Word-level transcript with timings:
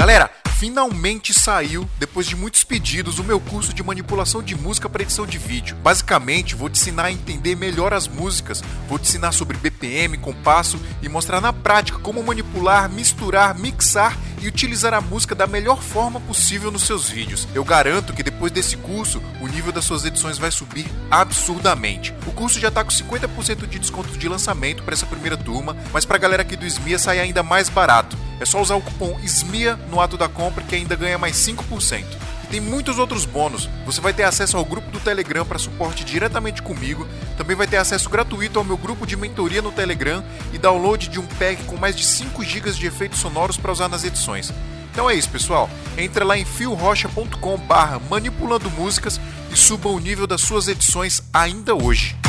Galera, 0.00 0.30
finalmente 0.60 1.32
saiu, 1.32 1.88
depois 1.98 2.26
de 2.26 2.36
muitos 2.36 2.64
pedidos, 2.64 3.18
o 3.18 3.24
meu 3.24 3.40
curso 3.40 3.72
de 3.72 3.82
manipulação 3.82 4.42
de 4.42 4.54
música 4.54 4.90
para 4.90 5.02
edição 5.02 5.24
de 5.24 5.38
vídeo. 5.38 5.74
Basicamente, 5.76 6.54
vou 6.54 6.68
te 6.68 6.78
ensinar 6.78 7.04
a 7.04 7.10
entender 7.10 7.56
melhor 7.56 7.94
as 7.94 8.06
músicas, 8.06 8.62
vou 8.86 8.98
te 8.98 9.08
ensinar 9.08 9.32
sobre 9.32 9.56
BPM, 9.56 10.18
compasso 10.18 10.78
e 11.00 11.08
mostrar 11.08 11.40
na 11.40 11.50
prática 11.50 11.98
como 12.00 12.22
manipular, 12.22 12.90
misturar, 12.90 13.58
mixar 13.58 14.18
e 14.42 14.48
utilizar 14.48 14.92
a 14.92 15.00
música 15.00 15.34
da 15.34 15.46
melhor 15.46 15.80
forma 15.80 16.20
possível 16.20 16.70
nos 16.70 16.82
seus 16.82 17.08
vídeos. 17.08 17.48
Eu 17.54 17.64
garanto 17.64 18.12
que 18.12 18.22
depois 18.22 18.52
desse 18.52 18.76
curso, 18.76 19.22
o 19.40 19.46
nível 19.46 19.72
das 19.72 19.86
suas 19.86 20.04
edições 20.04 20.36
vai 20.36 20.50
subir 20.50 20.86
absurdamente. 21.10 22.14
O 22.26 22.32
curso 22.32 22.60
já 22.60 22.68
está 22.68 22.84
com 22.84 22.90
50% 22.90 23.66
de 23.66 23.78
desconto 23.78 24.10
de 24.18 24.28
lançamento 24.28 24.82
para 24.82 24.92
essa 24.92 25.06
primeira 25.06 25.38
turma, 25.38 25.74
mas 25.90 26.04
para 26.04 26.16
a 26.16 26.20
galera 26.20 26.42
aqui 26.42 26.54
do 26.54 26.66
SMIA 26.66 26.98
sai 26.98 27.18
ainda 27.18 27.42
mais 27.42 27.70
barato. 27.70 28.14
É 28.40 28.44
só 28.46 28.60
usar 28.60 28.74
o 28.74 28.80
cupom 28.80 29.18
SMIA 29.22 29.76
no 29.90 30.00
ato 30.00 30.16
da 30.16 30.26
compra 30.26 30.49
que 30.50 30.74
ainda 30.74 30.96
ganha 30.96 31.18
mais 31.18 31.36
5% 31.36 32.04
tem 32.50 32.60
muitos 32.60 32.98
outros 32.98 33.24
bônus. 33.24 33.70
Você 33.86 34.00
vai 34.00 34.12
ter 34.12 34.24
acesso 34.24 34.56
ao 34.56 34.64
grupo 34.64 34.90
do 34.90 34.98
Telegram 34.98 35.46
para 35.46 35.58
suporte 35.58 36.04
diretamente 36.04 36.60
comigo. 36.60 37.06
Também 37.36 37.56
vai 37.56 37.66
ter 37.66 37.76
acesso 37.76 38.10
gratuito 38.10 38.58
ao 38.58 38.64
meu 38.64 38.76
grupo 38.76 39.06
de 39.06 39.16
mentoria 39.16 39.62
no 39.62 39.70
Telegram 39.70 40.22
e 40.52 40.58
download 40.58 41.08
de 41.08 41.20
um 41.20 41.26
pack 41.26 41.62
com 41.64 41.76
mais 41.76 41.94
de 41.94 42.04
5 42.04 42.42
GB 42.42 42.72
de 42.72 42.86
efeitos 42.86 43.20
sonoros 43.20 43.56
para 43.56 43.72
usar 43.72 43.88
nas 43.88 44.04
edições. 44.04 44.52
Então 44.92 45.08
é 45.08 45.14
isso, 45.14 45.30
pessoal. 45.30 45.70
Entra 45.96 46.24
lá 46.24 46.36
em 46.36 46.44
fiorocha.com/barra 46.44 48.00
manipulando 48.10 48.68
músicas 48.70 49.20
e 49.52 49.56
suba 49.56 49.88
o 49.88 50.00
nível 50.00 50.26
das 50.26 50.40
suas 50.40 50.66
edições 50.66 51.22
ainda 51.32 51.74
hoje. 51.74 52.19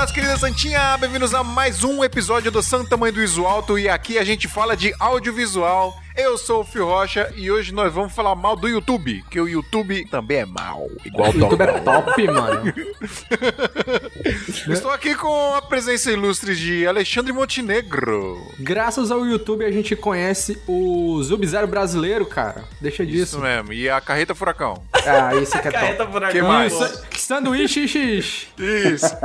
Nossa 0.00 0.14
querida 0.14 0.36
Santinha! 0.36 0.96
Bem-vindos 0.96 1.34
a 1.34 1.42
mais 1.42 1.82
um 1.82 2.04
episódio 2.04 2.52
do 2.52 2.62
Santa 2.62 2.96
Mãe 2.96 3.12
do 3.12 3.20
Iso 3.20 3.44
Alto 3.44 3.76
e 3.76 3.88
aqui 3.88 4.16
a 4.16 4.22
gente 4.22 4.46
fala 4.46 4.76
de 4.76 4.94
audiovisual. 4.96 6.00
Eu 6.18 6.36
sou 6.36 6.62
o 6.62 6.64
Fio 6.64 6.84
Rocha 6.84 7.32
e 7.36 7.48
hoje 7.48 7.72
nós 7.72 7.94
vamos 7.94 8.12
falar 8.12 8.34
mal 8.34 8.56
do 8.56 8.66
YouTube, 8.66 9.24
que 9.30 9.40
o 9.40 9.48
YouTube 9.48 10.04
também 10.06 10.38
é 10.38 10.44
mal, 10.44 10.88
igual 11.04 11.30
o 11.30 11.38
YouTube 11.38 11.62
é 11.62 11.78
top, 11.78 12.26
mano. 12.26 12.74
Estou 14.68 14.90
aqui 14.90 15.14
com 15.14 15.54
a 15.54 15.62
presença 15.62 16.10
ilustre 16.10 16.56
de 16.56 16.84
Alexandre 16.88 17.32
Montenegro. 17.32 18.36
Graças 18.58 19.12
ao 19.12 19.24
YouTube 19.24 19.64
a 19.64 19.70
gente 19.70 19.94
conhece 19.94 20.60
o 20.66 21.22
Sub-Zero 21.22 21.68
brasileiro, 21.68 22.26
cara. 22.26 22.64
Deixa 22.80 23.06
disso. 23.06 23.36
Isso 23.36 23.38
mesmo. 23.38 23.72
E 23.72 23.88
a 23.88 24.00
Carreta 24.00 24.34
Furacão. 24.34 24.82
Ah, 24.92 25.36
isso 25.36 25.52
que 25.52 25.68
é 25.68 25.70
Carreta 25.70 25.98
top. 25.98 26.12
Furacão. 26.12 26.40
Que 26.40 26.42
mais? 26.42 26.72
Isso, 26.72 27.04
sanduíche 27.16 27.86
X. 27.86 28.48
Isso. 28.58 29.16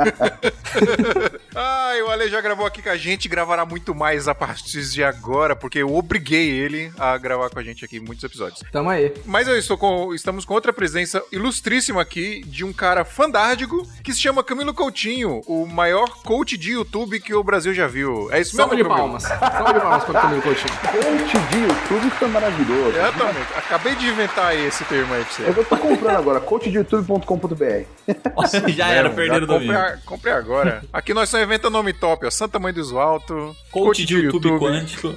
ah, 1.56 1.92
o 2.06 2.10
Ale 2.10 2.28
já 2.28 2.40
gravou 2.40 2.64
aqui 2.64 2.80
com 2.80 2.90
a 2.90 2.96
gente, 2.96 3.28
gravará 3.28 3.66
muito 3.66 3.92
mais 3.94 4.28
a 4.28 4.34
partir 4.34 4.82
de 4.88 5.02
agora, 5.02 5.56
porque 5.56 5.78
eu 5.78 5.92
obriguei 5.92 6.50
ele 6.50 6.83
a 6.98 7.16
gravar 7.18 7.50
com 7.50 7.58
a 7.58 7.62
gente 7.62 7.84
aqui 7.84 8.00
muitos 8.00 8.24
episódios. 8.24 8.62
Tamo 8.72 8.90
aí. 8.90 9.12
Mas 9.24 9.48
eu 9.48 9.56
estou 9.58 9.76
com, 9.78 10.14
estamos 10.14 10.44
com 10.44 10.54
outra 10.54 10.72
presença 10.72 11.22
ilustríssima 11.32 12.00
aqui 12.02 12.42
de 12.46 12.64
um 12.64 12.72
cara 12.72 13.04
fandárdigo 13.04 13.86
que 14.02 14.12
se 14.12 14.20
chama 14.20 14.42
Camilo 14.44 14.74
Coutinho, 14.74 15.40
o 15.46 15.66
maior 15.66 16.08
coach 16.22 16.56
de 16.56 16.72
YouTube 16.72 17.20
que 17.20 17.34
o 17.34 17.42
Brasil 17.42 17.72
já 17.74 17.86
viu. 17.86 18.28
É 18.32 18.40
isso 18.40 18.56
Salva 18.56 18.74
mesmo, 18.74 18.88
de 18.88 18.96
palmas. 18.96 19.22
Salva 19.22 19.72
de 19.72 19.80
palmas 19.80 20.04
pra 20.04 20.20
Camilo 20.20 20.42
Coutinho. 20.42 20.74
Coach 20.94 21.38
de 21.50 21.58
YouTube 21.58 22.10
foi 22.10 22.28
maravilhoso. 22.28 22.96
Exatamente. 22.96 23.52
Acabei 23.56 23.94
de 23.96 24.06
inventar 24.06 24.56
esse 24.56 24.84
termo 24.84 25.12
aí 25.14 25.24
pra 25.24 25.32
você. 25.32 25.42
Eu 25.48 25.64
tô 25.64 25.76
comprando 25.76 26.16
agora, 26.16 26.40
coachdeyoutube.com.br. 26.40 27.84
Já 28.74 28.88
era, 28.88 29.08
Mesmo, 29.08 29.16
perderam 29.16 29.36
o 29.36 29.40
já 29.40 29.46
domínio. 29.46 29.98
comprei, 30.04 30.32
agora. 30.32 30.82
Aqui 30.92 31.14
nós 31.14 31.28
só 31.28 31.40
inventa 31.40 31.70
nome 31.70 31.92
top, 31.92 32.26
ó. 32.26 32.30
Santa 32.30 32.58
Mãe 32.58 32.72
do 32.72 32.98
Alto. 32.98 33.54
Coach 33.70 34.04
de 34.04 34.14
YouTube, 34.16 34.58
quântico. 34.58 35.14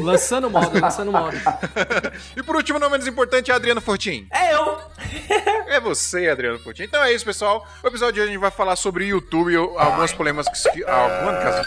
Lançando 0.00 0.50
moda, 0.50 0.80
lançando 0.80 1.09
moda. 1.10 1.36
E 2.36 2.42
por 2.42 2.56
último, 2.56 2.78
não 2.78 2.88
menos 2.90 3.06
importante, 3.06 3.50
é 3.50 3.54
Adriano 3.54 3.80
Fortin. 3.80 4.26
É 4.32 4.54
eu. 4.54 4.78
É 5.68 5.80
você, 5.80 6.28
Adriano 6.28 6.58
Fortin. 6.58 6.84
Então 6.84 7.02
é 7.02 7.12
isso, 7.12 7.24
pessoal. 7.24 7.66
O 7.82 7.86
episódio 7.88 8.14
de 8.14 8.20
hoje 8.20 8.30
a 8.30 8.32
gente 8.32 8.40
vai 8.40 8.50
falar 8.50 8.76
sobre 8.76 9.06
YouTube 9.06 9.52
e 9.52 9.56
algumas 9.56 10.12
polêmicas 10.12 10.48
que. 10.72 10.84
Algumas. 10.84 11.66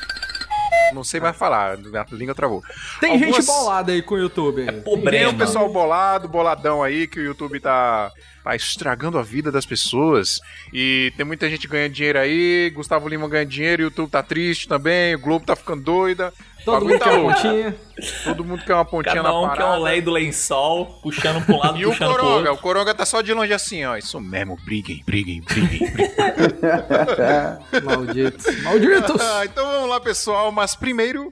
Não 0.94 1.04
sei 1.04 1.20
mais 1.20 1.36
falar, 1.36 1.72
a 1.74 2.16
língua 2.16 2.36
travou. 2.36 2.62
Tem 3.00 3.14
Algumas- 3.14 3.36
gente 3.38 3.46
bolada 3.48 3.92
aí 3.92 4.02
com 4.02 4.16
o 4.16 4.20
YouTube. 4.20 4.62
É 4.64 4.72
Tem 4.72 4.82
problema. 4.82 5.32
o 5.32 5.38
pessoal 5.38 5.70
bolado, 5.70 6.28
boladão 6.28 6.84
aí, 6.84 7.08
que 7.08 7.20
o 7.20 7.24
YouTube 7.24 7.60
tá, 7.60 8.12
tá 8.44 8.56
estragando 8.56 9.18
a 9.18 9.24
vida 9.24 9.52
das 9.52 9.66
pessoas. 9.66 10.40
E 10.72 11.14
tem 11.16 11.26
muita 11.26 11.50
gente 11.50 11.68
ganhando 11.68 11.94
dinheiro 11.94 12.20
aí. 12.20 12.70
Gustavo 12.76 13.08
Lima 13.08 13.28
ganha 13.30 13.46
dinheiro, 13.46 13.84
o 13.84 13.86
YouTube 13.86 14.10
tá 14.10 14.22
triste 14.24 14.68
também, 14.68 15.16
o 15.16 15.20
Globo 15.20 15.46
tá 15.46 15.56
ficando 15.56 15.82
doida. 15.84 16.34
O 16.62 16.66
Todo 16.66 16.86
mundo 16.86 16.98
tá 17.00 17.06
quer 17.10 17.18
louco. 17.18 17.34
pontinha. 17.34 17.76
Todo 18.24 18.46
mundo 18.46 18.64
quer 18.64 18.74
uma 18.74 18.86
pontinha 18.86 19.16
Cada 19.16 19.28
na 19.28 19.38
um 19.38 19.50
quer 19.50 19.58
parada. 19.58 19.80
um 19.80 19.84
lei 19.84 20.02
do 20.02 20.12
lençol, 20.12 20.86
puxando 21.04 21.44
um 21.50 21.58
lado, 21.58 21.76
E 21.80 21.86
o 21.86 21.90
puxando 21.90 22.14
pro 22.14 22.22
Coronga, 22.24 22.52
o 22.54 22.58
Coronga 22.58 22.94
tá 22.96 23.06
só 23.06 23.22
de 23.22 23.34
longe 23.34 23.52
assim, 23.54 23.84
ó. 23.84 23.98
Isso 23.98 24.18
mesmo, 24.22 24.58
briguem, 24.64 25.04
briguem, 25.06 25.42
briguem, 25.42 25.92
briguem. 25.92 26.12
Malditos. 27.84 28.64
Malditos. 28.64 29.22
Ah, 29.22 29.44
então 29.46 29.66
vamos 29.66 29.90
lá, 29.90 30.00
pessoal. 30.00 30.54
Mas 30.54 30.74
primeiro. 30.74 31.30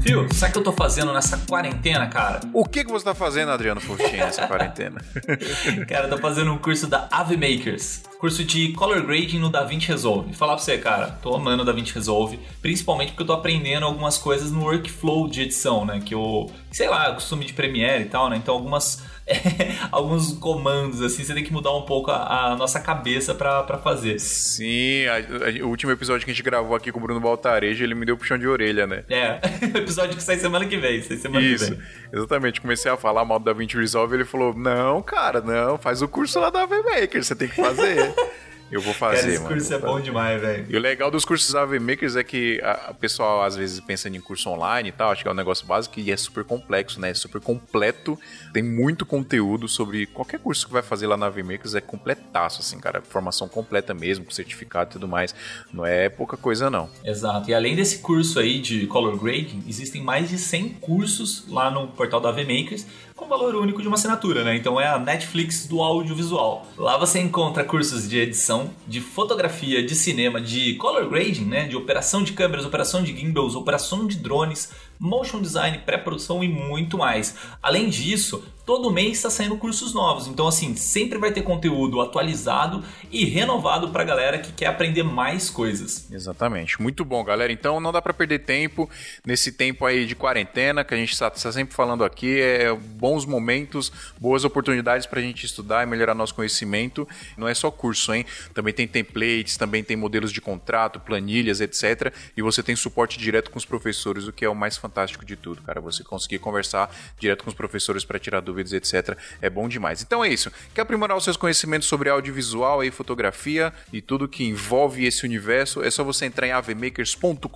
Phil, 0.00 0.28
sabe 0.32 0.50
o 0.50 0.52
que 0.52 0.58
eu 0.58 0.64
tô 0.64 0.72
fazendo 0.72 1.12
nessa 1.12 1.36
quarentena, 1.38 2.06
cara? 2.06 2.40
O 2.52 2.64
que, 2.64 2.84
que 2.84 2.90
você 2.90 3.04
tá 3.04 3.14
fazendo, 3.14 3.50
Adriano 3.50 3.80
Fortin, 3.80 4.16
nessa 4.16 4.46
quarentena? 4.46 5.00
Cara, 5.88 6.06
eu 6.06 6.10
tô 6.10 6.18
fazendo 6.18 6.52
um 6.52 6.58
curso 6.58 6.86
da 6.86 7.08
Ave 7.10 7.36
Makers. 7.36 8.02
Curso 8.18 8.44
de 8.44 8.72
Color 8.72 9.02
Grading 9.04 9.38
no 9.38 9.50
DaVinci 9.50 9.88
Resolve. 9.88 10.32
Falar 10.34 10.54
pra 10.54 10.62
você, 10.64 10.78
cara, 10.78 11.18
tô 11.22 11.34
amando 11.34 11.62
o 11.62 11.66
DaVinci 11.66 11.94
Resolve, 11.94 12.38
principalmente 12.60 13.10
porque 13.10 13.22
eu 13.22 13.26
tô 13.26 13.32
aprendendo 13.32 13.86
algumas 13.86 14.18
coisas 14.18 14.50
no 14.50 14.62
workflow 14.64 15.28
de 15.28 15.42
edição, 15.42 15.84
né? 15.84 16.00
Que 16.04 16.14
eu, 16.14 16.50
sei 16.70 16.88
lá, 16.88 17.12
costume 17.12 17.44
de 17.44 17.52
Premiere 17.52 18.04
e 18.04 18.08
tal, 18.08 18.28
né? 18.28 18.36
Então 18.36 18.54
algumas 18.54 19.02
alguns 19.92 20.32
comandos, 20.34 21.02
assim, 21.02 21.22
você 21.22 21.34
tem 21.34 21.44
que 21.44 21.52
mudar 21.52 21.74
um 21.74 21.82
pouco 21.82 22.10
a, 22.10 22.52
a 22.52 22.56
nossa 22.56 22.80
cabeça 22.80 23.34
para 23.34 23.78
fazer. 23.78 24.18
Sim, 24.18 25.06
a, 25.06 25.16
a, 25.16 25.64
o 25.64 25.68
último 25.68 25.92
episódio 25.92 26.24
que 26.24 26.30
a 26.30 26.34
gente 26.34 26.42
gravou 26.42 26.74
aqui 26.74 26.90
com 26.90 26.98
o 26.98 27.02
Bruno 27.02 27.20
Baltarejo, 27.20 27.84
ele 27.84 27.94
me 27.94 28.06
deu 28.06 28.16
puxão 28.16 28.38
de 28.38 28.46
orelha, 28.46 28.86
né? 28.86 29.04
É, 29.08 29.38
episódio 29.78 30.16
que 30.16 30.22
sai 30.22 30.38
semana 30.38 30.66
que 30.66 30.76
vem, 30.76 31.02
sai 31.02 31.16
semana 31.16 31.44
Isso, 31.44 31.66
que 31.66 31.74
vem. 31.74 31.86
exatamente. 32.12 32.60
Comecei 32.60 32.90
a 32.90 32.96
falar 32.96 33.24
mal 33.24 33.38
do 33.38 33.44
DaVinci 33.44 33.76
Resolve, 33.76 34.14
ele 34.14 34.24
falou, 34.24 34.54
não, 34.54 35.02
cara, 35.02 35.40
não, 35.40 35.78
faz 35.78 36.02
o 36.02 36.08
curso 36.08 36.40
lá 36.40 36.50
da 36.50 36.66
VMaker, 36.66 37.22
você 37.22 37.34
tem 37.34 37.48
que 37.48 37.56
fazer. 37.56 38.14
Eu 38.70 38.80
vou 38.80 38.92
fazer, 38.92 39.20
Cara, 39.20 39.28
esse 39.32 39.42
mano. 39.42 39.54
curso 39.54 39.74
é 39.74 39.78
bom 39.78 40.00
demais, 40.00 40.40
velho. 40.40 40.66
E 40.68 40.76
o 40.76 40.80
legal 40.80 41.10
dos 41.10 41.24
cursos 41.24 41.54
AV 41.54 41.78
Makers 41.80 42.16
é 42.16 42.22
que 42.22 42.60
a, 42.62 42.92
pessoal 42.92 43.42
às 43.42 43.56
vezes 43.56 43.80
pensa 43.80 44.08
em 44.08 44.20
curso 44.20 44.50
online 44.50 44.90
e 44.90 44.92
tal, 44.92 45.10
acho 45.10 45.22
que 45.22 45.28
é 45.28 45.30
um 45.30 45.34
negócio 45.34 45.66
básico 45.66 45.98
e 45.98 46.10
é 46.10 46.16
super 46.16 46.44
complexo, 46.44 47.00
né? 47.00 47.10
É 47.10 47.14
super 47.14 47.40
completo, 47.40 48.18
tem 48.52 48.62
muito 48.62 49.06
conteúdo 49.06 49.68
sobre 49.68 50.06
qualquer 50.06 50.38
curso 50.38 50.66
que 50.66 50.72
vai 50.72 50.82
fazer 50.82 51.06
lá 51.06 51.16
na 51.16 51.26
AV 51.26 51.38
Makers, 51.38 51.74
é 51.74 51.80
completaço, 51.80 52.60
assim, 52.60 52.78
cara. 52.78 53.00
Formação 53.00 53.48
completa 53.48 53.94
mesmo, 53.94 54.24
com 54.24 54.30
certificado 54.30 54.90
e 54.90 54.92
tudo 54.92 55.08
mais. 55.08 55.34
Não 55.72 55.86
é 55.86 56.08
pouca 56.08 56.36
coisa, 56.36 56.68
não. 56.68 56.90
Exato. 57.04 57.48
E 57.50 57.54
além 57.54 57.74
desse 57.74 57.98
curso 57.98 58.38
aí 58.38 58.60
de 58.60 58.86
Color 58.86 59.16
Grading, 59.16 59.64
existem 59.66 60.02
mais 60.02 60.28
de 60.28 60.38
100 60.38 60.68
cursos 60.80 61.46
lá 61.48 61.70
no 61.70 61.88
portal 61.88 62.20
da 62.20 62.28
AV 62.28 62.38
Makers 62.38 62.86
com 63.18 63.26
valor 63.26 63.56
único 63.56 63.82
de 63.82 63.88
uma 63.88 63.96
assinatura, 63.96 64.44
né? 64.44 64.56
Então 64.56 64.80
é 64.80 64.86
a 64.86 64.96
Netflix 64.96 65.66
do 65.66 65.82
audiovisual. 65.82 66.64
Lá 66.76 66.96
você 66.96 67.18
encontra 67.18 67.64
cursos 67.64 68.08
de 68.08 68.16
edição, 68.16 68.70
de 68.86 69.00
fotografia, 69.00 69.84
de 69.84 69.96
cinema, 69.96 70.40
de 70.40 70.74
color 70.74 71.10
grading, 71.10 71.44
né? 71.44 71.66
De 71.66 71.74
operação 71.74 72.22
de 72.22 72.32
câmeras, 72.32 72.64
operação 72.64 73.02
de 73.02 73.14
gimbals, 73.14 73.56
operação 73.56 74.06
de 74.06 74.16
drones, 74.16 74.72
motion 74.98 75.40
design, 75.40 75.78
pré-produção 75.78 76.42
e 76.42 76.48
muito 76.48 76.98
mais. 76.98 77.34
Além 77.62 77.88
disso, 77.88 78.44
todo 78.66 78.90
mês 78.90 79.16
está 79.18 79.30
saindo 79.30 79.56
cursos 79.56 79.94
novos. 79.94 80.26
Então, 80.26 80.46
assim, 80.46 80.74
sempre 80.76 81.18
vai 81.18 81.32
ter 81.32 81.42
conteúdo 81.42 82.00
atualizado 82.00 82.84
e 83.10 83.24
renovado 83.24 83.88
para 83.90 84.02
a 84.02 84.04
galera 84.04 84.38
que 84.38 84.52
quer 84.52 84.66
aprender 84.66 85.02
mais 85.02 85.48
coisas. 85.48 86.06
Exatamente. 86.10 86.80
Muito 86.82 87.04
bom, 87.04 87.24
galera. 87.24 87.52
Então, 87.52 87.80
não 87.80 87.92
dá 87.92 88.02
para 88.02 88.12
perder 88.12 88.40
tempo 88.40 88.90
nesse 89.24 89.52
tempo 89.52 89.86
aí 89.86 90.04
de 90.04 90.14
quarentena 90.14 90.84
que 90.84 90.92
a 90.92 90.96
gente 90.96 91.12
está 91.12 91.30
tá 91.30 91.52
sempre 91.52 91.74
falando 91.74 92.04
aqui. 92.04 92.40
É 92.40 92.74
bons 92.74 93.24
momentos, 93.24 93.90
boas 94.20 94.44
oportunidades 94.44 95.06
para 95.06 95.20
a 95.20 95.22
gente 95.22 95.46
estudar 95.46 95.82
e 95.82 95.86
melhorar 95.86 96.14
nosso 96.14 96.34
conhecimento. 96.34 97.08
Não 97.36 97.48
é 97.48 97.54
só 97.54 97.70
curso, 97.70 98.12
hein? 98.12 98.26
Também 98.52 98.74
tem 98.74 98.86
templates, 98.86 99.56
também 99.56 99.82
tem 99.82 99.96
modelos 99.96 100.32
de 100.32 100.40
contrato, 100.40 101.00
planilhas, 101.00 101.60
etc. 101.60 102.12
E 102.36 102.42
você 102.42 102.62
tem 102.62 102.76
suporte 102.76 103.18
direto 103.18 103.50
com 103.50 103.58
os 103.58 103.64
professores, 103.64 104.26
o 104.26 104.32
que 104.32 104.44
é 104.44 104.48
o 104.48 104.54
mais 104.54 104.76
fantástico 104.76 104.87
de 105.24 105.36
tudo, 105.36 105.62
cara. 105.62 105.80
Você 105.80 106.04
conseguir 106.04 106.38
conversar 106.38 106.94
direto 107.18 107.44
com 107.44 107.50
os 107.50 107.56
professores 107.56 108.04
para 108.04 108.18
tirar 108.18 108.40
dúvidas 108.40 108.58
dúvidas, 108.58 108.72
etc. 108.72 109.16
É 109.40 109.48
bom 109.48 109.68
demais. 109.68 110.02
Então 110.02 110.24
é 110.24 110.28
isso. 110.28 110.50
Quer 110.74 110.82
aprimorar 110.82 111.16
os 111.16 111.24
seus 111.24 111.36
conhecimentos 111.36 111.88
sobre 111.88 112.10
audiovisual 112.10 112.82
e 112.82 112.90
fotografia 112.90 113.72
e 113.92 114.00
tudo 114.00 114.28
que 114.28 114.44
envolve 114.44 115.06
esse 115.06 115.24
universo? 115.24 115.82
É 115.82 115.90
só 115.90 116.04
você 116.04 116.26
entrar 116.26 116.46
em 116.46 116.52
avmakers.com.br. 116.52 117.48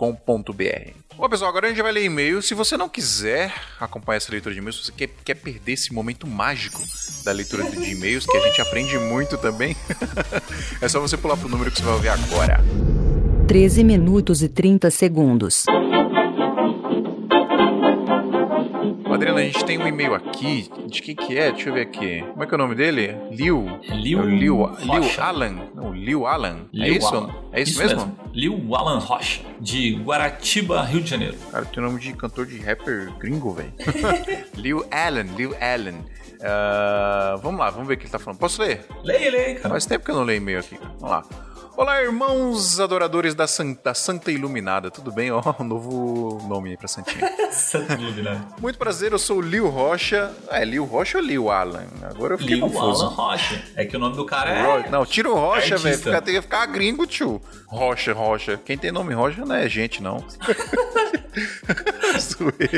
Bom, 1.17 1.29
pessoal, 1.29 1.50
agora 1.50 1.67
a 1.67 1.69
gente 1.70 1.82
vai 1.82 1.93
ler 1.93 2.05
e-mail. 2.05 2.40
Se 2.40 2.55
você 2.55 2.76
não 2.76 2.88
quiser 2.88 3.52
acompanhar 3.78 4.17
essa 4.17 4.32
leitura 4.32 4.55
de 4.55 4.61
e-mails, 4.61 4.76
se 4.76 4.85
você 4.85 4.93
quer, 4.93 5.11
quer 5.25 5.35
perder 5.35 5.73
esse 5.73 5.93
momento 5.93 6.26
mágico 6.26 6.82
da 7.25 7.32
leitura 7.32 7.64
de 7.64 7.90
e-mails, 7.90 8.26
que 8.26 8.37
a 8.37 8.40
gente 8.40 8.61
aprende 8.61 8.99
muito 8.99 9.37
também, 9.37 9.76
é 10.81 10.88
só 10.88 11.00
você 11.00 11.17
pular 11.17 11.37
pro 11.37 11.49
número 11.49 11.70
que 11.70 11.78
você 11.78 11.85
vai 11.85 11.94
ouvir 11.94 12.08
agora. 12.08 12.61
13 13.46 13.85
minutos 13.85 14.43
e 14.43 14.49
30 14.49 14.90
segundos. 14.90 15.64
Adriana, 19.14 19.41
a 19.41 19.44
gente 19.44 19.64
tem 19.64 19.79
um 19.79 19.87
e-mail 19.87 20.14
aqui. 20.14 20.70
De 20.87 21.03
quem 21.03 21.14
que 21.14 21.38
é? 21.38 21.53
Deixa 21.53 21.69
eu 21.69 21.75
ver 21.75 21.82
aqui. 21.82 22.23
Como 22.23 22.43
é 22.43 22.47
que 22.47 22.53
é 22.53 22.56
o 22.56 22.59
nome 22.59 22.75
dele? 22.75 23.17
Liu. 23.31 23.67
Liu. 23.91 24.20
É 24.20 24.26
Liu, 24.26 24.67
Liu 24.67 25.20
Alan. 25.20 25.69
Não, 25.75 25.93
Liu 25.93 26.26
Alan. 26.26 26.67
É 26.73 26.76
Liu 26.76 26.94
é 26.94 26.97
isso? 26.97 27.14
Alan. 27.14 27.35
É 27.53 27.62
isso, 27.62 27.73
isso 27.73 27.81
mesmo? 27.82 28.06
mesmo? 28.06 28.17
Liu 28.32 28.75
Alan 28.75 28.99
Rocha, 28.99 29.41
de 29.61 29.94
Guaratiba, 29.97 30.82
Rio 30.82 31.03
de 31.03 31.11
Janeiro. 31.11 31.37
Cara, 31.50 31.64
tem 31.64 31.82
nome 31.82 32.00
de 32.00 32.12
cantor 32.14 32.47
de 32.47 32.59
rapper 32.59 33.12
gringo, 33.19 33.53
velho. 33.53 33.73
Liu 34.56 34.85
Alan, 34.91 35.26
Liu 35.37 35.55
Alan. 35.61 35.99
Uh, 36.43 37.38
vamos 37.38 37.61
lá, 37.61 37.70
vamos 37.70 37.87
ver 37.87 37.94
o 37.94 37.97
que 37.97 38.05
ele 38.05 38.11
tá 38.11 38.19
falando. 38.19 38.38
Posso 38.38 38.61
ler? 38.62 38.85
Leia, 39.05 39.31
leia, 39.31 39.55
cara. 39.56 39.69
Faz 39.70 39.87
tempo 39.87 40.05
que 40.05 40.11
eu 40.11 40.17
não 40.17 40.25
leio 40.25 40.38
e-mail 40.38 40.59
aqui. 40.59 40.76
Vamos 40.99 41.11
lá. 41.11 41.25
Olá, 41.74 42.02
irmãos 42.02 42.78
adoradores 42.78 43.34
da, 43.34 43.46
San, 43.46 43.72
da 43.82 43.94
Santa 43.94 44.30
Iluminada. 44.30 44.90
Tudo 44.90 45.10
bem? 45.10 45.30
Ó, 45.30 45.40
oh, 45.42 45.54
um 45.62 45.66
novo 45.66 46.46
nome 46.46 46.70
aí 46.70 46.76
pra 46.76 46.86
Santinha. 46.86 47.26
Santa 47.50 47.94
Iluminada. 47.94 48.46
Muito 48.60 48.78
prazer, 48.78 49.12
eu 49.12 49.19
sou 49.19 49.38
o 49.38 49.40
Liu 49.40 49.69
Rocha. 49.69 50.30
É, 50.50 50.64
Liu 50.66 50.84
Rocha 50.84 51.16
ou 51.16 51.24
Liu 51.24 51.50
Alan? 51.50 51.86
Agora 52.02 52.34
eu 52.34 52.38
fiquei 52.38 52.56
Liu 52.56 52.69
confuso. 52.69 53.06
Alan 53.06 53.14
Rocha. 53.14 53.62
É 53.74 53.86
que 53.86 53.96
o 53.96 53.98
nome 53.98 54.16
do 54.16 54.26
cara 54.26 54.50
é... 54.50 54.90
Não, 54.90 55.06
tira 55.06 55.30
o 55.30 55.34
Rocha, 55.34 55.78
velho. 55.78 55.98
Tem 55.98 56.34
que 56.34 56.42
ficar 56.42 56.66
gringo, 56.66 57.06
tio. 57.06 57.40
Rocha, 57.66 58.12
Rocha. 58.12 58.60
Quem 58.62 58.76
tem 58.76 58.92
nome 58.92 59.14
Rocha 59.14 59.42
não 59.42 59.56
é 59.56 59.66
gente, 59.66 60.02
não. 60.02 60.22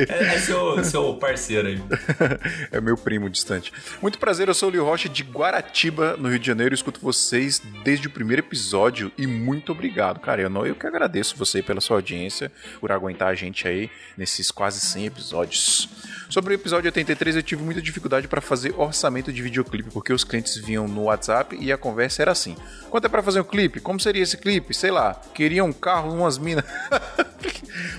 é, 0.09 0.35
é 0.35 0.39
seu, 0.39 0.85
seu 0.85 1.15
parceiro 1.15 1.67
aí. 1.67 1.83
é 2.71 2.81
meu 2.81 2.97
primo 2.97 3.29
distante. 3.29 3.73
Muito 4.01 4.21
prazer, 4.21 4.47
eu 4.47 4.55
sou 4.55 4.69
o 4.69 4.73
Liu 4.73 4.85
Rocha 4.85 5.09
de 5.09 5.25
Guaratiba, 5.25 6.17
no 6.17 6.29
Rio 6.29 6.39
de 6.39 6.47
Janeiro. 6.47 6.73
escuto 6.75 7.01
vocês 7.01 7.61
desde 7.83 8.07
o 8.07 8.11
primeiro 8.11 8.41
episódio 8.41 8.84
e 9.17 9.27
muito 9.27 9.73
obrigado, 9.73 10.21
cara. 10.21 10.43
Eu, 10.43 10.51
não, 10.51 10.67
eu 10.67 10.75
que 10.75 10.87
agradeço 10.87 11.37
você 11.37 11.63
pela 11.63 11.81
sua 11.81 11.97
audiência, 11.97 12.51
por 12.81 12.93
aguentar 12.93 13.29
a 13.29 13.35
gente 13.35 13.67
aí 13.67 13.91
nesses 14.17 14.51
quase 14.51 14.81
100 14.81 15.07
episódios. 15.07 15.89
Sobre 16.29 16.55
o 16.55 16.57
episódio 16.57 16.89
83, 16.89 17.37
eu 17.37 17.43
tive 17.43 17.63
muita 17.63 17.81
dificuldade 17.81 18.27
para 18.27 18.41
fazer 18.41 18.75
orçamento 18.77 19.33
de 19.33 19.43
videoclipe, 19.43 19.91
porque 19.91 20.13
os 20.13 20.25
clientes 20.25 20.57
vinham 20.57 20.89
no 20.89 21.05
WhatsApp 21.05 21.57
e 21.61 21.73
a 21.73 21.79
conversa 21.79 22.23
era 22.23 22.33
assim: 22.33 22.57
quanto 22.91 23.07
é 23.07 23.09
para 23.09 23.23
fazer 23.23 23.41
um 23.41 23.45
clipe? 23.45 23.81
Como 23.81 24.01
seria 24.01 24.23
esse 24.23 24.37
clipe? 24.37 24.75
Sei 24.75 24.91
lá, 24.91 25.15
queria 25.35 25.63
um 25.63 25.73
carro, 25.73 26.13
umas 26.13 26.39
minas. 26.39 26.65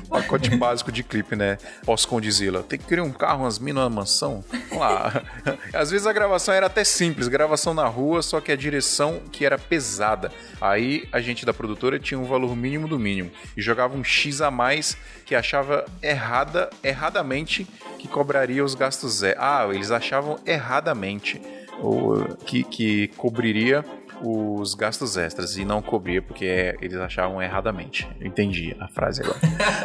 Pacote 0.10 0.56
básico 0.56 0.92
de 0.92 1.04
clipe, 1.04 1.36
né? 1.36 1.58
Posso 1.86 2.08
condizê-la. 2.08 2.64
Tem 2.64 2.80
que 2.80 2.86
querer 2.86 3.02
um 3.02 3.12
carro, 3.12 3.44
umas 3.44 3.60
minas, 3.60 3.84
uma 3.84 3.90
mansão? 3.90 4.44
Vamos 4.50 4.78
lá. 4.78 5.24
Às 5.74 5.92
vezes 5.92 6.08
a 6.08 6.14
gravação 6.14 6.54
era 6.54 6.68
até 6.68 6.84
simples, 6.84 7.28
gravação 7.28 7.74
na 7.74 7.86
rua, 7.88 8.22
só 8.22 8.40
que 8.40 8.52
a 8.52 8.56
direção 8.56 9.22
que 9.32 9.46
era 9.46 9.58
pesada. 9.58 10.32
Aí 10.75 11.07
a 11.10 11.22
gente 11.22 11.45
da 11.45 11.54
produtora 11.54 11.98
tinha 11.98 12.19
um 12.19 12.25
valor 12.25 12.54
mínimo 12.54 12.86
do 12.86 13.00
mínimo 13.00 13.31
e 13.56 13.62
jogava 13.62 13.95
um 13.95 14.04
X 14.04 14.42
a 14.42 14.51
mais 14.51 14.98
que 15.25 15.33
achava 15.33 15.86
errada, 16.01 16.69
erradamente 16.83 17.66
que 17.98 18.10
cobraria 18.10 18.63
os 18.63 18.75
gastos 18.75 19.19
zero. 19.19 19.39
Ah, 19.39 19.66
eles 19.72 19.89
achavam 19.89 20.38
erradamente 20.45 21.42
ou 21.80 22.36
que, 22.45 22.63
que 22.63 23.07
cobriria 23.16 23.86
os 24.21 24.73
gastos 24.73 25.17
extras 25.17 25.57
e 25.57 25.65
não 25.65 25.81
cobria 25.81 26.21
porque 26.21 26.75
eles 26.81 26.97
achavam 26.97 27.41
erradamente. 27.41 28.07
Eu 28.19 28.27
entendi 28.27 28.75
a 28.79 28.88
frase 28.88 29.21
agora. 29.21 29.39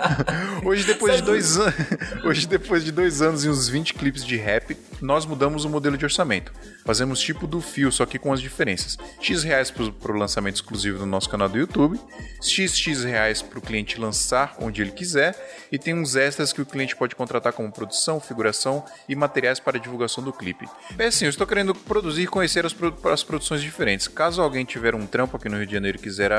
hoje, 0.64 0.84
depois 0.84 1.16
de 1.16 1.22
dois 1.22 1.58
anos, 1.58 1.74
hoje, 2.24 2.46
depois 2.46 2.84
de 2.84 2.92
dois 2.92 3.22
anos 3.22 3.44
e 3.44 3.48
uns 3.48 3.68
20 3.68 3.94
clipes 3.94 4.24
de 4.24 4.36
rap, 4.36 4.76
nós 5.00 5.26
mudamos 5.26 5.64
o 5.64 5.68
modelo 5.68 5.96
de 5.96 6.04
orçamento. 6.04 6.52
Fazemos 6.84 7.20
tipo 7.20 7.46
do 7.46 7.60
fio, 7.60 7.90
só 7.90 8.06
que 8.06 8.18
com 8.18 8.32
as 8.32 8.40
diferenças. 8.40 8.96
X 9.20 9.42
reais 9.42 9.70
para 9.70 10.12
o 10.12 10.16
lançamento 10.16 10.56
exclusivo 10.56 10.98
do 10.98 11.06
nosso 11.06 11.28
canal 11.28 11.48
do 11.48 11.58
YouTube, 11.58 12.00
XX 12.40 13.04
reais 13.04 13.42
para 13.42 13.58
o 13.58 13.62
cliente 13.62 14.00
lançar 14.00 14.56
onde 14.60 14.82
ele 14.82 14.90
quiser, 14.90 15.34
e 15.70 15.78
tem 15.78 15.94
uns 15.94 16.16
extras 16.16 16.52
que 16.52 16.60
o 16.60 16.66
cliente 16.66 16.96
pode 16.96 17.14
contratar 17.14 17.52
como 17.52 17.70
produção, 17.70 18.20
figuração 18.20 18.84
e 19.08 19.14
materiais 19.14 19.60
para 19.60 19.78
divulgação 19.78 20.22
do 20.22 20.32
clipe. 20.32 20.68
É 20.98 21.06
assim, 21.06 21.26
eu 21.26 21.30
estou 21.30 21.46
querendo 21.46 21.74
produzir 21.74 22.22
e 22.22 22.26
conhecer 22.26 22.64
as, 22.66 22.74
as 23.12 23.22
produções 23.22 23.62
diferentes. 23.62 24.08
Caso 24.20 24.42
alguém 24.42 24.66
tiver 24.66 24.94
um 24.94 25.06
trampo 25.06 25.38
aqui 25.38 25.48
no 25.48 25.56
Rio 25.56 25.66
de 25.66 25.72
Janeiro 25.72 25.96
e 25.96 25.98
quiser, 26.02 26.30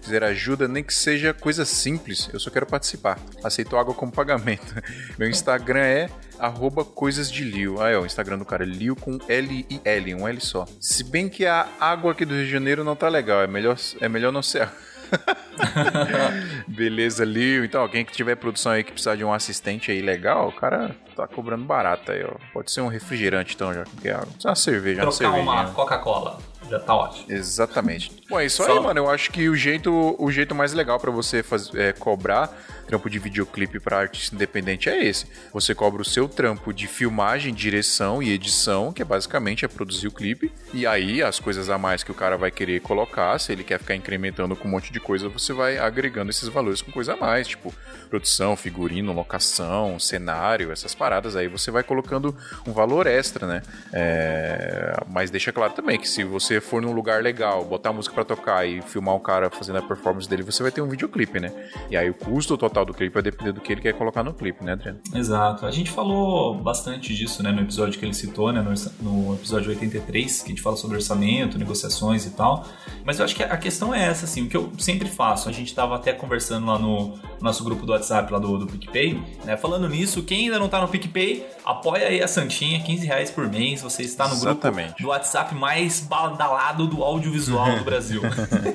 quiser 0.00 0.24
ajuda, 0.24 0.66
nem 0.66 0.82
que 0.82 0.94
seja 0.94 1.34
coisa 1.34 1.66
simples, 1.66 2.30
eu 2.32 2.40
só 2.40 2.48
quero 2.48 2.64
participar. 2.64 3.18
Aceito 3.44 3.76
água 3.76 3.92
como 3.92 4.10
pagamento. 4.10 4.74
Meu 5.18 5.28
Instagram 5.28 5.82
é 5.82 6.10
arroba 6.38 6.86
coisas 6.86 7.30
de 7.30 7.44
Lio. 7.44 7.82
Ah, 7.82 7.90
é 7.90 7.98
o 7.98 8.06
Instagram 8.06 8.38
do 8.38 8.46
cara, 8.46 8.64
Lio 8.64 8.96
com 8.96 9.18
L-I-L, 9.28 10.14
um 10.14 10.26
L 10.26 10.40
só. 10.40 10.64
Se 10.80 11.04
bem 11.04 11.28
que 11.28 11.44
a 11.44 11.68
água 11.78 12.12
aqui 12.12 12.24
do 12.24 12.32
Rio 12.32 12.46
de 12.46 12.50
Janeiro 12.50 12.82
não 12.82 12.96
tá 12.96 13.10
legal, 13.10 13.42
é 13.42 13.46
melhor, 13.46 13.76
é 14.00 14.08
melhor 14.08 14.32
não 14.32 14.42
ser. 14.42 14.66
Beleza, 16.66 17.26
Lio. 17.26 17.62
Então, 17.62 17.82
alguém 17.82 18.06
que 18.06 18.12
tiver 18.12 18.36
produção 18.36 18.72
aí 18.72 18.82
que 18.82 18.92
precisar 18.92 19.16
de 19.16 19.24
um 19.24 19.34
assistente 19.34 19.90
aí 19.90 20.00
legal, 20.00 20.48
o 20.48 20.52
cara 20.52 20.96
tá 21.14 21.26
cobrando 21.26 21.66
barato 21.66 22.10
aí, 22.10 22.24
ó. 22.24 22.36
Pode 22.54 22.70
ser 22.70 22.80
um 22.80 22.88
refrigerante, 22.88 23.54
então, 23.54 23.74
já 23.74 23.84
que 23.84 24.08
é 24.08 24.12
água. 24.12 24.28
Uma 24.42 24.54
cerveja, 24.54 25.02
Trocar 25.02 25.30
uma, 25.32 25.40
uma 25.40 25.70
Coca-Cola. 25.72 26.38
Já 26.68 26.78
tá 26.78 26.94
ótimo. 26.94 27.24
Exatamente. 27.28 28.12
Bom, 28.28 28.38
é 28.38 28.46
isso 28.46 28.62
Só- 28.62 28.70
aí, 28.72 28.80
mano. 28.80 29.00
Eu 29.00 29.10
acho 29.10 29.30
que 29.30 29.48
o 29.48 29.56
jeito, 29.56 30.16
o 30.18 30.30
jeito 30.30 30.54
mais 30.54 30.72
legal 30.72 30.98
pra 31.00 31.10
você 31.10 31.42
faz, 31.42 31.70
é, 31.74 31.92
cobrar 31.92 32.48
trampo 32.86 33.10
de 33.10 33.18
videoclipe 33.18 33.78
pra 33.78 33.98
artista 33.98 34.34
independente 34.34 34.88
é 34.88 35.04
esse. 35.04 35.26
Você 35.52 35.74
cobra 35.74 36.00
o 36.00 36.04
seu 36.04 36.26
trampo 36.26 36.72
de 36.72 36.86
filmagem, 36.86 37.52
direção 37.52 38.22
e 38.22 38.30
edição, 38.32 38.92
que 38.94 39.02
é 39.02 39.04
basicamente 39.04 39.62
é 39.64 39.68
produzir 39.68 40.06
o 40.08 40.10
clipe. 40.10 40.50
E 40.72 40.86
aí, 40.86 41.22
as 41.22 41.38
coisas 41.38 41.68
a 41.68 41.76
mais 41.76 42.02
que 42.02 42.10
o 42.10 42.14
cara 42.14 42.36
vai 42.38 42.50
querer 42.50 42.80
colocar, 42.80 43.38
se 43.38 43.52
ele 43.52 43.62
quer 43.62 43.78
ficar 43.78 43.94
incrementando 43.94 44.56
com 44.56 44.66
um 44.66 44.70
monte 44.70 44.90
de 44.90 45.00
coisa, 45.00 45.28
você 45.28 45.52
vai 45.52 45.76
agregando 45.76 46.30
esses 46.30 46.48
valores 46.48 46.80
com 46.80 46.90
coisa 46.90 47.12
a 47.12 47.16
mais, 47.16 47.46
tipo 47.48 47.74
produção, 48.08 48.56
figurino, 48.56 49.12
locação, 49.12 49.98
cenário, 49.98 50.72
essas 50.72 50.94
paradas 50.94 51.36
aí 51.36 51.46
você 51.46 51.70
vai 51.70 51.82
colocando 51.82 52.34
um 52.66 52.72
valor 52.72 53.06
extra, 53.06 53.46
né? 53.46 53.62
É, 53.92 54.94
Mas 55.08 55.30
deixa 55.30 55.52
claro 55.52 55.74
também 55.74 55.98
que 55.98 56.08
se 56.08 56.24
você 56.24 56.57
for 56.60 56.80
num 56.82 56.92
lugar 56.92 57.22
legal, 57.22 57.64
botar 57.64 57.92
música 57.92 58.14
pra 58.14 58.24
tocar 58.24 58.66
e 58.66 58.80
filmar 58.82 59.14
um 59.14 59.18
cara 59.18 59.50
fazendo 59.50 59.78
a 59.78 59.82
performance 59.82 60.28
dele, 60.28 60.42
você 60.42 60.62
vai 60.62 60.72
ter 60.72 60.80
um 60.80 60.88
videoclipe, 60.88 61.40
né? 61.40 61.52
E 61.90 61.96
aí 61.96 62.08
o 62.10 62.14
custo 62.14 62.56
total 62.56 62.84
do 62.84 62.94
clipe 62.94 63.12
vai 63.12 63.22
depender 63.22 63.52
do 63.52 63.60
que 63.60 63.72
ele 63.72 63.80
quer 63.80 63.92
colocar 63.94 64.22
no 64.22 64.32
clipe, 64.34 64.64
né, 64.64 64.72
Adriano? 64.72 65.00
Exato. 65.14 65.66
A 65.66 65.70
gente 65.70 65.90
falou 65.90 66.54
bastante 66.54 67.14
disso, 67.14 67.42
né, 67.42 67.52
no 67.52 67.62
episódio 67.62 67.98
que 67.98 68.04
ele 68.04 68.14
citou, 68.14 68.52
né, 68.52 68.64
no, 69.00 69.34
episódio 69.34 69.70
83, 69.70 70.42
que 70.42 70.46
a 70.46 70.48
gente 70.48 70.62
fala 70.62 70.76
sobre 70.76 70.96
orçamento, 70.96 71.58
negociações 71.58 72.26
e 72.26 72.30
tal. 72.30 72.66
Mas 73.04 73.18
eu 73.18 73.24
acho 73.24 73.34
que 73.34 73.42
a 73.42 73.56
questão 73.56 73.94
é 73.94 74.04
essa, 74.06 74.24
assim, 74.24 74.46
o 74.46 74.48
que 74.48 74.56
eu 74.56 74.72
sempre 74.78 75.08
faço. 75.08 75.48
A 75.48 75.52
gente 75.52 75.74
tava 75.74 75.96
até 75.96 76.12
conversando 76.12 76.66
lá 76.66 76.78
no 76.78 77.18
nosso 77.40 77.64
grupo 77.64 77.86
do 77.86 77.92
WhatsApp, 77.92 78.32
lá 78.32 78.38
do, 78.38 78.58
do 78.58 78.66
PicPay, 78.66 79.22
né, 79.44 79.56
falando 79.56 79.88
nisso, 79.88 80.22
quem 80.22 80.46
ainda 80.46 80.58
não 80.58 80.68
tá 80.68 80.80
no 80.80 80.88
PicPay, 80.88 81.46
apoia 81.64 82.08
aí 82.08 82.22
a 82.22 82.28
Santinha, 82.28 82.80
15 82.80 83.06
reais 83.06 83.30
por 83.30 83.48
mês, 83.48 83.82
você 83.82 84.02
está 84.02 84.26
no 84.26 84.34
Exatamente. 84.34 84.88
grupo 84.88 85.02
do 85.02 85.08
WhatsApp 85.08 85.54
mais 85.54 86.00
badalado 86.48 86.86
do 86.86 87.02
audiovisual 87.04 87.76
do 87.78 87.84
Brasil. 87.84 88.22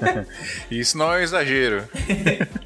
Isso 0.70 0.98
não 0.98 1.12
é 1.14 1.18
um 1.20 1.22
exagero. 1.22 1.84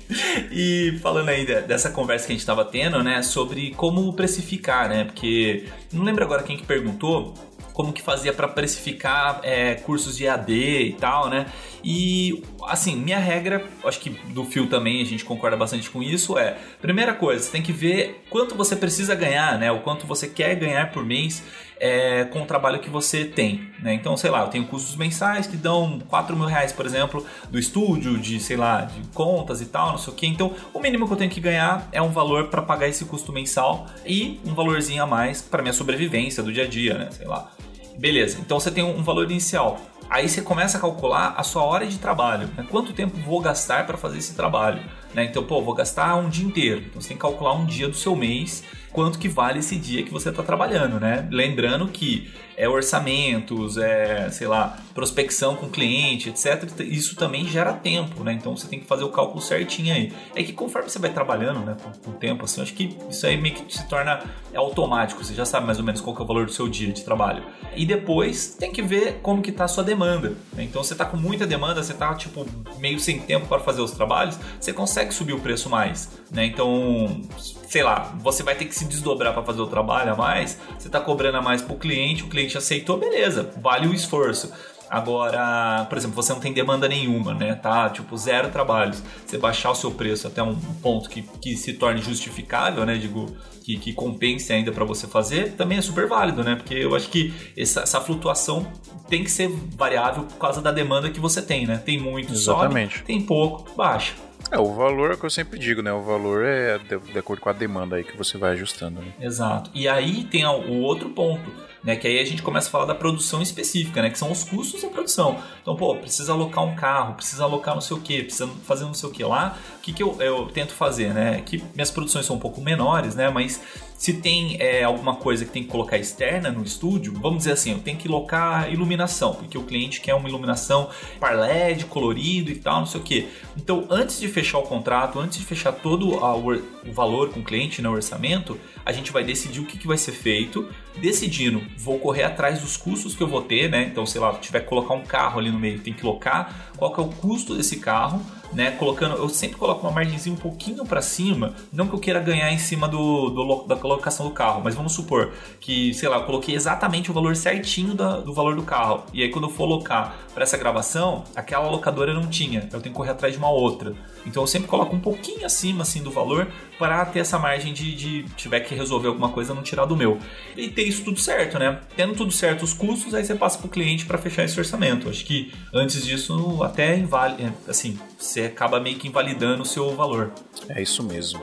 E 0.50 0.98
falando 1.02 1.30
aí 1.30 1.46
de- 1.46 1.62
dessa 1.64 1.92
conversa 1.92 2.26
que 2.26 2.32
a 2.32 2.36
gente 2.36 2.46
tava 2.46 2.64
tendo, 2.64 3.04
né, 3.04 3.22
sobre 3.22 3.72
como 3.76 4.12
precificar, 4.14 4.88
né? 4.90 5.04
Porque 5.04 5.66
não 5.92 6.04
lembro 6.04 6.24
agora 6.24 6.42
quem 6.44 6.56
que 6.58 6.66
perguntou 6.66 7.34
como 7.74 7.92
que 7.94 8.02
fazia 8.02 8.34
para 8.34 8.48
precificar 8.48 9.42
é, 9.44 9.76
cursos 9.76 10.18
de 10.18 10.26
EAD 10.26 10.52
e 10.54 10.94
tal, 10.94 11.30
né? 11.30 11.46
E 11.90 12.44
assim, 12.64 12.98
minha 12.98 13.18
regra, 13.18 13.66
acho 13.86 14.02
que 14.02 14.10
do 14.10 14.44
Fio 14.44 14.68
também 14.68 15.02
a 15.02 15.06
gente 15.06 15.24
concorda 15.24 15.56
bastante 15.56 15.90
com 15.90 16.04
isso, 16.04 16.38
é 16.38 16.58
primeira 16.82 17.14
coisa, 17.14 17.46
você 17.46 17.50
tem 17.50 17.62
que 17.62 17.72
ver 17.72 18.26
quanto 18.30 18.56
você 18.56 18.76
precisa 18.76 19.16
ganhar, 19.16 19.58
né? 19.58 19.72
O 19.72 19.80
quanto 19.80 20.06
você 20.06 20.28
quer 20.28 20.54
ganhar 20.56 20.92
por 20.92 21.06
mês 21.06 21.42
é, 21.80 22.26
com 22.26 22.42
o 22.42 22.46
trabalho 22.46 22.82
que 22.82 22.90
você 22.90 23.24
tem, 23.24 23.70
né? 23.82 23.94
Então, 23.94 24.18
sei 24.18 24.30
lá, 24.30 24.42
eu 24.42 24.50
tenho 24.50 24.66
custos 24.68 24.98
mensais 24.98 25.48
que 25.48 25.56
dão 25.56 26.02
4 26.10 26.36
mil 26.36 26.46
reais, 26.46 26.74
por 26.74 26.86
exemplo, 26.86 27.26
do 27.50 27.58
estúdio, 27.58 28.18
de, 28.18 28.38
sei 28.42 28.58
lá, 28.58 28.82
de 28.82 29.08
contas 29.14 29.62
e 29.62 29.68
tal, 29.68 29.92
não 29.92 29.98
sei 29.98 30.12
o 30.12 30.16
que. 30.18 30.28
Então, 30.28 30.54
o 30.74 30.82
mínimo 30.82 31.08
que 31.08 31.14
eu 31.14 31.18
tenho 31.18 31.32
que 31.32 31.40
ganhar 31.40 31.88
é 31.94 32.02
um 32.02 32.10
valor 32.10 32.50
para 32.50 32.62
pagar 32.62 32.90
esse 32.90 33.06
custo 33.06 33.32
mensal 33.32 33.88
e 34.06 34.42
um 34.46 34.54
valorzinho 34.54 35.02
a 35.04 35.08
mais 35.08 35.42
para 35.42 35.62
minha 35.62 35.74
sobrevivência 35.74 36.44
do 36.44 36.52
dia 36.52 36.66
a 36.66 36.68
dia, 36.68 36.98
né? 36.98 37.08
Sei 37.12 37.26
lá. 37.26 37.50
Beleza, 37.98 38.40
então 38.42 38.60
você 38.60 38.70
tem 38.70 38.84
um 38.84 39.02
valor 39.02 39.32
inicial. 39.32 39.80
Aí 40.10 40.30
você 40.30 40.42
começa 40.42 40.78
a 40.78 40.82
calcular 40.82 41.34
a 41.38 41.44
sua 41.44 41.64
hora 41.64 41.86
de 41.86 41.98
trabalho. 41.98 42.50
Né? 42.56 42.66
Quanto 42.70 42.94
tempo 42.94 43.18
vou 43.18 43.42
gastar 43.42 43.86
para 43.86 43.98
fazer 43.98 44.18
esse 44.20 44.34
trabalho? 44.36 44.82
Né? 45.14 45.26
Então, 45.26 45.44
pô, 45.44 45.62
vou 45.62 45.74
gastar 45.74 46.16
um 46.16 46.30
dia 46.30 46.46
inteiro. 46.46 46.84
Então 46.88 47.02
você 47.02 47.10
tem 47.10 47.18
que 47.18 47.22
calcular 47.22 47.54
um 47.54 47.66
dia 47.66 47.88
do 47.88 47.96
seu 47.96 48.16
mês, 48.16 48.64
quanto 48.98 49.20
que 49.20 49.30
vale 49.30 49.60
esse 49.60 49.76
dia 49.76 50.02
que 50.02 50.12
você 50.12 50.30
está 50.30 50.42
trabalhando, 50.42 51.00
né? 51.00 51.28
Lembrando 51.30 51.88
que 51.88 52.32
é 52.58 52.68
orçamentos, 52.68 53.78
é, 53.78 54.28
sei 54.32 54.48
lá, 54.48 54.76
prospecção 54.96 55.56
com 55.56 55.70
cliente, 55.70 56.30
etc. 56.30 56.68
Isso 56.80 57.16
também 57.16 57.48
gera 57.48 57.72
tempo, 57.74 58.24
né? 58.24 58.34
Então 58.34 58.58
você 58.58 58.68
tem 58.68 58.80
que 58.80 58.88
fazer 58.88 59.04
o 59.04 59.10
cálculo 59.10 59.40
certinho 59.40 59.94
aí. 59.94 60.12
É 60.34 60.42
que 60.42 60.52
conforme 60.52 60.90
você 60.90 60.98
vai 60.98 61.14
trabalhando, 61.14 61.60
né, 61.60 61.78
com, 62.04 62.10
o 62.10 62.14
tempo, 62.16 62.46
assim, 62.46 62.60
acho 62.60 62.74
que 62.74 62.98
isso 63.08 63.28
aí 63.28 63.40
meio 63.40 63.54
que 63.54 63.72
se 63.72 63.88
torna 63.88 64.24
automático. 64.56 65.24
Você 65.24 65.36
já 65.36 65.46
sabe 65.46 65.68
mais 65.68 65.78
ou 65.78 65.86
menos 65.86 66.02
qual 66.02 66.18
é 66.18 66.22
o 66.24 66.26
valor 66.26 66.48
do 66.48 66.52
seu 66.52 66.68
dia 66.68 66.92
de 66.92 67.04
trabalho. 67.04 67.44
E 67.76 67.86
depois 67.86 68.56
tem 68.56 68.72
que 68.72 68.82
ver 68.82 69.20
como 69.22 69.44
que 69.44 69.52
tá 69.52 69.66
a 69.66 69.68
sua 69.68 69.84
demanda. 69.84 70.30
né? 70.54 70.64
Então 70.64 70.84
você 70.84 70.96
tá 70.96 71.06
com 71.06 71.18
muita 71.18 71.46
demanda, 71.46 71.84
você 71.84 71.94
tá 71.94 72.16
tipo 72.16 72.48
meio 72.80 73.00
sem 73.00 73.20
tempo 73.20 73.46
para 73.46 73.60
fazer 73.60 73.82
os 73.82 73.92
trabalhos, 73.92 74.40
você 74.60 74.74
consegue 74.74 75.14
subir 75.14 75.34
o 75.34 75.40
preço 75.40 75.70
mais, 75.70 76.10
né? 76.32 76.48
Então, 76.48 77.22
sei 77.68 77.84
lá, 77.84 78.16
você 78.20 78.44
vai 78.44 78.56
ter 78.56 78.66
que 78.66 78.76
se 78.76 78.86
desdobrar 78.86 79.34
para 79.34 79.44
fazer 79.44 79.62
o 79.62 79.68
trabalho 79.68 80.14
a 80.14 80.16
mais, 80.16 80.60
você 80.78 80.90
tá 80.90 81.00
cobrando 81.00 81.38
a 81.38 81.42
mais 81.42 81.62
pro 81.62 81.76
cliente, 81.76 82.24
o 82.24 82.28
cliente 82.28 82.58
aceitou, 82.58 82.98
beleza, 82.98 83.52
vale 83.62 83.88
o 83.88 83.94
esforço. 83.94 84.52
Agora, 84.90 85.86
por 85.90 85.98
exemplo, 85.98 86.16
você 86.16 86.32
não 86.32 86.40
tem 86.40 86.54
demanda 86.54 86.88
nenhuma, 86.88 87.34
né? 87.34 87.56
Tá, 87.56 87.90
tipo, 87.90 88.16
zero 88.18 88.50
trabalhos. 88.50 89.04
Você 89.26 89.38
baixar 89.38 89.72
o 89.72 89.76
seu 89.76 89.92
preço 89.92 90.28
até 90.28 90.42
um 90.42 90.56
ponto 90.82 91.10
que, 91.10 91.22
que 91.42 91.58
se 91.58 91.74
torne 91.74 92.02
justificável, 92.02 92.86
né? 92.86 92.96
Digo, 92.96 93.36
que, 93.66 93.78
que 93.78 93.92
compense 93.92 94.54
ainda 94.54 94.72
para 94.72 94.86
você 94.86 95.06
fazer, 95.06 95.52
também 95.58 95.78
é 95.78 95.82
super 95.82 96.08
válido, 96.08 96.42
né? 96.42 96.56
Porque 96.56 96.74
eu 96.74 96.96
acho 96.96 97.10
que 97.10 97.34
essa, 97.58 97.82
essa 97.82 98.00
flutuação 98.00 98.66
tem 99.10 99.26
que 99.26 99.30
ser 99.30 99.50
variável 99.76 100.24
por 100.24 100.38
causa 100.38 100.62
da 100.62 100.72
demanda 100.72 101.10
que 101.10 101.20
você 101.20 101.42
tem, 101.42 101.68
né? 101.68 101.78
Tem 101.78 102.00
muito, 102.00 102.32
Exatamente. 102.32 103.00
sobe, 103.00 103.06
tem 103.06 103.22
pouco, 103.22 103.70
baixa. 103.76 104.14
É, 104.52 104.58
o 104.58 104.74
valor 104.74 105.12
é 105.12 105.14
o 105.16 105.18
que 105.18 105.26
eu 105.26 105.30
sempre 105.30 105.60
digo, 105.60 105.82
né? 105.82 105.92
O 105.92 106.02
valor 106.02 106.46
é 106.46 106.78
de, 106.78 106.98
de 106.98 107.20
acordo 107.20 107.42
com 107.42 107.50
a 107.50 107.54
demanda 107.54 107.98
aí 107.98 108.04
que 108.04 108.18
você 108.18 108.38
vai 108.38 108.52
ajustando, 108.52 109.02
né? 109.02 109.14
Exato. 109.20 109.70
E 109.74 109.88
aí 109.88 110.24
tem 110.24 110.46
o 110.46 110.82
outro 110.82 111.10
ponto, 111.10 111.52
né? 111.84 111.96
Que 111.96 112.08
aí 112.08 112.20
a 112.20 112.26
gente 112.26 112.42
começa 112.42 112.68
a 112.68 112.72
falar 112.72 112.86
da 112.86 112.96
produção 112.96 113.42
específica, 113.42 114.02
né? 114.02 114.10
Que 114.10 114.18
são 114.18 114.32
os 114.32 114.44
custos 114.44 114.82
da 114.82 114.90
produção. 114.90 115.38
Então, 115.62 115.76
pô, 115.76 115.96
precisa 115.96 116.32
alocar 116.32 116.64
um 116.64 116.76
carro, 116.76 117.16
precisa 117.16 117.44
alocar 117.44 117.74
não 117.74 117.82
sei 117.82 117.98
o 117.98 118.00
que, 118.00 118.24
precisa 118.24 118.48
fazer 118.64 118.86
não 118.86 118.94
sei 118.94 119.10
o 119.10 119.12
que 119.12 119.24
lá. 119.24 119.58
O 119.78 119.82
que, 119.82 119.92
que 119.92 120.04
eu, 120.04 120.16
eu 120.22 120.46
tento 120.48 120.74
fazer, 120.74 121.14
né? 121.14 121.42
Que 121.46 121.62
minhas 121.76 121.92
produções 121.92 122.26
são 122.26 122.38
um 122.38 122.40
pouco 122.40 122.62
menores, 122.62 123.16
né? 123.16 123.30
Mas 123.30 123.62
se 123.98 124.14
tem 124.14 124.58
é, 124.60 124.84
alguma 124.84 125.16
coisa 125.16 125.44
que 125.44 125.52
tem 125.52 125.64
que 125.64 125.70
colocar 125.70 125.98
externa 125.98 126.52
no 126.52 126.64
estúdio, 126.64 127.14
vamos 127.20 127.40
dizer 127.40 127.54
assim, 127.54 127.72
eu 127.72 127.80
tenho 127.80 127.98
que 127.98 128.08
locar 128.08 128.72
iluminação, 128.72 129.34
porque 129.34 129.58
o 129.58 129.64
cliente 129.64 130.00
quer 130.00 130.14
uma 130.14 130.30
iluminação 130.30 130.90
par 131.20 131.36
LED, 131.36 131.86
colorido 131.86 132.52
e 132.52 132.56
tal, 132.56 132.80
não 132.82 132.86
sei 132.86 133.02
o 133.02 133.04
que. 133.04 133.28
Então, 133.58 133.86
antes 133.90 134.20
de 134.20 134.28
fechar 134.28 134.60
o 134.60 134.64
contrato, 134.64 135.20
antes 135.20 135.40
de 135.40 135.44
fechar 135.46 135.72
todo 135.72 136.24
a- 136.24 136.36
o, 136.36 136.46
or- 136.46 136.62
o 136.88 136.94
valor 136.94 137.30
com 137.30 137.40
o 137.40 137.44
cliente, 137.44 137.82
né, 137.82 137.90
o 137.90 137.94
orçamento, 137.94 138.60
a 138.86 138.92
gente 138.92 139.12
vai 139.12 139.24
decidir 139.24 139.60
o 139.62 139.66
que, 139.66 139.78
que 139.80 139.88
vai 139.88 139.98
ser 139.98 140.12
feito. 140.12 140.70
Decidindo, 141.02 141.62
vou 141.78 142.00
correr 142.00 142.24
atrás 142.24 142.60
dos 142.62 142.76
custos 142.76 143.16
que 143.16 143.22
eu 143.22 143.28
vou 143.28 143.42
ter, 143.42 143.70
né? 143.70 143.84
Então, 143.84 144.04
sei 144.06 144.20
lá, 144.20 144.34
tiver 144.34 144.62
que 144.62 144.68
colocar 144.68 144.96
um 144.96 145.04
carro 145.04 145.40
ali 145.40 145.52
no 145.52 145.60
meio, 145.60 145.80
tem 145.80 145.94
que 145.94 146.04
locar, 146.04 146.72
qual 146.76 146.92
que 146.92 147.00
é 147.00 147.04
o 147.04 147.08
custo 147.10 147.56
desse 147.56 147.78
carro, 147.78 148.20
né? 148.54 148.72
Colocando, 148.72 149.16
eu 149.18 149.30
sempre 149.30 149.58
coloco 149.58 149.82
uma 149.86 149.92
margenzinha 149.92 150.34
um 150.34 150.38
pouquinho 150.40 150.86
para 150.86 151.02
cima, 151.02 151.54
não 151.72 151.88
que 151.88 151.94
eu 151.94 152.00
queira 152.00 152.20
ganhar 152.20 152.52
em 152.52 152.58
cima 152.58 152.88
do, 152.88 153.30
do 153.30 153.64
da 153.68 153.76
colocação 153.76 154.26
do 154.28 154.32
carro, 154.34 154.62
mas 154.64 154.76
vamos 154.76 154.94
supor 154.94 155.32
que, 155.60 155.94
sei 155.94 156.08
lá, 156.10 156.18
eu 156.18 156.24
coloquei 156.24 156.56
exatamente 156.56 157.12
o 157.12 157.14
valor 157.14 157.36
certinho 157.36 157.94
da- 157.94 158.18
do 158.20 158.34
valor 158.34 158.56
do 158.56 158.64
carro. 158.64 159.04
E 159.14 159.22
aí 159.24 159.30
quando 159.30 159.46
eu 159.46 159.52
for 159.52 159.66
locar 159.66 160.16
para 160.34 160.44
essa 160.44 160.58
gravação, 160.58 161.24
aquela 161.36 161.70
locadora 161.70 162.14
não 162.14 162.28
tinha, 162.28 162.62
eu 162.72 162.80
tenho 162.82 162.82
que 162.84 162.90
correr 162.92 163.12
atrás 163.12 163.34
de 163.34 163.40
uma 163.40 163.50
outra. 163.50 163.94
Então 164.26 164.44
eu 164.44 164.48
sempre 164.48 164.68
coloco 164.68 164.96
um 164.96 165.00
pouquinho 165.00 165.46
acima 165.46 165.84
assim 165.84 166.02
do 166.02 166.12
valor 166.12 166.48
para 166.78 167.06
ter 167.06 167.20
essa 167.20 167.38
margem 167.40 167.74
de, 167.74 167.96
de 167.96 168.24
tiver 168.36 168.60
que 168.62 168.76
resolver 168.76 169.08
alguma 169.08 169.30
coisa 169.30 169.54
não 169.54 169.64
tirar 169.64 169.86
do 169.86 169.96
meu. 169.96 170.20
E 170.56 170.68
ter 170.70 170.84
isso 170.84 171.04
tudo 171.04 171.20
certo, 171.20 171.58
né? 171.58 171.80
Tendo 171.96 172.14
tudo 172.14 172.32
certo 172.32 172.64
os 172.64 172.74
custos, 172.74 173.14
aí 173.14 173.24
você 173.26 173.36
passa 173.36 173.58
pro 173.58 173.68
cliente 173.68 174.06
para 174.06 174.18
fechar 174.18 174.44
esse 174.44 174.60
orçamento. 174.60 175.10
Acho 175.10 175.26
que 175.26 175.52
antes 175.74 176.06
disso 176.06 176.62
até 176.64 176.96
invali- 176.96 177.44
é, 177.44 177.52
assim, 177.70 178.00
você 178.18 178.42
acaba 178.42 178.80
meio 178.80 178.98
que 178.98 179.08
invalidando 179.08 179.64
o 179.64 179.66
seu 179.66 179.96
valor. 179.96 180.32
É 180.70 180.82
isso 180.82 181.04
mesmo. 181.04 181.42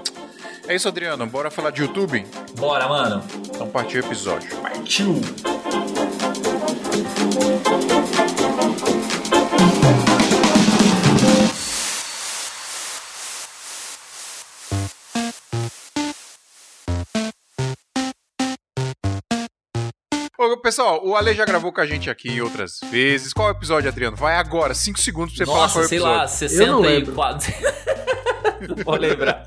É 0.67 0.75
isso, 0.75 0.88
Adriano. 0.88 1.26
Bora 1.26 1.50
falar 1.50 1.71
de 1.71 1.83
YouTube? 1.83 2.25
Bora, 2.59 2.88
mano. 2.88 3.23
Então 3.50 3.69
partiu 3.69 4.03
o 4.03 4.07
episódio. 4.07 4.57
Partiu. 4.59 5.21
Pessoal, 20.64 21.00
o 21.06 21.14
Ale 21.14 21.35
já 21.35 21.44
gravou 21.44 21.71
com 21.73 21.80
a 21.80 21.87
gente 21.87 22.09
aqui 22.11 22.40
outras 22.40 22.80
vezes. 22.90 23.33
Qual 23.33 23.49
é 23.49 23.52
o 23.52 23.54
episódio, 23.54 23.88
Adriano? 23.88 24.16
Vai 24.16 24.35
agora, 24.37 24.75
5 24.75 24.99
segundos 24.99 25.35
pra 25.37 25.44
você 25.44 25.52
falar 25.52 25.68
qual 25.68 25.68
é 25.68 25.76
Nossa, 25.76 25.80
o 25.85 25.88
sei 25.88 25.99
episódio. 25.99 26.18
lá, 26.18 26.26
60 26.26 26.62
Eu 26.64 26.73
não 26.73 26.85
e 26.85 26.88
lembro. 26.88 27.12
4. 27.12 27.52
não 28.68 28.76
vou 28.85 28.97
lembrar. 28.97 29.47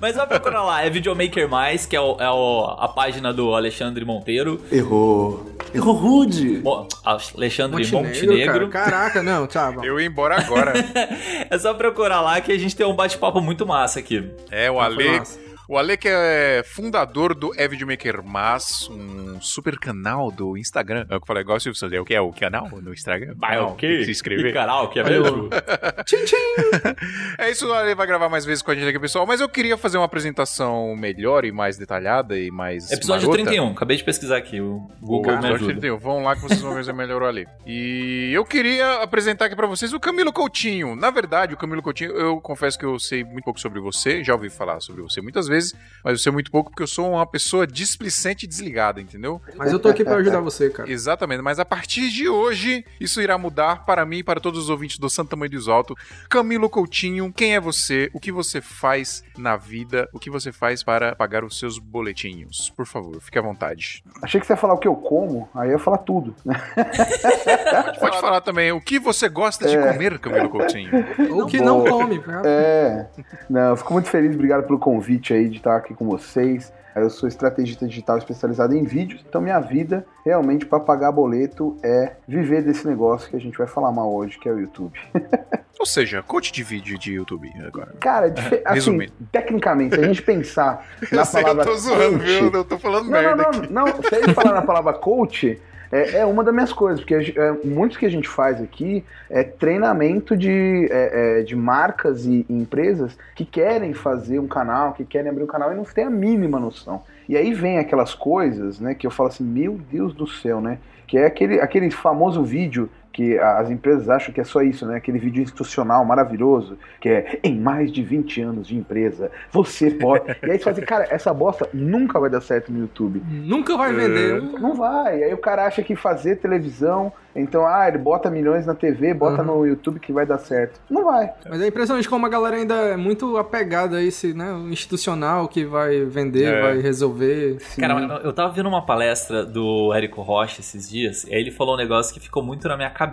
Mas 0.00 0.14
vai 0.16 0.26
procurar 0.26 0.62
lá, 0.62 0.82
é 0.84 0.90
Videomaker 0.90 1.48
Mais, 1.48 1.86
que 1.86 1.96
é, 1.96 2.00
o- 2.00 2.16
é 2.20 2.30
o- 2.30 2.76
a 2.78 2.86
página 2.88 3.32
do 3.32 3.54
Alexandre 3.54 4.04
Monteiro. 4.04 4.62
Errou. 4.70 5.50
Errou 5.74 5.94
rude. 5.94 6.58
Mo- 6.62 6.86
Alexandre 7.04 7.82
Montenegro, 7.90 8.26
Montenegro. 8.32 8.68
cara. 8.68 8.90
Caraca, 8.90 9.22
não, 9.22 9.46
tá 9.46 9.72
bom. 9.72 9.82
Eu 9.84 9.98
ia 9.98 10.06
embora 10.06 10.36
agora. 10.36 10.72
É 11.50 11.58
só 11.58 11.72
procurar 11.72 12.20
lá 12.20 12.38
que 12.42 12.52
a 12.52 12.58
gente 12.58 12.76
tem 12.76 12.84
um 12.86 12.94
bate-papo 12.94 13.40
muito 13.40 13.66
massa 13.66 13.98
aqui. 14.00 14.30
é, 14.50 14.70
o 14.70 14.78
Ale. 14.78 15.18
massa. 15.18 15.38
O 15.70 15.76
Ale 15.76 15.98
que 15.98 16.08
é 16.08 16.62
fundador 16.64 17.34
do 17.34 17.52
É 17.54 17.68
Videomaker 17.68 18.22
Mas, 18.24 18.88
um 18.90 19.38
super 19.38 19.78
canal 19.78 20.30
do 20.30 20.56
Instagram. 20.56 21.04
É 21.10 21.16
o 21.16 21.18
que 21.20 21.24
eu 21.24 21.26
falei, 21.26 21.42
igual 21.42 21.58
o 21.58 21.60
Silvio 21.60 21.78
Santos, 21.78 21.94
é 21.94 22.00
o 22.00 22.06
que 22.06 22.14
é 22.14 22.20
o 22.22 22.32
canal 22.32 22.70
no 22.80 22.90
Instagram? 22.90 23.34
Vai, 23.36 23.58
Não, 23.58 23.72
o 23.72 23.76
que 23.76 24.02
se 24.02 24.10
inscrever. 24.10 24.46
Que 24.46 24.52
canal 24.54 24.88
que 24.88 24.98
é 24.98 25.04
mesmo? 25.04 25.50
Tchim, 26.06 26.24
tchim! 26.24 26.36
É 27.38 27.50
isso, 27.50 27.68
o 27.68 27.72
Ale 27.72 27.94
vai 27.94 28.06
gravar 28.06 28.30
mais 28.30 28.44
vezes 28.46 28.62
com 28.62 28.70
a 28.70 28.74
gente 28.74 28.88
aqui, 28.88 28.98
pessoal. 28.98 29.26
Mas 29.26 29.40
eu 29.42 29.48
queria 29.48 29.76
fazer 29.76 29.98
uma 29.98 30.06
apresentação 30.06 30.96
melhor 30.96 31.44
e 31.44 31.52
mais 31.52 31.76
detalhada 31.76 32.38
e 32.38 32.50
mais. 32.50 32.90
Episódio 32.90 33.28
marota. 33.28 33.44
31, 33.44 33.72
acabei 33.72 33.96
de 33.98 34.04
pesquisar 34.04 34.38
aqui, 34.38 34.60
o 34.60 34.88
Google 35.00 35.22
Boa, 35.22 35.32
me 35.36 35.38
episódio 35.38 35.54
ajuda. 35.56 35.72
31. 35.80 35.98
Vão 35.98 36.22
lá 36.22 36.34
que 36.34 36.42
vocês 36.42 36.60
vão 36.60 36.74
ver 36.74 36.84
se 36.84 36.92
melhorou 36.92 37.28
ali. 37.28 37.46
E 37.66 38.30
eu 38.32 38.44
queria 38.44 39.02
apresentar 39.02 39.44
aqui 39.44 39.54
pra 39.54 39.66
vocês 39.66 39.92
o 39.92 40.00
Camilo 40.00 40.32
Coutinho. 40.32 40.96
Na 40.96 41.10
verdade, 41.10 41.52
o 41.54 41.56
Camilo 41.58 41.82
Coutinho, 41.82 42.12
eu 42.12 42.40
confesso 42.40 42.78
que 42.78 42.86
eu 42.86 42.98
sei 42.98 43.22
muito 43.22 43.44
pouco 43.44 43.60
sobre 43.60 43.80
você, 43.80 44.24
já 44.24 44.32
ouvi 44.34 44.48
falar 44.50 44.80
sobre 44.80 45.02
você 45.02 45.20
muitas 45.20 45.46
vezes, 45.46 45.57
mas 46.04 46.12
eu 46.12 46.18
sei 46.18 46.32
muito 46.32 46.50
pouco 46.50 46.70
porque 46.70 46.82
eu 46.82 46.86
sou 46.86 47.10
uma 47.12 47.26
pessoa 47.26 47.66
displicente 47.66 48.46
e 48.46 48.48
desligada, 48.48 49.00
entendeu? 49.00 49.40
Mas 49.56 49.72
eu 49.72 49.78
tô 49.78 49.88
aqui 49.88 50.04
pra 50.04 50.16
ajudar 50.16 50.40
você, 50.40 50.70
cara. 50.70 50.90
Exatamente, 50.90 51.42
mas 51.42 51.58
a 51.58 51.64
partir 51.64 52.08
de 52.10 52.28
hoje, 52.28 52.84
isso 53.00 53.20
irá 53.20 53.36
mudar 53.36 53.84
para 53.84 54.04
mim 54.06 54.18
e 54.18 54.22
para 54.22 54.40
todos 54.40 54.64
os 54.64 54.70
ouvintes 54.70 54.98
do 54.98 55.08
Santo 55.10 55.30
Tamanho 55.30 55.50
do 55.50 55.72
Alto. 55.72 55.94
Camilo 56.28 56.70
Coutinho, 56.70 57.32
quem 57.32 57.54
é 57.54 57.60
você? 57.60 58.10
O 58.14 58.20
que 58.20 58.32
você 58.32 58.60
faz 58.60 59.22
na 59.36 59.56
vida? 59.56 60.08
O 60.12 60.18
que 60.18 60.30
você 60.30 60.52
faz 60.52 60.82
para 60.82 61.14
pagar 61.14 61.44
os 61.44 61.58
seus 61.58 61.78
boletinhos? 61.78 62.70
Por 62.76 62.86
favor, 62.86 63.20
fique 63.20 63.38
à 63.38 63.42
vontade. 63.42 64.02
Achei 64.22 64.40
que 64.40 64.46
você 64.46 64.52
ia 64.52 64.56
falar 64.56 64.74
o 64.74 64.78
que 64.78 64.88
eu 64.88 64.94
como, 64.94 65.48
aí 65.54 65.68
eu 65.68 65.72
ia 65.72 65.78
falar 65.78 65.98
tudo. 65.98 66.34
né? 66.44 66.54
Pode 68.00 68.20
falar 68.20 68.40
também 68.40 68.72
o 68.72 68.80
que 68.80 68.98
você 68.98 69.28
gosta 69.28 69.68
de 69.68 69.76
comer, 69.76 70.18
Camilo 70.18 70.48
Coutinho. 70.48 70.90
Ou 71.32 71.46
que 71.46 71.60
não 71.60 71.84
come. 71.84 72.18
cara. 72.20 72.42
É. 72.46 73.06
Não, 73.48 73.70
eu 73.70 73.76
fico 73.76 73.92
muito 73.92 74.08
feliz, 74.08 74.34
obrigado 74.34 74.66
pelo 74.66 74.78
convite 74.78 75.32
aí 75.32 75.47
de 75.50 75.58
estar 75.58 75.76
aqui 75.76 75.94
com 75.94 76.06
vocês. 76.06 76.72
Eu 76.96 77.10
sou 77.10 77.28
estrategista 77.28 77.86
digital 77.86 78.18
especializado 78.18 78.74
em 78.74 78.82
vídeos, 78.82 79.24
então 79.28 79.40
minha 79.40 79.60
vida 79.60 80.04
realmente 80.24 80.66
para 80.66 80.80
pagar 80.80 81.12
boleto 81.12 81.76
é 81.82 82.16
viver 82.26 82.62
desse 82.62 82.86
negócio 82.86 83.30
que 83.30 83.36
a 83.36 83.40
gente 83.40 83.56
vai 83.56 83.68
falar 83.68 83.92
mal 83.92 84.12
hoje, 84.12 84.38
que 84.38 84.48
é 84.48 84.52
o 84.52 84.58
YouTube. 84.58 84.98
Ou 85.78 85.86
seja, 85.86 86.22
coach 86.24 86.50
de 86.50 86.64
vídeo 86.64 86.98
de 86.98 87.12
YouTube 87.12 87.52
agora. 87.64 87.94
Cara, 88.00 88.34
assim, 88.64 88.98
tecnicamente, 89.30 89.94
se 89.94 90.00
a 90.00 90.06
gente 90.08 90.22
pensar 90.22 90.84
na 91.12 91.20
eu 91.20 91.24
sei, 91.24 91.40
eu 91.40 91.44
palavra 91.44 91.64
tô 91.64 91.76
zoando, 91.76 92.18
coach, 92.18 92.24
viu? 92.26 92.50
Eu 92.52 92.64
tô 92.64 92.78
falando 92.78 93.04
Não, 93.04 93.10
merda 93.12 93.36
não, 93.36 93.48
aqui. 93.50 93.72
não, 93.72 93.84
não. 93.86 94.02
Se 94.02 94.14
a 94.16 94.20
gente 94.20 94.34
falar 94.34 94.54
na 94.54 94.62
palavra 94.62 94.92
coach, 94.94 95.60
é, 95.90 96.18
é 96.18 96.26
uma 96.26 96.44
das 96.44 96.54
minhas 96.54 96.72
coisas, 96.72 97.00
porque 97.00 97.34
é, 97.36 97.52
muitos 97.64 97.96
que 97.96 98.06
a 98.06 98.10
gente 98.10 98.28
faz 98.28 98.60
aqui 98.60 99.04
é 99.30 99.42
treinamento 99.42 100.36
de, 100.36 100.88
é, 100.90 101.40
é, 101.40 101.42
de 101.42 101.56
marcas 101.56 102.26
e, 102.26 102.44
e 102.48 102.54
empresas 102.54 103.16
que 103.34 103.44
querem 103.44 103.94
fazer 103.94 104.38
um 104.38 104.46
canal, 104.46 104.92
que 104.92 105.04
querem 105.04 105.30
abrir 105.30 105.44
um 105.44 105.46
canal 105.46 105.72
e 105.72 105.76
não 105.76 105.84
tem 105.84 106.04
a 106.04 106.10
mínima 106.10 106.58
noção. 106.58 107.02
E 107.28 107.36
aí 107.36 107.52
vem 107.52 107.78
aquelas 107.78 108.14
coisas, 108.14 108.80
né, 108.80 108.94
que 108.94 109.06
eu 109.06 109.10
falo 109.10 109.28
assim, 109.28 109.44
meu 109.44 109.78
Deus 109.90 110.14
do 110.14 110.26
céu, 110.26 110.60
né? 110.60 110.78
Que 111.06 111.18
é 111.18 111.26
aquele, 111.26 111.60
aquele 111.60 111.90
famoso 111.90 112.42
vídeo 112.42 112.90
que 113.18 113.36
as 113.36 113.68
empresas 113.68 114.08
acham 114.08 114.32
que 114.32 114.40
é 114.40 114.44
só 114.44 114.62
isso, 114.62 114.86
né? 114.86 114.94
Aquele 114.96 115.18
vídeo 115.18 115.42
institucional 115.42 116.04
maravilhoso, 116.04 116.78
que 117.00 117.08
é 117.08 117.40
em 117.42 117.58
mais 117.58 117.90
de 117.90 118.00
20 118.00 118.40
anos 118.42 118.68
de 118.68 118.76
empresa, 118.76 119.28
você 119.50 119.90
pode. 119.90 120.24
e 120.40 120.50
aí 120.52 120.56
você 120.56 120.58
fala 120.60 120.76
assim, 120.76 120.86
cara, 120.86 121.06
essa 121.10 121.34
bosta 121.34 121.68
nunca 121.74 122.20
vai 122.20 122.30
dar 122.30 122.40
certo 122.40 122.70
no 122.70 122.78
YouTube. 122.78 123.20
Nunca 123.28 123.76
vai 123.76 123.92
vender. 123.92 124.40
um- 124.40 124.60
Não 124.60 124.76
vai. 124.76 125.20
Aí 125.24 125.34
o 125.34 125.38
cara 125.38 125.66
acha 125.66 125.82
que 125.82 125.96
fazer 125.96 126.36
televisão, 126.36 127.12
então, 127.34 127.66
ah, 127.66 127.86
ele 127.88 127.98
bota 127.98 128.30
milhões 128.30 128.66
na 128.66 128.74
TV, 128.74 129.14
bota 129.14 129.42
no 129.42 129.64
YouTube 129.66 129.98
que 130.00 130.12
vai 130.12 130.24
dar 130.24 130.38
certo. 130.38 130.80
Não 130.88 131.04
vai. 131.04 131.30
Mas 131.48 131.60
é 131.60 131.66
impressionante 131.66 132.08
como 132.08 132.24
a 132.24 132.28
galera 132.28 132.54
ainda 132.56 132.74
é 132.74 132.96
muito 132.96 133.36
apegada 133.36 133.96
a 133.96 134.02
esse, 134.02 134.32
né, 134.32 134.52
o 134.52 134.68
institucional 134.68 135.46
que 135.48 135.64
vai 135.64 136.04
vender, 136.04 136.44
É. 136.52 136.62
vai 136.62 136.78
resolver. 136.80 137.58
Cara, 137.78 137.94
mas 137.94 138.24
eu 138.24 138.32
tava 138.32 138.52
vendo 138.52 138.68
uma 138.68 138.84
palestra 138.84 139.44
do 139.44 139.92
Érico 139.94 140.20
Rocha 140.22 140.60
esses 140.60 140.88
dias, 140.88 141.24
e 141.24 141.34
aí 141.34 141.40
ele 141.40 141.50
falou 141.52 141.74
um 141.74 141.78
negócio 141.78 142.12
que 142.14 142.20
ficou 142.20 142.42
muito 142.42 142.66
na 142.68 142.76
minha 142.76 142.90
cabeça, 142.90 143.07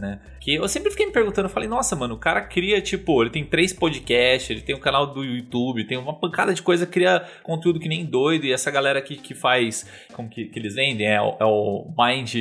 né? 0.00 0.18
Que 0.40 0.54
eu 0.54 0.66
sempre 0.68 0.90
fiquei 0.90 1.06
me 1.06 1.12
perguntando, 1.12 1.46
eu 1.48 1.52
falei, 1.52 1.68
nossa, 1.68 1.94
mano, 1.94 2.14
o 2.14 2.18
cara 2.18 2.40
cria, 2.40 2.80
tipo, 2.80 3.20
ele 3.22 3.30
tem 3.30 3.44
três 3.44 3.72
podcasts, 3.72 4.48
ele 4.50 4.62
tem 4.62 4.74
um 4.74 4.80
canal 4.80 5.06
do 5.06 5.22
YouTube, 5.22 5.84
tem 5.86 5.98
uma 5.98 6.14
pancada 6.14 6.54
de 6.54 6.62
coisa, 6.62 6.86
cria 6.86 7.22
conteúdo 7.42 7.78
que 7.78 7.88
nem 7.88 8.04
doido, 8.06 8.46
e 8.46 8.52
essa 8.52 8.70
galera 8.70 9.02
que, 9.02 9.16
que 9.16 9.34
faz, 9.34 9.86
como 10.14 10.28
que, 10.28 10.46
que 10.46 10.58
eles 10.58 10.74
vendem, 10.74 11.06
é, 11.06 11.20
o- 11.20 11.36
é 11.38 11.44
o 11.44 11.86
Mind, 11.98 12.34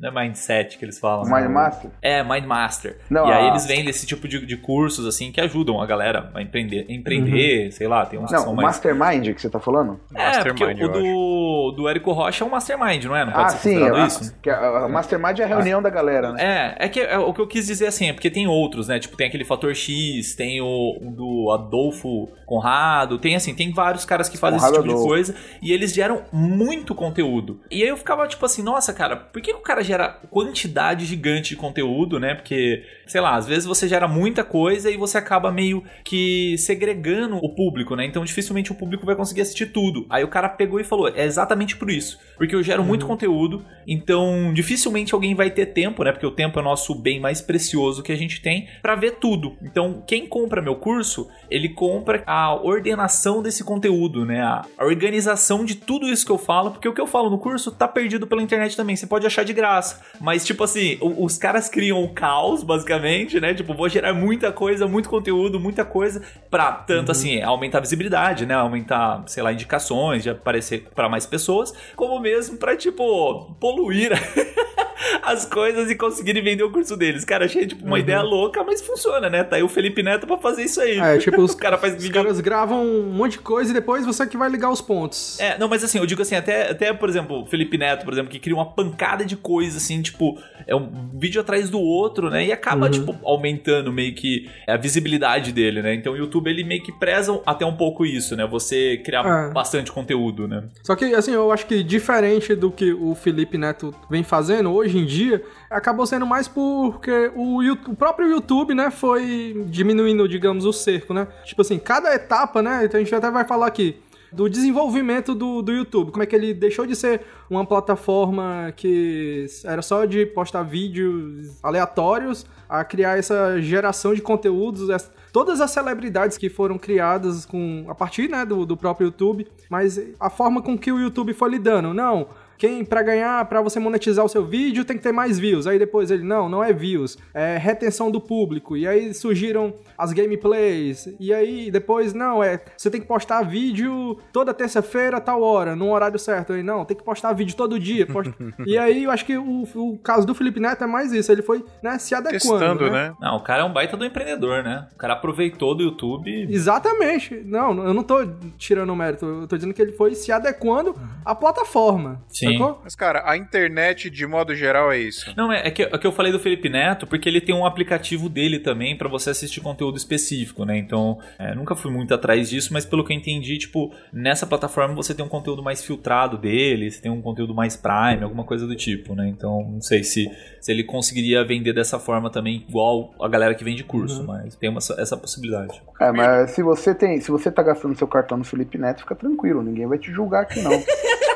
não 0.00 0.08
é 0.08 0.24
Mindset 0.24 0.76
que 0.78 0.84
eles 0.84 0.98
falam. 0.98 1.24
Né? 1.24 1.40
Mind 1.42 1.50
Master. 1.52 1.90
É, 2.02 2.22
Mind 2.24 2.44
Master. 2.44 2.98
Não, 3.08 3.28
e 3.28 3.32
aí 3.32 3.44
a- 3.44 3.48
eles 3.48 3.66
vendem 3.66 3.88
esse 3.88 4.06
tipo 4.06 4.26
de, 4.26 4.44
de 4.44 4.56
cursos, 4.56 5.06
assim, 5.06 5.30
que 5.30 5.40
ajudam 5.40 5.80
a 5.80 5.86
galera 5.86 6.30
a 6.34 6.42
empreender, 6.42 6.86
empreender 6.88 7.70
sei 7.72 7.86
lá, 7.86 8.04
tem 8.06 8.18
uns 8.18 8.26
que 8.26 8.32
Não, 8.32 8.42
são 8.44 8.52
o 8.52 8.56
mais... 8.56 8.66
Mastermind 8.68 9.32
que 9.34 9.40
você 9.40 9.48
tá 9.50 9.60
falando? 9.60 10.00
É, 10.14 10.42
porque 10.42 10.64
Mastermind, 10.64 10.82
o 10.82 10.88
do, 10.88 11.72
do 11.76 11.88
Érico 11.88 12.12
Rocha 12.12 12.42
é 12.44 12.46
um 12.46 12.50
mastermind, 12.50 13.04
não 13.04 13.16
é? 13.16 13.24
Não 13.24 13.32
pode 13.32 13.44
Ah, 13.44 13.48
ser 13.50 13.58
sim. 13.58 13.74
considerado 13.78 14.02
A, 14.02 14.06
isso? 14.06 14.36
que 14.42 14.50
a, 14.50 14.58
a 14.84 14.88
Mastermind 14.88 15.38
é 15.38 15.44
a 15.44 15.46
reunião 15.46 15.80
da 15.82 15.90
galera, 15.90 16.32
né? 16.32 16.42
É, 16.42 16.53
é 16.78 16.88
que 16.88 17.00
é, 17.00 17.18
o 17.18 17.32
que 17.32 17.40
eu 17.40 17.46
quis 17.46 17.66
dizer 17.66 17.86
assim, 17.86 18.08
é 18.08 18.12
porque 18.12 18.30
tem 18.30 18.46
outros, 18.46 18.88
né? 18.88 18.98
Tipo, 18.98 19.16
tem 19.16 19.26
aquele 19.26 19.44
Fator 19.44 19.74
X, 19.74 20.34
tem 20.34 20.60
o, 20.60 20.98
o 21.00 21.10
do 21.10 21.50
Adolfo 21.52 22.28
Conrado, 22.46 23.18
tem 23.18 23.34
assim, 23.34 23.54
tem 23.54 23.72
vários 23.72 24.04
caras 24.04 24.28
que 24.28 24.36
fazem 24.36 24.58
Conrado 24.58 24.74
esse 24.74 24.82
tipo 24.82 24.88
de 24.88 24.94
Adolfo. 24.94 25.08
coisa 25.08 25.34
e 25.62 25.72
eles 25.72 25.92
geram 25.92 26.22
muito 26.32 26.94
conteúdo. 26.94 27.60
E 27.70 27.82
aí 27.82 27.88
eu 27.88 27.96
ficava 27.96 28.26
tipo 28.26 28.44
assim, 28.44 28.62
nossa, 28.62 28.92
cara, 28.92 29.16
por 29.16 29.40
que, 29.40 29.52
o 29.52 29.60
cara 29.60 29.82
gera 29.82 30.08
quantidade 30.30 31.04
gigante 31.04 31.50
de 31.50 31.56
conteúdo, 31.56 32.18
né? 32.18 32.34
Porque, 32.34 32.84
sei 33.06 33.20
lá, 33.20 33.36
às 33.36 33.46
vezes 33.46 33.64
você 33.64 33.88
gera 33.88 34.08
muita 34.08 34.44
coisa 34.44 34.90
e 34.90 34.96
você 34.96 35.18
acaba 35.18 35.50
meio 35.50 35.82
que 36.04 36.56
segregando 36.58 37.36
o 37.36 37.54
público, 37.54 37.96
né? 37.96 38.04
Então 38.04 38.24
dificilmente 38.24 38.72
o 38.72 38.74
público 38.74 39.06
vai 39.06 39.16
conseguir 39.16 39.42
assistir 39.42 39.66
tudo. 39.66 40.06
Aí 40.10 40.24
o 40.24 40.28
cara 40.28 40.48
pegou 40.48 40.80
e 40.80 40.84
falou, 40.84 41.08
é 41.08 41.24
exatamente 41.24 41.76
por 41.76 41.90
isso. 41.90 42.18
Porque 42.36 42.54
eu 42.54 42.62
gero 42.62 42.84
muito 42.84 43.06
conteúdo, 43.06 43.64
então 43.86 44.52
dificilmente 44.52 45.14
alguém 45.14 45.34
vai 45.34 45.50
ter 45.50 45.66
tempo, 45.66 46.02
né? 46.04 46.12
Porque 46.12 46.26
o 46.26 46.30
tempo 46.34 46.58
é 46.58 46.62
o 46.62 46.64
nosso 46.64 46.94
bem 46.94 47.18
mais 47.20 47.40
precioso 47.40 48.02
que 48.02 48.12
a 48.12 48.16
gente 48.16 48.42
tem 48.42 48.68
pra 48.82 48.94
ver 48.94 49.12
tudo. 49.12 49.56
Então, 49.62 50.02
quem 50.06 50.26
compra 50.26 50.60
meu 50.60 50.76
curso, 50.76 51.28
ele 51.50 51.68
compra 51.70 52.22
a 52.26 52.54
ordenação 52.54 53.42
desse 53.42 53.64
conteúdo, 53.64 54.24
né? 54.24 54.42
A 54.42 54.64
a 54.76 54.84
organização 54.84 55.64
de 55.64 55.76
tudo 55.76 56.06
isso 56.08 56.26
que 56.26 56.32
eu 56.32 56.38
falo, 56.38 56.72
porque 56.72 56.88
o 56.88 56.92
que 56.92 57.00
eu 57.00 57.06
falo 57.06 57.30
no 57.30 57.38
curso 57.38 57.70
tá 57.70 57.86
perdido 57.86 58.26
pela 58.26 58.42
internet 58.42 58.76
também. 58.76 58.96
Você 58.96 59.06
pode 59.06 59.26
achar 59.26 59.44
de 59.44 59.52
graça. 59.52 60.00
Mas, 60.20 60.44
tipo 60.44 60.64
assim, 60.64 60.98
o- 61.00 61.24
os 61.24 61.38
caras 61.38 61.68
criam 61.68 62.02
o 62.02 62.12
caos, 62.12 62.62
basicamente, 62.62 63.38
né? 63.40 63.54
Tipo, 63.54 63.72
vou 63.74 63.88
gerar 63.88 64.12
muita 64.12 64.50
coisa, 64.52 64.86
muito 64.88 65.08
conteúdo, 65.08 65.60
muita 65.60 65.84
coisa, 65.84 66.22
pra 66.50 66.72
tanto 66.72 67.12
assim, 67.12 67.40
aumentar 67.42 67.78
a 67.78 67.80
visibilidade, 67.82 68.44
né? 68.46 68.54
Aumentar, 68.54 69.22
sei 69.26 69.42
lá, 69.42 69.52
indicações, 69.52 70.22
de 70.22 70.30
aparecer 70.30 70.88
pra 70.94 71.08
mais 71.08 71.24
pessoas, 71.24 71.72
como 71.94 72.18
mesmo 72.20 72.56
pra, 72.58 72.76
tipo, 72.76 73.54
poluir 73.60 74.10
as 75.22 75.44
coisas 75.46 75.90
e 75.90 75.94
conseguirem 76.24 76.42
vender 76.42 76.62
o 76.64 76.70
curso 76.70 76.96
deles. 76.96 77.24
Cara, 77.24 77.44
achei 77.44 77.66
tipo 77.66 77.84
uma 77.84 77.98
ideia 77.98 78.22
louca, 78.22 78.64
mas 78.64 78.80
funciona, 78.80 79.28
né? 79.28 79.44
Tá 79.44 79.56
aí 79.56 79.62
o 79.62 79.68
Felipe 79.68 80.02
Neto 80.02 80.26
pra 80.26 80.38
fazer 80.38 80.64
isso 80.64 80.80
aí. 80.80 80.98
É, 80.98 81.18
tipo, 81.18 81.40
os, 81.42 81.54
cara 81.54 81.76
faz 81.76 81.94
os 81.96 82.02
vídeo. 82.02 82.14
caras 82.14 82.40
gravam 82.40 82.82
um 82.84 83.12
monte 83.12 83.32
de 83.32 83.38
coisa 83.40 83.70
e 83.70 83.74
depois 83.74 84.06
você 84.06 84.26
que 84.26 84.36
vai 84.36 84.48
ligar 84.48 84.70
os 84.70 84.80
pontos. 84.80 85.38
É, 85.38 85.58
não, 85.58 85.68
mas 85.68 85.84
assim, 85.84 85.98
eu 85.98 86.06
digo 86.06 86.22
assim, 86.22 86.34
até, 86.34 86.70
até 86.70 86.92
por 86.92 87.08
exemplo, 87.08 87.42
o 87.42 87.46
Felipe 87.46 87.76
Neto, 87.76 88.04
por 88.04 88.12
exemplo, 88.12 88.30
que 88.30 88.38
cria 88.38 88.54
uma 88.54 88.72
pancada 88.72 89.24
de 89.24 89.36
coisa, 89.36 89.76
assim, 89.76 90.00
tipo, 90.00 90.38
é 90.66 90.74
um 90.74 91.10
vídeo 91.14 91.40
atrás 91.40 91.68
do 91.68 91.78
outro, 91.80 92.30
né? 92.30 92.46
E 92.46 92.52
acaba, 92.52 92.88
tipo, 92.88 93.14
aumentando 93.24 93.92
meio 93.92 94.14
que 94.14 94.48
a 94.66 94.76
visibilidade 94.76 95.52
dele, 95.52 95.82
né? 95.82 95.94
Então 95.94 96.14
o 96.14 96.16
YouTube, 96.16 96.48
ele 96.48 96.64
meio 96.64 96.82
que 96.82 96.92
preza 96.92 97.38
até 97.44 97.66
um 97.66 97.76
pouco 97.76 98.06
isso, 98.06 98.34
né? 98.34 98.46
Você 98.46 98.96
criar 99.04 99.24
É. 99.26 99.52
bastante 99.52 99.92
conteúdo, 99.92 100.48
né? 100.48 100.64
Só 100.82 100.96
que, 100.96 101.04
assim, 101.14 101.32
eu 101.32 101.50
acho 101.52 101.66
que 101.66 101.82
diferente 101.82 102.54
do 102.54 102.70
que 102.70 102.92
o 102.92 103.14
Felipe 103.14 103.58
Neto 103.58 103.94
vem 104.10 104.22
fazendo 104.22 104.72
hoje 104.72 104.98
em 104.98 105.04
dia, 105.04 105.42
acabou 105.76 106.06
sendo 106.06 106.26
mais 106.26 106.46
porque 106.48 107.30
o, 107.34 107.60
o 107.88 107.96
próprio 107.96 108.28
YouTube, 108.28 108.74
né, 108.74 108.90
foi 108.90 109.64
diminuindo, 109.66 110.28
digamos, 110.28 110.64
o 110.64 110.72
cerco, 110.72 111.12
né? 111.12 111.26
Tipo 111.44 111.62
assim, 111.62 111.78
cada 111.78 112.14
etapa, 112.14 112.62
né, 112.62 112.84
então 112.84 112.98
a 113.00 113.02
gente 113.02 113.14
até 113.14 113.30
vai 113.30 113.44
falar 113.44 113.66
aqui 113.66 113.96
do 114.32 114.48
desenvolvimento 114.50 115.32
do, 115.32 115.62
do 115.62 115.70
YouTube, 115.70 116.10
como 116.10 116.22
é 116.22 116.26
que 116.26 116.34
ele 116.34 116.52
deixou 116.52 116.84
de 116.86 116.96
ser 116.96 117.20
uma 117.48 117.64
plataforma 117.64 118.72
que 118.76 119.46
era 119.64 119.80
só 119.80 120.04
de 120.04 120.26
postar 120.26 120.64
vídeos 120.64 121.56
aleatórios 121.62 122.44
a 122.68 122.82
criar 122.84 123.16
essa 123.16 123.60
geração 123.60 124.12
de 124.12 124.20
conteúdos, 124.20 124.90
essa- 124.90 125.12
todas 125.32 125.60
as 125.60 125.70
celebridades 125.70 126.36
que 126.36 126.48
foram 126.48 126.76
criadas 126.78 127.46
com 127.46 127.84
a 127.88 127.94
partir 127.94 128.28
né, 128.28 128.44
do, 128.44 128.66
do 128.66 128.76
próprio 128.76 129.06
YouTube, 129.06 129.46
mas 129.70 130.00
a 130.18 130.28
forma 130.28 130.60
com 130.60 130.76
que 130.76 130.90
o 130.90 130.98
YouTube 130.98 131.32
foi 131.32 131.50
lidando, 131.50 131.94
não. 131.94 132.26
Quem 132.58 132.84
para 132.84 133.02
ganhar, 133.02 133.44
para 133.46 133.60
você 133.60 133.78
monetizar 133.78 134.24
o 134.24 134.28
seu 134.28 134.44
vídeo, 134.44 134.84
tem 134.84 134.96
que 134.96 135.02
ter 135.02 135.12
mais 135.12 135.38
views. 135.38 135.66
Aí 135.66 135.78
depois 135.78 136.10
ele, 136.10 136.22
não, 136.22 136.48
não 136.48 136.62
é 136.62 136.72
views, 136.72 137.18
é 137.32 137.56
retenção 137.56 138.10
do 138.10 138.20
público. 138.20 138.76
E 138.76 138.86
aí 138.86 139.12
surgiram 139.14 139.74
as 139.96 140.12
gameplays. 140.12 141.08
E 141.18 141.32
aí 141.32 141.70
depois, 141.70 142.12
não, 142.12 142.42
é, 142.42 142.60
você 142.76 142.90
tem 142.90 143.00
que 143.00 143.06
postar 143.06 143.42
vídeo 143.42 144.18
toda 144.32 144.54
terça-feira, 144.54 145.20
tal 145.20 145.42
hora, 145.42 145.76
num 145.76 145.90
horário 145.92 146.18
certo. 146.18 146.52
Aí, 146.52 146.62
não, 146.62 146.84
tem 146.84 146.96
que 146.96 147.02
postar 147.02 147.32
vídeo 147.32 147.56
todo 147.56 147.78
dia. 147.78 148.06
Posta... 148.06 148.34
e 148.66 148.78
aí 148.78 149.04
eu 149.04 149.10
acho 149.10 149.24
que 149.24 149.36
o, 149.36 149.64
o 149.74 149.98
caso 149.98 150.26
do 150.26 150.34
Felipe 150.34 150.60
Neto 150.60 150.84
é 150.84 150.86
mais 150.86 151.12
isso, 151.12 151.30
ele 151.30 151.42
foi, 151.42 151.64
né, 151.82 151.98
se 151.98 152.14
adequando, 152.14 152.58
Testando, 152.58 152.84
né? 152.90 153.08
né? 153.08 153.14
Não, 153.20 153.36
o 153.36 153.40
cara 153.40 153.62
é 153.62 153.64
um 153.64 153.72
baita 153.72 153.96
do 153.96 154.04
empreendedor, 154.04 154.62
né? 154.62 154.86
O 154.94 154.98
cara 154.98 155.14
aproveitou 155.14 155.74
do 155.74 155.82
YouTube. 155.82 156.46
Exatamente. 156.50 157.42
Não, 157.44 157.84
eu 157.84 157.94
não 157.94 158.02
tô 158.02 158.26
tirando 158.56 158.90
o 158.90 158.96
mérito, 158.96 159.26
eu 159.26 159.48
tô 159.48 159.56
dizendo 159.56 159.74
que 159.74 159.82
ele 159.82 159.92
foi 159.92 160.14
se 160.14 160.32
adequando 160.32 160.94
à 161.24 161.34
plataforma. 161.34 162.22
Sim. 162.28 162.43
Sacou? 162.52 162.80
Mas, 162.82 162.94
cara, 162.94 163.22
a 163.24 163.36
internet, 163.36 164.10
de 164.10 164.26
modo 164.26 164.54
geral, 164.54 164.92
é 164.92 164.98
isso. 164.98 165.32
Não, 165.36 165.52
é, 165.52 165.68
é 165.68 165.70
que, 165.70 165.82
é 165.82 165.98
que 165.98 166.06
eu 166.06 166.12
falei 166.12 166.32
do 166.32 166.38
Felipe 166.38 166.68
Neto, 166.68 167.06
porque 167.06 167.28
ele 167.28 167.40
tem 167.40 167.54
um 167.54 167.66
aplicativo 167.66 168.28
dele 168.28 168.58
também 168.58 168.96
pra 168.96 169.08
você 169.08 169.30
assistir 169.30 169.60
conteúdo 169.60 169.96
específico, 169.96 170.64
né? 170.64 170.76
Então, 170.78 171.18
é, 171.38 171.54
nunca 171.54 171.74
fui 171.74 171.90
muito 171.90 172.12
atrás 172.14 172.50
disso, 172.50 172.72
mas 172.72 172.84
pelo 172.84 173.04
que 173.04 173.12
eu 173.12 173.16
entendi, 173.16 173.58
tipo, 173.58 173.92
nessa 174.12 174.46
plataforma 174.46 174.94
você 174.94 175.14
tem 175.14 175.24
um 175.24 175.28
conteúdo 175.28 175.62
mais 175.62 175.84
filtrado 175.84 176.36
dele, 176.38 176.90
você 176.90 177.00
tem 177.00 177.10
um 177.10 177.22
conteúdo 177.22 177.54
mais 177.54 177.76
prime, 177.76 178.22
alguma 178.22 178.44
coisa 178.44 178.66
do 178.66 178.74
tipo, 178.74 179.14
né? 179.14 179.28
Então, 179.28 179.62
não 179.62 179.80
sei 179.80 180.02
se, 180.02 180.30
se 180.60 180.72
ele 180.72 180.84
conseguiria 180.84 181.44
vender 181.44 181.72
dessa 181.72 181.98
forma 181.98 182.30
também, 182.30 182.64
igual 182.68 183.14
a 183.20 183.28
galera 183.28 183.54
que 183.54 183.64
vende 183.64 183.84
curso, 183.84 184.24
mas 184.24 184.54
tem 184.56 184.70
uma, 184.70 184.78
essa 184.78 185.16
possibilidade. 185.16 185.82
É, 186.00 186.10
mas 186.12 186.50
se 186.50 186.62
você 186.62 186.94
tem, 186.94 187.20
se 187.20 187.30
você 187.30 187.50
tá 187.50 187.62
gastando 187.62 187.96
seu 187.96 188.08
cartão 188.08 188.38
no 188.38 188.44
Felipe 188.44 188.78
Neto, 188.78 189.00
fica 189.00 189.14
tranquilo, 189.14 189.62
ninguém 189.62 189.86
vai 189.86 189.98
te 189.98 190.12
julgar 190.12 190.42
aqui 190.42 190.60
não. 190.60 190.72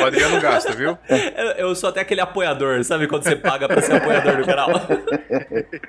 O 0.00 0.04
Adriano 0.04 0.40
gasta, 0.40 0.72
viu? 0.72 0.96
Eu, 1.08 1.68
eu 1.68 1.74
sou 1.74 1.88
até 1.90 2.00
aquele 2.00 2.20
apoiador, 2.20 2.82
sabe? 2.84 3.06
Quando 3.06 3.22
você 3.24 3.36
paga 3.36 3.68
pra 3.68 3.80
ser 3.82 3.96
apoiador 3.96 4.36
do 4.36 4.44
canal. 4.46 4.68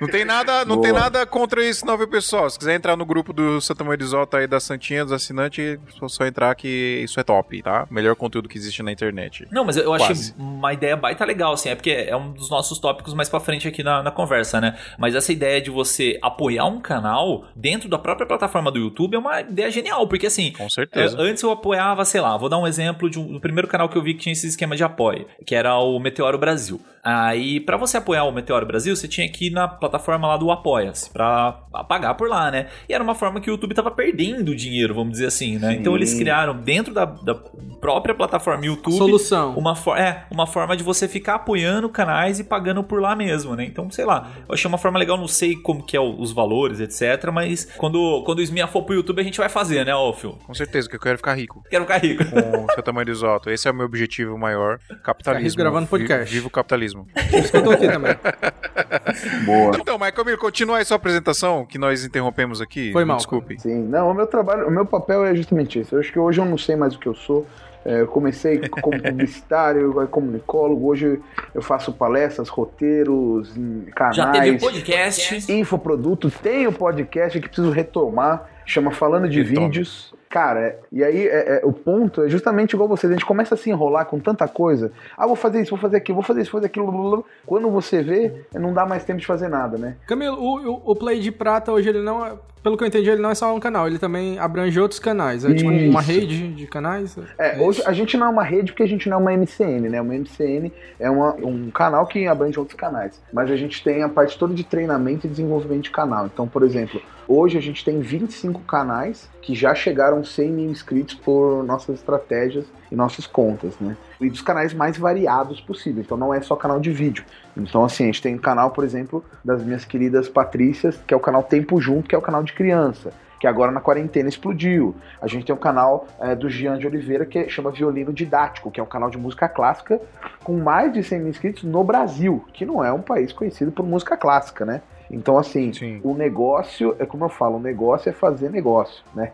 Não 0.00 0.08
tem 0.08 0.24
nada, 0.24 0.64
não 0.64 0.76
Boa. 0.76 0.82
tem 0.86 0.92
nada 0.92 1.26
contra 1.26 1.64
isso, 1.64 1.86
não, 1.86 1.96
viu, 1.96 2.08
pessoal? 2.08 2.48
Se 2.48 2.58
quiser 2.58 2.74
entrar 2.74 2.96
no 2.96 3.04
grupo 3.06 3.32
do 3.32 3.60
Santa 3.60 3.84
Maria 3.84 4.04
Isoto 4.04 4.36
aí 4.36 4.46
da 4.46 4.60
Santinha, 4.60 5.04
dos 5.04 5.12
assinantes, 5.12 5.58
é 6.02 6.08
só 6.08 6.26
entrar 6.26 6.54
que 6.54 7.00
isso 7.04 7.18
é 7.20 7.24
top, 7.24 7.62
tá? 7.62 7.86
Melhor 7.90 8.14
conteúdo 8.16 8.48
que 8.48 8.58
existe 8.58 8.82
na 8.82 8.92
internet. 8.92 9.46
Não, 9.50 9.64
mas 9.64 9.76
eu, 9.76 9.84
eu 9.84 9.94
achei 9.94 10.08
Quase. 10.08 10.34
uma 10.38 10.72
ideia 10.72 10.96
baita 10.96 11.24
legal, 11.24 11.52
assim, 11.52 11.68
é 11.70 11.74
porque 11.74 11.90
é 11.90 12.16
um 12.16 12.32
dos 12.32 12.50
nossos 12.50 12.78
tópicos 12.78 13.14
mais 13.14 13.28
pra 13.28 13.40
frente 13.40 13.66
aqui 13.68 13.82
na, 13.82 14.02
na 14.02 14.10
conversa, 14.10 14.60
né? 14.60 14.76
Mas 14.98 15.14
essa 15.14 15.32
ideia 15.32 15.60
de 15.60 15.70
você 15.70 16.18
apoiar 16.22 16.64
um 16.66 16.80
canal 16.80 17.44
dentro 17.54 17.88
da 17.88 17.98
própria 17.98 18.26
plataforma 18.26 18.70
do 18.70 18.78
YouTube 18.78 19.14
é 19.14 19.18
uma 19.18 19.40
ideia 19.40 19.70
genial, 19.70 20.06
porque 20.06 20.26
assim, 20.26 20.52
Com 20.52 20.64
é, 20.66 20.68
certeza. 20.68 21.16
antes 21.20 21.42
eu 21.42 21.50
apoiava, 21.50 22.04
sei 22.04 22.20
lá, 22.20 22.36
vou 22.36 22.48
dar 22.48 22.58
um 22.58 22.66
exemplo 22.66 22.87
de 23.10 23.18
um, 23.18 23.32
do 23.32 23.40
primeiro 23.40 23.68
canal 23.68 23.88
que 23.88 23.96
eu 23.96 24.02
vi 24.02 24.14
que 24.14 24.20
tinha 24.20 24.32
esse 24.32 24.46
esquema 24.46 24.76
de 24.76 24.84
apoio, 24.84 25.26
que 25.46 25.54
era 25.54 25.76
o 25.78 25.98
Meteoro 25.98 26.38
Brasil. 26.38 26.80
Aí, 27.02 27.60
pra 27.60 27.76
você 27.76 27.96
apoiar 27.96 28.24
o 28.24 28.32
Meteoro 28.32 28.66
Brasil, 28.66 28.94
você 28.94 29.08
tinha 29.08 29.30
que 29.30 29.46
ir 29.46 29.50
na 29.50 29.66
plataforma 29.66 30.26
lá 30.28 30.36
do 30.36 30.50
Apoia-se, 30.50 31.10
pra 31.10 31.52
pagar 31.88 32.14
por 32.14 32.28
lá, 32.28 32.50
né? 32.50 32.66
E 32.88 32.92
era 32.92 33.02
uma 33.02 33.14
forma 33.14 33.40
que 33.40 33.48
o 33.48 33.52
YouTube 33.52 33.72
tava 33.74 33.90
perdendo 33.90 34.54
dinheiro, 34.54 34.94
vamos 34.94 35.12
dizer 35.12 35.26
assim, 35.26 35.58
né? 35.58 35.74
Então 35.74 35.94
eles 35.96 36.12
criaram 36.12 36.54
dentro 36.60 36.92
da, 36.92 37.04
da 37.06 37.34
própria 37.80 38.14
plataforma 38.14 38.66
YouTube 38.66 38.96
Solução. 38.98 39.54
uma, 39.56 39.74
for 39.74 39.96
é, 39.96 40.26
uma 40.30 40.46
forma 40.46 40.76
de 40.76 40.82
você 40.82 41.06
ficar 41.08 41.36
apoiando 41.36 41.88
canais 41.88 42.40
e 42.40 42.44
pagando 42.44 42.82
por 42.82 43.00
lá 43.00 43.14
mesmo, 43.16 43.54
né? 43.56 43.64
Então, 43.64 43.90
sei 43.90 44.04
lá, 44.04 44.30
eu 44.48 44.54
achei 44.54 44.68
uma 44.68 44.76
forma 44.78 44.98
legal, 44.98 45.16
não 45.16 45.28
sei 45.28 45.54
como 45.56 45.86
que 45.86 45.96
é 45.96 46.00
o- 46.00 46.18
os 46.20 46.32
valores, 46.32 46.80
etc, 46.80 47.30
mas 47.32 47.64
quando, 47.78 48.22
quando 48.26 48.40
o 48.40 48.42
Esminha 48.42 48.66
for 48.66 48.82
pro 48.82 48.94
YouTube 48.96 49.20
a 49.20 49.24
gente 49.24 49.38
vai 49.38 49.48
fazer, 49.48 49.86
né, 49.86 49.92
Phil? 50.16 50.36
Com 50.46 50.52
certeza, 50.54 50.88
que 50.88 50.96
eu 50.96 51.00
quero 51.00 51.16
ficar 51.16 51.34
rico. 51.34 51.62
Quero 51.70 51.84
ficar 51.84 51.98
rico. 51.98 52.24
Com 52.24 52.66
o 52.78 52.82
Santa 52.82 52.92
Maria 52.92 53.12
do 53.12 53.16
Isoto. 53.16 53.50
Esse 53.50 53.68
é 53.68 53.70
o 53.70 53.74
meu 53.74 53.86
objetivo 53.86 54.38
maior. 54.38 54.78
Capitalismo. 55.02 55.58
Gravando 55.58 55.86
Vi- 55.86 55.90
podcast. 55.90 56.32
Viva 56.32 56.46
o 56.46 56.50
capitalismo. 56.50 57.06
Isso 57.32 57.50
que 57.50 57.56
eu 57.56 57.64
tô 57.64 57.70
aqui 57.72 57.88
também. 57.88 58.16
Boa. 59.44 59.76
Então, 59.78 59.98
mas 59.98 60.12
Camilo, 60.14 60.38
continua 60.38 60.78
aí 60.78 60.84
sua 60.84 60.96
apresentação, 60.96 61.66
que 61.66 61.78
nós 61.78 62.04
interrompemos 62.04 62.60
aqui. 62.60 62.92
Foi 62.92 63.04
mal. 63.04 63.16
Desculpe. 63.16 63.58
Sim, 63.60 63.82
não, 63.84 64.10
o 64.10 64.14
meu 64.14 64.26
trabalho, 64.26 64.66
o 64.66 64.70
meu 64.70 64.86
papel 64.86 65.24
é 65.24 65.34
justamente 65.34 65.78
esse. 65.78 65.92
Eu 65.92 65.98
acho 66.00 66.12
que 66.12 66.18
hoje 66.18 66.40
eu 66.40 66.44
não 66.44 66.58
sei 66.58 66.76
mais 66.76 66.94
o 66.94 66.98
que 66.98 67.06
eu 67.06 67.14
sou. 67.14 67.46
É, 67.84 68.00
eu 68.02 68.06
comecei 68.08 68.58
como 68.68 69.00
publicitário, 69.00 69.90
agora 69.90 70.06
comunicólogo. 70.06 70.88
Hoje 70.88 71.20
eu 71.54 71.62
faço 71.62 71.92
palestras, 71.92 72.48
roteiros, 72.48 73.52
canais. 73.94 74.16
Já 74.16 74.30
teve 74.30 74.58
podcast. 74.58 75.52
infoprodutos, 75.52 76.34
tem 76.34 76.66
o 76.66 76.72
podcast 76.72 77.40
que 77.40 77.46
preciso 77.48 77.70
retomar, 77.70 78.48
chama 78.66 78.90
Falando 78.90 79.28
de 79.28 79.42
Retome. 79.42 79.66
Vídeos. 79.66 80.12
Cara, 80.28 80.60
é- 80.60 80.78
e 80.92 81.02
aí 81.02 81.26
é- 81.26 81.58
é- 81.58 81.60
o 81.64 81.72
ponto 81.72 82.22
é 82.22 82.28
justamente 82.28 82.72
igual 82.74 82.88
vocês, 82.88 83.10
a 83.10 83.14
gente 83.14 83.24
começa 83.26 83.54
a 83.54 83.58
se 83.58 83.70
enrolar 83.70 84.06
com 84.06 84.18
tanta 84.20 84.46
coisa. 84.46 84.92
Ah, 85.16 85.26
vou 85.26 85.36
fazer 85.36 85.60
isso, 85.62 85.70
vou 85.70 85.78
fazer 85.78 85.96
aquilo, 85.96 86.16
vou 86.16 86.22
fazer 86.24 86.42
isso, 86.42 86.50
vou 86.52 86.60
fazer 86.60 86.66
aquilo. 86.66 86.86
blá, 86.90 87.00
blá, 87.00 87.10
blá. 87.16 87.24
Quando 87.46 87.70
você 87.70 88.02
vê, 88.02 88.32
não 88.54 88.72
dá 88.72 88.84
mais 88.86 89.04
tempo 89.04 89.20
de 89.20 89.26
fazer 89.26 89.48
nada, 89.48 89.78
né? 89.78 89.96
Camilo, 90.06 90.36
o, 90.38 90.90
o, 90.92 90.96
Play 90.96 91.20
de 91.20 91.30
Prata 91.32 91.72
hoje 91.72 91.88
ele 91.88 92.00
não 92.02 92.24
é. 92.24 92.32
Pelo 92.60 92.76
que 92.76 92.82
eu 92.82 92.88
entendi, 92.88 93.08
ele 93.08 93.22
não 93.22 93.30
é 93.30 93.34
só 93.36 93.54
um 93.54 93.60
canal, 93.60 93.86
ele 93.86 94.00
também 94.00 94.36
abrange 94.38 94.78
outros 94.80 94.98
canais. 94.98 95.44
É 95.44 95.54
tipo 95.54 95.70
uma 95.70 96.00
Isso. 96.00 96.10
rede 96.10 96.48
de 96.54 96.66
canais. 96.66 97.16
É, 97.38 97.56
hoje 97.60 97.80
a 97.86 97.92
gente 97.92 98.16
não 98.16 98.26
é 98.26 98.30
uma 98.30 98.42
rede 98.42 98.72
porque 98.72 98.82
a 98.82 98.88
gente 98.88 99.08
não 99.08 99.16
é 99.18 99.20
uma 99.20 99.32
MCN, 99.32 99.88
né? 99.88 100.00
Uma 100.00 100.14
MCN 100.16 100.72
é 100.98 101.08
uma- 101.08 101.34
um 101.36 101.70
canal 101.70 102.04
que 102.06 102.26
abrange 102.26 102.58
outros 102.58 102.76
canais. 102.76 103.22
Mas 103.32 103.48
a 103.50 103.56
gente 103.56 103.82
tem 103.82 104.02
a 104.02 104.08
parte 104.08 104.36
toda 104.36 104.52
de 104.52 104.64
treinamento 104.64 105.26
e 105.26 105.30
desenvolvimento 105.30 105.84
de 105.84 105.90
canal. 105.92 106.26
Então, 106.26 106.48
por 106.48 106.64
exemplo, 106.64 107.00
hoje 107.28 107.56
a 107.56 107.62
gente 107.62 107.84
tem 107.84 108.00
25 108.00 108.60
canais 108.62 109.30
que 109.40 109.54
já 109.54 109.72
chegaram 109.72 110.17
a 110.18 110.24
100 110.24 110.50
mil 110.50 110.70
inscritos 110.70 111.14
por 111.14 111.64
nossas 111.64 111.96
estratégias 111.96 112.66
e 112.90 112.96
nossas 112.96 113.26
contas, 113.26 113.74
né? 113.80 113.96
E 114.20 114.28
dos 114.28 114.42
canais 114.42 114.74
mais 114.74 114.98
variados 114.98 115.60
possível. 115.60 116.02
Então 116.02 116.16
não 116.16 116.34
é 116.34 116.40
só 116.40 116.56
canal 116.56 116.80
de 116.80 116.90
vídeo. 116.90 117.24
Então, 117.56 117.84
assim, 117.84 118.04
a 118.04 118.06
gente 118.06 118.22
tem 118.22 118.34
um 118.34 118.38
canal, 118.38 118.70
por 118.70 118.84
exemplo, 118.84 119.24
das 119.44 119.62
minhas 119.62 119.84
queridas 119.84 120.28
Patrícias, 120.28 120.98
que 121.06 121.14
é 121.14 121.16
o 121.16 121.20
canal 121.20 121.42
Tempo 121.42 121.80
Junto, 121.80 122.08
que 122.08 122.14
é 122.14 122.18
o 122.18 122.22
canal 122.22 122.42
de 122.42 122.52
criança 122.52 123.12
que 123.38 123.46
agora 123.46 123.70
na 123.70 123.80
quarentena 123.80 124.28
explodiu. 124.28 124.94
A 125.20 125.26
gente 125.26 125.46
tem 125.46 125.54
o 125.54 125.58
canal 125.58 126.06
é, 126.18 126.34
do 126.34 126.50
Jean 126.50 126.76
de 126.76 126.86
Oliveira, 126.86 127.24
que 127.24 127.48
chama 127.48 127.70
Violino 127.70 128.12
Didático, 128.12 128.70
que 128.70 128.80
é 128.80 128.82
um 128.82 128.86
canal 128.86 129.10
de 129.10 129.18
música 129.18 129.48
clássica 129.48 130.00
com 130.42 130.58
mais 130.58 130.92
de 130.92 131.02
100 131.02 131.18
mil 131.20 131.28
inscritos 131.28 131.62
no 131.62 131.84
Brasil, 131.84 132.44
que 132.52 132.66
não 132.66 132.84
é 132.84 132.92
um 132.92 133.02
país 133.02 133.32
conhecido 133.32 133.70
por 133.70 133.86
música 133.86 134.16
clássica, 134.16 134.64
né? 134.64 134.82
Então, 135.10 135.38
assim, 135.38 135.72
Sim. 135.72 136.00
o 136.04 136.14
negócio, 136.14 136.94
é 136.98 137.06
como 137.06 137.24
eu 137.24 137.28
falo, 137.28 137.56
o 137.56 137.60
negócio 137.60 138.08
é 138.08 138.12
fazer 138.12 138.50
negócio, 138.50 139.02
né? 139.14 139.32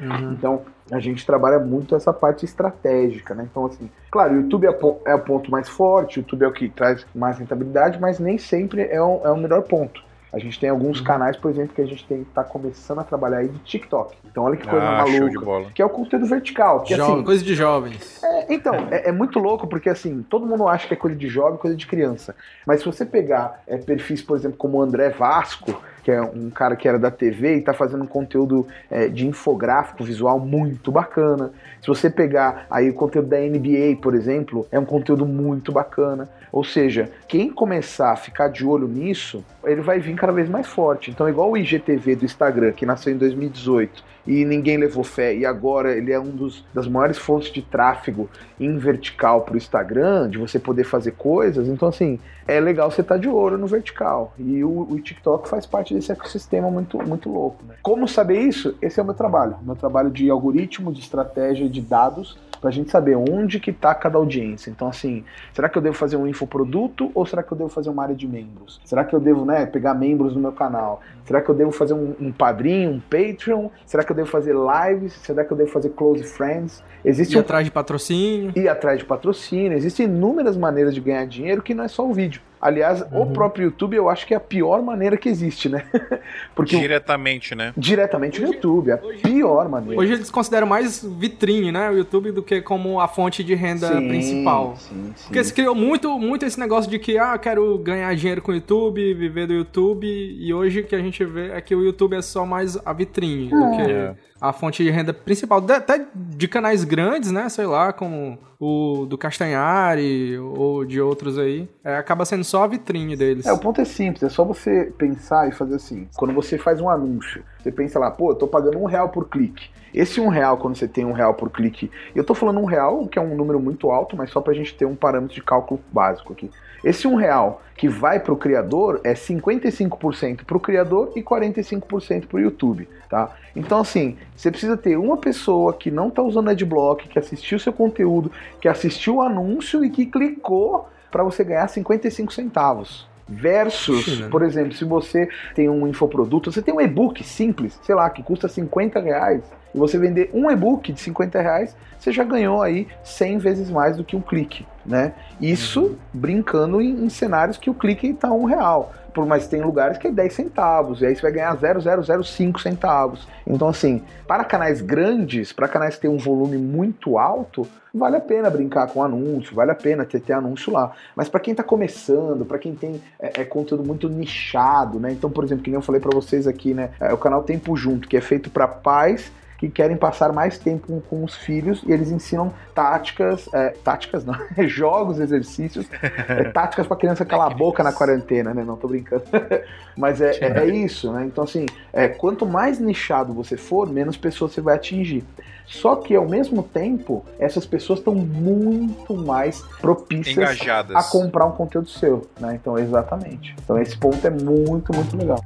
Uhum. 0.00 0.34
Então, 0.44 0.62
a 0.90 1.00
gente 1.00 1.24
trabalha 1.24 1.58
muito 1.58 1.94
essa 1.94 2.12
parte 2.12 2.44
estratégica, 2.44 3.34
né? 3.34 3.48
Então, 3.50 3.64
assim, 3.66 3.88
claro, 4.10 4.34
o 4.34 4.36
YouTube 4.36 4.66
é, 4.66 5.10
é 5.10 5.14
o 5.14 5.20
ponto 5.20 5.50
mais 5.50 5.68
forte, 5.68 6.18
o 6.18 6.20
YouTube 6.20 6.44
é 6.44 6.48
o 6.48 6.52
que 6.52 6.68
traz 6.68 7.06
mais 7.14 7.38
rentabilidade, 7.38 7.98
mas 7.98 8.18
nem 8.18 8.36
sempre 8.36 8.82
é 8.82 9.00
o, 9.00 9.20
é 9.24 9.30
o 9.30 9.36
melhor 9.36 9.62
ponto. 9.62 10.02
A 10.34 10.38
gente 10.40 10.58
tem 10.58 10.68
alguns 10.68 10.98
Uhum. 10.98 11.04
canais, 11.04 11.36
por 11.36 11.50
exemplo, 11.50 11.74
que 11.74 11.80
a 11.80 11.86
gente 11.86 12.04
tem 12.06 12.24
tá 12.34 12.42
começando 12.42 12.98
a 12.98 13.04
trabalhar 13.04 13.38
aí 13.38 13.48
de 13.48 13.58
TikTok. 13.60 14.16
Então, 14.30 14.42
olha 14.44 14.56
que 14.56 14.66
coisa 14.66 14.84
Ah, 14.84 15.06
show 15.06 15.12
de 15.14 15.20
maluca. 15.20 15.44
bola. 15.44 15.70
Que 15.74 15.80
é 15.80 15.84
o 15.84 15.88
conteúdo 15.88 16.26
vertical. 16.26 16.80
Porque, 16.80 16.96
Jovem, 16.96 17.14
assim, 17.14 17.24
coisa 17.24 17.44
de 17.44 17.54
jovens. 17.54 18.22
é, 18.24 18.52
então, 18.52 18.74
é, 18.90 19.08
é 19.08 19.12
muito 19.12 19.38
louco 19.38 19.66
porque 19.68 19.88
assim, 19.88 20.22
todo 20.28 20.44
mundo 20.44 20.66
acha 20.68 20.88
que 20.88 20.94
é 20.94 20.96
coisa 20.96 21.16
de 21.16 21.28
jovem, 21.28 21.56
coisa 21.58 21.76
de 21.76 21.86
criança. 21.86 22.34
Mas 22.66 22.80
se 22.80 22.86
você 22.86 23.06
pegar 23.06 23.62
é, 23.66 23.76
perfis, 23.78 24.20
por 24.22 24.36
exemplo, 24.36 24.56
como 24.58 24.78
o 24.78 24.82
André 24.82 25.10
Vasco, 25.10 25.72
que 26.02 26.10
é 26.10 26.20
um 26.20 26.50
cara 26.50 26.76
que 26.76 26.86
era 26.86 26.98
da 26.98 27.10
TV 27.10 27.56
e 27.56 27.60
tá 27.62 27.72
fazendo 27.72 28.04
um 28.04 28.06
conteúdo 28.06 28.66
é, 28.90 29.08
de 29.08 29.26
infográfico 29.26 30.04
visual 30.04 30.38
muito 30.38 30.92
bacana. 30.92 31.50
Se 31.80 31.86
você 31.86 32.10
pegar 32.10 32.66
aí 32.70 32.90
o 32.90 32.94
conteúdo 32.94 33.28
da 33.28 33.38
NBA, 33.38 33.96
por 34.02 34.14
exemplo, 34.14 34.66
é 34.70 34.78
um 34.78 34.84
conteúdo 34.84 35.24
muito 35.24 35.72
bacana. 35.72 36.28
Ou 36.54 36.62
seja, 36.62 37.10
quem 37.26 37.50
começar 37.50 38.12
a 38.12 38.16
ficar 38.16 38.46
de 38.46 38.64
olho 38.64 38.86
nisso, 38.86 39.44
ele 39.64 39.80
vai 39.80 39.98
vir 39.98 40.14
cada 40.14 40.32
vez 40.32 40.48
mais 40.48 40.68
forte. 40.68 41.10
Então, 41.10 41.28
igual 41.28 41.50
o 41.50 41.56
IGTV 41.56 42.14
do 42.14 42.24
Instagram, 42.24 42.70
que 42.70 42.86
nasceu 42.86 43.12
em 43.12 43.16
2018 43.16 44.04
e 44.24 44.44
ninguém 44.44 44.76
levou 44.76 45.02
fé, 45.02 45.34
e 45.34 45.44
agora 45.44 45.96
ele 45.96 46.12
é 46.12 46.18
um 46.18 46.30
dos 46.30 46.64
das 46.72 46.86
maiores 46.86 47.18
fontes 47.18 47.52
de 47.52 47.60
tráfego 47.60 48.30
em 48.58 48.78
vertical 48.78 49.42
para 49.42 49.54
o 49.54 49.56
Instagram, 49.56 50.30
de 50.30 50.38
você 50.38 50.60
poder 50.60 50.84
fazer 50.84 51.10
coisas. 51.12 51.66
Então, 51.66 51.88
assim, 51.88 52.20
é 52.46 52.60
legal 52.60 52.88
você 52.88 53.00
estar 53.00 53.16
de 53.16 53.28
olho 53.28 53.58
no 53.58 53.66
vertical. 53.66 54.32
E 54.38 54.62
o, 54.62 54.86
o 54.88 55.00
TikTok 55.00 55.48
faz 55.48 55.66
parte 55.66 55.92
desse 55.92 56.12
ecossistema 56.12 56.70
muito, 56.70 56.98
muito 57.04 57.28
louco. 57.28 57.64
né? 57.66 57.74
Como 57.82 58.06
saber 58.06 58.40
isso? 58.40 58.76
Esse 58.80 59.00
é 59.00 59.02
o 59.02 59.06
meu 59.06 59.14
trabalho. 59.14 59.56
Meu 59.60 59.74
trabalho 59.74 60.08
de 60.08 60.30
algoritmo, 60.30 60.92
de 60.92 61.00
estratégia, 61.00 61.68
de 61.68 61.80
dados, 61.80 62.38
para 62.64 62.70
a 62.70 62.72
gente 62.72 62.90
saber 62.90 63.14
onde 63.14 63.60
que 63.60 63.70
está 63.70 63.94
cada 63.94 64.16
audiência. 64.16 64.70
Então, 64.70 64.88
assim, 64.88 65.22
será 65.52 65.68
que 65.68 65.76
eu 65.76 65.82
devo 65.82 65.94
fazer 65.94 66.16
um 66.16 66.26
infoproduto 66.26 67.10
ou 67.14 67.26
será 67.26 67.42
que 67.42 67.52
eu 67.52 67.58
devo 67.58 67.68
fazer 67.68 67.90
uma 67.90 68.02
área 68.02 68.14
de 68.14 68.26
membros? 68.26 68.80
Será 68.86 69.04
que 69.04 69.14
eu 69.14 69.20
devo 69.20 69.44
né, 69.44 69.66
pegar 69.66 69.92
membros 69.92 70.34
no 70.34 70.40
meu 70.40 70.52
canal? 70.52 71.02
Será 71.26 71.42
que 71.42 71.50
eu 71.50 71.54
devo 71.54 71.70
fazer 71.72 71.92
um, 71.92 72.14
um 72.18 72.32
padrinho, 72.32 72.92
um 72.92 73.00
Patreon? 73.00 73.68
Será 73.84 74.02
que 74.02 74.10
eu 74.10 74.16
devo 74.16 74.30
fazer 74.30 74.54
lives? 74.54 75.12
Será 75.12 75.44
que 75.44 75.52
eu 75.52 75.56
devo 75.58 75.70
fazer 75.70 75.90
close 75.90 76.24
friends? 76.24 76.82
Existe 77.04 77.34
Ir 77.34 77.36
um 77.36 77.40
atrás 77.40 77.66
de 77.66 77.70
patrocínio. 77.70 78.52
ir 78.56 78.66
atrás 78.66 78.98
de 78.98 79.04
patrocínio. 79.04 79.76
Existem 79.76 80.06
inúmeras 80.06 80.56
maneiras 80.56 80.94
de 80.94 81.02
ganhar 81.02 81.26
dinheiro 81.26 81.62
que 81.62 81.74
não 81.74 81.84
é 81.84 81.88
só 81.88 82.08
o 82.08 82.14
vídeo. 82.14 82.40
Aliás, 82.64 83.04
o 83.12 83.26
próprio 83.26 83.66
YouTube 83.66 83.94
eu 83.94 84.08
acho 84.08 84.26
que 84.26 84.32
é 84.32 84.38
a 84.38 84.40
pior 84.40 84.82
maneira 84.82 85.18
que 85.18 85.28
existe, 85.28 85.68
né? 85.68 85.84
Porque 86.56 86.78
Diretamente, 86.78 87.54
né? 87.54 87.74
diretamente 87.76 88.40
no 88.40 88.46
YouTube, 88.46 88.88
é 88.90 88.94
a 88.94 88.96
pior 88.98 89.68
maneira. 89.68 90.00
Hoje 90.00 90.14
eles 90.14 90.30
consideram 90.30 90.66
mais 90.66 91.04
vitrine, 91.04 91.70
né? 91.70 91.90
O 91.90 91.96
YouTube 91.98 92.32
do 92.32 92.42
que 92.42 92.62
como 92.62 92.98
a 93.00 93.06
fonte 93.06 93.44
de 93.44 93.54
renda 93.54 93.88
Sim, 93.88 94.08
principal. 94.08 94.76
Sim, 94.78 95.12
sim. 95.14 95.24
Porque 95.26 95.44
se 95.44 95.52
criou 95.52 95.74
muito, 95.74 96.18
muito 96.18 96.46
esse 96.46 96.58
negócio 96.58 96.90
de 96.90 96.98
que, 96.98 97.18
ah, 97.18 97.36
quero 97.36 97.76
ganhar 97.76 98.14
dinheiro 98.16 98.40
com 98.40 98.50
o 98.50 98.54
YouTube, 98.54 99.12
viver 99.12 99.46
do 99.46 99.52
YouTube, 99.52 100.06
e 100.06 100.54
hoje 100.54 100.80
o 100.80 100.84
que 100.86 100.96
a 100.96 101.00
gente 101.00 101.22
vê 101.22 101.50
é 101.50 101.60
que 101.60 101.74
o 101.74 101.84
YouTube 101.84 102.16
é 102.16 102.22
só 102.22 102.46
mais 102.46 102.78
a 102.82 102.94
vitrine 102.94 103.50
do 103.50 103.76
que 103.76 103.92
É. 103.92 104.14
a 104.40 104.54
fonte 104.54 104.82
de 104.82 104.88
renda 104.90 105.12
principal. 105.12 105.60
De- 105.60 105.72
Até 105.74 106.02
de 106.14 106.48
canais 106.48 106.82
grandes, 106.82 107.30
né? 107.30 107.46
Sei 107.50 107.66
lá, 107.66 107.92
como 107.92 108.38
o 108.64 109.04
do 109.04 109.18
Castanhari 109.18 110.38
ou 110.38 110.86
de 110.86 110.98
outros 110.98 111.38
aí. 111.38 111.68
É, 111.84 111.96
acaba 111.96 112.24
sendo 112.24 112.42
só 112.42 112.64
a 112.64 112.66
vitrine 112.66 113.14
deles. 113.14 113.44
É, 113.44 113.52
o 113.52 113.58
ponto 113.58 113.80
é 113.80 113.84
simples, 113.84 114.22
é 114.22 114.30
só 114.30 114.42
você 114.42 114.92
pensar 114.96 115.48
e 115.48 115.52
fazer 115.52 115.74
assim. 115.74 116.08
Quando 116.16 116.32
você 116.32 116.56
faz 116.56 116.80
um 116.80 116.88
anúncio, 116.88 117.44
você 117.62 117.70
pensa 117.70 117.98
lá, 117.98 118.10
pô, 118.10 118.30
eu 118.30 118.34
tô 118.34 118.48
pagando 118.48 118.78
um 118.78 118.86
real 118.86 119.10
por 119.10 119.28
clique. 119.28 119.68
Esse 119.92 120.18
um 120.18 120.28
real, 120.28 120.56
quando 120.56 120.76
você 120.76 120.88
tem 120.88 121.04
um 121.04 121.12
real 121.12 121.34
por 121.34 121.50
clique, 121.50 121.90
eu 122.14 122.24
tô 122.24 122.34
falando 122.34 122.58
um 122.58 122.64
real, 122.64 123.06
que 123.06 123.18
é 123.18 123.22
um 123.22 123.36
número 123.36 123.60
muito 123.60 123.90
alto, 123.90 124.16
mas 124.16 124.30
só 124.30 124.40
pra 124.40 124.54
gente 124.54 124.74
ter 124.74 124.86
um 124.86 124.96
parâmetro 124.96 125.34
de 125.34 125.42
cálculo 125.42 125.80
básico 125.92 126.32
aqui. 126.32 126.50
Esse 126.82 127.06
um 127.06 127.14
real 127.14 127.62
que 127.76 127.88
vai 127.88 128.20
pro 128.20 128.36
criador 128.36 129.00
é 129.04 129.14
55% 129.14 130.44
pro 130.44 130.60
criador 130.60 131.12
e 131.16 131.22
45% 131.22 132.26
pro 132.26 132.40
YouTube, 132.40 132.88
tá? 133.08 133.34
Então 133.54 133.80
assim, 133.80 134.16
você 134.34 134.50
precisa 134.50 134.76
ter 134.76 134.96
uma 134.96 135.16
pessoa 135.16 135.72
que 135.72 135.90
não 135.90 136.10
tá 136.10 136.22
usando 136.22 136.50
adblock, 136.50 137.08
que 137.08 137.18
assistiu 137.18 137.58
seu 137.58 137.72
conteúdo, 137.72 138.30
que 138.60 138.68
assistiu 138.68 139.16
o 139.16 139.22
anúncio 139.22 139.84
e 139.84 139.90
que 139.90 140.06
clicou 140.06 140.88
para 141.10 141.22
você 141.22 141.44
ganhar 141.44 141.68
55 141.68 142.32
centavos. 142.32 143.06
Versus, 143.26 144.04
China. 144.04 144.28
por 144.28 144.42
exemplo, 144.42 144.74
se 144.74 144.84
você 144.84 145.28
tem 145.54 145.68
um 145.68 145.88
infoproduto, 145.88 146.52
você 146.52 146.60
tem 146.60 146.74
um 146.74 146.80
e-book 146.80 147.24
simples, 147.24 147.80
sei 147.82 147.94
lá, 147.94 148.10
que 148.10 148.22
custa 148.22 148.48
50 148.48 149.00
reais, 149.00 149.42
e 149.74 149.78
você 149.78 149.96
vender 149.96 150.30
um 150.34 150.50
e-book 150.50 150.92
de 150.92 151.00
50 151.00 151.40
reais, 151.40 151.74
você 151.98 152.12
já 152.12 152.22
ganhou 152.22 152.60
aí 152.60 152.86
100 153.02 153.38
vezes 153.38 153.70
mais 153.70 153.96
do 153.96 154.04
que 154.04 154.14
um 154.14 154.20
clique, 154.20 154.66
né? 154.84 155.14
Isso 155.40 155.96
brincando 156.12 156.80
em, 156.80 157.04
em 157.04 157.08
cenários 157.08 157.56
que 157.56 157.70
o 157.70 157.74
clique 157.74 158.08
está 158.08 158.30
um 158.32 158.44
real. 158.44 158.92
Por, 159.12 159.24
mas 159.26 159.46
tem 159.46 159.62
lugares 159.62 159.96
que 159.96 160.08
é 160.08 160.10
10 160.10 160.32
centavos, 160.32 161.00
e 161.00 161.06
aí 161.06 161.14
você 161.14 161.22
vai 161.22 161.30
ganhar 161.30 161.56
0,005 161.56 162.60
centavos. 162.60 163.28
Então, 163.46 163.68
assim, 163.68 164.02
para 164.26 164.42
canais 164.42 164.80
grandes, 164.80 165.52
para 165.52 165.68
canais 165.68 165.94
que 165.94 166.02
têm 166.02 166.10
um 166.10 166.18
volume 166.18 166.58
muito 166.58 167.16
alto, 167.16 167.64
vale 167.94 168.16
a 168.16 168.20
pena 168.20 168.50
brincar 168.50 168.88
com 168.88 169.04
anúncio, 169.04 169.54
vale 169.54 169.70
a 169.70 169.74
pena 169.74 170.04
ter, 170.04 170.18
ter 170.18 170.32
anúncio 170.32 170.72
lá. 170.72 170.90
Mas 171.14 171.28
para 171.28 171.38
quem 171.38 171.52
está 171.52 171.62
começando, 171.62 172.44
para 172.44 172.58
quem 172.58 172.74
tem 172.74 173.00
é, 173.20 173.42
é 173.42 173.44
conteúdo 173.44 173.84
muito 173.84 174.08
nichado, 174.08 174.98
né? 174.98 175.12
Então, 175.12 175.30
por 175.30 175.44
exemplo, 175.44 175.62
que 175.62 175.70
nem 175.70 175.76
eu 175.76 175.82
falei 175.82 176.00
para 176.00 176.12
vocês 176.12 176.48
aqui, 176.48 176.74
né? 176.74 176.90
É 176.98 177.12
o 177.12 177.18
canal 177.18 177.44
Tempo 177.44 177.76
Junto, 177.76 178.08
que 178.08 178.16
é 178.16 178.20
feito 178.20 178.50
para 178.50 178.66
pais 178.66 179.30
que 179.58 179.68
querem 179.68 179.96
passar 179.96 180.32
mais 180.32 180.58
tempo 180.58 180.86
com, 180.86 181.00
com 181.00 181.24
os 181.24 181.34
filhos 181.36 181.82
e 181.86 181.92
eles 181.92 182.10
ensinam 182.10 182.52
táticas, 182.74 183.48
é, 183.52 183.70
táticas 183.84 184.24
não, 184.24 184.34
jogos, 184.66 185.20
exercícios, 185.20 185.86
é, 186.28 186.44
táticas 186.52 186.86
para 186.86 186.96
criança 186.96 187.24
calar 187.24 187.52
a 187.52 187.54
boca 187.54 187.82
na 187.82 187.92
quarentena, 187.92 188.52
né? 188.52 188.64
Não 188.64 188.76
tô 188.76 188.88
brincando, 188.88 189.24
mas 189.96 190.20
é, 190.20 190.38
é, 190.40 190.58
é 190.58 190.66
isso, 190.66 191.12
né? 191.12 191.24
Então 191.24 191.44
assim, 191.44 191.66
é, 191.92 192.08
quanto 192.08 192.46
mais 192.46 192.78
nichado 192.78 193.32
você 193.32 193.56
for, 193.56 193.88
menos 193.88 194.16
pessoas 194.16 194.52
você 194.52 194.60
vai 194.60 194.74
atingir. 194.74 195.24
Só 195.66 195.96
que 195.96 196.14
ao 196.14 196.28
mesmo 196.28 196.62
tempo, 196.62 197.24
essas 197.38 197.64
pessoas 197.64 197.98
estão 197.98 198.14
muito 198.14 199.16
mais 199.16 199.62
propícias 199.80 200.36
Engajadas. 200.36 200.94
a 200.94 201.02
comprar 201.10 201.46
um 201.46 201.52
conteúdo 201.52 201.88
seu, 201.88 202.28
né? 202.38 202.58
Então 202.60 202.78
exatamente. 202.78 203.54
Então 203.64 203.78
esse 203.78 203.96
ponto 203.96 204.26
é 204.26 204.30
muito, 204.30 204.94
muito 204.94 205.16
legal. 205.16 205.42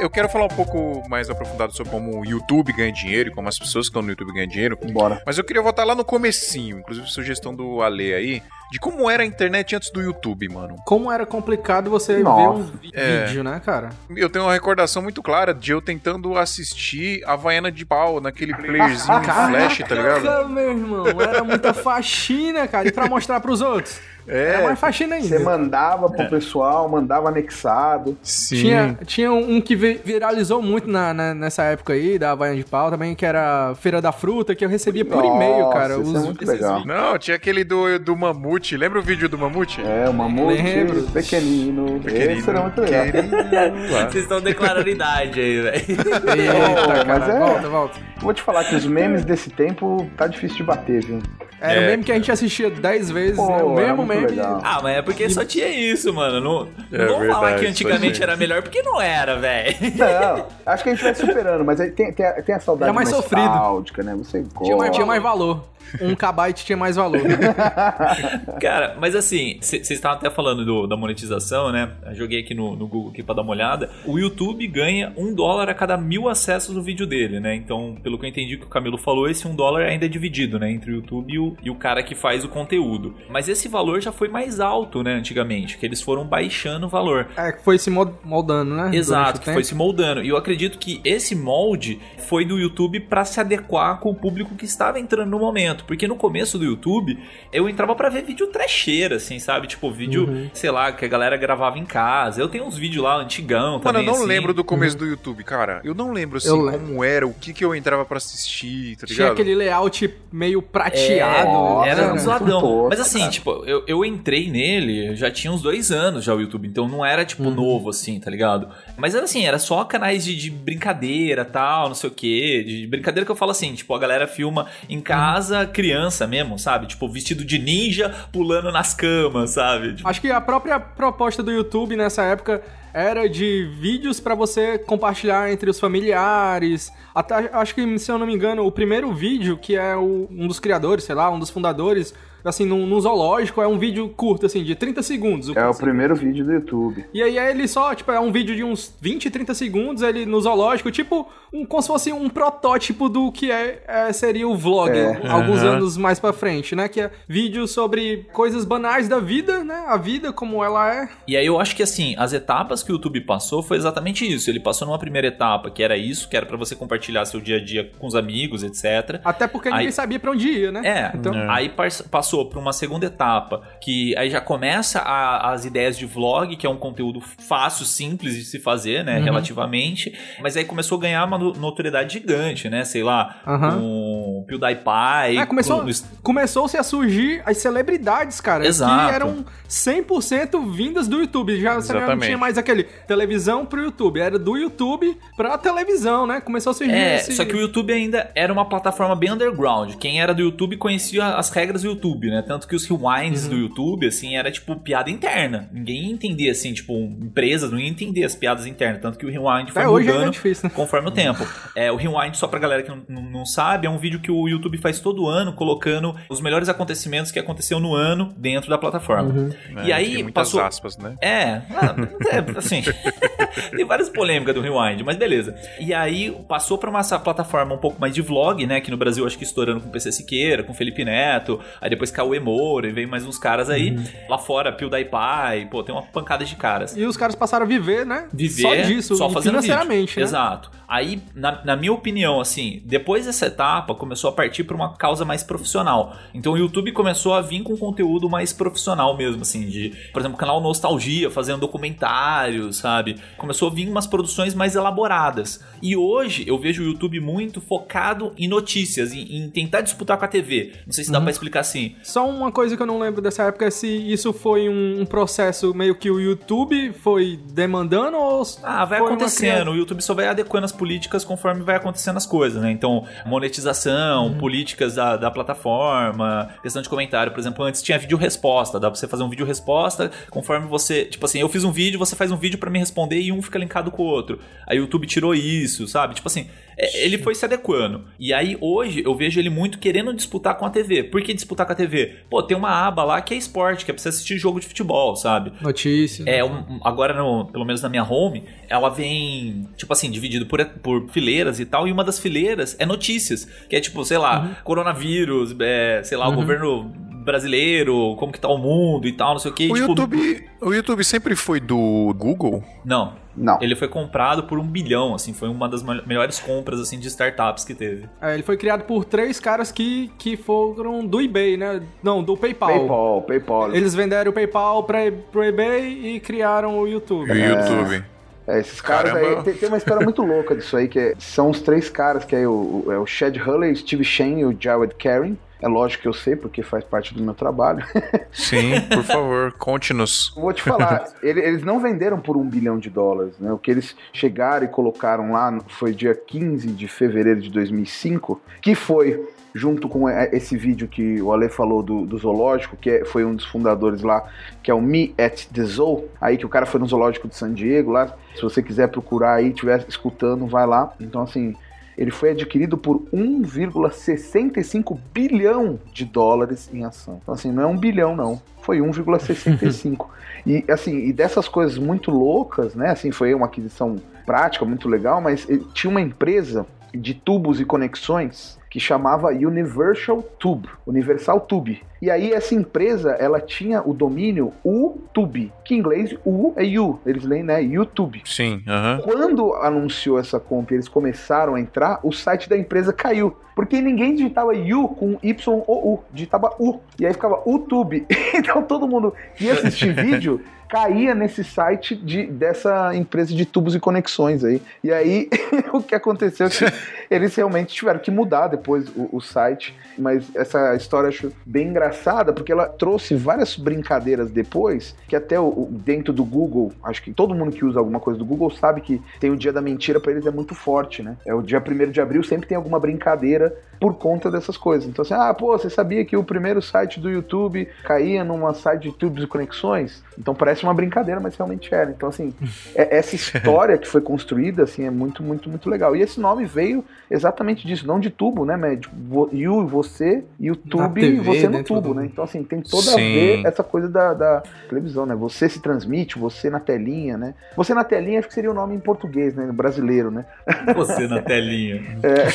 Eu 0.00 0.10
quero 0.10 0.28
falar 0.28 0.44
um 0.46 0.48
pouco 0.48 1.08
mais 1.08 1.30
aprofundado 1.30 1.72
sobre 1.74 1.90
como 1.92 2.20
o 2.20 2.24
YouTube 2.24 2.72
ganha 2.72 2.92
dinheiro 2.92 3.30
e 3.30 3.32
como 3.32 3.48
as 3.48 3.58
pessoas 3.58 3.86
que 3.86 3.90
estão 3.90 4.02
no 4.02 4.08
YouTube 4.10 4.32
ganham 4.32 4.46
dinheiro. 4.48 4.76
Bora. 4.92 5.22
Mas 5.24 5.38
eu 5.38 5.44
queria 5.44 5.62
voltar 5.62 5.84
lá 5.84 5.94
no 5.94 6.04
comecinho, 6.04 6.78
inclusive 6.80 7.06
sugestão 7.08 7.54
do 7.54 7.80
Ale 7.82 8.12
aí, 8.12 8.42
de 8.72 8.80
como 8.80 9.08
era 9.08 9.22
a 9.22 9.26
internet 9.26 9.76
antes 9.76 9.90
do 9.92 10.00
YouTube, 10.02 10.48
mano. 10.48 10.76
Como 10.86 11.10
era 11.10 11.24
complicado 11.24 11.88
você 11.88 12.18
Nossa. 12.18 12.42
ver 12.42 12.48
um 12.48 12.62
vi- 12.80 12.90
É. 12.94 13.24
vídeo, 13.26 13.44
né, 13.44 13.60
cara? 13.64 13.90
Eu 14.14 14.28
tenho 14.28 14.44
uma 14.44 14.52
recordação 14.52 15.02
muito 15.02 15.22
clara 15.22 15.54
de 15.54 15.70
eu 15.72 15.80
tentando 15.80 16.36
assistir 16.36 17.22
a 17.24 17.36
Vaiana 17.36 17.70
de 17.70 17.84
pau 17.86 18.20
naquele 18.20 18.54
playerzinho 18.56 19.20
de 19.20 19.26
flash, 19.26 19.78
tá 19.88 19.94
ligado? 19.94 20.22
Caraca, 20.24 20.48
meu 20.48 20.70
irmão, 20.70 21.06
era 21.20 21.44
muita 21.44 21.72
faxina, 21.74 22.66
cara. 22.66 22.88
E 22.88 22.92
pra 22.92 23.08
mostrar 23.08 23.38
pros 23.40 23.60
outros? 23.60 24.00
Era 24.28 24.62
mais 24.64 24.78
faxina 24.78 25.16
ainda. 25.16 25.28
Você 25.28 25.38
mandava 25.38 26.10
pro 26.10 26.28
pessoal, 26.28 26.88
mandava 26.88 27.28
anexado. 27.28 28.16
Sim. 28.22 28.56
Tinha, 28.56 28.98
tinha 29.04 29.32
um 29.32 29.60
que 29.60 29.76
vi- 29.76 30.00
viralizou 30.04 30.60
muito 30.60 30.88
na, 30.90 31.14
na- 31.14 31.34
nessa 31.34 31.62
época 31.64 31.92
aí, 31.92 32.18
da 32.18 32.32
Havaiana 32.32 32.56
de 32.58 32.64
Pau, 32.64 32.90
também, 32.90 33.14
que 33.14 33.24
era 33.24 33.74
Feira 33.76 34.00
da 34.02 34.12
Fruta, 34.12 34.54
que 34.54 34.64
eu 34.64 34.68
recebia 34.68 35.04
por 35.04 35.24
e-mail, 35.24 35.68
cara. 35.70 35.94
Isso 35.98 36.16
é 36.16 36.18
os- 36.18 36.24
muito 36.24 36.42
esses 36.44 36.54
legal. 36.54 36.78
vídeos. 36.80 36.96
Não, 36.96 37.18
tinha 37.18 37.36
aquele 37.36 37.62
do, 37.64 37.98
do 37.98 38.16
Mamute. 38.16 38.76
Lembra 38.76 38.98
o 38.98 39.02
vídeo 39.02 39.28
do 39.28 39.38
Mamute? 39.38 39.80
É, 39.80 40.08
o 40.08 40.12
mamute 40.12 40.62
Lembro. 40.62 41.02
pequenino. 41.04 42.00
Pequenino, 42.00 42.38
Esse 42.38 42.50
era 42.50 42.60
muito 42.62 42.80
legal. 42.80 43.04
Vocês 44.10 44.24
estão 44.24 44.40
declarando 44.40 44.88
idade 44.88 45.38
aí, 45.40 45.60
velho. 45.60 45.84
Eita, 45.88 47.04
mas 47.06 47.18
cara, 47.18 47.32
é- 47.32 47.38
volta, 47.38 47.68
volta. 47.68 47.98
Vou 48.20 48.32
te 48.34 48.42
falar 48.42 48.64
que 48.64 48.74
os 48.74 48.86
memes 48.86 49.24
desse 49.24 49.50
tempo 49.50 50.06
tá 50.16 50.26
difícil 50.26 50.56
de 50.58 50.62
bater, 50.62 51.04
viu? 51.04 51.22
Era 51.60 51.80
o 51.80 51.84
É. 51.84 51.86
meme 51.88 52.04
que 52.04 52.12
a 52.12 52.14
gente 52.14 52.30
assistia 52.30 52.68
10 52.70 53.10
vezes, 53.10 53.36
Pô, 53.36 53.48
né? 53.48 53.62
O 53.62 53.74
mesmo 53.74 54.04
muito 54.20 54.30
legal. 54.30 54.60
Ah, 54.64 54.80
mas 54.82 54.96
é 54.98 55.02
porque 55.02 55.28
só 55.30 55.44
tinha 55.44 55.68
isso, 55.68 56.12
mano. 56.12 56.40
Não, 56.40 56.68
É 56.92 57.06
não 57.06 57.14
vamos 57.18 57.28
falar 57.34 57.58
que 57.58 57.66
antigamente 57.66 58.22
era 58.22 58.36
melhor, 58.36 58.62
porque 58.62 58.82
não 58.82 59.00
era, 59.00 59.36
velho. 59.36 59.76
Não, 59.96 60.46
acho 60.66 60.82
que 60.82 60.90
a 60.90 60.94
gente 60.94 61.04
vai 61.04 61.14
superando, 61.14 61.64
mas 61.64 61.80
aí 61.80 61.90
tem, 61.90 62.12
tem, 62.12 62.26
a- 62.26 62.42
tem 62.42 62.54
a 62.54 62.60
saudade 62.60 62.84
Era 62.90 62.92
mais 62.92 63.08
sofrido. 63.08 63.44
nostálgica, 63.44 64.02
né? 64.02 64.14
Você 64.16 64.44
Tinha, 64.62 64.76
mais, 64.76 64.90
tinha 64.92 65.06
mais 65.06 65.22
valor. 65.22 65.64
Um 66.02 66.16
kbyte 66.16 66.64
tinha 66.64 66.76
mais 66.76 66.96
valor. 66.96 67.20
Cara, 68.60 68.96
mas 69.00 69.14
assim, 69.14 69.58
vocês 69.60 69.88
estavam 69.90 70.18
até 70.18 70.30
falando 70.30 70.64
do- 70.64 70.86
da 70.86 70.96
monetização, 70.96 71.70
né? 71.70 71.90
Eu 72.06 72.14
joguei 72.14 72.40
aqui 72.40 72.54
no, 72.54 72.74
no 72.76 72.86
Google 72.86 73.10
aqui 73.10 73.22
pra 73.22 73.34
dar 73.34 73.42
uma 73.42 73.52
olhada. 73.52 73.88
O 74.04 74.18
YouTube 74.18 74.66
ganha 74.66 75.12
um 75.16 75.32
dólar 75.34 75.68
a 75.68 75.74
cada 75.74 75.96
mil 75.96 76.28
acessos 76.28 76.74
no 76.74 76.82
vídeo 76.82 77.06
dele, 77.06 77.38
né? 77.40 77.54
Então, 77.54 77.96
pelo 78.02 78.18
que 78.18 78.24
eu 78.24 78.28
entendi 78.28 78.56
que 78.56 78.64
o 78.64 78.68
Camilo 78.68 78.98
falou, 78.98 79.28
esse 79.28 79.46
um 79.46 79.54
dólar 79.54 79.82
ainda 79.86 80.06
é 80.06 80.08
dividido, 80.08 80.58
né? 80.58 80.70
Entre 80.70 80.90
o 80.90 80.94
YouTube 80.96 81.32
e 81.32 81.38
o, 81.38 81.56
e 81.62 81.70
o 81.70 81.74
cara 81.74 82.02
que 82.02 82.14
faz 82.14 82.44
o 82.44 82.48
conteúdo. 82.48 83.14
Mas 83.30 83.48
esse 83.48 83.68
valor 83.68 84.00
já 84.06 84.12
foi 84.12 84.28
mais 84.28 84.60
alto, 84.60 85.02
né? 85.02 85.14
Antigamente, 85.14 85.76
que 85.78 85.84
eles 85.86 86.00
foram 86.00 86.24
baixando 86.24 86.86
o 86.86 86.88
valor. 86.88 87.28
É, 87.36 87.52
que 87.52 87.62
foi 87.62 87.78
se 87.78 87.90
moldando, 87.90 88.74
né? 88.74 88.90
Exato, 88.94 89.40
que 89.40 89.52
foi 89.52 89.62
se 89.64 89.74
moldando. 89.74 90.22
E 90.22 90.28
eu 90.28 90.36
acredito 90.36 90.78
que 90.78 91.00
esse 91.04 91.34
molde 91.34 92.00
foi 92.18 92.44
do 92.44 92.58
YouTube 92.58 93.00
pra 93.00 93.24
se 93.24 93.40
adequar 93.40 93.98
com 94.00 94.10
o 94.10 94.14
público 94.14 94.54
que 94.54 94.64
estava 94.64 94.98
entrando 94.98 95.30
no 95.30 95.38
momento. 95.38 95.84
Porque 95.84 96.06
no 96.08 96.16
começo 96.16 96.58
do 96.58 96.64
YouTube, 96.64 97.18
eu 97.52 97.68
entrava 97.68 97.94
pra 97.94 98.08
ver 98.08 98.22
vídeo 98.22 98.46
trecheira, 98.46 99.16
assim, 99.16 99.38
sabe? 99.38 99.66
Tipo, 99.66 99.90
vídeo, 99.90 100.26
Uhum. 100.28 100.50
sei 100.54 100.70
lá, 100.70 100.92
que 100.92 101.04
a 101.04 101.08
galera 101.08 101.36
gravava 101.36 101.78
em 101.78 101.84
casa. 101.84 102.40
Eu 102.40 102.48
tenho 102.48 102.64
uns 102.64 102.76
vídeos 102.76 103.02
lá 103.04 103.16
antigão 103.16 103.80
Mano, 103.82 103.98
eu 103.98 104.02
não 104.04 104.14
assim. 104.14 104.26
lembro 104.26 104.54
do 104.54 104.62
começo 104.64 104.96
do 104.96 105.04
YouTube, 105.04 105.42
cara. 105.44 105.80
Eu 105.84 105.94
não 105.94 106.12
lembro, 106.12 106.38
assim, 106.38 106.50
lembro. 106.50 106.80
como 106.80 107.04
era, 107.04 107.26
o 107.26 107.34
que 107.34 107.52
que 107.52 107.64
eu 107.64 107.74
entrava 107.74 108.04
pra 108.04 108.16
assistir, 108.18 108.96
tá 108.96 109.06
Tinha 109.06 109.16
ligado? 109.18 109.32
aquele 109.32 109.54
layout 109.54 110.14
meio 110.32 110.62
prateado. 110.62 111.50
Nossa, 111.50 111.88
Era 111.88 112.06
né? 112.06 112.12
um 112.12 112.18
zoadão. 112.18 112.86
Mas 112.88 113.00
assim, 113.00 113.18
cara. 113.20 113.30
tipo, 113.30 113.64
eu, 113.66 113.82
eu 113.86 113.95
entrei 114.04 114.50
nele, 114.50 115.14
já 115.16 115.30
tinha 115.30 115.52
uns 115.52 115.62
dois 115.62 115.90
anos 115.90 116.24
já 116.24 116.34
o 116.34 116.40
YouTube, 116.40 116.66
então 116.68 116.86
não 116.88 117.04
era, 117.04 117.24
tipo, 117.24 117.50
novo, 117.50 117.90
assim, 117.90 118.18
tá 118.20 118.30
ligado? 118.30 118.68
Mas 118.96 119.14
era 119.14 119.24
assim, 119.24 119.44
era 119.46 119.58
só 119.58 119.84
canais 119.84 120.24
de, 120.24 120.36
de 120.36 120.50
brincadeira 120.50 121.44
tal, 121.44 121.88
não 121.88 121.94
sei 121.94 122.10
o 122.10 122.12
quê. 122.12 122.64
De 122.66 122.86
brincadeira 122.86 123.24
que 123.24 123.30
eu 123.32 123.36
falo 123.36 123.50
assim, 123.52 123.74
tipo, 123.74 123.94
a 123.94 123.98
galera 123.98 124.26
filma 124.26 124.66
em 124.88 125.00
casa, 125.00 125.66
criança 125.66 126.26
mesmo, 126.26 126.58
sabe? 126.58 126.86
Tipo, 126.86 127.08
vestido 127.08 127.44
de 127.44 127.58
ninja, 127.58 128.08
pulando 128.32 128.70
nas 128.72 128.94
camas, 128.94 129.50
sabe? 129.50 129.94
Tipo, 129.94 130.08
Acho 130.08 130.20
que 130.20 130.30
a 130.30 130.40
própria 130.40 130.78
proposta 130.80 131.42
do 131.42 131.50
YouTube 131.52 131.96
nessa 131.96 132.22
época 132.22 132.62
era 132.94 133.28
de 133.28 133.68
vídeos 133.78 134.20
pra 134.20 134.34
você 134.34 134.78
compartilhar 134.78 135.52
entre 135.52 135.68
os 135.68 135.78
familiares. 135.78 136.90
Até, 137.14 137.50
acho 137.52 137.74
que, 137.74 137.98
se 137.98 138.10
eu 138.10 138.18
não 138.18 138.26
me 138.26 138.34
engano, 138.34 138.64
o 138.66 138.72
primeiro 138.72 139.12
vídeo, 139.12 139.56
que 139.56 139.76
é 139.76 139.94
o- 139.96 140.26
um 140.30 140.46
dos 140.46 140.58
criadores, 140.58 141.04
sei 141.04 141.14
lá, 141.14 141.30
um 141.30 141.38
dos 141.38 141.50
fundadores 141.50 142.14
assim, 142.48 142.64
num, 142.64 142.86
num 142.86 143.00
zoológico, 143.00 143.60
é 143.60 143.66
um 143.66 143.78
vídeo 143.78 144.08
curto, 144.16 144.46
assim, 144.46 144.62
de 144.62 144.74
30 144.74 145.02
segundos. 145.02 145.54
É 145.54 145.66
o 145.66 145.74
primeiro 145.74 146.14
vídeo 146.14 146.44
do 146.44 146.52
YouTube. 146.52 147.04
E 147.12 147.22
aí 147.22 147.36
ele 147.38 147.66
só, 147.68 147.94
tipo, 147.94 148.10
é 148.12 148.20
um 148.20 148.30
vídeo 148.32 148.54
de 148.56 148.62
uns 148.64 148.94
20, 149.00 149.30
30 149.30 149.54
segundos, 149.54 150.02
ele 150.02 150.24
no 150.26 150.40
zoológico, 150.40 150.90
tipo, 150.90 151.28
um, 151.52 151.64
como 151.64 151.82
se 151.82 151.88
fosse 151.88 152.12
um 152.12 152.28
protótipo 152.28 153.08
do 153.08 153.30
que 153.32 153.50
é, 153.50 153.82
é, 153.86 154.12
seria 154.12 154.46
o 154.48 154.56
vlog, 154.56 154.90
É. 154.90 155.20
alguns 155.28 155.60
Aham. 155.60 155.76
anos 155.76 155.96
mais 155.96 156.18
pra 156.18 156.32
frente, 156.32 156.74
né? 156.74 156.88
Que 156.88 157.00
é 157.02 157.10
vídeo 157.28 157.66
sobre 157.66 158.26
coisas 158.32 158.64
banais 158.64 159.08
da 159.08 159.18
vida, 159.18 159.62
né? 159.64 159.84
A 159.88 159.96
vida 159.96 160.32
como 160.32 160.62
ela 160.64 160.92
é. 160.94 161.08
E 161.26 161.36
aí 161.36 161.46
eu 161.46 161.58
acho 161.60 161.74
que 161.76 161.82
assim, 161.82 162.14
as 162.18 162.32
etapas 162.32 162.82
que 162.82 162.90
o 162.92 162.94
YouTube 162.94 163.20
passou 163.22 163.62
foi 163.62 163.76
exatamente 163.76 164.26
isso. 164.30 164.48
Ele 164.50 164.60
passou 164.60 164.86
numa 164.86 164.98
primeira 164.98 165.26
etapa, 165.28 165.70
que 165.70 165.82
era 165.82 165.96
isso, 165.96 166.28
que 166.28 166.36
era 166.36 166.46
pra 166.46 166.56
você 166.56 166.74
compartilhar 166.74 167.24
seu 167.24 167.40
dia 167.40 167.56
a 167.56 167.64
dia 167.64 167.90
com 167.98 168.06
os 168.06 168.14
amigos, 168.14 168.62
etc. 168.62 169.20
Até 169.24 169.46
porque 169.46 169.68
ninguém 169.70 169.86
Aí- 169.86 169.92
sabia 169.92 170.18
pra 170.18 170.30
onde 170.30 170.48
ia, 170.48 170.72
né? 170.72 170.82
É, 170.84 171.16
Então, 171.16 171.34
É. 171.34 171.46
aí 171.50 171.68
pas- 171.68 172.02
passou 172.36 172.46
para 172.46 172.58
uma 172.58 172.72
segunda 172.72 173.06
etapa, 173.06 173.62
que 173.80 174.16
aí 174.16 174.28
já 174.28 174.40
começa 174.40 175.00
a- 175.00 175.52
as 175.52 175.64
ideias 175.64 175.96
de 175.96 176.04
vlog, 176.04 176.54
que 176.56 176.66
é 176.66 176.70
um 176.70 176.76
conteúdo 176.76 177.20
fácil, 177.20 177.84
simples 177.86 178.34
de 178.34 178.44
se 178.44 178.58
fazer, 178.58 179.04
né, 179.04 179.18
Uhum. 179.18 179.24
relativamente. 179.24 180.12
Mas 180.42 180.56
aí 180.56 180.64
começou 180.64 180.98
a 180.98 181.00
ganhar 181.00 181.24
uma 181.24 181.38
no- 181.38 181.52
notoriedade 181.54 182.14
gigante, 182.14 182.68
né, 182.68 182.84
sei 182.84 183.02
lá, 183.02 183.36
com 183.44 184.40
o 184.40 184.44
PewDiePie. 184.46 185.38
É, 185.38 185.46
começou, 185.46 185.80
com- 185.82 185.90
começou-se 186.22 186.76
a 186.76 186.82
surgir 186.82 187.42
as 187.46 187.56
celebridades, 187.58 188.40
cara, 188.40 188.66
Exato. 188.66 189.08
que 189.08 189.14
eram 189.14 189.44
100% 189.68 190.60
vindas 190.70 191.08
do 191.08 191.18
YouTube. 191.20 191.58
Já 191.60 191.74
você 191.76 191.92
não 191.92 192.18
tinha 192.18 192.36
mais 192.38 192.58
aquele 192.58 192.84
televisão 193.06 193.64
pro 193.64 193.80
YouTube, 193.82 194.20
era 194.20 194.38
do 194.38 194.56
YouTube 194.56 195.16
pra 195.36 195.56
televisão, 195.56 196.26
né? 196.26 196.40
Começou 196.40 196.70
a 196.72 196.74
surgir 196.74 196.92
É, 196.94 197.16
esse... 197.16 197.32
só 197.34 197.44
que 197.44 197.54
o 197.54 197.60
YouTube 197.60 197.92
ainda 197.92 198.30
era 198.34 198.52
uma 198.52 198.64
plataforma 198.68 199.14
bem 199.16 199.32
underground. 199.32 199.94
Quem 199.96 200.20
era 200.20 200.34
do 200.34 200.42
YouTube 200.42 200.76
conhecia 200.76 201.26
as 201.36 201.50
regras 201.50 201.82
do 201.82 201.88
YouTube, 201.88 202.25
né? 202.30 202.42
Tanto 202.46 202.66
que 202.68 202.74
os 202.76 202.86
rewinds 202.86 203.44
Uhum. 203.44 203.50
do 203.50 203.56
YouTube, 203.56 204.06
assim, 204.06 204.36
era 204.36 204.50
tipo 204.50 204.74
piada 204.76 205.10
interna. 205.10 205.68
Ninguém 205.72 206.10
entendia, 206.10 206.52
assim, 206.52 206.72
tipo, 206.72 206.92
empresas 206.94 207.70
não 207.70 207.78
iam 207.78 207.88
entender 207.88 208.24
as 208.24 208.34
piadas 208.34 208.66
internas. 208.66 209.00
Tanto 209.02 209.18
que 209.18 209.26
o 209.26 209.30
rewind 209.30 209.70
foi 209.72 209.82
é 209.82 209.86
mudando 209.86 210.30
difícil, 210.32 210.68
né? 210.68 210.74
conforme 210.74 211.08
o 211.08 211.10
tempo. 211.10 211.46
É, 211.74 211.90
o 211.90 211.96
rewind, 211.96 212.34
só 212.36 212.46
pra 212.46 212.58
galera 212.58 212.82
que 212.82 212.88
não, 212.88 213.02
não- 213.08 213.22
não 213.22 213.46
sabe, 213.46 213.86
é 213.86 213.90
um 213.90 213.98
vídeo 213.98 214.20
que 214.20 214.30
o 214.30 214.48
YouTube 214.48 214.78
faz 214.78 215.00
todo 215.00 215.26
ano, 215.28 215.52
colocando 215.52 216.14
os 216.28 216.40
melhores 216.40 216.68
acontecimentos 216.68 217.30
que 217.32 217.38
aconteceu 217.38 217.78
no 217.80 217.94
ano 217.94 218.32
dentro 218.36 218.68
da 218.70 218.78
plataforma. 218.78 219.32
Uhum. 219.32 219.50
E 219.84 219.90
É, 219.92 219.94
aí 219.94 220.14
tem 220.14 220.22
muitas 220.24 220.48
passou. 220.48 220.60
aspas, 220.62 220.96
né? 220.98 221.14
É, 221.20 221.62
ah, 221.74 221.94
é, 222.30 222.58
assim. 222.58 222.82
tem 223.74 223.84
várias 223.84 224.08
polêmicas 224.08 224.54
do 224.54 224.60
Rewind, 224.60 225.02
mas 225.04 225.16
beleza. 225.16 225.54
E 225.80 225.92
aí 225.94 226.30
passou 226.48 226.78
pra 226.78 226.90
uma 226.90 227.00
essa 227.00 227.18
plataforma 227.18 227.74
um 227.74 227.78
pouco 227.78 228.00
mais 228.00 228.14
de 228.14 228.22
vlog, 228.22 228.66
né? 228.66 228.80
Que 228.80 228.90
no 228.90 228.96
Brasil 228.96 229.26
acho 229.26 229.36
que 229.38 229.44
estourando 229.44 229.80
com 229.80 229.90
PC 229.90 230.10
Siqueira, 230.12 230.62
com 230.62 230.74
Felipe 230.74 231.04
Neto, 231.04 231.60
aí 231.80 231.88
depois 231.90 232.10
Cauê 232.16 232.40
Moura, 232.40 232.88
e 232.88 232.92
veio 232.92 233.08
mais 233.08 233.26
uns 233.26 233.38
caras 233.38 233.68
aí. 233.68 233.90
Uhum. 233.90 234.04
Lá 234.28 234.38
fora, 234.38 234.72
PewDiePie, 234.72 235.66
pô, 235.70 235.82
tem 235.82 235.94
uma 235.94 236.02
pancada 236.02 236.44
de 236.46 236.56
caras. 236.56 236.96
E 236.96 237.04
os 237.04 237.14
caras 237.16 237.34
passaram 237.34 237.66
a 237.66 237.68
viver, 237.68 238.06
né? 238.06 238.26
Viver 238.32 238.62
só 238.62 238.74
disso, 238.74 239.16
só 239.16 239.28
fazendo 239.28 239.52
financeiramente, 239.52 240.08
vídeo. 240.14 240.20
né? 240.20 240.24
Exato. 240.24 240.70
Aí, 240.88 241.20
na, 241.34 241.64
na 241.64 241.76
minha 241.76 241.92
opinião, 241.92 242.40
assim, 242.40 242.80
depois 242.84 243.26
dessa 243.26 243.46
etapa, 243.46 243.94
começou 243.94 244.30
a 244.30 244.32
partir 244.32 244.64
para 244.64 244.76
uma 244.76 244.94
causa 244.96 245.24
mais 245.24 245.42
profissional. 245.42 246.16
Então 246.32 246.52
o 246.52 246.56
YouTube 246.56 246.92
começou 246.92 247.34
a 247.34 247.40
vir 247.42 247.62
com 247.62 247.76
conteúdo 247.76 248.30
mais 248.30 248.52
profissional 248.52 249.16
mesmo, 249.16 249.42
assim, 249.42 249.66
de, 249.68 249.92
por 250.12 250.20
exemplo, 250.22 250.38
canal 250.38 250.60
Nostalgia, 250.60 251.28
fazendo 251.28 251.58
documentários, 251.60 252.76
sabe? 252.76 253.16
Começou 253.36 253.68
a 253.68 253.74
vir 253.74 253.88
umas 253.88 254.06
produções 254.06 254.54
mais 254.54 254.76
elaboradas. 254.76 255.60
E 255.82 255.96
hoje 255.96 256.44
eu 256.46 256.56
vejo 256.56 256.82
o 256.82 256.86
YouTube 256.86 257.18
muito 257.20 257.60
focado 257.60 258.32
em 258.38 258.46
notícias, 258.48 259.12
em, 259.12 259.36
em 259.38 259.50
tentar 259.50 259.80
disputar 259.80 260.16
com 260.16 260.24
a 260.24 260.28
TV. 260.28 260.72
Não 260.86 260.92
sei 260.92 261.02
se 261.04 261.10
Uhum. 261.10 261.14
dá 261.14 261.20
pra 261.20 261.30
explicar 261.30 261.60
assim. 261.60 261.95
Só 262.02 262.28
uma 262.28 262.52
coisa 262.52 262.76
que 262.76 262.82
eu 262.82 262.86
não 262.86 262.98
lembro 262.98 263.20
dessa 263.20 263.44
época 263.44 263.66
é 263.66 263.70
se 263.70 263.88
isso 263.88 264.32
foi 264.32 264.68
um, 264.68 265.00
um 265.00 265.06
processo 265.06 265.74
meio 265.74 265.94
que 265.94 266.10
o 266.10 266.20
YouTube 266.20 266.92
foi 266.92 267.38
demandando 267.52 268.16
ou. 268.16 268.42
Ah, 268.62 268.84
vai 268.84 269.00
acontecendo. 269.00 269.72
O 269.72 269.74
YouTube 269.74 270.02
só 270.02 270.14
vai 270.14 270.28
adequando 270.28 270.64
as 270.64 270.72
políticas 270.72 271.24
conforme 271.24 271.62
vai 271.62 271.76
acontecendo 271.76 272.16
as 272.16 272.26
coisas, 272.26 272.62
né? 272.62 272.70
Então, 272.70 273.06
monetização, 273.24 274.36
políticas 274.38 274.94
da, 274.94 275.16
da 275.16 275.30
plataforma, 275.30 276.50
questão 276.62 276.82
de 276.82 276.88
comentário. 276.88 277.32
Por 277.32 277.40
exemplo, 277.40 277.64
antes 277.64 277.82
tinha 277.82 277.98
vídeo 277.98 278.16
resposta. 278.16 278.78
Dá 278.78 278.90
pra 278.90 278.98
você 278.98 279.08
fazer 279.08 279.22
um 279.22 279.28
vídeo 279.28 279.46
resposta 279.46 280.10
conforme 280.30 280.66
você. 280.66 281.04
Tipo 281.04 281.26
assim, 281.26 281.40
eu 281.40 281.48
fiz 281.48 281.64
um 281.64 281.72
vídeo, 281.72 281.98
você 281.98 282.14
faz 282.14 282.30
um 282.30 282.36
vídeo 282.36 282.58
pra 282.58 282.70
me 282.70 282.78
responder 282.78 283.20
e 283.20 283.32
um 283.32 283.42
fica 283.42 283.58
linkado 283.58 283.90
com 283.90 284.02
o 284.02 284.06
outro. 284.06 284.38
Aí 284.66 284.78
o 284.78 284.82
YouTube 284.82 285.06
tirou 285.06 285.34
isso, 285.34 285.86
sabe? 285.88 286.14
Tipo 286.14 286.28
assim, 286.28 286.48
ele 286.76 287.18
foi 287.18 287.34
se 287.34 287.44
adequando. 287.44 288.04
E 288.18 288.32
aí 288.34 288.56
hoje 288.60 289.02
eu 289.04 289.14
vejo 289.14 289.40
ele 289.40 289.48
muito 289.50 289.78
querendo 289.78 290.12
disputar 290.12 290.56
com 290.56 290.66
a 290.66 290.70
TV. 290.70 291.04
Por 291.04 291.22
que 291.22 291.32
disputar 291.32 291.64
com 291.66 291.72
a 291.72 291.76
TV? 291.76 292.16
Pô, 292.28 292.42
tem 292.42 292.56
uma 292.56 292.70
aba 292.70 293.02
lá 293.04 293.20
que 293.20 293.32
é 293.34 293.36
esporte, 293.36 293.84
que 293.84 293.90
é 293.90 293.94
pra 293.94 294.02
você 294.02 294.08
assistir 294.10 294.36
jogo 294.38 294.60
de 294.60 294.66
futebol, 294.66 295.16
sabe? 295.16 295.52
Notícia. 295.60 296.24
É, 296.26 296.44
um- 296.44 296.80
agora, 296.84 297.14
no- 297.14 297.46
pelo 297.46 297.64
menos 297.64 297.80
na 297.82 297.88
minha 297.88 298.04
home, 298.04 298.44
ela 298.68 298.88
vem, 298.90 299.68
tipo 299.76 299.92
assim, 299.92 300.10
dividido 300.10 300.46
por, 300.46 300.64
por 300.82 301.08
fileiras 301.10 301.58
e 301.60 301.64
tal, 301.64 301.88
e 301.88 301.92
uma 301.92 302.04
das 302.04 302.18
fileiras 302.18 302.76
é 302.78 302.84
notícias, 302.84 303.44
que 303.68 303.76
é 303.76 303.80
tipo, 303.80 304.04
sei 304.04 304.18
lá, 304.18 304.58
coronavírus, 304.64 305.54
é, 305.60 306.02
sei 306.04 306.18
lá, 306.18 306.28
o 306.28 306.32
governo 306.34 306.92
brasileiro, 307.24 308.14
como 308.18 308.32
que 308.32 308.40
tá 308.40 308.48
o 308.48 308.56
mundo 308.58 309.06
e 309.08 309.12
tal, 309.12 309.32
não 309.32 309.38
sei 309.40 309.50
o 309.50 309.54
que. 309.54 309.64
O 309.70 309.74
tipo, 309.74 309.78
YouTube, 309.88 310.46
o 310.60 310.72
YouTube 310.72 311.04
sempre 311.04 311.34
foi 311.34 311.58
do 311.60 312.14
Google? 312.16 312.62
Não, 312.84 313.14
Não. 313.36 313.58
ele 313.60 313.76
foi 313.76 313.88
comprado 313.88 314.44
por 314.44 314.58
um 314.58 314.66
bilhão, 314.66 315.14
assim, 315.14 315.32
foi 315.34 315.48
uma 315.48 315.68
das 315.68 315.82
me- 315.82 316.02
melhores 316.06 316.38
compras, 316.38 316.80
assim, 316.80 316.98
de 316.98 317.08
startups 317.08 317.64
que 317.64 317.74
teve. 317.74 318.08
É, 318.20 318.34
ele 318.34 318.42
foi 318.42 318.56
criado 318.56 318.84
por 318.84 319.04
três 319.04 319.38
caras 319.38 319.70
que, 319.70 320.10
que 320.18 320.36
foram 320.36 321.04
do 321.06 321.20
eBay, 321.20 321.56
né? 321.56 321.82
Não, 322.02 322.22
do 322.22 322.36
PayPal. 322.36 322.70
PayPal, 322.78 323.22
PayPal. 323.22 323.74
Eles 323.74 323.94
venderam 323.94 324.30
o 324.30 324.34
PayPal 324.34 324.84
pra, 324.84 324.98
pro 325.30 325.44
eBay 325.44 326.14
e 326.16 326.20
criaram 326.20 326.78
o 326.78 326.88
YouTube. 326.88 327.30
O 327.30 327.34
YouTube. 327.34 328.04
É, 328.48 328.60
esses 328.60 328.80
caras 328.80 329.12
Caramba. 329.12 329.38
aí, 329.38 329.42
tem, 329.44 329.54
tem 329.54 329.68
uma 329.68 329.76
história 329.78 330.04
muito 330.04 330.22
louca 330.22 330.54
disso 330.54 330.76
aí, 330.76 330.86
que 330.86 330.98
é- 330.98 331.14
são 331.18 331.50
os 331.50 331.60
três 331.60 331.90
caras, 331.90 332.24
que 332.24 332.36
é 332.36 332.46
o, 332.46 332.84
o, 332.86 332.92
é 332.92 332.96
o 332.98 333.04
Chad 333.04 333.36
Hulley, 333.36 333.72
o 333.72 333.76
Steve 333.76 334.04
Shane 334.04 334.42
e 334.42 334.44
o 334.44 334.56
Jared 334.58 334.94
Karen. 334.94 335.34
É 335.60 335.66
lógico 335.68 336.02
que 336.02 336.08
eu 336.08 336.12
sei, 336.12 336.36
porque 336.36 336.62
faz 336.62 336.84
parte 336.84 337.14
do 337.14 337.22
meu 337.22 337.32
trabalho. 337.34 337.84
Sim, 338.32 338.80
por 338.92 339.02
favor, 339.04 339.52
conte-nos. 339.52 340.32
Vou 340.36 340.52
te 340.52 340.62
falar, 340.62 341.06
ele- 341.22 341.40
eles 341.40 341.62
não 341.62 341.80
venderam 341.80 342.20
por 342.20 342.36
um 342.36 342.44
bilhão 342.44 342.78
de 342.78 342.90
dólares, 342.90 343.38
né? 343.38 343.50
O 343.52 343.58
que 343.58 343.70
eles 343.70 343.96
chegaram 344.12 344.66
e 344.66 344.68
colocaram 344.68 345.32
lá 345.32 345.58
foi 345.68 345.92
dia 345.94 346.14
15 346.14 346.68
de 346.68 346.86
fevereiro 346.88 347.40
de 347.40 347.50
2005, 347.50 348.40
que 348.60 348.74
foi 348.74 349.26
junto 349.54 349.88
com 349.88 350.06
é, 350.06 350.28
esse 350.34 350.54
vídeo 350.54 350.86
que 350.86 351.18
o 351.22 351.32
Ale 351.32 351.48
falou 351.48 351.82
do, 351.82 352.04
do 352.04 352.18
zoológico, 352.18 352.76
que 352.76 352.90
é- 352.90 353.04
foi 353.06 353.24
um 353.24 353.34
dos 353.34 353.46
fundadores 353.46 354.02
lá, 354.02 354.28
que 354.62 354.70
é 354.70 354.74
o 354.74 354.82
Me 354.82 355.14
at 355.16 355.46
the 355.46 355.62
Zoo, 355.64 356.04
aí 356.20 356.36
que 356.36 356.44
o 356.44 356.48
cara 356.50 356.66
foi 356.66 356.78
no 356.78 356.86
zoológico 356.86 357.26
de 357.26 357.34
San 357.34 357.54
Diego 357.54 357.90
lá, 357.90 358.14
se 358.34 358.42
você 358.42 358.62
quiser 358.62 358.88
procurar 358.88 359.36
aí, 359.36 359.48
estiver 359.48 359.82
escutando, 359.88 360.46
vai 360.46 360.66
lá. 360.66 360.92
Então 361.00 361.22
assim, 361.22 361.56
ele 361.96 362.10
foi 362.10 362.30
adquirido 362.30 362.76
por 362.76 363.02
1,65 363.12 364.98
bilhão 365.12 365.78
de 365.92 366.04
dólares 366.04 366.68
em 366.72 366.84
ação. 366.84 367.20
Então 367.22 367.34
assim, 367.34 367.50
não 367.50 367.62
é 367.62 367.66
um 367.66 367.76
bilhão 367.76 368.14
não, 368.14 368.40
foi 368.60 368.78
1,65. 368.78 370.06
E 370.46 370.64
assim, 370.70 370.98
e 370.98 371.12
dessas 371.12 371.48
coisas 371.48 371.76
muito 371.76 372.08
loucas, 372.08 372.72
né? 372.76 372.90
Assim, 372.90 373.10
foi 373.10 373.34
uma 373.34 373.46
aquisição 373.46 373.96
prática 374.24 374.64
muito 374.64 374.88
legal, 374.88 375.20
mas 375.20 375.44
eh, 375.50 375.58
tinha 375.74 375.90
uma 375.90 376.00
empresa 376.00 376.64
de 376.94 377.14
tubos 377.14 377.60
e 377.60 377.64
conexões 377.64 378.56
que 378.76 378.80
chamava 378.80 379.28
Universal 379.28 380.22
Tube, 380.38 380.68
Universal 380.86 381.40
Tube. 381.40 381.82
E 382.02 382.10
aí 382.10 382.34
essa 382.34 382.54
empresa, 382.54 383.12
ela 383.12 383.40
tinha 383.40 383.80
o 383.80 383.94
domínio 383.94 384.52
YouTube, 384.62 385.50
que 385.64 385.74
em 385.74 385.78
inglês 385.78 386.14
U 386.26 386.52
é 386.54 386.62
You, 386.62 387.00
eles 387.06 387.24
leem, 387.24 387.42
né, 387.42 387.62
YouTube. 387.62 388.20
Sim, 388.26 388.62
aham. 388.68 389.00
Quando 389.02 389.54
anunciou 389.54 390.18
essa 390.18 390.38
compra 390.38 390.74
e 390.74 390.76
eles 390.76 390.88
começaram 390.88 391.54
a 391.54 391.60
entrar, 391.60 392.00
o 392.02 392.12
site 392.12 392.50
da 392.50 392.58
empresa 392.58 392.92
caiu. 392.92 393.34
Porque 393.54 393.80
ninguém 393.80 394.14
digitava 394.14 394.52
U 394.52 394.88
com 394.90 395.16
Y 395.22 395.64
ou 395.66 395.94
U, 395.94 396.04
digitava 396.12 396.54
U. 396.60 396.78
E 397.00 397.06
aí 397.06 397.14
ficava 397.14 397.42
YouTube. 397.46 398.06
Então 398.36 398.62
todo 398.62 398.86
mundo 398.86 399.14
ia 399.40 399.54
assistir 399.54 399.90
vídeo 399.96 400.42
caía 400.68 401.14
nesse 401.14 401.42
site 401.44 401.94
de, 401.94 402.26
dessa 402.26 402.94
empresa 402.94 403.34
de 403.34 403.44
tubos 403.46 403.74
e 403.74 403.80
conexões 403.80 404.44
aí. 404.44 404.60
E 404.82 404.92
aí 404.92 405.28
o 405.72 405.82
que 405.82 405.94
aconteceu 405.94 406.46
é 406.46 406.50
que 406.50 406.64
eles 407.10 407.34
realmente 407.34 407.74
tiveram 407.74 408.00
que 408.00 408.10
mudar 408.10 408.48
depois 408.48 408.88
o, 408.96 409.08
o 409.12 409.20
site. 409.20 409.74
Mas 409.98 410.24
essa 410.34 410.74
história 410.74 411.06
eu 411.06 411.10
acho 411.10 411.32
bem 411.44 411.68
engraçada, 411.68 412.32
porque 412.32 412.52
ela 412.52 412.66
trouxe 412.66 413.14
várias 413.14 413.56
brincadeiras 413.56 414.30
depois, 414.30 414.94
que 415.08 415.16
até 415.16 415.38
o, 415.38 415.44
o- 415.46 415.68
dentro 415.70 416.12
do 416.12 416.24
Google, 416.24 416.72
acho 416.84 417.02
que 417.02 417.12
todo 417.12 417.34
mundo 417.34 417.52
que 417.52 417.64
usa 417.64 417.78
alguma 417.78 418.00
coisa 418.00 418.18
do 418.18 418.24
Google 418.24 418.50
sabe 418.50 418.80
que 418.80 419.00
tem 419.20 419.30
o 419.30 419.36
dia 419.36 419.52
da 419.52 419.62
mentira 419.62 420.00
para 420.00 420.12
eles 420.12 420.26
é 420.26 420.30
muito 420.30 420.54
forte, 420.54 421.02
né? 421.02 421.16
É 421.24 421.34
o 421.34 421.42
dia 421.42 421.62
1 421.66 421.90
de 421.90 422.00
abril, 422.00 422.22
sempre 422.22 422.46
tem 422.46 422.56
alguma 422.56 422.78
brincadeira 422.80 423.54
por 423.80 423.94
conta 423.94 424.30
dessas 424.30 424.56
coisas. 424.56 424.88
Então 424.88 425.02
assim, 425.02 425.14
ah, 425.14 425.32
pô, 425.34 425.56
você 425.56 425.68
sabia 425.70 426.04
que 426.04 426.16
o 426.16 426.24
primeiro 426.24 426.60
site 426.62 426.98
do 426.98 427.10
YouTube 427.10 427.68
caía 427.84 428.24
numa 428.24 428.52
site 428.54 428.82
de 428.84 428.92
tubos 428.92 429.22
e 429.22 429.26
conexões? 429.26 430.02
Então 430.18 430.34
parece 430.34 430.64
uma 430.66 430.74
brincadeira, 430.74 431.20
mas 431.20 431.36
realmente 431.36 431.72
era. 431.74 431.90
Então 431.90 432.08
assim, 432.08 432.32
é- 432.74 432.96
essa 432.98 433.14
história 433.16 433.78
que 433.78 433.86
foi 433.88 434.00
construída 434.00 434.62
assim 434.64 434.84
é 434.84 434.90
muito, 434.90 435.22
muito, 435.22 435.48
muito 435.48 435.68
legal. 435.70 435.94
E 435.96 436.02
esse 436.02 436.20
nome 436.20 436.44
veio 436.44 436.84
exatamente 437.10 437.66
disso, 437.66 437.86
não 437.86 438.00
de 438.00 438.10
tubo, 438.10 438.44
né, 438.44 438.56
mas 438.56 438.80
de 438.80 438.88
vo- 438.92 439.28
you, 439.32 439.66
você, 439.66 440.24
YouTube, 440.40 441.00
TV, 441.00 441.16
você 441.22 441.46
no 441.46 441.52
dentro 441.58 441.74
tubo, 441.76 441.94
né? 441.94 442.04
Então, 442.06 442.24
assim, 442.24 442.42
tem 442.42 442.60
toda 442.60 442.90
a 442.90 442.94
Sim. 442.94 443.12
ver 443.12 443.40
essa 443.46 443.62
coisa 443.62 443.88
da, 443.88 444.12
da 444.12 444.42
televisão, 444.68 445.06
né? 445.06 445.14
Você 445.14 445.48
se 445.48 445.60
transmite, 445.60 446.18
você 446.18 446.50
na 446.50 446.58
telinha, 446.60 447.16
né? 447.16 447.34
Você 447.56 447.72
na 447.74 447.84
telinha 447.84 448.18
acho 448.18 448.28
que 448.28 448.34
seria 448.34 448.50
o 448.50 448.54
nome 448.54 448.74
em 448.74 448.80
português, 448.80 449.34
né? 449.34 449.46
Brasileiro, 449.52 450.10
né? 450.10 450.24
Você 450.74 451.06
na 451.06 451.20
telinha. 451.22 451.82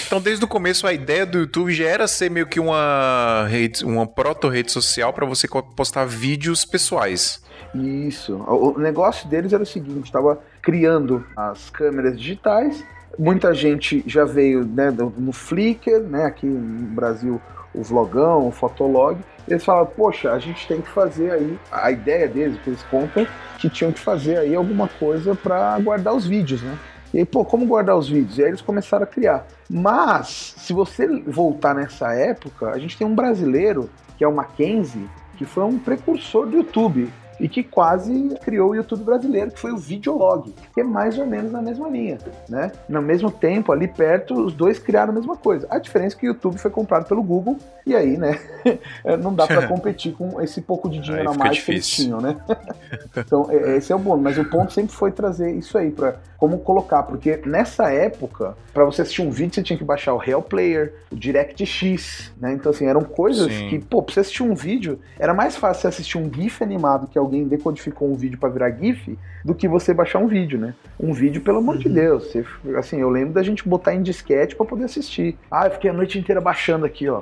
Então, 0.06 0.22
desde 0.22 0.44
o 0.44 0.48
começo, 0.48 0.88
a 0.88 0.94
ideia 0.94 1.26
do 1.26 1.40
YouTube 1.40 1.72
já 1.74 1.86
era 1.86 2.08
ser 2.08 2.30
meio 2.32 2.48
que 2.48 2.60
uma 2.60 3.46
rede, 3.50 3.84
uma 3.86 4.08
proto-rede 4.08 4.72
social 4.72 5.12
pra 5.14 5.26
você 5.26 5.48
postar 5.76 6.06
vídeos 6.06 6.64
pessoais. 6.66 7.42
Isso. 7.74 8.36
O 8.36 8.78
negócio 8.78 9.28
deles 9.30 9.54
era 9.54 9.64
o 9.64 9.66
seguinte: 9.66 10.06
estava 10.06 10.40
criando 10.62 11.26
as 11.36 11.70
câmeras 11.70 12.20
digitais. 12.20 12.84
Muita 13.18 13.54
gente 13.54 14.04
já 14.08 14.24
veio 14.24 14.66
né, 14.66 14.90
no 14.90 15.34
Flickr, 15.34 16.00
né, 16.00 16.26
aqui 16.26 16.46
no 16.46 16.88
Brasil, 16.96 17.42
o 17.74 17.84
Vlogão, 17.84 18.48
o 18.48 18.52
Fotolog. 18.52 19.20
Eles 19.48 19.66
falaram, 19.66 19.88
poxa, 19.88 20.32
a 20.32 20.40
gente 20.40 20.66
tem 20.68 20.82
que 20.82 20.90
fazer 20.90 21.32
aí. 21.32 21.60
A 21.72 21.92
ideia 21.92 22.28
deles, 22.28 22.60
que 22.62 22.70
eles 22.70 22.84
contam, 22.84 23.28
que 23.60 23.70
tinham 23.70 23.92
que 23.92 24.00
fazer 24.00 24.38
aí 24.38 24.56
alguma 24.56 24.88
coisa 24.88 25.36
para 25.36 25.78
guardar 25.80 26.14
os 26.14 26.26
vídeos, 26.26 26.62
né? 26.62 26.78
E 27.14 27.20
aí, 27.20 27.26
pô, 27.26 27.44
como 27.44 27.66
guardar 27.66 27.98
os 27.98 28.08
vídeos? 28.08 28.38
E 28.38 28.44
aí 28.44 28.50
eles 28.50 28.62
começaram 28.62 29.04
a 29.04 29.08
criar. 29.08 29.46
Mas, 29.70 30.56
se 30.58 30.72
você 30.72 31.06
voltar 31.28 31.76
nessa 31.76 32.14
época, 32.14 32.70
a 32.70 32.78
gente 32.78 32.98
tem 32.98 33.06
um 33.06 33.14
brasileiro, 33.14 33.90
que 34.18 34.24
é 34.24 34.28
o 34.28 34.34
Mackenzie, 34.34 35.10
que 35.38 35.44
foi 35.44 35.64
um 35.66 35.78
precursor 35.78 36.46
do 36.46 36.58
YouTube 36.58 37.12
e 37.42 37.50
que 37.50 37.64
quase 37.64 38.38
criou 38.44 38.70
o 38.72 38.76
YouTube 38.76 39.04
brasileiro, 39.04 39.50
que 39.52 39.60
foi 39.60 39.72
o 39.72 39.78
Videolog, 39.78 40.54
que 40.74 40.82
é 40.82 40.84
mais 40.84 41.18
ou 41.18 41.26
menos 41.26 41.52
na 41.52 41.62
mesma 41.62 41.90
linha, 41.90 42.20
né? 42.48 42.72
No 42.88 43.02
mesmo 43.02 43.32
tempo, 43.32 43.72
ali 43.72 43.88
perto, 43.88 44.34
os 44.46 44.54
dois 44.54 44.78
criaram 44.78 45.12
a 45.12 45.16
mesma 45.16 45.36
coisa. 45.36 45.66
A 45.70 45.80
diferença 45.80 46.16
é 46.16 46.20
que 46.20 46.28
o 46.28 46.30
YouTube 46.30 46.58
foi 46.60 46.70
comprado 46.70 47.08
pelo 47.08 47.24
Google 47.24 47.58
e 47.86 47.96
aí, 47.96 48.16
né, 48.16 48.40
não 49.22 49.34
dá 49.34 49.48
pra 49.48 49.66
competir 49.68 50.14
com 50.14 50.40
esse 50.40 50.62
pouco 50.62 50.88
de 50.88 51.00
dinheiro 51.00 51.30
Aí 51.30 51.36
a 51.36 51.38
mais 51.38 51.60
que 51.64 51.72
eles 51.72 51.86
difícil. 51.86 52.06
tinham, 52.06 52.22
né? 52.22 52.38
então, 53.18 53.48
é- 53.50 53.78
esse 53.78 53.92
é 53.92 53.96
o 53.96 54.00
bônus, 54.00 54.22
mas 54.24 54.38
o 54.38 54.46
ponto 54.46 54.72
sempre 54.72 54.94
foi 54.94 55.12
trazer 55.12 55.52
isso 55.56 55.78
aí 55.78 55.90
para 55.90 56.16
como 56.38 56.58
colocar, 56.60 57.04
porque 57.04 57.40
nessa 57.46 57.92
época, 57.92 58.56
pra 58.74 58.84
você 58.84 59.04
assistir 59.04 59.22
um 59.22 59.30
vídeo, 59.30 59.54
você 59.54 59.62
tinha 59.62 59.78
que 59.78 59.84
baixar 59.84 60.14
o 60.14 60.18
Real 60.18 60.42
Player, 60.42 60.94
o 61.12 61.16
DirectX, 61.16 62.32
né? 62.40 62.54
Então, 62.54 62.72
assim, 62.72 62.86
eram 62.86 63.04
coisas 63.04 63.52
Sim. 63.54 63.70
que, 63.70 63.80
pô, 63.80 64.02
pra 64.02 64.14
você 64.14 64.22
assistir 64.22 64.42
um 64.44 64.56
vídeo, 64.56 65.00
era 65.20 65.34
mais 65.36 65.56
fácil 65.56 65.82
você 65.82 65.88
assistir 65.88 66.18
um 66.18 66.32
GIF 66.34 66.64
animado 66.64 67.08
que 67.08 67.18
alguém 67.32 67.48
decodificou 67.48 68.12
um 68.12 68.16
vídeo 68.16 68.38
pra 68.38 68.50
virar 68.50 68.70
GIF 68.72 69.18
do 69.44 69.56
que 69.56 69.68
você 69.68 69.94
baixar 69.94 70.20
um 70.20 70.28
vídeo, 70.28 70.60
né? 70.60 70.74
Um 71.00 71.14
vídeo, 71.14 71.42
pelo 71.42 71.60
amor 71.60 71.78
de 71.78 71.88
Deus. 71.90 72.26
Você, 72.32 72.46
assim, 72.78 73.00
eu 73.00 73.10
lembro 73.10 73.34
da 73.34 73.42
gente 73.42 73.68
botar 73.68 73.96
em 73.96 74.04
disquete 74.04 74.56
pra 74.56 74.66
poder 74.66 74.84
assistir. 74.84 75.38
Ah, 75.50 75.66
eu 75.68 75.72
fiquei 75.72 75.90
a 75.90 75.94
noite 75.94 76.20
inteira 76.20 76.42
baixando 76.42 76.86
aqui, 76.86 77.08
ó. 77.10 77.22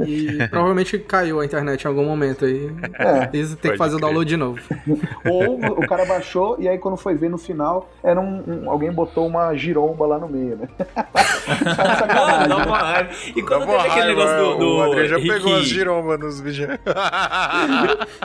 E 0.00 0.38
provavelmente 0.48 0.98
caiu 1.00 1.40
a 1.40 1.44
internet 1.44 1.82
em 1.84 1.88
algum 1.88 2.04
momento 2.04 2.44
aí. 2.44 2.70
É. 2.94 3.26
Pode 3.26 3.58
que 3.60 3.76
fazer 3.76 3.96
o 3.96 3.98
crer. 3.98 4.00
download 4.08 4.28
de 4.28 4.36
novo. 4.36 4.60
Ou 5.28 5.56
o 5.78 5.86
cara 5.86 6.04
baixou 6.06 6.56
e 6.58 6.68
aí 6.68 6.78
quando 6.78 6.96
foi 6.96 7.14
ver 7.14 7.28
no 7.28 7.36
final, 7.36 7.90
era 8.02 8.18
um, 8.20 8.42
um- 8.64 8.70
alguém 8.70 8.90
botou 8.92 9.26
uma 9.26 9.54
giromba 9.54 10.06
lá 10.06 10.18
no 10.18 10.28
meio, 10.28 10.56
né? 10.56 10.68
Mano, 12.14 12.48
dá 12.48 12.56
uma 12.66 12.78
raiva. 12.78 13.10
E 13.36 13.42
quando 13.42 13.66
teve 13.66 13.76
aquele 13.78 13.90
raiva, 13.90 14.06
negócio 14.08 14.38
do. 14.38 14.58
do 14.58 14.76
o 14.76 14.82
Adriano 14.82 15.08
já 15.08 15.16
Rick- 15.16 15.28
pegou 15.28 15.56
as 15.56 15.64
girombas 15.64 16.20
nos 16.20 16.40
vídeos. 16.40 16.68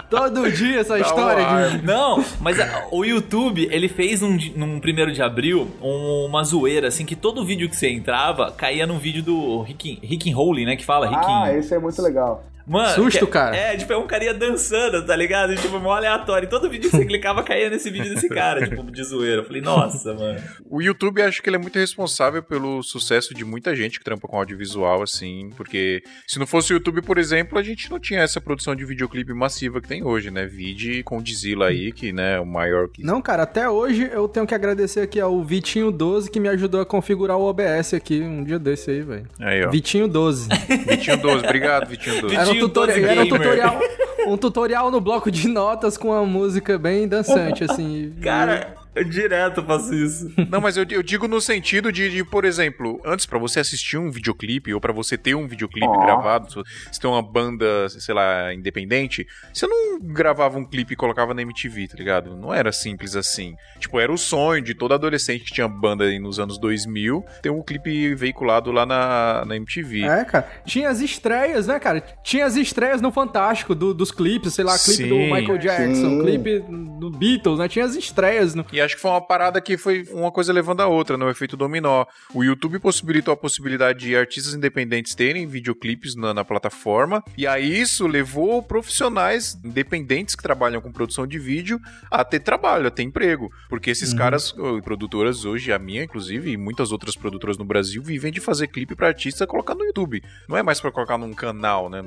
Todo 0.09 0.49
dia 0.51 0.79
essa 0.81 0.97
Dá 0.97 1.06
história 1.07 1.69
de. 1.77 1.85
Não, 1.85 2.23
mas 2.41 2.59
a- 2.59 2.87
o 2.91 3.03
YouTube, 3.03 3.67
ele 3.71 3.87
fez 3.87 4.21
um, 4.21 4.37
num 4.55 4.79
primeiro 4.79 5.11
de 5.11 5.21
abril 5.21 5.67
um- 5.81 6.25
uma 6.25 6.43
zoeira, 6.43 6.87
assim, 6.87 7.05
que 7.05 7.15
todo 7.15 7.43
vídeo 7.45 7.69
que 7.69 7.75
você 7.75 7.89
entrava 7.89 8.51
caía 8.51 8.85
num 8.87 8.97
vídeo 8.99 9.23
do 9.23 9.61
Rick, 9.61 9.99
Rick 10.03 10.31
Rowling, 10.31 10.65
né? 10.65 10.75
Que 10.75 10.85
fala 10.85 11.07
Rick. 11.07 11.21
Ah, 11.25 11.53
esse 11.53 11.73
é 11.73 11.79
muito 11.79 12.01
legal. 12.01 12.43
Mano, 12.67 12.93
Susto, 12.95 13.25
que- 13.25 13.31
cara. 13.31 13.55
É, 13.55 13.77
tipo, 13.77 13.93
é 13.93 13.97
um 13.97 14.05
carinha 14.05 14.33
dançando, 14.33 15.05
tá 15.05 15.15
ligado? 15.15 15.53
E, 15.53 15.55
tipo, 15.57 15.79
mó 15.79 15.93
aleatório. 15.93 16.45
E 16.47 16.49
todo 16.49 16.69
vídeo 16.69 16.89
que 16.89 16.97
você 16.97 17.05
clicava 17.05 17.41
caía 17.43 17.69
nesse 17.69 17.89
vídeo 17.89 18.13
desse 18.13 18.27
cara, 18.27 18.67
tipo, 18.67 18.83
de 18.91 19.03
zoeira. 19.03 19.41
Eu 19.41 19.45
falei, 19.45 19.61
nossa, 19.61 20.13
mano. 20.13 20.39
O 20.69 20.81
YouTube 20.81 21.21
acho 21.21 21.41
que 21.41 21.49
ele 21.49 21.55
é 21.55 21.59
muito 21.59 21.79
responsável 21.79 22.43
pelo 22.43 22.83
sucesso 22.83 23.33
de 23.33 23.45
muita 23.45 23.75
gente 23.75 23.97
que 23.99 24.03
trampa 24.03 24.27
com 24.27 24.37
audiovisual, 24.37 25.01
assim, 25.01 25.49
porque 25.55 26.03
se 26.27 26.37
não 26.39 26.45
fosse 26.45 26.73
o 26.73 26.75
YouTube, 26.75 27.01
por 27.01 27.17
exemplo, 27.17 27.57
a 27.57 27.63
gente 27.63 27.89
não 27.89 27.99
tinha 27.99 28.19
essa 28.21 28.41
produção 28.41 28.75
de 28.75 28.83
videoclipe 28.85 29.33
massiva 29.33 29.79
que 29.81 29.87
tem 29.87 30.03
hoje, 30.03 30.29
né? 30.29 30.45
Vide 30.45 31.03
com 31.03 31.17
o 31.19 31.23
Dizila 31.23 31.67
aí, 31.67 31.91
que 31.91 32.11
né, 32.11 32.35
é 32.35 32.39
o 32.39 32.45
maior 32.45 32.89
que. 32.89 33.01
Não, 33.03 33.21
cara, 33.21 33.43
até 33.43 33.69
hoje 33.69 34.09
eu 34.11 34.27
tenho 34.27 34.45
que 34.45 34.53
agradecer 34.55 34.99
aqui 35.01 35.19
ao 35.19 35.41
Vitinho12 35.43 36.29
que 36.29 36.39
me 36.39 36.49
ajudou 36.49 36.81
a 36.81 36.85
configurar 36.85 37.37
o 37.37 37.43
OBS 37.43 37.93
aqui 37.93 38.19
um 38.21 38.43
dia 38.43 38.59
desse 38.59 38.91
aí, 38.91 39.01
velho. 39.01 39.27
Aí, 39.39 39.63
ó. 39.65 39.69
Vitinho12. 39.69 40.47
Vitinho 40.89 41.17
12, 41.17 41.45
obrigado, 41.45 41.87
Vitinho 41.87 42.21
12. 42.21 42.35
Era 42.35 42.56
um, 42.57 42.67
tutorial, 42.67 42.99
12 42.99 43.11
era 43.11 43.21
um 43.21 43.29
tutorial, 43.29 43.79
um 44.27 44.37
tutorial 44.37 44.91
no 44.91 45.01
bloco 45.01 45.31
de 45.31 45.47
notas 45.47 45.97
com 45.97 46.09
uma 46.09 46.25
música 46.25 46.77
bem 46.77 47.07
dançante, 47.07 47.63
assim. 47.63 48.13
Cara, 48.21 48.75
eu 48.97 49.03
direto 49.03 49.63
faço 49.63 49.93
isso. 49.93 50.31
Não, 50.49 50.59
mas 50.61 50.77
eu, 50.77 50.85
eu 50.89 51.03
digo 51.03 51.27
no 51.27 51.39
sentido 51.41 51.91
de, 51.91 52.09
de, 52.09 52.23
por 52.23 52.45
exemplo, 52.45 53.01
antes 53.05 53.25
pra 53.25 53.37
você 53.39 53.59
assistir 53.59 53.97
um 53.97 54.09
videoclipe 54.11 54.73
ou 54.73 54.79
pra 54.81 54.93
você 54.93 55.17
ter 55.17 55.35
um 55.35 55.47
videoclipe 55.47 55.87
Ó. 55.87 55.99
gravado, 55.99 56.49
se 56.49 56.55
você 56.55 56.99
tem 57.01 57.09
uma 57.09 57.21
banda, 57.21 57.87
sei 57.89 58.13
lá, 58.13 58.53
independente, 58.53 59.25
você 59.53 59.67
não 59.67 59.99
gravava 59.99 60.57
um 60.57 60.65
clipe 60.65 60.93
e 60.93 60.95
colocava 60.95 61.33
na 61.33 61.41
MTV, 61.41 61.87
tá 61.89 61.95
ligado? 61.97 62.35
Não 62.35 62.53
era 62.53 62.71
simples 62.71 63.15
assim. 63.15 63.55
Tipo, 63.79 63.99
era 63.99 64.11
o 64.11 64.17
sonho 64.17 64.61
de 64.61 64.73
todo 64.73 64.93
adolescente 64.93 65.43
que 65.45 65.53
tinha 65.53 65.67
banda 65.67 66.03
aí 66.05 66.19
nos 66.19 66.39
anos 66.39 66.57
2000 66.59 67.23
ter 67.41 67.49
um 67.49 67.61
clipe 67.63 68.13
veiculado 68.15 68.71
lá 68.71 68.85
na, 68.85 69.43
na 69.45 69.55
MTV. 69.55 70.03
É, 70.03 70.23
cara. 70.25 70.47
Tinha 70.65 70.89
as 70.89 70.99
estreias, 71.01 71.67
né, 71.67 71.79
cara? 71.79 72.01
Tinha 72.23 72.45
as 72.45 72.55
estreias 72.55 73.01
no 73.01 73.11
Fantástico 73.11 73.73
do- 73.75 73.93
dos 73.93 74.11
clipes, 74.11 74.53
sei 74.53 74.63
lá, 74.63 74.77
clipe 74.77 75.03
Sim, 75.03 75.09
do 75.09 75.15
Michael 75.15 75.57
Jackson, 75.57 76.09
sim. 76.09 76.21
clipe 76.21 76.59
do 76.99 77.09
Beatles, 77.09 77.59
né? 77.59 77.67
Tinha 77.67 77.85
as 77.85 77.95
estreias 77.95 78.53
no. 78.55 78.65
E 78.71 78.79
acho 78.87 78.95
que 78.95 79.01
foi 79.01 79.11
uma 79.11 79.21
parada 79.21 79.61
que 79.61 79.77
foi 79.77 80.07
uma 80.11 80.31
coisa 80.31 80.51
levando 80.51 80.81
a 80.81 80.87
outra, 80.87 81.17
no 81.17 81.29
efeito 81.29 81.55
dominó. 81.55 82.05
O 82.33 82.43
YouTube 82.43 82.79
possibilitou 82.79 83.33
a 83.33 83.37
possibilidade 83.37 83.99
de 83.99 84.15
artistas 84.15 84.53
independentes 84.53 85.13
terem 85.13 85.45
videoclipes 85.45 86.15
na, 86.15 86.33
na 86.33 86.43
plataforma, 86.43 87.23
e 87.37 87.45
aí 87.45 87.79
isso 87.79 88.07
levou 88.07 88.63
profissionais 88.63 89.57
independentes 89.63 90.35
que 90.35 90.43
trabalham 90.43 90.81
com 90.81 90.91
produção 90.91 91.27
de 91.27 91.37
vídeo 91.37 91.79
a 92.09 92.23
ter 92.23 92.39
trabalho, 92.39 92.87
a 92.87 92.91
ter 92.91 93.03
emprego. 93.03 93.51
Porque 93.69 93.91
esses 93.91 94.13
caras, 94.13 94.53
ô, 94.57 94.81
produtoras 94.81 95.45
hoje, 95.45 95.71
a 95.71 95.79
minha 95.79 96.03
inclusive, 96.03 96.51
e 96.51 96.57
muitas 96.57 96.91
outras 96.91 97.15
produtoras 97.15 97.57
no 97.57 97.65
Brasil, 97.65 98.01
vivem 98.01 98.31
de 98.31 98.39
fazer 98.39 98.67
clipe 98.67 98.95
pra 98.95 99.07
artista 99.07 99.45
colocar 99.45 99.75
no 99.75 99.83
YouTube. 99.83 100.23
Não 100.47 100.57
é 100.57 100.63
mais 100.63 100.79
pra 100.79 100.91
colocar 100.91 101.17
num 101.17 101.33
canal, 101.33 101.89
né? 101.89 102.01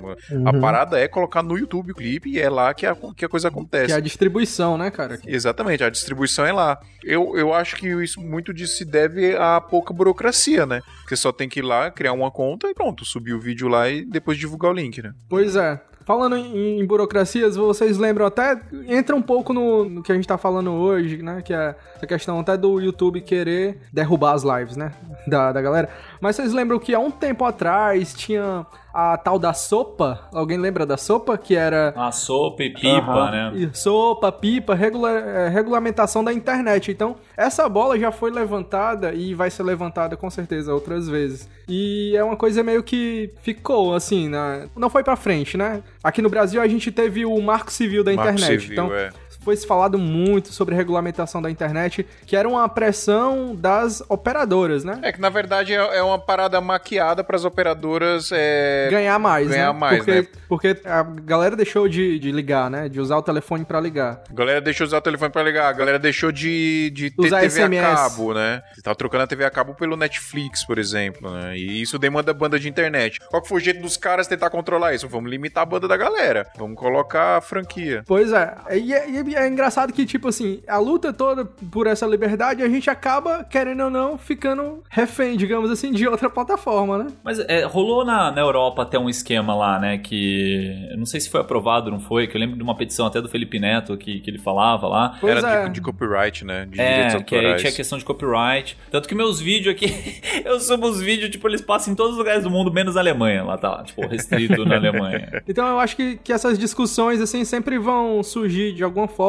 A 0.47 0.59
parada 0.59 0.99
é 0.99 1.07
colocar 1.07 1.43
no 1.43 1.59
YouTube 1.59 1.93
o 1.93 1.95
clipe 1.95 2.31
e 2.31 2.41
é 2.41 2.49
lá 2.49 2.73
que 2.73 2.87
a, 2.87 2.97
que 3.15 3.25
a 3.25 3.29
coisa 3.29 3.49
acontece. 3.49 3.87
Que 3.87 3.93
é 3.93 3.97
a 3.97 4.01
distribuição, 4.01 4.79
né, 4.79 4.91
cara? 4.91 5.21
Exatamente, 5.27 5.85
a 5.85 5.91
distribuição 5.91 6.47
é 6.47 6.53
lá. 6.53 6.60
Eu, 7.03 7.37
eu 7.37 7.55
acho 7.55 7.77
que 7.77 7.89
isso 8.03 8.21
muito 8.21 8.53
disso 8.53 8.77
se 8.77 8.85
deve 8.85 9.37
a 9.37 9.61
pouca 9.61 9.93
burocracia, 9.93 10.67
né? 10.67 10.81
Você 11.09 11.17
só 11.17 11.33
tem 11.33 11.49
que 11.49 11.61
ir 11.61 11.63
lá, 11.63 11.91
criar 11.91 12.13
uma 12.13 12.31
conta 12.31 12.69
e 12.69 12.75
pronto, 12.75 13.05
subir 13.05 13.33
o 13.33 13.41
vídeo 13.41 13.69
lá 13.69 13.89
e 13.89 14.05
depois 14.05 14.39
divulgar 14.39 14.71
o 14.71 14.75
link, 14.75 15.03
né? 15.03 15.13
Pois 15.29 15.57
é. 15.57 15.81
Falando 16.05 16.37
em, 16.37 16.81
em 16.81 16.87
burocracias, 16.87 17.57
vocês 17.57 17.97
lembram 17.97 18.27
até. 18.27 18.61
Entra 18.89 19.15
um 19.15 19.23
pouco 19.23 19.53
no, 19.53 19.89
no 19.89 20.03
que 20.03 20.11
a 20.11 20.15
gente 20.15 20.27
tá 20.27 20.37
falando 20.37 20.73
hoje, 20.73 21.23
né? 21.23 21.41
Que 21.41 21.53
é 21.53 21.77
a 22.03 22.07
questão 22.07 22.41
até 22.41 22.57
do 22.57 22.81
YouTube 22.81 23.21
querer 23.21 23.79
derrubar 23.93 24.33
as 24.33 24.43
lives, 24.43 24.77
né? 24.77 24.93
Da, 25.27 25.53
da 25.53 25.63
galera. 25.63 25.89
Mas 26.21 26.37
vocês 26.37 26.53
lembram 26.53 26.79
que 26.79 26.95
há 26.95 26.99
um 26.99 27.11
tempo 27.11 27.45
atrás 27.45 28.15
tinha 28.15 28.67
a 28.93 29.17
tal 29.17 29.39
da 29.39 29.53
sopa? 29.53 30.29
Alguém 30.33 30.59
lembra 30.59 30.85
da 30.85 30.97
sopa? 30.97 31.37
Que 31.39 31.55
era. 31.57 31.93
A 31.97 32.11
sopa 32.13 32.63
e 32.63 32.71
pipa, 32.73 32.89
Aham. 33.11 33.31
né? 33.31 33.53
E 33.55 33.71
Sopa, 33.77 34.31
pipa, 34.33 34.75
regula- 34.75 35.11
é, 35.11 35.49
regulamentação 35.49 36.23
da 36.25 36.33
internet. 36.33 36.91
Então, 36.91 37.17
essa 37.37 37.69
bola 37.69 37.99
já 37.99 38.11
foi 38.13 38.31
levantada 38.31 39.13
e 39.13 39.35
vai 39.35 39.51
ser 39.51 39.63
levantada 39.63 40.17
com 40.17 40.29
certeza 40.31 40.75
outras 40.75 41.09
vezes. 41.09 41.49
E 41.69 42.15
é 42.17 42.25
uma 42.25 42.37
coisa 42.37 42.63
meio 42.63 42.83
que 42.83 43.31
ficou 43.43 43.95
assim, 43.95 44.29
né? 44.29 44.69
não 44.77 44.91
foi 44.91 45.05
pra 45.05 45.15
frente, 45.17 45.57
né? 45.57 45.83
Aqui 46.03 46.21
no 46.23 46.29
Brasil 46.29 46.61
a 46.61 46.67
gente 46.67 46.91
teve 46.91 47.25
o 47.25 47.41
Marco 47.41 47.71
Civil 47.73 48.03
da 48.03 48.13
Marco 48.13 48.33
internet. 48.33 48.61
Civil, 48.63 48.73
então, 48.73 48.95
é. 48.95 49.11
Foi 49.41 49.57
se 49.57 49.67
falado 49.67 49.99
muito 49.99 50.53
sobre 50.53 50.75
regulamentação 50.75 51.41
da 51.43 51.51
internet, 51.51 52.07
que 52.27 52.37
era 52.37 52.49
uma 52.49 52.69
pressão 52.69 53.55
das 53.55 54.03
operadoras, 54.09 54.85
né? 54.85 54.99
É 55.03 55.13
que 55.13 55.21
na 55.21 55.29
verdade 55.29 55.73
é, 55.75 55.77
é 55.99 56.03
uma 56.03 56.19
parada 56.19 56.61
maquiada 56.61 57.25
para 57.25 57.37
as 57.37 57.45
operadoras 57.45 58.31
é, 58.33 58.89
ganhar 58.91 59.19
mais, 59.19 59.49
ganhar 59.49 59.73
né? 59.73 59.79
mais, 59.79 59.97
porque, 59.99 60.13
né? 60.13 60.27
porque 60.49 60.77
a 60.85 61.03
galera 61.03 61.57
deixou 61.57 61.89
de, 61.89 62.19
de 62.19 62.31
ligar, 62.31 62.71
né? 62.71 62.89
De 62.89 63.01
usar 63.01 63.17
o 63.17 63.23
telefone 63.23 63.65
pra 63.65 63.81
ligar. 63.81 64.23
A 64.31 64.35
galera 64.35 64.61
deixou 64.61 64.87
de 64.87 64.91
usar 64.91 64.99
o 64.99 65.03
telefone 65.03 65.31
pra 65.31 65.43
ligar, 65.43 65.69
a 65.69 65.73
galera 65.73 65.99
deixou 65.99 66.31
de, 66.31 66.91
de 66.91 67.11
ter 67.11 67.27
Usar 67.27 67.41
TV 67.41 67.51
SMS. 67.51 67.87
a 67.87 67.95
cabo, 67.95 68.35
né? 68.35 68.63
Você 68.75 68.83
tá 68.83 68.95
trocando 68.95 69.25
a 69.25 69.27
TV 69.27 69.45
a 69.45 69.51
cabo 69.51 69.75
pelo 69.75 69.97
Netflix, 69.97 70.65
por 70.65 70.79
exemplo, 70.79 71.31
né? 71.31 71.57
E 71.57 71.81
isso 71.81 71.99
demanda 71.99 72.33
banda 72.35 72.59
de 72.59 72.69
internet. 72.69 73.19
Qual 73.29 73.41
que 73.43 73.49
foi 73.49 73.59
o 73.59 73.61
jeito 73.61 73.81
dos 73.81 73.97
caras 73.97 74.27
tentar 74.27 74.51
controlar 74.51 74.95
isso? 74.95 75.09
Vamos 75.09 75.31
limitar 75.31 75.63
a 75.63 75.67
banda 75.67 75.89
da 75.89 75.97
galera. 75.97 76.47
Vamos 76.57 76.77
colocar 76.79 77.39
a 77.39 77.41
franquia. 77.41 78.03
Pois 78.07 78.33
é, 78.33 78.55
e, 78.73 78.93
e- 78.93 79.30
e 79.31 79.35
é 79.35 79.49
engraçado 79.49 79.93
que, 79.93 80.05
tipo 80.05 80.29
assim, 80.29 80.61
a 80.67 80.79
luta 80.79 81.13
toda 81.13 81.45
por 81.45 81.87
essa 81.87 82.07
liberdade, 82.07 82.63
a 82.63 82.69
gente 82.69 82.91
acaba, 82.91 83.45
querendo 83.45 83.85
ou 83.85 83.91
não, 83.91 84.19
ficando 84.19 84.83
refém, 84.89 85.37
digamos 85.37 85.71
assim, 85.71 85.93
de 85.93 86.07
outra 86.07 86.29
plataforma, 86.29 86.99
né? 86.99 87.07
Mas 87.23 87.39
é, 87.41 87.65
rolou 87.65 88.05
na, 88.05 88.31
na 88.31 88.41
Europa 88.41 88.83
até 88.83 88.99
um 88.99 89.09
esquema 89.09 89.55
lá, 89.55 89.79
né? 89.79 89.99
Que. 89.99 90.89
Eu 90.91 90.99
não 90.99 91.07
sei 91.07 91.21
se 91.21 91.31
foi 91.31 91.41
aprovado, 91.41 91.91
não 91.91 92.01
foi, 92.01 92.27
que 92.27 92.37
eu 92.37 92.41
lembro 92.41 92.57
de 92.57 92.63
uma 92.63 92.77
petição 92.77 93.07
até 93.07 93.21
do 93.21 93.29
Felipe 93.29 93.59
Neto 93.59 93.97
que, 93.97 94.21
que 94.21 94.31
ele 94.31 94.39
falava 94.39 94.89
lá. 94.89 95.17
Pois 95.21 95.37
Era 95.37 95.49
é. 95.49 95.65
de, 95.69 95.75
de 95.75 95.81
copyright, 95.81 96.45
né? 96.45 96.67
De 96.67 96.81
É, 96.81 97.05
direitos 97.05 97.25
que 97.27 97.37
aí 97.37 97.57
tinha 97.57 97.73
questão 97.73 97.99
de 97.99 98.05
copyright. 98.05 98.77
Tanto 98.91 99.09
que 99.09 99.15
meus 99.15 99.41
vídeos 99.41 99.75
aqui, 99.75 100.21
eu 100.45 100.59
subo 100.61 100.89
os 100.89 101.01
vídeos, 101.01 101.31
tipo, 101.31 101.47
eles 101.49 101.61
passam 101.61 101.93
em 101.93 101.97
todos 101.97 102.13
os 102.13 102.19
lugares 102.19 102.43
do 102.43 102.51
mundo, 102.51 102.73
menos 102.73 102.95
na 102.95 103.01
Alemanha. 103.01 103.45
Lá 103.45 103.57
tá, 103.57 103.83
tipo, 103.85 104.07
restrito 104.07 104.65
na 104.65 104.77
Alemanha. 104.81 105.43
Então 105.47 105.67
eu 105.69 105.79
acho 105.79 105.97
que, 105.97 106.17
que 106.23 106.33
essas 106.33 106.59
discussões, 106.59 107.21
assim, 107.21 107.45
sempre 107.45 107.79
vão 107.79 108.23
surgir 108.23 108.73
de 108.73 108.83
alguma 108.83 109.07
forma, 109.09 109.20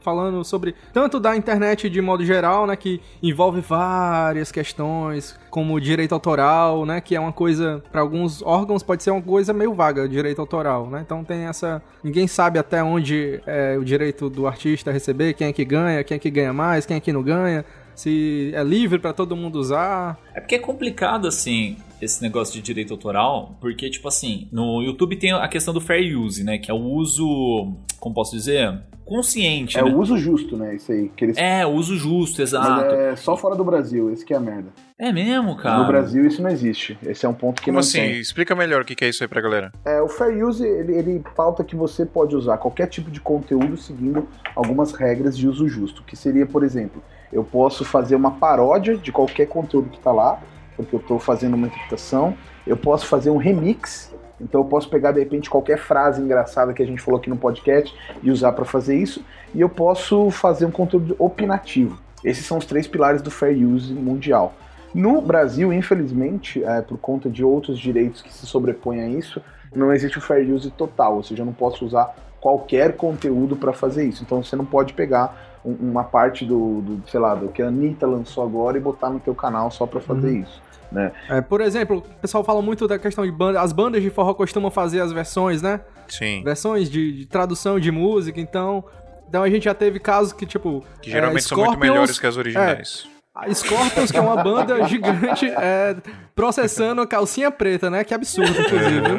falando 0.00 0.44
sobre 0.44 0.74
tanto 0.92 1.18
da 1.18 1.36
internet 1.36 1.88
de 1.88 2.00
modo 2.00 2.24
geral, 2.24 2.66
né, 2.66 2.76
que 2.76 3.00
envolve 3.22 3.60
várias 3.60 4.52
questões, 4.52 5.38
como 5.50 5.80
direito 5.80 6.12
autoral, 6.14 6.86
né, 6.86 7.00
que 7.00 7.14
é 7.14 7.20
uma 7.20 7.32
coisa, 7.32 7.82
para 7.90 8.00
alguns 8.00 8.42
órgãos 8.42 8.82
pode 8.82 9.02
ser 9.02 9.10
uma 9.10 9.22
coisa 9.22 9.52
meio 9.52 9.74
vaga, 9.74 10.08
direito 10.08 10.40
autoral, 10.40 10.86
né, 10.88 11.02
então 11.04 11.24
tem 11.24 11.44
essa, 11.44 11.82
ninguém 12.02 12.26
sabe 12.26 12.58
até 12.58 12.82
onde 12.82 13.40
é 13.46 13.76
o 13.78 13.84
direito 13.84 14.30
do 14.30 14.46
artista 14.46 14.90
receber, 14.90 15.34
quem 15.34 15.48
é 15.48 15.52
que 15.52 15.64
ganha, 15.64 16.02
quem 16.04 16.16
é 16.16 16.18
que 16.18 16.30
ganha 16.30 16.52
mais, 16.52 16.86
quem 16.86 16.96
é 16.96 17.00
que 17.00 17.12
não 17.12 17.22
ganha, 17.22 17.64
se 17.94 18.52
é 18.54 18.62
livre 18.62 18.98
para 18.98 19.12
todo 19.12 19.36
mundo 19.36 19.56
usar. 19.56 20.18
É 20.34 20.40
porque 20.40 20.54
é 20.54 20.58
complicado, 20.58 21.28
assim, 21.28 21.76
esse 22.02 22.20
negócio 22.20 22.52
de 22.54 22.60
direito 22.60 22.92
autoral, 22.92 23.56
porque, 23.60 23.88
tipo 23.88 24.08
assim, 24.08 24.48
no 24.52 24.82
YouTube 24.82 25.16
tem 25.16 25.32
a 25.32 25.46
questão 25.48 25.72
do 25.72 25.80
fair 25.80 26.18
use, 26.18 26.42
né? 26.42 26.58
Que 26.58 26.70
é 26.70 26.74
o 26.74 26.78
uso, 26.80 27.72
como 28.00 28.14
posso 28.14 28.34
dizer? 28.36 28.80
Consciente, 29.04 29.76
É 29.78 29.82
né? 29.82 29.90
o 29.92 29.98
uso 29.98 30.16
justo, 30.16 30.56
né? 30.56 30.76
Isso 30.76 30.90
aí. 30.92 31.10
Que 31.16 31.24
eles... 31.24 31.36
É, 31.36 31.66
o 31.66 31.70
uso 31.70 31.96
justo, 31.96 32.40
Mas 32.40 32.48
exato. 32.52 32.94
é 32.94 33.16
só 33.16 33.36
fora 33.36 33.54
do 33.56 33.64
Brasil, 33.64 34.10
esse 34.12 34.24
que 34.24 34.32
é 34.32 34.36
a 34.36 34.40
merda. 34.40 34.70
É, 34.98 35.12
mesmo, 35.12 35.56
cara? 35.56 35.78
No 35.80 35.86
Brasil 35.86 36.24
isso 36.26 36.40
não 36.40 36.48
existe. 36.50 36.96
Esse 37.04 37.26
é 37.26 37.28
um 37.28 37.34
ponto 37.34 37.60
que 37.60 37.66
Como 37.66 37.74
não 37.74 37.80
assim? 37.80 37.98
tem. 37.98 38.20
Explica 38.20 38.54
melhor 38.54 38.82
o 38.82 38.84
que 38.84 38.94
que 38.94 39.04
é 39.04 39.08
isso 39.08 39.22
aí 39.22 39.28
pra 39.28 39.40
galera. 39.40 39.72
É, 39.84 40.00
o 40.00 40.08
Fair 40.08 40.46
Use, 40.46 40.64
ele, 40.64 40.94
ele 40.96 41.22
pauta 41.36 41.64
que 41.64 41.74
você 41.76 42.06
pode 42.06 42.34
usar 42.36 42.58
qualquer 42.58 42.86
tipo 42.86 43.10
de 43.10 43.20
conteúdo 43.20 43.76
seguindo 43.76 44.28
algumas 44.54 44.92
regras 44.92 45.36
de 45.36 45.48
uso 45.48 45.68
justo. 45.68 46.02
Que 46.04 46.16
seria, 46.16 46.46
por 46.46 46.62
exemplo, 46.62 47.02
eu 47.32 47.42
posso 47.42 47.84
fazer 47.84 48.14
uma 48.14 48.30
paródia 48.32 48.96
de 48.96 49.10
qualquer 49.10 49.46
conteúdo 49.46 49.90
que 49.90 49.98
está 49.98 50.12
lá, 50.12 50.40
porque 50.76 50.94
eu 50.94 51.00
estou 51.00 51.18
fazendo 51.18 51.54
uma 51.54 51.66
interpretação. 51.66 52.36
Eu 52.66 52.76
posso 52.76 53.06
fazer 53.06 53.30
um 53.30 53.36
remix, 53.36 54.14
então 54.40 54.60
eu 54.60 54.64
posso 54.64 54.88
pegar 54.88 55.12
de 55.12 55.20
repente 55.20 55.50
qualquer 55.50 55.78
frase 55.78 56.20
engraçada 56.20 56.72
que 56.72 56.82
a 56.82 56.86
gente 56.86 57.00
falou 57.00 57.18
aqui 57.18 57.30
no 57.30 57.36
podcast 57.36 57.94
e 58.22 58.30
usar 58.30 58.52
para 58.52 58.64
fazer 58.64 58.96
isso. 58.96 59.24
E 59.54 59.60
eu 59.60 59.68
posso 59.68 60.30
fazer 60.30 60.66
um 60.66 60.70
conteúdo 60.70 61.14
opinativo. 61.18 61.98
Esses 62.24 62.46
são 62.46 62.58
os 62.58 62.66
três 62.66 62.86
pilares 62.86 63.20
do 63.20 63.30
Fair 63.30 63.56
Use 63.66 63.92
mundial. 63.92 64.54
No 64.94 65.22
Brasil, 65.22 65.72
infelizmente, 65.72 66.62
é, 66.62 66.82
por 66.82 66.98
conta 66.98 67.30
de 67.30 67.42
outros 67.42 67.78
direitos 67.78 68.20
que 68.20 68.32
se 68.32 68.46
sobrepõem 68.46 69.00
a 69.00 69.08
isso, 69.08 69.42
não 69.74 69.92
existe 69.92 70.18
o 70.18 70.20
fair 70.20 70.52
use 70.52 70.70
total, 70.70 71.16
ou 71.16 71.22
seja, 71.22 71.42
eu 71.42 71.46
não 71.46 71.52
posso 71.52 71.84
usar 71.86 72.14
qualquer 72.40 72.96
conteúdo 72.96 73.56
para 73.56 73.72
fazer 73.72 74.04
isso. 74.04 74.22
Então 74.22 74.42
você 74.42 74.54
não 74.54 74.66
pode 74.66 74.92
pegar 74.92 75.51
uma 75.64 76.04
parte 76.04 76.44
do, 76.44 76.80
do, 76.80 77.08
sei 77.08 77.20
lá, 77.20 77.34
do 77.34 77.48
que 77.48 77.62
a 77.62 77.68
Anitta 77.68 78.06
lançou 78.06 78.42
agora 78.44 78.76
e 78.76 78.80
botar 78.80 79.10
no 79.10 79.20
teu 79.20 79.34
canal 79.34 79.70
só 79.70 79.86
para 79.86 80.00
fazer 80.00 80.38
isso. 80.38 80.60
Né? 80.90 81.10
É, 81.28 81.40
por 81.40 81.60
exemplo, 81.60 81.98
o 81.98 82.20
pessoal 82.20 82.44
fala 82.44 82.60
muito 82.60 82.86
da 82.86 82.98
questão 82.98 83.24
de 83.24 83.32
banda, 83.32 83.60
as 83.60 83.72
bandas 83.72 84.02
de 84.02 84.10
forró 84.10 84.34
costumam 84.34 84.70
fazer 84.70 85.00
as 85.00 85.10
versões, 85.12 85.62
né? 85.62 85.80
Sim. 86.08 86.42
versões 86.44 86.90
de, 86.90 87.12
de 87.12 87.26
tradução 87.26 87.80
de 87.80 87.90
música, 87.90 88.38
então. 88.40 88.84
Então 89.26 89.42
a 89.42 89.48
gente 89.48 89.64
já 89.64 89.72
teve 89.72 89.98
casos 89.98 90.34
que, 90.34 90.44
tipo. 90.44 90.84
Que 91.00 91.10
geralmente 91.10 91.44
é, 91.44 91.48
são 91.48 91.56
muito 91.56 91.78
melhores 91.78 92.18
que 92.18 92.26
as 92.26 92.36
originais. 92.36 93.08
A 93.08 93.11
Scorpions, 93.54 94.10
que 94.10 94.18
é 94.18 94.20
uma 94.20 94.42
banda 94.42 94.84
gigante, 94.86 95.48
é, 95.48 95.96
processando 96.34 97.00
a 97.00 97.06
calcinha 97.06 97.50
preta, 97.50 97.88
né? 97.88 98.04
Que 98.04 98.12
absurdo, 98.12 98.50
inclusive. 98.50 99.00
viu? 99.00 99.18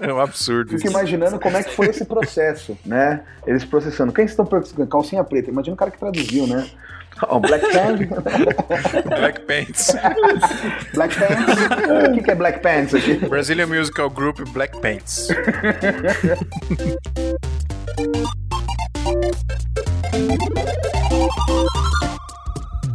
É 0.00 0.12
um 0.12 0.20
absurdo 0.20 0.70
Fico 0.70 0.82
isso. 0.82 0.90
imaginando 0.90 1.38
como 1.38 1.56
é 1.56 1.62
que 1.62 1.74
foi 1.74 1.88
esse 1.88 2.04
processo, 2.06 2.78
né? 2.86 3.20
Eles 3.46 3.64
processando. 3.64 4.12
Quem 4.12 4.24
estão 4.24 4.46
processando? 4.46 4.86
Calcinha 4.86 5.22
preta. 5.22 5.50
Imagina 5.50 5.74
o 5.74 5.76
cara 5.76 5.90
que 5.90 5.98
traduziu, 5.98 6.46
né? 6.46 6.66
Ó, 7.22 7.38
Black 7.40 7.66
Panther. 7.72 8.08
Black 9.04 9.40
Pants. 9.40 9.94
Black 10.94 11.18
Pants. 11.18 12.08
O 12.08 12.12
que, 12.14 12.22
que 12.22 12.30
é 12.30 12.34
Black 12.34 12.60
Pants 12.60 12.94
aqui? 12.94 13.14
Brazilian 13.26 13.66
Musical 13.66 14.08
Group 14.08 14.38
Black 14.52 14.80
Pants. 14.80 15.28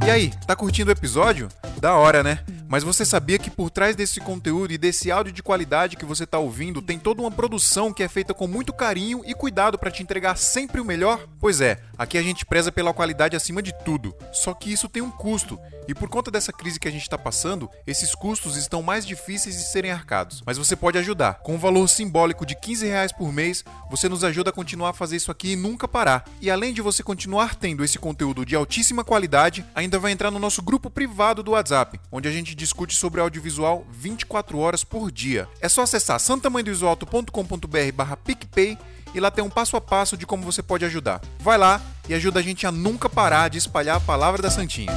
E 0.05 0.09
aí, 0.09 0.31
tá 0.45 0.55
curtindo 0.55 0.89
o 0.89 0.91
episódio? 0.91 1.47
Da 1.79 1.95
hora, 1.95 2.21
né? 2.21 2.39
Mas 2.73 2.83
você 2.83 3.05
sabia 3.05 3.37
que 3.37 3.51
por 3.51 3.69
trás 3.69 3.95
desse 3.95 4.19
conteúdo 4.19 4.73
e 4.73 4.79
desse 4.79 5.11
áudio 5.11 5.31
de 5.31 5.43
qualidade 5.43 5.95
que 5.95 6.05
você 6.05 6.25
tá 6.25 6.39
ouvindo, 6.39 6.81
tem 6.81 6.97
toda 6.97 7.21
uma 7.21 7.29
produção 7.29 7.93
que 7.93 8.01
é 8.01 8.07
feita 8.07 8.33
com 8.33 8.47
muito 8.47 8.73
carinho 8.73 9.21
e 9.27 9.35
cuidado 9.35 9.77
para 9.77 9.91
te 9.91 10.01
entregar 10.01 10.35
sempre 10.39 10.81
o 10.81 10.83
melhor? 10.83 11.23
Pois 11.39 11.61
é, 11.61 11.79
aqui 11.95 12.17
a 12.17 12.23
gente 12.23 12.47
preza 12.47 12.71
pela 12.71 12.91
qualidade 12.91 13.35
acima 13.35 13.61
de 13.61 13.71
tudo. 13.85 14.15
Só 14.31 14.55
que 14.55 14.73
isso 14.73 14.89
tem 14.89 15.03
um 15.03 15.11
custo, 15.11 15.59
e 15.87 15.93
por 15.93 16.09
conta 16.09 16.31
dessa 16.31 16.53
crise 16.53 16.79
que 16.79 16.87
a 16.87 16.91
gente 16.91 17.01
está 17.01 17.17
passando, 17.17 17.69
esses 17.85 18.15
custos 18.15 18.55
estão 18.55 18.81
mais 18.81 19.05
difíceis 19.05 19.57
de 19.57 19.63
serem 19.63 19.91
arcados. 19.91 20.41
Mas 20.45 20.57
você 20.57 20.75
pode 20.75 20.97
ajudar. 20.97 21.35
Com 21.35 21.55
um 21.55 21.59
valor 21.59 21.87
simbólico 21.87 22.45
de 22.45 22.55
15 22.55 22.87
reais 22.87 23.11
por 23.11 23.31
mês, 23.31 23.63
você 23.89 24.07
nos 24.07 24.23
ajuda 24.23 24.49
a 24.49 24.53
continuar 24.53 24.89
a 24.89 24.93
fazer 24.93 25.17
isso 25.17 25.31
aqui 25.31 25.51
e 25.51 25.55
nunca 25.55 25.87
parar. 25.87 26.25
E 26.41 26.49
além 26.49 26.73
de 26.73 26.81
você 26.81 27.03
continuar 27.03 27.55
tendo 27.55 27.83
esse 27.83 27.99
conteúdo 27.99 28.45
de 28.45 28.55
altíssima 28.55 29.03
qualidade, 29.03 29.65
ainda 29.75 29.99
vai 29.99 30.11
entrar 30.11 30.31
no 30.31 30.39
nosso 30.39 30.61
grupo 30.61 30.89
privado 30.89 31.43
do 31.43 31.51
WhatsApp, 31.51 31.99
onde 32.11 32.27
a 32.27 32.31
gente 32.31 32.55
discute 32.63 32.95
sobre 32.95 33.19
audiovisual 33.19 33.85
24 33.91 34.57
horas 34.57 34.83
por 34.83 35.11
dia. 35.11 35.47
É 35.59 35.67
só 35.67 35.81
acessar 35.81 36.19
santamanhodoisoalto.com.br 36.19 37.91
barra 37.93 38.15
PicPay 38.15 38.77
e 39.13 39.19
lá 39.19 39.29
tem 39.29 39.43
um 39.43 39.49
passo 39.49 39.75
a 39.75 39.81
passo 39.81 40.15
de 40.15 40.25
como 40.25 40.43
você 40.43 40.63
pode 40.63 40.85
ajudar. 40.85 41.21
Vai 41.39 41.57
lá 41.57 41.81
e 42.07 42.13
ajuda 42.13 42.39
a 42.39 42.43
gente 42.43 42.65
a 42.65 42.71
nunca 42.71 43.09
parar 43.09 43.49
de 43.49 43.57
espalhar 43.57 43.97
a 43.97 43.99
palavra 43.99 44.41
da 44.41 44.49
Santinha. 44.49 44.93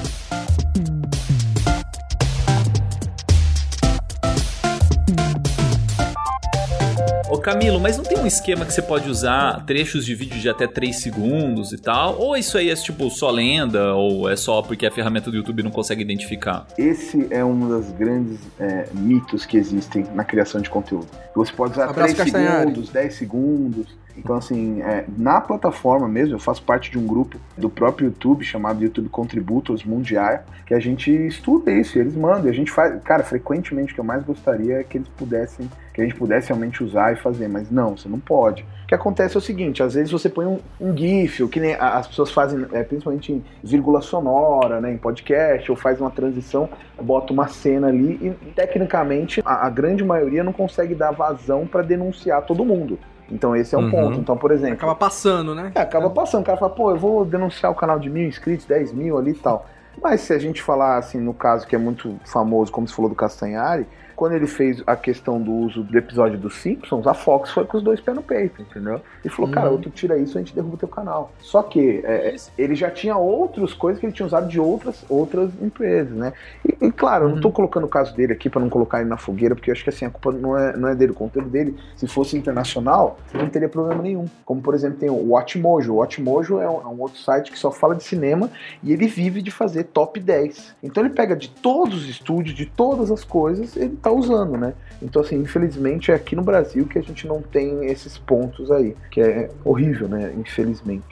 Ô 7.28 7.38
Camilo, 7.38 7.80
mas 7.80 7.96
não 7.96 8.04
tem 8.04 8.16
um 8.18 8.26
esquema 8.26 8.64
que 8.64 8.72
você 8.72 8.80
pode 8.80 9.10
usar 9.10 9.64
trechos 9.66 10.06
de 10.06 10.14
vídeo 10.14 10.38
de 10.38 10.48
até 10.48 10.68
3 10.68 10.96
segundos 10.96 11.72
e 11.72 11.76
tal? 11.76 12.16
Ou 12.20 12.36
isso 12.36 12.56
aí 12.56 12.70
é 12.70 12.74
tipo 12.76 13.10
só 13.10 13.30
lenda? 13.30 13.94
Ou 13.94 14.30
é 14.30 14.36
só 14.36 14.62
porque 14.62 14.86
a 14.86 14.92
ferramenta 14.92 15.28
do 15.28 15.36
YouTube 15.36 15.64
não 15.64 15.72
consegue 15.72 16.02
identificar? 16.02 16.68
Esse 16.78 17.26
é 17.30 17.44
um 17.44 17.58
dos 17.58 17.90
grandes 17.90 18.38
é, 18.60 18.86
mitos 18.92 19.44
que 19.44 19.56
existem 19.56 20.06
na 20.14 20.22
criação 20.22 20.60
de 20.60 20.70
conteúdo. 20.70 21.08
Você 21.34 21.52
pode 21.52 21.72
usar 21.72 21.90
Abraço, 21.90 22.14
3 22.14 22.30
Castanhari. 22.30 22.68
segundos, 22.68 22.90
10 22.90 23.14
segundos. 23.14 23.96
Então, 24.16 24.36
assim, 24.36 24.80
é, 24.82 25.04
na 25.18 25.40
plataforma 25.40 26.08
mesmo, 26.08 26.36
eu 26.36 26.38
faço 26.38 26.62
parte 26.62 26.90
de 26.90 26.98
um 26.98 27.06
grupo 27.06 27.38
do 27.58 27.68
próprio 27.68 28.06
YouTube 28.06 28.44
chamado 28.44 28.82
YouTube 28.82 29.08
Contributors 29.08 29.84
Mundial, 29.84 30.44
que 30.64 30.72
a 30.72 30.80
gente 30.80 31.10
estuda 31.10 31.70
isso, 31.72 31.98
e 31.98 32.00
eles 32.00 32.14
mandam, 32.14 32.46
e 32.46 32.50
a 32.50 32.54
gente 32.54 32.70
faz. 32.70 33.02
Cara, 33.02 33.22
frequentemente 33.22 33.92
o 33.92 33.94
que 33.94 34.00
eu 34.00 34.04
mais 34.04 34.24
gostaria 34.24 34.76
é 34.76 34.84
que 34.84 34.96
eles 34.96 35.08
pudessem, 35.08 35.68
que 35.96 36.02
a 36.02 36.04
gente 36.04 36.14
pudesse 36.14 36.48
realmente 36.48 36.84
usar 36.84 37.14
e 37.14 37.16
fazer, 37.16 37.48
mas 37.48 37.70
não, 37.70 37.96
você 37.96 38.06
não 38.06 38.20
pode. 38.20 38.62
O 38.84 38.86
que 38.86 38.94
acontece 38.94 39.34
é 39.34 39.38
o 39.38 39.40
seguinte, 39.40 39.82
às 39.82 39.94
vezes 39.94 40.12
você 40.12 40.28
põe 40.28 40.44
um, 40.44 40.58
um 40.78 40.94
GIF, 40.94 41.42
o 41.42 41.48
que 41.48 41.58
nem 41.58 41.74
as 41.74 42.06
pessoas 42.06 42.30
fazem, 42.30 42.66
é, 42.72 42.82
principalmente 42.82 43.32
em 43.32 43.42
vírgula 43.64 44.02
sonora, 44.02 44.78
né, 44.78 44.92
em 44.92 44.98
podcast, 44.98 45.70
ou 45.70 45.76
faz 45.76 45.98
uma 45.98 46.10
transição, 46.10 46.68
bota 47.00 47.32
uma 47.32 47.48
cena 47.48 47.86
ali 47.88 48.20
e 48.22 48.30
tecnicamente 48.54 49.40
a, 49.42 49.66
a 49.66 49.70
grande 49.70 50.04
maioria 50.04 50.44
não 50.44 50.52
consegue 50.52 50.94
dar 50.94 51.12
vazão 51.12 51.66
para 51.66 51.80
denunciar 51.82 52.42
todo 52.42 52.62
mundo. 52.62 52.98
Então 53.30 53.56
esse 53.56 53.74
é 53.74 53.78
um 53.78 53.84
Uhum. 53.84 53.90
ponto. 53.90 54.20
Então, 54.20 54.36
por 54.36 54.50
exemplo, 54.50 54.74
Acaba 54.74 54.94
passando, 54.94 55.54
né? 55.54 55.72
é, 55.74 55.80
acaba 55.80 56.10
passando. 56.10 56.42
O 56.42 56.44
cara 56.44 56.58
fala, 56.58 56.72
pô, 56.72 56.90
eu 56.90 56.96
vou 56.98 57.24
denunciar 57.24 57.72
o 57.72 57.74
canal 57.74 57.98
de 57.98 58.10
mil 58.10 58.28
inscritos, 58.28 58.66
10 58.66 58.92
mil 58.92 59.16
ali 59.18 59.30
e 59.30 59.34
tal. 59.34 59.66
Mas 60.02 60.20
se 60.20 60.34
a 60.34 60.38
gente 60.38 60.62
falar 60.62 60.98
assim, 60.98 61.18
no 61.18 61.32
caso 61.32 61.66
que 61.66 61.74
é 61.74 61.78
muito 61.78 62.16
famoso, 62.26 62.70
como 62.70 62.86
você 62.86 62.94
falou 62.94 63.08
do 63.08 63.16
Castanhari, 63.16 63.86
quando 64.16 64.32
ele 64.32 64.46
fez 64.46 64.82
a 64.86 64.96
questão 64.96 65.40
do 65.40 65.52
uso 65.52 65.82
do 65.82 65.96
episódio 65.96 66.38
dos 66.38 66.56
Simpsons, 66.56 67.06
a 67.06 67.12
Fox 67.12 67.50
foi 67.50 67.66
com 67.66 67.76
os 67.76 67.82
dois 67.82 68.00
pés 68.00 68.16
no 68.16 68.22
peito, 68.22 68.62
entendeu? 68.62 69.00
E 69.22 69.28
falou, 69.28 69.50
cara, 69.50 69.70
ou 69.70 69.78
tu 69.78 69.90
tira 69.90 70.16
isso, 70.16 70.38
a 70.38 70.40
gente 70.40 70.54
derruba 70.54 70.74
o 70.74 70.78
teu 70.78 70.88
canal. 70.88 71.30
Só 71.38 71.62
que 71.62 72.00
é, 72.02 72.34
ele 72.56 72.74
já 72.74 72.90
tinha 72.90 73.16
outras 73.16 73.74
coisas 73.74 74.00
que 74.00 74.06
ele 74.06 74.14
tinha 74.14 74.26
usado 74.26 74.48
de 74.48 74.58
outras, 74.58 75.04
outras 75.08 75.50
empresas, 75.60 76.16
né? 76.16 76.32
E, 76.64 76.86
e, 76.86 76.90
claro, 76.90 77.26
eu 77.26 77.28
não 77.28 77.40
tô 77.40 77.50
colocando 77.50 77.84
o 77.84 77.88
caso 77.88 78.16
dele 78.16 78.32
aqui 78.32 78.48
pra 78.48 78.60
não 78.60 78.70
colocar 78.70 79.00
ele 79.00 79.08
na 79.08 79.18
fogueira, 79.18 79.54
porque 79.54 79.70
eu 79.70 79.72
acho 79.72 79.84
que 79.84 79.90
assim, 79.90 80.06
a 80.06 80.10
culpa 80.10 80.32
não 80.32 80.56
é, 80.56 80.76
não 80.76 80.88
é 80.88 80.94
dele. 80.94 81.12
O 81.12 81.14
conteúdo 81.14 81.50
dele, 81.50 81.76
se 81.94 82.06
fosse 82.06 82.36
internacional, 82.36 83.18
não 83.34 83.48
teria 83.48 83.68
problema 83.68 84.02
nenhum. 84.02 84.24
Como, 84.44 84.62
por 84.62 84.74
exemplo, 84.74 84.98
tem 84.98 85.10
o 85.10 85.30
Watchmojo. 85.30 85.92
O 85.92 85.96
Watchmojo 85.96 86.58
é 86.58 86.68
um, 86.68 86.80
é 86.80 86.86
um 86.86 87.00
outro 87.00 87.18
site 87.18 87.52
que 87.52 87.58
só 87.58 87.70
fala 87.70 87.94
de 87.94 88.02
cinema 88.02 88.50
e 88.82 88.92
ele 88.92 89.06
vive 89.06 89.42
de 89.42 89.50
fazer 89.50 89.84
top 89.84 90.18
10. 90.18 90.74
Então 90.82 91.04
ele 91.04 91.12
pega 91.12 91.36
de 91.36 91.50
todos 91.50 92.02
os 92.02 92.08
estúdios, 92.08 92.54
de 92.54 92.64
todas 92.64 93.10
as 93.10 93.24
coisas, 93.24 93.76
ele 93.76 93.96
tá 94.06 94.12
usando, 94.12 94.56
né? 94.56 94.72
Então, 95.02 95.20
assim, 95.20 95.36
infelizmente 95.36 96.12
é 96.12 96.14
aqui 96.14 96.36
no 96.36 96.42
Brasil 96.42 96.86
que 96.86 96.98
a 96.98 97.02
gente 97.02 97.26
não 97.26 97.42
tem 97.42 97.86
esses 97.86 98.16
pontos 98.16 98.70
aí, 98.70 98.96
que 99.10 99.20
é 99.20 99.50
horrível, 99.64 100.08
né? 100.08 100.32
Infelizmente. 100.38 101.04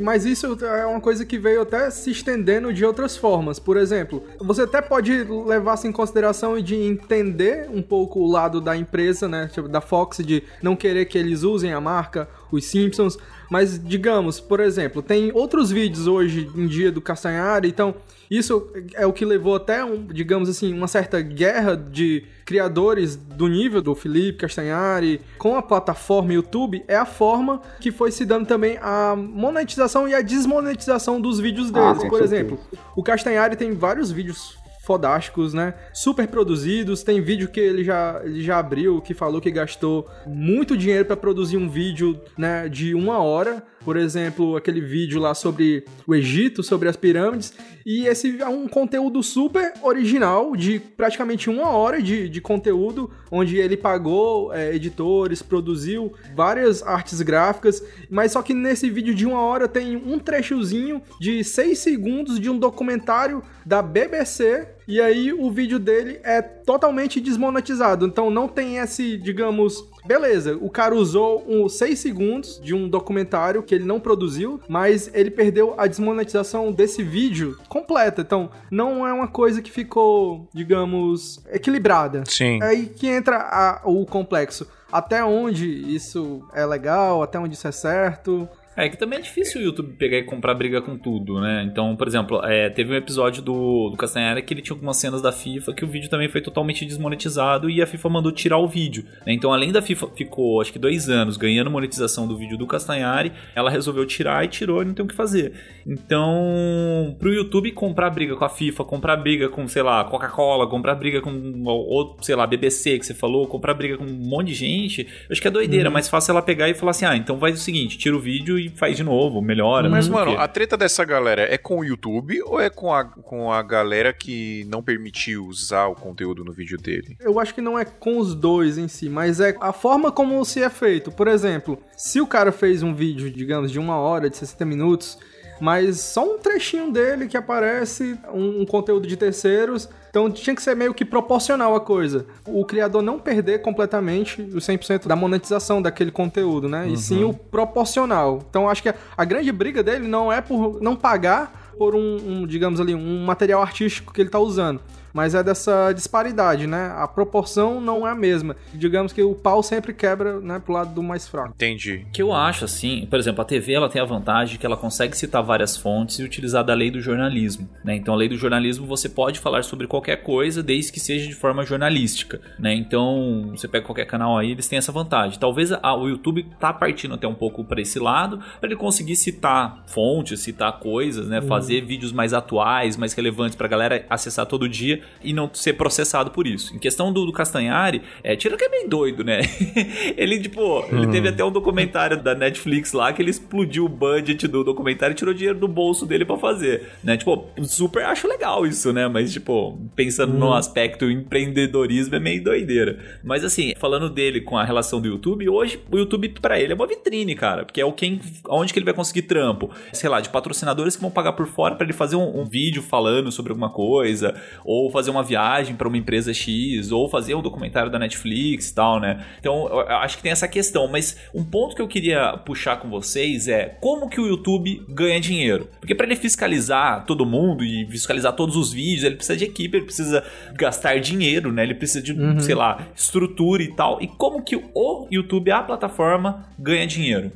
Mas 0.00 0.24
isso 0.24 0.56
é 0.64 0.86
uma 0.86 1.00
coisa 1.00 1.24
que 1.24 1.38
veio 1.38 1.62
até 1.62 1.90
se 1.90 2.10
estendendo 2.10 2.72
de 2.72 2.84
outras 2.84 3.16
formas. 3.16 3.58
Por 3.58 3.76
exemplo, 3.76 4.22
você 4.38 4.62
até 4.62 4.80
pode 4.80 5.24
levar-se 5.24 5.88
em 5.88 5.92
consideração 5.92 6.56
e 6.56 6.62
de 6.62 6.76
entender 6.76 7.68
um 7.70 7.82
pouco 7.82 8.20
o 8.20 8.30
lado 8.30 8.60
da 8.60 8.76
empresa, 8.76 9.26
né? 9.26 9.50
Tipo, 9.52 9.68
da 9.68 9.80
Fox, 9.80 10.18
de 10.18 10.42
não 10.62 10.76
querer 10.76 11.06
que 11.06 11.18
eles 11.18 11.42
usem 11.42 11.72
a 11.72 11.80
marca, 11.80 12.28
os 12.50 12.64
Simpsons. 12.64 13.18
Mas, 13.50 13.80
digamos, 13.82 14.40
por 14.40 14.60
exemplo, 14.60 15.02
tem 15.02 15.30
outros 15.32 15.70
vídeos 15.70 16.06
hoje 16.06 16.50
em 16.54 16.66
dia 16.66 16.90
do 16.90 17.00
Castanhari, 17.00 17.68
então 17.68 17.94
isso 18.30 18.68
é 18.94 19.06
o 19.06 19.12
que 19.12 19.24
levou 19.24 19.54
até, 19.54 19.84
um, 19.84 20.04
digamos 20.06 20.48
assim, 20.48 20.72
uma 20.72 20.88
certa 20.88 21.20
guerra 21.20 21.76
de 21.76 22.24
criadores 22.44 23.14
do 23.14 23.46
nível 23.46 23.80
do 23.80 23.94
Felipe 23.94 24.38
Castanhari 24.38 25.20
com 25.38 25.56
a 25.56 25.62
plataforma 25.62 26.32
YouTube, 26.32 26.84
é 26.88 26.96
a 26.96 27.06
forma 27.06 27.60
que 27.80 27.92
foi 27.92 28.10
se 28.10 28.24
dando 28.24 28.46
também 28.46 28.78
a 28.82 29.14
monetização 29.16 30.08
e 30.08 30.14
a 30.14 30.22
desmonetização 30.22 31.20
dos 31.20 31.38
vídeos 31.38 31.70
deles. 31.70 31.98
com 31.98 32.08
por 32.08 32.18
certeza. 32.18 32.36
exemplo, 32.36 32.58
o 32.96 33.02
Castanhari 33.02 33.54
tem 33.54 33.72
vários 33.72 34.10
vídeos 34.10 34.58
fodásticos, 34.86 35.52
né? 35.52 35.74
Super 35.92 36.28
produzidos. 36.28 37.02
Tem 37.02 37.20
vídeo 37.20 37.48
que 37.48 37.58
ele 37.58 37.82
já, 37.82 38.20
ele 38.24 38.40
já 38.40 38.58
abriu, 38.60 39.02
que 39.02 39.12
falou 39.12 39.40
que 39.40 39.50
gastou 39.50 40.08
muito 40.24 40.76
dinheiro 40.76 41.04
para 41.04 41.16
produzir 41.16 41.56
um 41.56 41.68
vídeo, 41.68 42.20
né, 42.38 42.68
de 42.68 42.94
uma 42.94 43.18
hora. 43.18 43.64
Por 43.84 43.96
exemplo, 43.96 44.56
aquele 44.56 44.80
vídeo 44.80 45.20
lá 45.20 45.34
sobre 45.34 45.84
o 46.06 46.14
Egito, 46.14 46.62
sobre 46.62 46.88
as 46.88 46.96
pirâmides. 46.96 47.52
E 47.84 48.06
esse 48.06 48.40
é 48.40 48.46
um 48.46 48.68
conteúdo 48.68 49.22
super 49.22 49.74
original, 49.82 50.56
de 50.56 50.78
praticamente 50.78 51.50
uma 51.50 51.70
hora 51.70 52.00
de, 52.00 52.28
de 52.28 52.40
conteúdo, 52.40 53.10
onde 53.30 53.56
ele 53.58 53.76
pagou 53.76 54.52
é, 54.52 54.74
editores, 54.74 55.42
produziu 55.42 56.12
várias 56.34 56.82
artes 56.82 57.20
gráficas. 57.22 57.82
Mas 58.08 58.32
só 58.32 58.42
que 58.42 58.54
nesse 58.54 58.88
vídeo 58.88 59.14
de 59.14 59.26
uma 59.26 59.40
hora 59.40 59.66
tem 59.66 59.96
um 59.96 60.18
trechozinho 60.18 61.02
de 61.20 61.42
seis 61.42 61.80
segundos 61.80 62.38
de 62.38 62.48
um 62.48 62.58
documentário 62.58 63.42
da 63.64 63.82
BBC 63.82 64.75
e 64.86 65.00
aí 65.00 65.32
o 65.32 65.50
vídeo 65.50 65.78
dele 65.78 66.20
é 66.22 66.40
totalmente 66.42 67.20
desmonetizado. 67.20 68.06
Então 68.06 68.30
não 68.30 68.46
tem 68.48 68.76
esse, 68.78 69.16
digamos, 69.16 69.84
beleza, 70.06 70.56
o 70.60 70.70
cara 70.70 70.94
usou 70.94 71.44
uns 71.46 71.74
6 71.78 71.98
segundos 71.98 72.60
de 72.62 72.74
um 72.74 72.88
documentário 72.88 73.62
que 73.62 73.74
ele 73.74 73.84
não 73.84 73.98
produziu, 74.00 74.60
mas 74.68 75.10
ele 75.14 75.30
perdeu 75.30 75.74
a 75.76 75.86
desmonetização 75.86 76.72
desse 76.72 77.02
vídeo 77.02 77.58
completa. 77.68 78.22
Então 78.22 78.50
não 78.70 79.06
é 79.06 79.12
uma 79.12 79.28
coisa 79.28 79.60
que 79.60 79.70
ficou, 79.70 80.48
digamos, 80.54 81.40
equilibrada. 81.50 82.22
Sim. 82.26 82.58
É 82.62 82.66
aí 82.66 82.86
que 82.86 83.06
entra 83.06 83.36
a- 83.38 83.80
o 83.84 84.04
complexo. 84.06 84.66
Até 84.90 85.24
onde 85.24 85.66
isso 85.94 86.42
é 86.54 86.64
legal, 86.64 87.22
até 87.22 87.38
onde 87.38 87.54
isso 87.54 87.66
é 87.66 87.72
certo. 87.72 88.48
É 88.76 88.88
que 88.88 88.98
também 88.98 89.18
é 89.18 89.22
difícil 89.22 89.60
o 89.60 89.64
YouTube 89.64 89.94
pegar 89.94 90.18
e 90.18 90.22
comprar 90.22 90.54
briga 90.54 90.82
com 90.82 90.98
tudo, 90.98 91.40
né? 91.40 91.66
Então, 91.70 91.96
por 91.96 92.06
exemplo, 92.06 92.44
é, 92.44 92.68
teve 92.68 92.92
um 92.92 92.96
episódio 92.96 93.42
do, 93.42 93.88
do 93.88 93.96
Castanhari 93.96 94.42
que 94.42 94.52
ele 94.52 94.60
tinha 94.60 94.74
algumas 94.74 94.98
cenas 94.98 95.22
da 95.22 95.32
FIFA 95.32 95.72
que 95.72 95.84
o 95.84 95.88
vídeo 95.88 96.10
também 96.10 96.28
foi 96.28 96.42
totalmente 96.42 96.84
desmonetizado 96.84 97.70
e 97.70 97.80
a 97.80 97.86
FIFA 97.86 98.08
mandou 98.10 98.30
tirar 98.30 98.58
o 98.58 98.68
vídeo. 98.68 99.04
né? 99.24 99.32
Então, 99.32 99.52
além 99.52 99.72
da 99.72 99.80
FIFA 99.80 100.08
ficou, 100.14 100.60
acho 100.60 100.72
que 100.72 100.78
dois 100.78 101.08
anos 101.08 101.38
ganhando 101.38 101.70
monetização 101.70 102.28
do 102.28 102.36
vídeo 102.36 102.58
do 102.58 102.66
Castanhari, 102.66 103.32
ela 103.54 103.70
resolveu 103.70 104.04
tirar 104.04 104.44
e 104.44 104.48
tirou 104.48 104.82
e 104.82 104.84
não 104.84 104.92
tem 104.92 105.04
o 105.04 105.08
que 105.08 105.14
fazer. 105.14 105.52
Então, 105.86 107.16
pro 107.18 107.32
YouTube 107.32 107.72
comprar 107.72 108.10
briga 108.10 108.36
com 108.36 108.44
a 108.44 108.48
FIFA, 108.48 108.84
comprar 108.84 109.16
briga 109.16 109.48
com, 109.48 109.66
sei 109.66 109.82
lá, 109.82 110.04
Coca-Cola, 110.04 110.68
comprar 110.68 110.94
briga 110.96 111.22
com, 111.22 111.62
ou, 111.64 112.16
sei 112.20 112.34
lá, 112.34 112.46
BBC 112.46 112.98
que 112.98 113.06
você 113.06 113.14
falou, 113.14 113.46
comprar 113.46 113.72
briga 113.72 113.96
com 113.96 114.04
um 114.04 114.28
monte 114.28 114.48
de 114.48 114.54
gente, 114.54 115.02
eu 115.02 115.32
acho 115.32 115.40
que 115.40 115.48
é 115.48 115.50
doideira. 115.50 115.90
Mais 115.90 116.08
fácil 116.08 116.32
ela 116.32 116.42
pegar 116.42 116.68
e 116.68 116.74
falar 116.74 116.90
assim: 116.90 117.06
ah, 117.06 117.16
então 117.16 117.38
faz 117.38 117.54
o 117.54 117.62
seguinte, 117.62 117.96
tira 117.96 118.14
o 118.14 118.20
vídeo 118.20 118.58
e 118.58 118.65
faz 118.70 118.96
de 118.96 119.02
novo, 119.02 119.40
melhora. 119.40 119.88
Mas, 119.88 120.08
mano, 120.08 120.38
a 120.38 120.48
treta 120.48 120.76
dessa 120.76 121.04
galera 121.04 121.42
é 121.42 121.58
com 121.58 121.78
o 121.78 121.84
YouTube 121.84 122.40
ou 122.42 122.60
é 122.60 122.70
com 122.70 122.92
a, 122.92 123.04
com 123.04 123.52
a 123.52 123.62
galera 123.62 124.12
que 124.12 124.64
não 124.68 124.82
permitiu 124.82 125.46
usar 125.46 125.86
o 125.86 125.94
conteúdo 125.94 126.44
no 126.44 126.52
vídeo 126.52 126.78
dele? 126.78 127.16
Eu 127.20 127.38
acho 127.38 127.54
que 127.54 127.60
não 127.60 127.78
é 127.78 127.84
com 127.84 128.18
os 128.18 128.34
dois 128.34 128.78
em 128.78 128.88
si, 128.88 129.08
mas 129.08 129.40
é 129.40 129.54
a 129.60 129.72
forma 129.72 130.10
como 130.10 130.44
se 130.44 130.62
é 130.62 130.70
feito. 130.70 131.10
Por 131.10 131.28
exemplo, 131.28 131.78
se 131.96 132.20
o 132.20 132.26
cara 132.26 132.52
fez 132.52 132.82
um 132.82 132.94
vídeo, 132.94 133.30
digamos, 133.30 133.70
de 133.70 133.78
uma 133.78 133.96
hora, 133.96 134.30
de 134.30 134.36
60 134.36 134.64
minutos, 134.64 135.18
mas 135.60 136.00
só 136.00 136.24
um 136.34 136.38
trechinho 136.38 136.92
dele 136.92 137.26
que 137.26 137.36
aparece, 137.36 138.18
um, 138.32 138.62
um 138.62 138.66
conteúdo 138.66 139.06
de 139.06 139.16
terceiros, 139.16 139.88
então 140.10 140.30
tinha 140.30 140.54
que 140.54 140.62
ser 140.62 140.74
meio 140.74 140.94
que 140.94 141.04
proporcional 141.04 141.74
a 141.74 141.80
coisa. 141.80 142.26
O 142.46 142.64
criador 142.64 143.02
não 143.02 143.18
perder 143.18 143.60
completamente 143.60 144.40
o 144.40 144.56
100% 144.56 145.06
da 145.06 145.14
monetização 145.14 145.82
daquele 145.82 146.10
conteúdo, 146.10 146.68
né? 146.68 146.88
E 146.88 146.96
sim 146.96 147.24
o 147.24 147.34
proporcional. 147.34 148.42
Então 148.48 148.68
acho 148.68 148.82
que 148.82 148.88
a, 148.88 148.94
a 149.16 149.24
grande 149.24 149.52
briga 149.52 149.82
dele 149.82 150.08
não 150.08 150.32
é 150.32 150.40
por 150.40 150.80
não 150.80 150.96
pagar 150.96 151.66
por 151.78 151.94
um, 151.94 152.16
um, 152.16 152.46
digamos 152.46 152.80
ali, 152.80 152.94
um 152.94 153.24
material 153.24 153.60
artístico 153.60 154.12
que 154.12 154.20
ele 154.20 154.30
tá 154.30 154.38
usando. 154.38 154.80
Mas 155.16 155.34
é 155.34 155.42
dessa 155.42 155.92
disparidade, 155.92 156.66
né? 156.66 156.92
A 156.94 157.08
proporção 157.08 157.80
não 157.80 158.06
é 158.06 158.10
a 158.10 158.14
mesma. 158.14 158.54
Digamos 158.74 159.14
que 159.14 159.22
o 159.22 159.34
pau 159.34 159.62
sempre 159.62 159.94
quebra, 159.94 160.40
né, 160.40 160.58
pro 160.62 160.74
lado 160.74 160.92
do 160.94 161.02
mais 161.02 161.26
fraco. 161.26 161.54
Entendi. 161.54 162.04
O 162.06 162.10
que 162.12 162.20
eu 162.20 162.34
acho, 162.34 162.66
assim, 162.66 163.06
por 163.08 163.18
exemplo, 163.18 163.40
a 163.40 163.44
TV 163.46 163.72
ela 163.72 163.88
tem 163.88 164.02
a 164.02 164.04
vantagem 164.04 164.58
que 164.58 164.66
ela 164.66 164.76
consegue 164.76 165.16
citar 165.16 165.42
várias 165.42 165.74
fontes 165.74 166.18
e 166.18 166.22
utilizar 166.22 166.62
da 166.62 166.74
lei 166.74 166.90
do 166.90 167.00
jornalismo. 167.00 167.66
Né? 167.82 167.96
Então, 167.96 168.12
a 168.12 168.16
lei 168.18 168.28
do 168.28 168.36
jornalismo 168.36 168.86
você 168.86 169.08
pode 169.08 169.40
falar 169.40 169.64
sobre 169.64 169.86
qualquer 169.86 170.16
coisa 170.22 170.62
desde 170.62 170.92
que 170.92 171.00
seja 171.00 171.26
de 171.26 171.34
forma 171.34 171.64
jornalística. 171.64 172.38
Né? 172.58 172.74
Então, 172.74 173.52
você 173.56 173.66
pega 173.66 173.86
qualquer 173.86 174.04
canal 174.04 174.36
aí, 174.36 174.50
eles 174.50 174.68
têm 174.68 174.76
essa 174.76 174.92
vantagem. 174.92 175.38
Talvez 175.38 175.72
a- 175.72 175.94
o 175.96 176.08
YouTube 176.10 176.46
tá 176.60 176.74
partindo 176.74 177.14
até 177.14 177.26
um 177.26 177.34
pouco 177.34 177.64
para 177.64 177.80
esse 177.80 177.98
lado, 177.98 178.38
para 178.60 178.68
ele 178.68 178.76
conseguir 178.76 179.16
citar 179.16 179.82
fontes, 179.86 180.40
citar 180.40 180.78
coisas, 180.78 181.26
né? 181.26 181.40
fazer 181.40 181.80
vídeos 181.86 182.12
mais 182.12 182.34
atuais, 182.34 182.98
mais 182.98 183.14
relevantes 183.14 183.56
pra 183.56 183.66
galera 183.66 184.04
acessar 184.10 184.44
todo 184.44 184.68
dia 184.68 185.05
e 185.22 185.32
não 185.32 185.50
ser 185.52 185.74
processado 185.74 186.30
por 186.30 186.46
isso. 186.46 186.74
Em 186.74 186.78
questão 186.78 187.12
do, 187.12 187.26
do 187.26 187.32
Castanhari, 187.32 188.02
é, 188.22 188.36
tira 188.36 188.56
que 188.56 188.64
é 188.64 188.68
bem 188.68 188.88
doido, 188.88 189.24
né? 189.24 189.40
ele, 190.16 190.38
tipo, 190.38 190.84
ele 190.90 191.06
teve 191.08 191.28
até 191.28 191.44
um 191.44 191.50
documentário 191.50 192.22
da 192.22 192.34
Netflix 192.34 192.92
lá 192.92 193.12
que 193.12 193.22
ele 193.22 193.30
explodiu 193.30 193.86
o 193.86 193.88
budget 193.88 194.46
do 194.46 194.62
documentário 194.62 195.14
e 195.14 195.16
tirou 195.16 195.34
dinheiro 195.34 195.58
do 195.58 195.68
bolso 195.68 196.06
dele 196.06 196.24
pra 196.24 196.36
fazer, 196.36 196.90
né? 197.02 197.16
Tipo, 197.16 197.46
super 197.62 198.04
acho 198.04 198.28
legal 198.28 198.66
isso, 198.66 198.92
né? 198.92 199.08
Mas, 199.08 199.32
tipo, 199.32 199.78
pensando 199.94 200.34
no 200.34 200.52
aspecto 200.52 201.10
empreendedorismo 201.10 202.14
é 202.14 202.20
meio 202.20 202.42
doideira. 202.42 202.98
Mas, 203.24 203.44
assim, 203.44 203.72
falando 203.78 204.08
dele 204.08 204.40
com 204.40 204.56
a 204.56 204.64
relação 204.64 205.00
do 205.00 205.08
YouTube, 205.08 205.48
hoje 205.48 205.80
o 205.90 205.98
YouTube 205.98 206.28
pra 206.40 206.60
ele 206.60 206.72
é 206.72 206.76
uma 206.76 206.86
vitrine, 206.86 207.34
cara, 207.34 207.64
porque 207.64 207.80
é 207.80 207.84
o 207.84 207.92
quem, 207.92 208.20
onde 208.48 208.72
que 208.72 208.78
ele 208.78 208.84
vai 208.84 208.94
conseguir 208.94 209.22
trampo, 209.22 209.70
sei 209.92 210.08
lá, 210.08 210.20
de 210.20 210.28
patrocinadores 210.28 210.96
que 210.96 211.02
vão 211.02 211.10
pagar 211.10 211.32
por 211.32 211.46
fora 211.46 211.74
pra 211.74 211.84
ele 211.84 211.92
fazer 211.92 212.16
um, 212.16 212.40
um 212.40 212.44
vídeo 212.44 212.82
falando 212.82 213.32
sobre 213.32 213.52
alguma 213.52 213.70
coisa, 213.70 214.34
ou 214.64 214.90
fazer 214.96 215.10
uma 215.10 215.22
viagem 215.22 215.76
pra 215.76 215.86
uma 215.86 215.96
empresa 215.96 216.32
X, 216.32 216.90
ou 216.90 217.08
fazer 217.08 217.34
um 217.34 217.42
documentário 217.42 217.90
da 217.90 217.98
Netflix 217.98 218.70
e 218.70 218.74
tal, 218.74 218.98
né? 218.98 219.24
Então, 219.38 219.68
eu 219.68 219.80
acho 219.98 220.16
que 220.16 220.22
tem 220.22 220.32
essa 220.32 220.48
questão, 220.48 220.88
mas 220.88 221.16
um 221.34 221.44
ponto 221.44 221.76
que 221.76 221.82
eu 221.82 221.88
queria 221.88 222.36
puxar 222.38 222.76
com 222.76 222.88
vocês 222.88 223.46
é 223.46 223.76
como 223.80 224.08
que 224.08 224.20
o 224.20 224.26
YouTube 224.26 224.82
ganha 224.88 225.20
dinheiro? 225.20 225.68
Porque 225.78 225.94
pra 225.94 226.06
ele 226.06 226.16
fiscalizar 226.16 227.04
todo 227.04 227.26
mundo 227.26 227.62
e 227.62 227.86
fiscalizar 227.90 228.32
todos 228.32 228.56
os 228.56 228.72
vídeos, 228.72 229.04
ele 229.04 229.16
precisa 229.16 229.36
de 229.36 229.44
equipe, 229.44 229.76
ele 229.76 229.84
precisa 229.84 230.24
gastar 230.54 230.98
dinheiro, 230.98 231.52
né? 231.52 231.62
Ele 231.62 231.74
precisa 231.74 232.02
de, 232.02 232.14
sei 232.42 232.54
lá, 232.54 232.86
estrutura 232.96 233.62
e 233.62 233.74
tal. 233.74 234.00
E 234.00 234.06
como 234.06 234.42
que 234.42 234.56
o 234.56 235.06
YouTube, 235.10 235.50
a 235.50 235.62
plataforma, 235.62 236.48
ganha 236.58 236.86
dinheiro? 236.86 237.30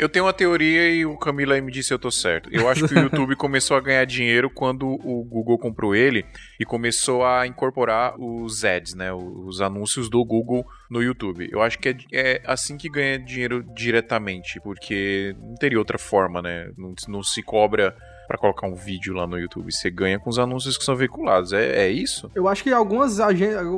Eu 0.00 0.08
tenho 0.08 0.24
uma 0.24 0.32
teoria 0.32 0.88
e 0.88 1.04
o 1.04 1.14
Camila 1.18 1.54
aí 1.54 1.60
me 1.60 1.70
disse 1.70 1.88
se 1.88 1.94
eu 1.94 1.98
tô 1.98 2.10
certo. 2.10 2.48
Eu 2.50 2.70
acho 2.70 2.88
que 2.88 2.94
o 2.94 2.98
YouTube 3.04 3.36
começou 3.36 3.76
a 3.76 3.80
ganhar 3.80 4.06
dinheiro 4.06 4.48
quando 4.48 4.88
o 4.88 5.22
Google 5.22 5.58
comprou 5.58 5.94
ele 5.94 6.24
e 6.58 6.64
começou 6.64 7.22
a 7.22 7.46
incorporar 7.46 8.14
os 8.18 8.64
ads, 8.64 8.94
né? 8.94 9.12
Os 9.12 9.60
anúncios 9.60 10.08
do 10.08 10.24
Google 10.24 10.64
no 10.90 11.02
YouTube. 11.02 11.50
Eu 11.52 11.60
acho 11.60 11.78
que 11.78 11.90
é, 11.90 11.96
é 12.12 12.42
assim 12.46 12.78
que 12.78 12.88
ganha 12.88 13.18
dinheiro 13.18 13.62
diretamente, 13.74 14.58
porque 14.62 15.36
não 15.38 15.54
teria 15.56 15.78
outra 15.78 15.98
forma, 15.98 16.40
né? 16.40 16.70
Não, 16.78 16.94
não 17.06 17.22
se 17.22 17.42
cobra 17.42 17.94
pra 18.30 18.38
colocar 18.38 18.68
um 18.68 18.76
vídeo 18.76 19.12
lá 19.12 19.26
no 19.26 19.36
YouTube. 19.36 19.72
Você 19.72 19.90
ganha 19.90 20.16
com 20.16 20.30
os 20.30 20.38
anúncios 20.38 20.78
que 20.78 20.84
são 20.84 20.94
veiculados. 20.94 21.52
É, 21.52 21.86
é 21.86 21.88
isso? 21.90 22.30
Eu 22.32 22.46
acho 22.46 22.62
que 22.62 22.72
algumas 22.72 23.18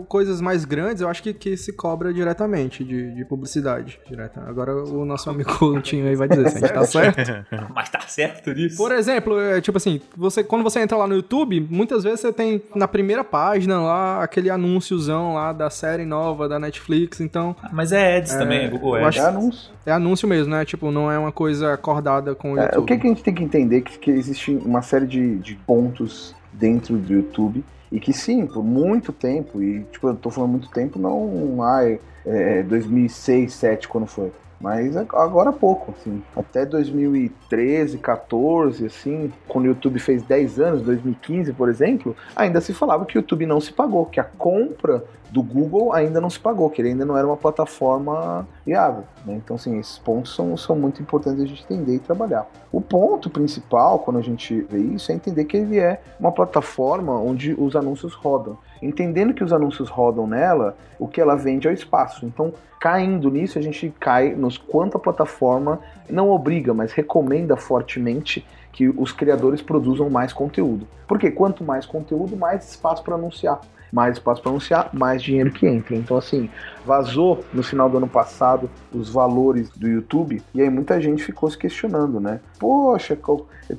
coisas 0.09 0.43
mais 0.43 0.67
grandes, 0.67 1.01
eu 1.01 1.09
acho 1.09 1.23
que, 1.23 1.33
que 1.33 1.57
se 1.57 1.73
cobra 1.73 2.13
diretamente 2.13 2.85
de, 2.85 3.15
de 3.15 3.25
publicidade. 3.25 3.99
Direta. 4.07 4.43
Agora 4.47 4.75
o 4.85 5.07
nosso 5.07 5.31
amigo 5.31 5.51
Tinho 5.81 6.07
aí 6.07 6.15
vai 6.15 6.29
dizer 6.29 6.51
se 6.51 6.59
a 6.59 6.61
gente 6.61 6.73
tá 6.75 6.85
certo. 6.85 7.47
Mas 7.75 7.89
tá 7.89 8.01
certo 8.01 8.53
nisso? 8.53 8.77
Por 8.77 8.93
exemplo, 8.93 9.41
é, 9.41 9.59
tipo 9.63 9.79
assim, 9.79 10.03
você, 10.15 10.45
quando 10.45 10.63
você 10.63 10.81
entra 10.81 10.99
lá 10.99 11.07
no 11.07 11.15
YouTube, 11.15 11.67
muitas 11.71 12.05
vezes 12.05 12.21
você 12.21 12.31
tem 12.33 12.63
na 12.75 12.87
primeira 12.87 13.25
página 13.25 13.81
lá 13.81 14.23
aquele 14.23 14.51
anúnciozão 14.51 15.33
lá 15.33 15.55
da 15.55 15.71
série 15.71 16.05
nova 16.05 16.47
da 16.47 16.59
Netflix, 16.59 17.21
então 17.23 17.57
Mas 17.73 17.91
é 17.91 18.19
ads 18.19 18.35
também, 18.35 18.69
Google 18.69 18.99
eu 18.99 19.07
Ads. 19.07 19.19
acho- 19.19 19.27
É 19.27 19.31
anúncio. 19.31 19.71
é 19.87 19.93
anúncio 19.93 20.29
mesmo, 20.29 20.53
né? 20.53 20.65
Tipo, 20.67 20.91
não 20.91 21.11
é 21.11 21.19
uma 21.19 21.33
coisa 21.33 21.73
acordada 21.73 22.35
com 22.35 22.53
o 22.53 22.59
É, 22.59 22.65
YouTube. 22.65 22.83
o 22.83 22.87
que, 22.87 22.99
que 22.99 23.07
a 23.07 23.11
gente 23.11 23.23
tem 23.23 23.35
que 23.35 23.43
entender 23.43 23.79
é 23.79 23.81
que, 23.81 23.99
que 23.99 24.11
existe 24.11 24.42
uma 24.51 24.83
série 24.83 25.07
de, 25.07 25.39
de 25.39 25.55
pontos 25.55 26.35
dentro 26.53 26.97
do 26.97 27.13
YouTube. 27.13 27.65
E 27.91 28.01
que 28.01 28.13
sim, 28.13 28.47
por 28.47 28.65
muito 28.65 29.13
tempo, 29.13 29.63
e 29.63 29.85
tipo, 29.93 30.09
eu 30.09 30.17
tô 30.17 30.31
falando 30.31 30.53
muito 30.53 30.71
tempo, 30.71 30.99
não 30.99 31.63
ai, 31.63 32.01
é, 32.25 32.63
2006, 32.63 33.53
2007, 33.61 33.89
quando 33.89 34.07
foi. 34.07 34.33
Mas 34.63 34.97
agora 34.97 35.51
há 35.51 35.53
pouco, 35.53 35.91
assim. 35.91 36.23
Até 36.37 36.65
2013, 36.65 37.99
14, 37.99 38.87
assim, 38.87 39.33
quando 39.49 39.65
o 39.65 39.69
YouTube 39.69 39.99
fez 39.99 40.23
10 40.23 40.61
anos, 40.61 40.83
2015, 40.83 41.53
por 41.53 41.69
exemplo, 41.69 42.15
ainda 42.37 42.61
se 42.61 42.73
falava 42.73 43.05
que 43.05 43.17
o 43.17 43.19
YouTube 43.19 43.45
não 43.45 43.61
se 43.61 43.73
pagou, 43.73 44.07
que 44.07 44.21
a 44.21 44.25
compra 44.25 45.05
do 45.33 45.43
Google 45.43 45.93
ainda 45.93 46.21
não 46.21 46.31
se 46.31 46.39
pagou, 46.39 46.71
que 46.71 46.81
ele 46.81 46.91
ainda 46.91 47.05
não 47.05 47.17
era 47.17 47.27
uma 47.27 47.37
plataforma 47.37 48.47
viável. 48.65 49.03
Né? 49.27 49.35
Então, 49.43 49.57
assim, 49.57 49.81
esses 49.81 49.99
pontos 49.99 50.33
são, 50.33 50.57
são 50.57 50.77
muito 50.77 51.03
importantes 51.03 51.43
a 51.43 51.47
gente 51.47 51.65
entender 51.65 51.97
e 51.97 51.99
trabalhar. 51.99 52.47
O 52.71 52.81
ponto 52.81 53.29
principal, 53.31 53.99
quando 53.99 54.19
a 54.19 54.23
gente 54.23 54.61
vê 54.71 54.79
isso, 54.79 55.11
é 55.11 55.15
entender 55.15 55.45
que 55.47 55.57
ele 55.57 55.79
é 55.79 56.01
uma 56.21 56.31
plataforma 56.31 57.19
onde 57.19 57.55
os 57.59 57.75
anúncios 57.75 58.15
rodam. 58.15 58.59
Entendendo 58.83 59.33
que 59.33 59.45
os 59.45 59.53
anúncios 59.53 59.89
rodam 59.89 60.27
nela, 60.27 60.77
o 60.99 61.07
que 61.07 61.21
ela 61.21 61.37
vende 61.37 61.69
é 61.69 61.71
o 61.71 61.75
espaço. 61.75 62.27
Então, 62.27 62.53
caindo 62.81 63.31
nisso, 63.31 63.59
a 63.59 63.63
gente 63.63 63.95
cai 64.01 64.35
nos 64.35 64.59
quanto 64.59 64.97
a 64.97 65.01
plataforma 65.01 65.79
não 66.11 66.31
obriga, 66.31 66.75
mas 66.75 66.93
recomenda 66.93 67.57
fortemente 67.57 68.45
que 68.73 68.89
os 68.89 69.13
criadores 69.13 69.63
produzam 69.63 70.11
mais 70.11 70.33
conteúdo. 70.33 70.87
Porque 71.07 71.31
quanto 71.31 71.63
mais 71.63 71.87
conteúdo, 71.87 72.37
mais 72.37 72.69
espaço 72.71 73.03
para 73.05 73.15
anunciar 73.15 73.61
mais 73.93 74.17
espaço 74.17 74.41
para 74.41 74.51
anunciar, 74.51 74.89
mais 74.93 75.23
dinheiro 75.23 75.51
que 75.51 75.67
entra. 75.67 75.95
Então, 75.95 76.17
assim, 76.17 76.49
vazou 76.85 77.45
no 77.53 77.63
final 77.63 77.91
do 77.91 77.99
ano 77.99 78.09
passado 78.09 78.71
os 78.93 79.11
valores 79.11 79.69
do 79.71 79.87
YouTube 79.87 80.43
e 80.55 80.63
aí 80.63 80.71
muita 80.71 81.01
gente 81.01 81.23
ficou 81.23 81.51
se 81.51 81.59
questionando, 81.59 82.19
né? 82.19 82.41
Poxa, 82.59 83.19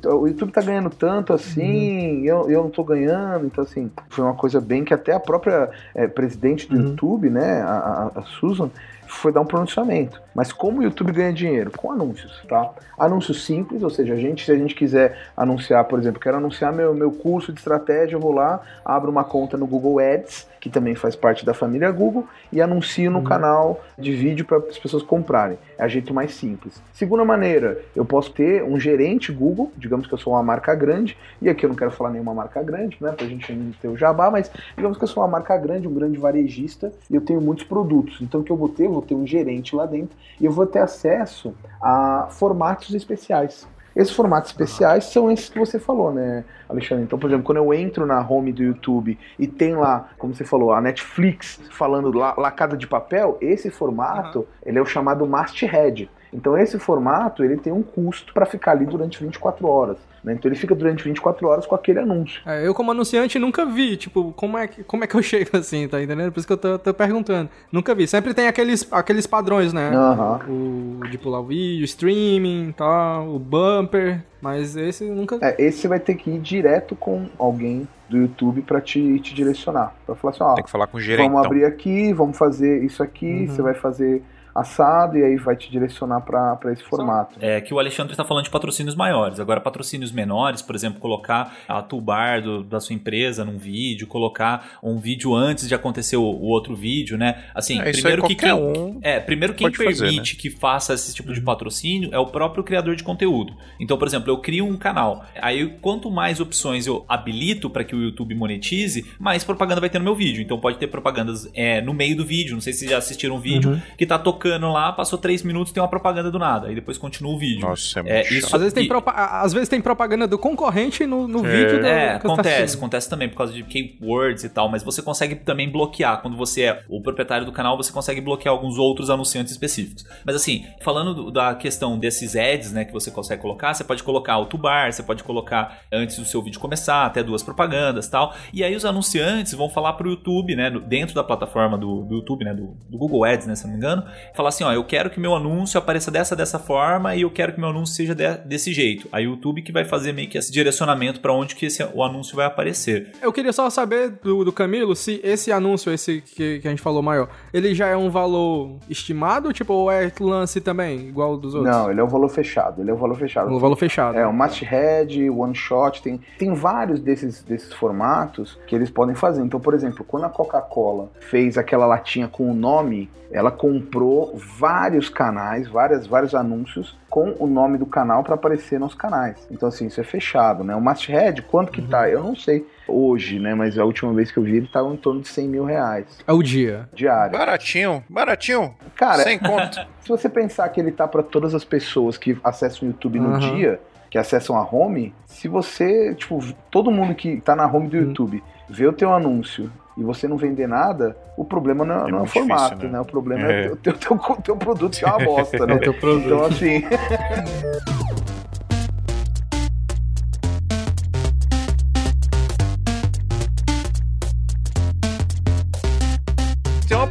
o 0.06 0.28
YouTube 0.28 0.52
tá 0.52 0.62
ganhando 0.62 0.90
tanto 0.90 1.34
assim, 1.34 2.20
uhum. 2.20 2.26
eu, 2.26 2.50
eu 2.50 2.64
não 2.64 2.70
tô 2.70 2.84
ganhando. 2.84 3.46
Então, 3.48 3.64
assim, 3.64 3.90
foi 4.10 4.24
uma 4.24 4.36
coisa 4.36 4.62
bem 4.62 4.84
que 4.84 4.94
até 4.94 5.14
a 5.14 5.20
própria 5.20 5.70
é, 5.96 6.08
presidente 6.08 6.70
do 6.70 6.78
uhum. 6.78 6.90
YouTube, 6.90 7.30
né, 7.30 7.62
a, 7.62 8.12
a 8.16 8.22
Susan, 8.40 8.70
foi 9.14 9.32
dar 9.32 9.42
um 9.42 9.46
pronunciamento. 9.46 10.22
Mas 10.34 10.52
como 10.52 10.80
o 10.80 10.84
YouTube 10.84 11.12
ganha 11.12 11.32
dinheiro? 11.32 11.72
Com 11.72 11.92
anúncios, 11.92 12.44
tá? 12.48 12.72
Anúncios 12.98 13.46
simples, 13.46 13.84
ou 13.84 13.90
seja, 13.90 14.14
a 14.14 14.18
gente, 14.18 14.46
se 14.46 14.52
a 14.52 14.58
gente 14.58 14.74
quiser 14.74 15.18
anunciar, 15.38 15.84
por 15.86 16.00
exemplo, 16.00 16.20
quero 16.20 16.38
anunciar 16.38 16.74
meu, 16.74 16.94
meu 16.94 17.12
curso 17.12 17.52
de 17.54 17.60
estratégia, 17.60 18.16
eu 18.16 18.20
vou 18.20 18.32
lá, 18.32 18.62
abro 18.84 19.12
uma 19.12 19.24
conta 19.24 19.58
no 19.58 19.68
Google 19.68 20.00
Ads, 20.00 20.48
que 20.60 20.70
também 20.70 20.96
faz 20.96 21.14
parte 21.14 21.46
da 21.46 21.54
família 21.54 21.92
Google, 21.92 22.26
e 22.52 22.62
anuncio 22.62 23.12
no 23.12 23.20
uhum. 23.20 23.24
canal 23.26 23.84
de 24.00 24.14
vídeo 24.14 24.46
para 24.46 24.58
as 24.58 24.78
pessoas 24.78 25.04
comprarem. 25.04 25.58
É 25.78 25.84
a 25.84 25.88
jeito 25.90 26.14
mais 26.14 26.34
simples. 26.36 26.82
Segunda 26.94 27.26
maneira, 27.26 27.80
eu 27.94 28.06
posso 28.06 28.32
ter 28.32 28.64
um 28.64 28.80
gerente 28.80 29.32
Google, 29.32 29.72
digamos 29.78 30.08
que 30.08 30.14
eu 30.14 30.18
sou 30.18 30.34
uma 30.34 30.42
marca 30.42 30.74
grande, 30.74 31.18
e 31.42 31.50
aqui 31.50 31.66
eu 31.66 31.70
não 31.70 31.76
quero 31.76 31.92
falar 31.92 32.12
nenhuma 32.12 32.34
marca 32.34 32.64
grande, 32.64 32.98
né, 33.02 33.12
para 33.12 33.26
a 33.26 33.30
gente 33.30 33.52
ainda 33.52 33.76
ter 33.82 33.90
o 33.90 33.98
jabá, 33.98 34.32
mas 34.32 34.50
digamos 34.76 34.98
que 34.98 35.04
eu 35.04 35.08
sou 35.08 35.22
uma 35.22 35.30
marca 35.30 35.58
grande, 35.58 35.88
um 35.88 35.94
grande 35.94 36.18
varejista, 36.18 36.94
e 37.10 37.16
eu 37.16 37.22
tenho 37.22 37.42
muitos 37.42 37.66
produtos. 37.66 38.22
Então 38.22 38.40
o 38.40 38.44
que 38.44 38.52
eu 38.52 38.58
vou 38.58 38.70
ter? 38.70 38.86
Eu 38.86 38.94
vou 38.94 39.02
ter 39.04 39.16
um 39.16 39.26
gerente 39.26 39.76
lá 39.76 39.86
dentro, 39.86 40.18
e 40.40 40.46
eu 40.46 40.52
vou 40.52 40.66
ter 40.66 40.80
acesso 40.80 41.54
a 41.82 42.28
formatos 42.32 42.94
especiais. 42.94 43.68
Esses 43.96 44.14
formatos 44.14 44.50
especiais 44.50 45.06
são 45.06 45.30
esses 45.30 45.50
que 45.50 45.60
você 45.60 45.78
falou, 45.78 46.12
né, 46.12 46.44
Alexandre? 46.68 47.04
Então, 47.04 47.20
por 47.20 47.30
exemplo, 47.30 47.46
quando 47.46 47.60
eu 47.60 47.74
entro 47.74 48.06
na 48.08 48.28
home 48.28 48.52
do 48.52 48.64
YouTube 48.64 49.18
e 49.38 49.46
tem 49.46 49.76
lá, 49.76 50.10
como 50.18 50.34
você 50.34 50.44
falou, 50.44 50.74
a 50.74 50.82
Netflix 50.82 51.62
falando 51.70 52.12
lacada 52.12 52.76
de 52.76 52.88
papel, 52.88 53.38
esse 53.40 53.70
formato, 53.70 54.40
uhum. 54.40 54.46
ele 54.66 54.80
é 54.80 54.82
o 54.82 54.86
chamado 54.86 55.28
masthead. 55.28 56.10
Então, 56.32 56.58
esse 56.58 56.80
formato, 56.80 57.44
ele 57.44 57.58
tem 57.58 57.72
um 57.72 57.84
custo 57.84 58.34
para 58.34 58.48
ficar 58.48 58.72
ali 58.72 58.86
durante 58.86 59.24
24 59.24 59.68
horas. 59.68 59.98
Né? 60.24 60.34
Então 60.34 60.50
ele 60.50 60.58
fica 60.58 60.74
durante 60.74 61.04
24 61.04 61.48
horas 61.48 61.66
com 61.66 61.76
aquele 61.76 62.00
anúncio. 62.00 62.42
É, 62.46 62.66
eu, 62.66 62.74
como 62.74 62.92
anunciante, 62.92 63.38
nunca 63.38 63.66
vi, 63.66 63.98
tipo, 63.98 64.32
como 64.34 64.58
é, 64.58 64.68
que, 64.68 64.84
como 64.84 65.04
é 65.04 65.08
que 65.08 65.16
eu 65.16 65.22
chego 65.24 65.58
assim, 65.58 65.88
tá 65.88 66.02
entendendo? 66.02 66.32
Por 66.32 66.40
isso 66.40 66.48
que 66.48 66.54
eu 66.54 66.58
tô, 66.58 66.80
tô 66.80 66.94
perguntando. 66.94 67.50
Nunca 67.72 67.94
vi. 67.94 68.08
Sempre 68.08 68.34
tem 68.34 68.48
aqueles, 68.48 68.88
aqueles 68.92 69.28
padrões, 69.28 69.74
né? 69.74 69.92
Uhum. 69.92 71.00
O 71.02 71.08
de 71.08 71.18
pular 71.18 71.42
o 71.42 71.46
vídeo, 71.46 71.84
streaming 71.84 72.74
tal, 72.78 73.28
o 73.36 73.40
bumper. 73.40 74.24
Mas 74.42 74.76
esse 74.76 75.06
nunca. 75.06 75.40
É, 75.42 75.56
esse 75.58 75.80
você 75.80 75.88
vai 75.88 76.00
ter 76.00 76.16
que 76.16 76.30
ir 76.30 76.40
direto 76.40 76.96
com 76.96 77.28
alguém 77.40 77.88
do 78.10 78.18
YouTube 78.18 78.62
para 78.62 78.82
te, 78.82 79.20
te 79.20 79.34
direcionar. 79.34 79.96
Pra 80.06 80.16
falar 80.16 80.32
assim, 80.32 80.44
ó. 80.44 80.54
Tem 80.56 80.64
que 80.64 80.70
falar 80.70 80.88
com 80.88 80.98
o 80.98 81.02
gerente. 81.02 81.30
Vamos 81.30 81.46
abrir 81.46 81.66
aqui, 81.66 82.12
vamos 82.14 82.38
fazer 82.38 82.84
isso 82.84 83.02
aqui, 83.02 83.26
uhum. 83.26 83.48
você 83.48 83.62
vai 83.62 83.74
fazer 83.74 84.22
assado 84.54 85.18
e 85.18 85.24
aí 85.24 85.36
vai 85.36 85.56
te 85.56 85.72
direcionar 85.72 86.22
para 86.22 86.72
esse 86.72 86.84
formato. 86.84 87.38
É 87.42 87.60
que 87.60 87.74
o 87.74 87.80
Alexandre 87.80 88.14
está 88.14 88.24
falando 88.24 88.46
de 88.46 88.50
patrocínios 88.50 88.96
maiores. 88.96 89.40
Agora, 89.40 89.60
patrocínios 89.60 90.12
menores, 90.12 90.62
por 90.62 90.76
exemplo, 90.76 91.00
colocar 91.00 91.56
a 91.68 91.82
toolbar 91.82 92.42
do, 92.42 92.64
da 92.64 92.80
sua 92.80 92.96
empresa 92.96 93.44
num 93.44 93.58
vídeo, 93.58 94.06
colocar 94.06 94.78
um 94.84 94.98
vídeo 95.00 95.34
antes 95.34 95.68
de 95.68 95.74
acontecer 95.74 96.18
o, 96.18 96.24
o 96.24 96.46
outro 96.46 96.76
vídeo, 96.76 97.18
né? 97.18 97.44
Assim, 97.56 97.80
é, 97.80 97.92
primeiro 97.92 98.24
que 98.24 98.36
quem, 98.36 98.54
um 98.54 99.00
é, 99.02 99.20
primeiro 99.20 99.54
quem 99.54 99.72
permite 99.72 100.00
fazer, 100.00 100.16
né? 100.16 100.24
que 100.24 100.50
faça 100.50 100.94
esse 100.94 101.14
tipo 101.14 101.34
de 101.34 101.40
uhum. 101.40 101.46
patrocínio 101.46 102.10
é 102.14 102.20
o 102.20 102.28
próprio 102.28 102.64
criador 102.64 102.96
de 102.96 103.04
conteúdo. 103.04 103.56
Então, 103.80 103.98
por 103.98 104.08
exemplo, 104.08 104.32
eu 104.32 104.38
crio 104.38 104.66
um 104.66 104.78
canal. 104.78 105.26
Aí, 105.42 105.68
quanto 105.82 106.12
mais 106.12 106.40
opções 106.40 106.86
eu 106.86 107.04
habilito 107.08 107.70
para 107.70 107.84
que 107.84 107.96
o 107.96 108.02
YouTube 108.02 108.36
monetize, 108.36 109.06
mais 109.20 109.44
propaganda 109.44 109.82
vai 109.82 109.90
ter 109.90 109.98
no 109.98 110.06
meu 110.06 110.16
vídeo. 110.16 110.42
Então, 110.42 110.60
pode 110.60 110.78
ter 110.78 110.88
propagandas 110.88 111.50
é, 111.54 111.82
no 111.82 111.94
meio 111.94 112.16
do 112.16 112.26
vídeo. 112.26 112.54
Não 112.54 112.62
sei 112.62 112.74
se 112.74 112.80
vocês 112.80 112.92
já 112.92 112.98
assistiram 112.98 113.36
um 113.36 113.40
vídeo 113.40 113.72
uhum. 113.72 113.82
que 113.98 114.06
tá 114.06 114.20
tocando 114.20 114.43
tocando 114.44 114.72
lá, 114.72 114.92
passou 114.92 115.18
três 115.18 115.42
minutos 115.42 115.72
tem 115.72 115.82
uma 115.82 115.88
propaganda 115.88 116.30
do 116.30 116.38
nada. 116.38 116.68
Aí 116.68 116.76
depois 116.76 116.98
continua 116.98 117.34
o 117.34 117.40
vídeo. 117.40 117.62
Nossa, 117.62 118.02
é, 118.02 118.22
é 118.22 118.34
isso, 118.34 118.54
às, 118.54 118.62
vezes 118.62 118.74
tem 118.74 118.90
às 119.16 119.54
vezes 119.54 119.70
tem 119.70 119.82
propaganda 119.82 120.28
do 120.28 120.38
concorrente 120.38 121.06
no, 121.06 121.28
no 121.28 121.46
é. 121.46 121.52
vídeo 121.52 121.80
do, 121.80 121.86
É, 121.86 122.16
acontece, 122.16 122.76
acontece 122.76 123.10
também 123.10 123.30
por 123.30 123.38
causa 123.38 123.54
de 123.54 123.64
keywords 123.64 124.44
e 124.44 124.50
tal, 124.50 124.68
mas 124.68 124.84
você 124.84 125.02
consegue 125.02 125.36
também 125.36 125.72
bloquear. 125.72 126.22
Quando 126.22 126.36
você 126.36 126.64
é 126.64 126.84
o 126.90 127.02
proprietário 127.02 127.46
do 127.46 127.52
canal, 127.52 127.78
você 127.78 127.92
consegue 127.92 128.20
bloquear 128.20 128.54
alguns 128.54 128.78
outros 128.78 129.10
anunciantes 129.10 129.54
específicos. 129.54 130.04
Mas 130.26 130.36
assim, 130.36 130.66
falando 130.82 131.14
do, 131.14 131.32
da 131.32 131.56
questão 131.56 131.98
desses 131.98 132.36
ads, 132.36 132.74
né, 132.74 132.84
que 132.84 132.92
você 132.92 133.10
consegue 133.10 133.42
colocar, 133.42 133.74
você 133.74 133.84
pode 133.84 134.04
colocar 134.04 134.38
o 134.38 134.58
bar, 134.58 134.92
você 134.92 135.02
pode 135.02 135.24
colocar 135.24 135.80
antes 135.92 136.18
do 136.18 136.26
seu 136.26 136.42
vídeo 136.42 136.60
começar, 136.60 137.06
até 137.06 137.24
duas 137.24 137.42
propagandas 137.42 138.08
tal. 138.08 138.34
E 138.54 138.64
aí 138.64 138.76
os 138.76 138.86
anunciantes 138.86 139.54
vão 139.54 139.70
falar 139.70 139.94
pro 139.94 140.10
YouTube, 140.10 140.56
né, 140.56 140.70
dentro 140.70 141.16
da 141.16 141.24
plataforma 141.24 141.78
do, 141.78 142.04
do 142.04 142.16
YouTube, 142.16 142.46
né, 142.46 142.54
do, 142.54 142.78
do 142.90 142.98
Google 142.98 143.24
Ads, 143.24 143.48
né, 143.48 143.56
se 143.56 143.64
não 143.64 143.72
me 143.72 143.78
engano, 143.78 144.04
falar 144.34 144.50
assim, 144.50 144.64
ó, 144.64 144.72
eu 144.72 144.84
quero 144.84 145.10
que 145.10 145.20
meu 145.20 145.36
anúncio 145.36 145.78
apareça 145.78 146.10
dessa 146.10 146.36
dessa 146.36 146.60
forma 146.60 147.16
e 147.16 147.22
eu 147.22 147.32
quero 147.32 147.54
que 147.54 147.60
meu 147.60 147.70
anúncio 147.70 147.96
seja 147.96 148.16
de, 148.16 148.38
desse 148.46 148.74
jeito. 148.74 149.08
Aí 149.12 149.28
o 149.28 149.32
YouTube 149.32 149.62
que 149.62 149.72
vai 149.72 149.86
fazer 149.86 150.14
meio 150.14 150.30
que 150.30 150.38
esse 150.38 150.52
direcionamento 150.52 151.20
para 151.20 151.34
onde 151.34 151.56
que 151.56 151.66
esse, 151.66 151.84
o 151.94 152.04
anúncio 152.04 152.36
vai 152.36 152.46
aparecer. 152.46 153.12
Eu 153.22 153.32
queria 153.32 153.54
só 153.54 153.70
saber 153.70 154.10
do, 154.22 154.44
do 154.44 154.52
Camilo 154.52 154.96
se 154.96 155.20
esse 155.24 155.52
anúncio, 155.52 155.92
esse 155.92 156.22
que, 156.22 156.60
que, 156.60 156.68
a 156.68 156.72
gente 156.72 156.82
falou 156.82 157.02
maior, 157.02 157.30
ele 157.54 157.74
já 157.74 157.88
é 157.88 157.96
um 157.96 158.10
valor 158.10 158.78
estimado, 158.90 159.54
tipo, 159.54 159.74
ou 159.74 159.92
é 159.92 160.12
lance 160.20 160.60
também, 160.62 161.08
igual 161.08 161.38
dos 161.38 161.54
outros? 161.54 161.76
Não, 161.76 161.92
ele 161.92 162.00
é 162.00 162.04
um 162.04 162.08
valor 162.08 162.30
fechado, 162.30 162.82
ele 162.82 162.92
é 162.92 162.94
um 162.94 162.98
valor 162.98 163.18
fechado. 163.18 163.52
Um 163.52 163.60
valor 163.60 163.76
fechado. 163.76 164.18
É, 164.18 164.28
um 164.28 164.34
masthead, 164.34 165.30
one 165.30 165.56
shot, 165.56 166.02
tem, 166.02 166.20
tem 166.38 166.54
vários 166.54 167.00
desses, 167.00 167.44
desses 167.44 167.74
formatos 167.74 168.58
que 168.68 168.76
eles 168.76 168.90
podem 168.90 169.16
fazer. 169.16 169.42
Então, 169.42 169.60
por 169.60 169.74
exemplo, 169.74 170.06
quando 170.08 170.26
a 170.26 170.30
Coca-Cola 170.30 171.12
fez 171.20 171.58
aquela 171.58 171.86
latinha 171.86 172.28
com 172.28 172.50
o 172.50 172.54
nome 172.54 173.10
ela 173.34 173.50
comprou 173.50 174.23
vários 174.36 175.10
canais, 175.10 175.68
várias, 175.68 176.08
vários 176.08 176.34
anúncios 176.36 176.98
com 177.10 177.36
o 177.40 177.48
nome 177.48 177.78
do 177.78 177.86
canal 177.86 178.24
para 178.24 178.36
aparecer 178.36 178.80
nos 178.80 178.96
canais. 178.96 179.48
Então, 179.52 179.70
assim, 179.70 179.88
isso 179.88 180.00
é 180.00 180.04
fechado, 180.04 180.64
né? 180.64 180.76
O 180.76 180.82
Masthead, 180.82 181.42
quanto 181.44 181.72
que 181.72 181.82
tá? 181.82 182.10
Eu 182.10 182.24
não 182.24 182.36
sei 182.36 182.66
hoje, 182.88 183.40
né? 183.40 183.54
Mas 183.54 183.78
a 183.78 183.86
última 183.86 184.14
vez 184.14 184.32
que 184.32 184.38
eu 184.38 184.44
vi 184.44 184.58
ele 184.58 184.68
tava 184.68 184.90
em 184.90 184.98
torno 184.98 185.22
de 185.22 185.28
100 185.28 185.48
mil 185.48 185.66
reais. 185.66 186.06
É 186.28 186.34
o 186.34 186.42
dia. 186.42 186.90
Diário. 186.94 187.38
Baratinho, 187.38 188.04
baratinho. 188.10 188.76
Cara, 188.96 189.24
sem 189.24 189.38
conto. 189.38 189.80
se 190.02 190.10
você 190.10 190.30
pensar 190.30 190.68
que 190.70 190.80
ele 190.80 190.92
tá 190.92 191.08
para 191.08 191.24
todas 191.24 191.54
as 191.54 191.64
pessoas 191.64 192.18
que 192.18 192.38
acessam 192.44 192.88
o 192.88 192.92
YouTube 192.92 193.20
uhum. 193.20 193.28
no 193.28 193.40
dia, 193.40 193.80
que 194.10 194.18
acessam 194.18 194.56
a 194.58 194.64
home, 194.64 195.14
se 195.26 195.48
você, 195.48 196.14
tipo, 196.16 196.40
todo 196.70 196.92
mundo 196.92 197.16
que 197.16 197.42
tá 197.42 197.56
na 197.56 197.66
home 197.66 197.88
do 197.88 197.98
uhum. 197.98 198.04
YouTube 198.04 198.44
vê 198.70 198.88
o 198.88 198.94
teu 198.94 199.14
anúncio 199.14 199.72
e 199.98 200.04
você 200.04 200.28
não 200.28 200.38
vender 200.38 200.68
nada, 200.68 201.16
o 201.38 201.46
problema 201.46 201.86
não, 201.86 202.08
é, 202.08 202.12
não 202.12 202.20
é 202.20 202.22
o 202.22 202.26
formato, 202.26 202.76
difícil, 202.76 202.88
né? 202.90 202.94
né? 202.94 203.02
O 203.02 203.06
problema 203.06 203.52
é, 203.52 203.66
é 203.66 203.72
o 203.72 203.76
teu, 203.76 203.94
teu, 203.94 204.18
teu 204.44 204.58
produto 204.58 204.96
ser 204.96 205.06
uma 205.06 205.20
bosta, 205.24 205.66
né? 205.66 205.76
É 205.76 205.78
teu 205.78 205.94
produto. 205.94 206.26
Então, 206.26 206.46
assim. 206.46 206.84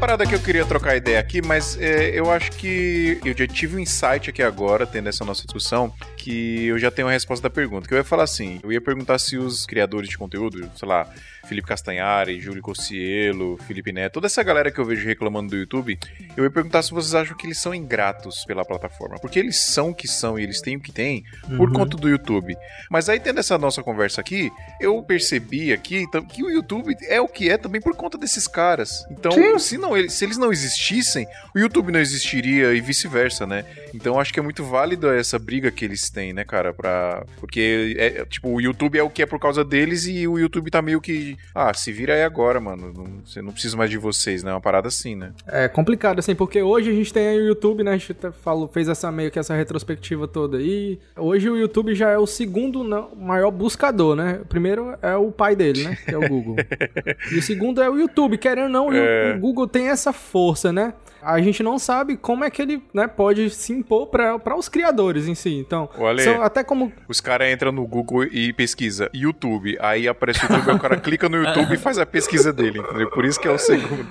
parada 0.03 0.12
parada 0.12 0.26
que 0.26 0.35
eu 0.35 0.41
queria 0.41 0.66
trocar 0.66 0.97
ideia 0.97 1.18
aqui, 1.18 1.41
mas 1.41 1.78
é, 1.80 2.11
eu 2.11 2.30
acho 2.30 2.51
que 2.53 3.20
eu 3.24 3.37
já 3.37 3.47
tive 3.47 3.76
um 3.76 3.78
insight 3.78 4.28
aqui 4.28 4.43
agora, 4.43 4.87
tendo 4.87 5.09
essa 5.09 5.24
nossa 5.24 5.45
discussão, 5.45 5.93
que 6.16 6.66
eu 6.66 6.78
já 6.78 6.91
tenho 6.91 7.09
a 7.09 7.11
resposta 7.11 7.43
da 7.43 7.51
pergunta. 7.51 7.87
Que 7.87 7.95
eu 7.95 7.99
ia 7.99 8.05
falar 8.05 8.24
assim: 8.24 8.61
eu 8.62 8.72
ia 8.72 8.80
perguntar 8.80 9.18
se 9.18 9.37
os 9.37 9.64
criadores 9.64 10.09
de 10.09 10.18
conteúdo, 10.18 10.68
sei 10.76 10.89
lá, 10.89 11.07
Felipe 11.47 11.66
Castanhari, 11.68 12.40
Júlio 12.40 12.62
Cossielo, 12.62 13.59
Felipe 13.66 13.93
Neto, 13.93 14.14
toda 14.14 14.26
essa 14.26 14.43
galera 14.43 14.70
que 14.70 14.78
eu 14.78 14.84
vejo 14.84 15.07
reclamando 15.07 15.51
do 15.51 15.57
YouTube, 15.57 15.99
eu 16.36 16.45
ia 16.45 16.51
perguntar 16.51 16.82
se 16.82 16.90
vocês 16.93 17.14
acham 17.14 17.36
que 17.36 17.47
eles 17.47 17.59
são 17.59 17.74
ingratos 17.74 18.45
pela 18.45 18.64
plataforma. 18.64 19.16
Porque 19.20 19.38
eles 19.38 19.59
são 19.64 19.90
o 19.90 19.95
que 19.95 20.07
são 20.09 20.38
e 20.38 20.43
eles 20.43 20.61
têm 20.61 20.76
o 20.76 20.80
que 20.80 20.93
têm 20.93 21.24
por 21.57 21.68
Uhum. 21.68 21.74
conta 21.74 21.97
do 21.97 22.09
YouTube. 22.09 22.57
Mas 22.90 23.09
aí, 23.09 23.18
tendo 23.20 23.40
essa 23.40 23.59
nossa 23.59 23.82
conversa 23.82 24.20
aqui, 24.20 24.51
eu 24.80 25.03
percebi 25.03 25.72
aqui 25.72 26.05
que 26.28 26.43
o 26.43 26.51
YouTube 26.51 26.95
é 27.09 27.20
o 27.20 27.28
que 27.28 27.49
é 27.51 27.57
também 27.59 27.80
por 27.80 27.95
conta 27.97 28.16
desses 28.18 28.47
caras. 28.47 29.05
Então, 29.11 29.32
Sim. 29.32 29.59
se, 29.59 29.78
não, 29.78 29.97
eles- 29.97 30.12
se 30.14 30.24
eles 30.24 30.36
não 30.38 30.53
existissem, 30.53 31.26
o 31.55 31.59
YouTube 31.59 31.93
não 31.93 32.01
existiria 32.01 32.72
e 32.74 32.80
vice-versa, 32.80 33.47
né? 33.47 33.64
Então, 33.95 34.18
acho 34.18 34.32
que 34.32 34.40
é 34.40 34.43
muito 34.43 34.64
válido 34.64 35.11
essa 35.11 35.38
briga 35.38 35.70
que 35.70 35.84
eles 35.84 36.09
têm, 36.11 36.32
né, 36.32 36.45
cara? 36.45 36.72
Pra... 36.72 37.24
Porque, 37.38 37.95
é, 37.99 38.07
é, 38.20 38.24
tipo, 38.24 38.49
o 38.49 38.61
YouTube 38.61 38.99
é 38.99 39.03
o 39.03 39.11
que 39.11 39.22
é 39.22 39.26
por 39.26 39.38
causa 39.38 39.64
deles 39.64 40.07
e 40.07 40.26
o 40.26 40.38
YouTube 40.38 40.70
tá 40.70 40.80
meio 40.80 41.01
que. 41.01 41.36
Ah, 41.55 41.72
se 41.74 41.93
vira 41.93 42.14
aí 42.14 42.22
agora, 42.22 42.59
mano. 42.61 42.93
Não, 42.97 43.07
você 43.24 43.43
não 43.43 43.53
precisa 43.53 43.76
mais 43.76 43.90
de 43.90 43.99
vocês, 43.99 44.43
né? 44.43 44.51
Uma 44.53 44.61
parada 44.61 44.88
assim, 44.88 45.14
né? 45.14 45.32
É 45.47 45.68
complicado, 45.68 46.18
assim, 46.18 46.34
porque 46.34 46.62
hoje 46.62 46.90
a 46.90 46.95
gente 46.95 47.12
tem 47.12 47.28
aí 47.28 47.38
o 47.38 47.47
YouTube, 47.47 47.84
né? 47.84 47.93
A 47.93 47.97
gente 47.97 48.12
até 48.12 48.30
falou, 48.32 48.66
fez 48.68 48.88
essa 48.88 49.12
meio 49.12 49.30
que 49.30 49.38
essa 49.38 49.55
retrospectiva 49.55 50.26
toda 50.26 50.57
aí. 50.57 50.99
Hoje 51.16 51.51
o 51.51 51.57
YouTube 51.57 51.95
já 51.95 52.09
é 52.11 52.16
o 52.18 52.26
segundo 52.26 52.82
não, 52.82 53.14
maior 53.14 53.51
buscador, 53.51 54.16
né? 54.16 54.40
O 54.43 54.47
primeiro 54.47 54.97
é 55.03 55.14
o 55.16 55.30
pai 55.30 55.55
dele, 55.55 55.84
né? 55.84 55.99
Que 56.05 56.14
é 56.14 56.18
o 56.18 56.26
Google. 56.26 56.57
e 57.30 57.38
o 57.38 57.43
segundo 57.43 57.82
é 57.82 57.90
o 57.90 57.97
YouTube. 57.99 58.38
Querendo 58.38 58.64
ou 58.64 58.70
não, 58.70 58.93
É. 58.93 59.34
o 59.36 59.40
Google 59.40 59.66
tem 59.66 59.88
essa 59.88 60.12
força, 60.12 60.72
né? 60.72 60.95
A 61.25 61.41
gente 61.41 61.62
não 61.62 61.79
sabe 61.79 62.16
como 62.16 62.43
é 62.45 62.51
que 62.51 62.61
ele 62.61 62.83
né, 62.93 63.07
pode 63.07 63.49
se 63.51 63.73
impor 63.73 64.09
para 64.09 64.57
os 64.57 64.68
criadores 64.68 65.29
em 65.29 65.35
si. 65.35 65.55
Então, 65.55 65.89
Ale. 65.99 66.23
são 66.23 66.43
até 66.43 66.64
como 66.64 66.93
Os 67.09 67.20
caras 67.20 67.53
entram 67.53 67.70
no 67.73 67.87
Google 67.87 68.25
e 68.25 68.53
pesquisa 68.53 69.09
YouTube. 69.14 69.77
Aí 69.81 70.09
aparece 70.09 70.41
o 70.45 70.49
YouTube, 70.53 70.70
aí 70.70 70.77
o 70.77 70.81
cara 70.81 70.97
clica 70.99 71.29
no 71.29 71.37
YouTube 71.37 71.75
e 71.75 71.79
faz 71.79 71.99
a 71.99 72.05
pesquisa 72.07 72.53
dele, 72.53 72.81
entendeu? 72.81 73.11
Por 73.11 73.25
isso 73.25 73.41
que 73.41 73.47
é 73.47 73.51
o 73.51 73.59
segundo. 73.59 74.07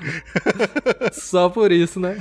só 1.12 1.49
por 1.49 1.72
isso, 1.72 1.99
né? 1.99 2.18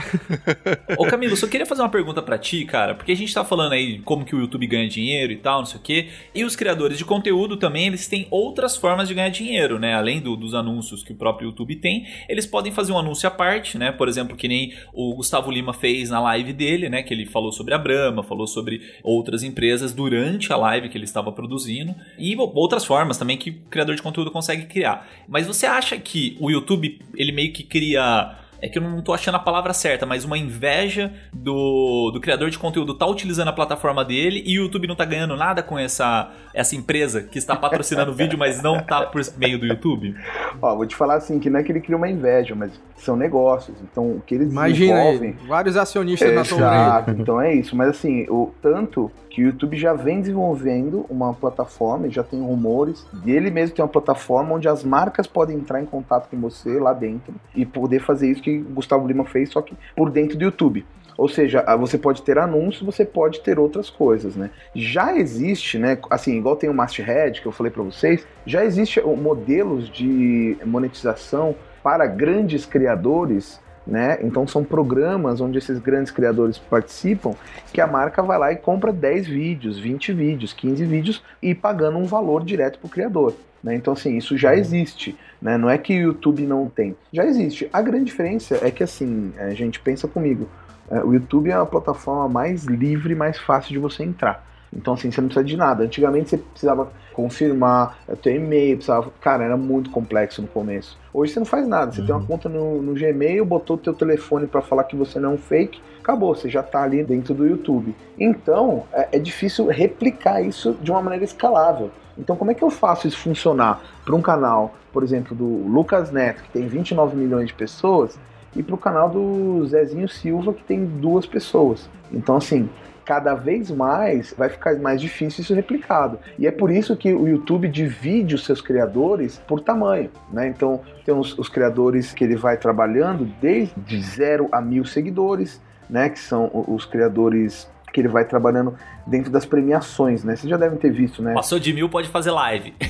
Ô 0.99 1.07
Camilo, 1.07 1.37
só 1.37 1.47
queria 1.47 1.67
fazer 1.67 1.83
uma 1.83 1.89
pergunta 1.89 2.23
pra 2.23 2.39
ti, 2.39 2.65
cara, 2.65 2.95
porque 2.95 3.13
a 3.13 3.17
gente 3.17 3.33
tá 3.33 3.45
falando 3.45 3.73
aí 3.73 3.97
de 3.97 4.03
como 4.03 4.25
que 4.25 4.35
o 4.35 4.41
YouTube 4.41 4.67
ganha 4.67 4.89
dinheiro 4.89 5.33
e 5.33 5.37
tal, 5.37 5.61
não 5.61 5.67
sei 5.67 5.79
o 5.79 5.83
quê, 5.83 6.09
e 6.35 6.45
os 6.45 6.57
criadores 6.57 6.99
de 6.99 7.05
conteúdo 7.05 7.57
também, 7.57 7.87
eles 7.87 8.09
têm 8.09 8.27
outras 8.31 8.77
formas 8.77 9.09
de 9.09 9.15
ganhar 9.15 9.29
dinheiro, 9.31 9.79
né? 9.79 9.95
Além 9.95 10.21
do- 10.21 10.37
dos 10.37 10.55
anúncios 10.55 11.03
que 11.03 11.13
o 11.13 11.17
próprio 11.17 11.49
YouTube 11.49 11.77
tem, 11.77 12.07
eles 12.29 12.47
podem 12.47 12.73
fazer 12.73 12.93
um 12.93 12.99
anúncio 12.99 13.29
à 13.29 13.31
parte, 13.31 13.79
né? 13.79 13.93
Por 13.93 14.09
exemplo, 14.09 14.37
que 14.37 14.49
nem 14.49 14.73
o 14.93 15.15
Gustavo 15.15 15.51
Lima 15.51 15.73
fez 15.73 16.11
na 16.11 16.21
live 16.21 16.53
dele, 16.53 16.89
né? 16.89 17.03
Que 17.03 17.15
ele 17.15 17.27
falou 17.27 17.53
sobre 17.53 17.75
a 17.75 17.79
Brahma, 17.79 18.23
falou 18.23 18.47
sobre 18.47 18.83
outras 19.03 19.43
empresas 19.43 19.93
durante 19.93 20.53
a 20.53 20.57
live 20.57 20.89
que 20.89 20.97
ele 20.97 21.05
estava 21.05 21.33
produzindo, 21.33 21.95
e 22.19 22.37
outras 22.37 22.85
formas 22.85 23.19
também 23.19 23.37
que 23.37 23.51
o 23.51 23.55
criador 23.71 23.95
de 23.95 24.03
conteúdo 24.03 24.31
consegue 24.31 24.67
criar. 24.67 25.09
Mas 25.29 25.47
você 25.47 25.67
acha 25.67 25.97
que 25.99 26.37
o 26.41 26.51
YouTube, 26.51 27.01
ele 27.15 27.33
meio 27.33 27.53
que 27.53 27.63
cria 27.63 28.37
é 28.63 28.69
que 28.69 28.79
eu 28.79 28.83
não 28.83 29.03
tô 29.03 29.13
achando 29.13 29.37
a 29.37 29.39
palavra 29.39 29.73
certa, 29.73 30.07
mas 30.07 30.25
uma 30.25 30.37
inveja 30.37 31.13
do, 31.33 32.11
do 32.13 32.21
criador 32.21 32.51
de 32.51 32.59
conteúdo 32.59 32.95
tá 32.95 33.07
utilizando 33.07 33.49
a 33.49 33.53
plataforma 33.53 34.05
dele 34.05 34.43
e 34.47 34.59
o 34.59 34.65
YouTube 34.65 34.87
não 34.87 34.97
tá 34.97 35.05
ganhando 35.05 35.37
nada 35.37 35.63
com 35.63 35.79
essa, 35.79 36.31
essa 36.55 36.77
empresa 36.77 37.23
que 37.23 37.39
está 37.39 37.57
patrocinando 37.57 38.13
o 38.13 38.15
vídeo, 38.15 38.39
mas 38.39 38.63
não 38.63 38.81
tá 38.83 39.07
por 39.07 39.21
meio 39.37 39.59
do 39.59 39.67
YouTube? 39.67 40.15
Ó, 40.61 40.77
vou 40.77 40.87
te 40.87 40.95
falar 40.95 41.15
assim, 41.15 41.39
que 41.39 41.49
não 41.49 41.61
é 41.61 41.63
que 41.63 41.73
ele 41.73 41.81
cria 41.81 41.97
uma 41.97 42.09
inveja, 42.09 42.55
mas 42.55 42.73
são 42.97 43.17
negócios. 43.17 43.77
Então, 43.83 44.13
o 44.13 44.21
que 44.21 44.35
eles 44.35 44.51
Imagina 44.51 44.95
desenvolvem... 44.95 45.37
aí, 45.41 45.49
vários 45.49 45.77
acionistas 45.77 46.35
na 46.35 46.45
sua 46.45 46.59
orelha. 46.59 46.83
Exato, 46.83 47.11
então 47.13 47.41
é 47.41 47.55
isso. 47.55 47.75
Mas 47.75 47.91
assim, 47.91 48.27
o 48.29 48.53
tanto 48.61 49.11
que 49.31 49.43
o 49.43 49.47
YouTube 49.47 49.77
já 49.77 49.95
vem 49.95 50.21
desenvolvendo 50.21 51.07
uma 51.09 51.33
plataforma, 51.33 52.09
e 52.09 52.11
já 52.11 52.23
tem 52.23 52.41
rumores, 52.41 53.07
dele 53.13 53.51
mesmo 53.51 53.75
tem 53.75 53.83
uma 53.83 53.91
plataforma 53.91 54.55
onde 54.55 54.69
as 54.69 54.83
marcas 54.83 55.27
podem 55.27 55.57
entrar 55.57 55.81
em 55.81 55.87
contato 55.87 56.29
com 56.29 56.39
você 56.41 56.79
lá 56.79 56.93
dentro 56.93 57.35
e 57.55 57.65
poder 57.65 58.01
fazer 58.01 58.29
isso 58.29 58.43
que 58.43 58.50
o 58.59 58.75
Gustavo 58.75 59.07
Lima 59.07 59.25
fez, 59.25 59.51
só 59.51 59.63
que 59.63 59.75
por 59.97 60.11
dentro 60.11 60.37
do 60.37 60.45
YouTube. 60.45 60.85
Ou 61.17 61.29
seja, 61.29 61.63
ah, 61.67 61.77
você 61.77 61.99
pode 61.99 62.23
ter 62.23 62.39
anúncios, 62.39 62.83
você 62.83 63.05
pode 63.05 63.41
ter 63.41 63.59
outras 63.59 63.91
coisas, 63.91 64.37
né? 64.37 64.51
Já 64.75 65.15
existe, 65.15 65.79
né? 65.79 65.99
Assim, 66.09 66.39
igual 66.39 66.57
tem 66.57 66.71
o 66.71 66.75
Masthead 66.75 67.41
que 67.41 67.47
eu 67.47 67.53
falei 67.53 67.71
para 67.71 67.83
vocês, 67.83 68.27
já 68.47 68.65
existe 68.65 69.01
modelos 69.03 69.91
de 69.91 70.57
monetização 70.65 71.55
para 71.83 72.07
grandes 72.07 72.65
criadores 72.65 73.61
né? 73.87 74.19
Então 74.23 74.47
são 74.47 74.63
programas 74.63 75.41
onde 75.41 75.59
esses 75.59 75.79
grandes 75.79 76.13
criadores 76.13 76.59
participam, 76.59 77.33
que 77.73 77.81
a 77.81 77.87
marca 77.87 78.23
vai 78.23 78.39
lá 78.39 78.53
e 78.53 78.57
compra 78.57 78.93
10 78.93 79.27
vídeos, 79.27 79.79
20 79.79 80.13
vídeos, 80.13 80.53
15 80.53 80.85
vídeos 80.85 81.23
e 81.43 81.55
pagando 81.55 81.99
um 81.99 82.05
valor 82.05 82.45
direto 82.45 82.79
para 82.79 82.87
o 82.87 82.91
criador. 82.91 83.35
Né? 83.63 83.75
Então 83.75 83.93
assim, 83.93 84.17
isso 84.17 84.37
já 84.37 84.55
existe. 84.55 85.19
Né? 85.41 85.57
Não 85.57 85.71
é 85.71 85.79
que 85.79 85.99
o 85.99 86.03
YouTube 86.03 86.43
não 86.43 86.69
tem. 86.69 86.97
Já 87.13 87.25
existe. 87.25 87.69
A 87.73 87.81
grande 87.81 88.07
diferença 88.07 88.59
é 88.63 88.71
que 88.71 88.83
assim, 88.83 89.33
a 89.39 89.51
gente 89.51 89.81
pensa 89.81 90.07
comigo, 90.07 90.49
é, 90.91 91.03
o 91.03 91.15
YouTube 91.15 91.51
é 91.51 91.55
a 91.55 91.65
plataforma 91.65 92.29
mais 92.29 92.65
livre, 92.65 93.15
mais 93.15 93.39
fácil 93.39 93.73
de 93.73 93.79
você 93.79 94.03
entrar. 94.03 94.50
Então, 94.73 94.95
assim, 94.95 95.11
você 95.11 95.21
não 95.21 95.29
precisa 95.29 95.45
de 95.45 95.57
nada. 95.57 95.85
Antigamente 95.85 96.31
você 96.31 96.39
precisava 96.39 96.93
confirmar, 97.13 97.99
ter 98.23 98.37
e-mail, 98.37 98.77
precisava. 98.77 99.13
Cara, 99.21 99.45
era 99.45 99.57
muito 99.57 99.91
complexo 99.91 100.41
no 100.41 100.49
começo. 100.49 100.99
Hoje 101.13 101.33
você 101.33 101.41
não 101.41 101.47
faz 101.47 101.67
nada. 101.67 101.93
Você 101.93 102.03
tem 102.03 102.15
uma 102.15 102.25
conta 102.25 102.49
no, 102.49 102.81
no 102.81 102.95
Gmail, 102.95 103.45
botou 103.45 103.77
o 103.77 103.79
teu 103.79 103.93
telefone 103.93 104.47
para 104.47 104.63
falar 104.63 104.85
que 104.85 104.95
você 104.95 105.19
não 105.19 105.33
é 105.33 105.35
um 105.35 105.39
fake, 105.39 105.81
acabou, 105.99 106.35
você 106.35 106.49
já 106.49 106.63
tá 106.63 106.83
ali 106.83 107.03
dentro 107.03 107.35
do 107.35 107.47
YouTube. 107.47 107.95
Então, 108.19 108.85
é, 108.93 109.09
é 109.13 109.19
difícil 109.19 109.67
replicar 109.67 110.41
isso 110.41 110.77
de 110.81 110.91
uma 110.91 111.03
maneira 111.03 111.25
escalável. 111.25 111.91
Então, 112.17 112.37
como 112.37 112.51
é 112.51 112.55
que 112.55 112.63
eu 112.63 112.71
faço 112.71 113.09
isso 113.09 113.19
funcionar 113.19 113.83
para 114.05 114.15
um 114.15 114.23
canal, 114.23 114.75
por 114.93 115.03
exemplo, 115.03 115.35
do 115.35 115.45
Lucas 115.45 116.11
Neto, 116.11 116.43
que 116.43 116.51
tem 116.51 116.67
29 116.67 117.17
milhões 117.17 117.49
de 117.49 117.55
pessoas, 117.55 118.19
e 118.55 118.63
para 118.63 118.75
o 118.75 118.79
canal 118.79 119.09
do 119.09 119.65
Zezinho 119.67 120.09
Silva, 120.09 120.53
que 120.53 120.63
tem 120.65 120.85
duas 120.85 121.25
pessoas? 121.25 121.89
Então, 122.13 122.37
assim, 122.37 122.69
cada 123.11 123.35
vez 123.35 123.73
mais 123.73 124.33
vai 124.39 124.49
ficar 124.49 124.77
mais 124.77 125.01
difícil 125.01 125.43
isso 125.43 125.53
replicado. 125.53 126.17
E 126.39 126.47
é 126.47 126.51
por 126.53 126.71
isso 126.71 126.97
que 126.97 127.13
o 127.13 127.27
YouTube 127.27 127.67
divide 127.67 128.37
os 128.37 128.45
seus 128.45 128.61
criadores 128.61 129.37
por 129.49 129.61
tamanho. 129.61 130.13
Né? 130.33 130.47
Então, 130.47 130.81
tem 131.05 131.13
os, 131.13 131.37
os 131.37 131.49
criadores 131.49 132.13
que 132.13 132.23
ele 132.23 132.37
vai 132.37 132.57
trabalhando 132.57 133.29
desde 133.41 134.01
zero 134.01 134.47
a 134.53 134.61
mil 134.61 134.85
seguidores, 134.85 135.61
né? 135.89 136.09
que 136.09 136.21
são 136.21 136.65
os 136.69 136.85
criadores 136.85 137.69
que 137.93 138.01
ele 138.01 138.07
vai 138.07 138.25
trabalhando 138.25 138.77
dentro 139.05 139.33
das 139.33 139.45
premiações, 139.45 140.23
né? 140.23 140.37
Vocês 140.37 140.49
já 140.49 140.57
devem 140.57 140.79
ter 140.79 140.93
visto, 140.93 141.21
né? 141.21 141.35
Passou 141.35 141.59
de 141.59 141.73
mil, 141.73 141.89
pode 141.89 142.09
fazer 142.09 142.31
live. 142.31 142.73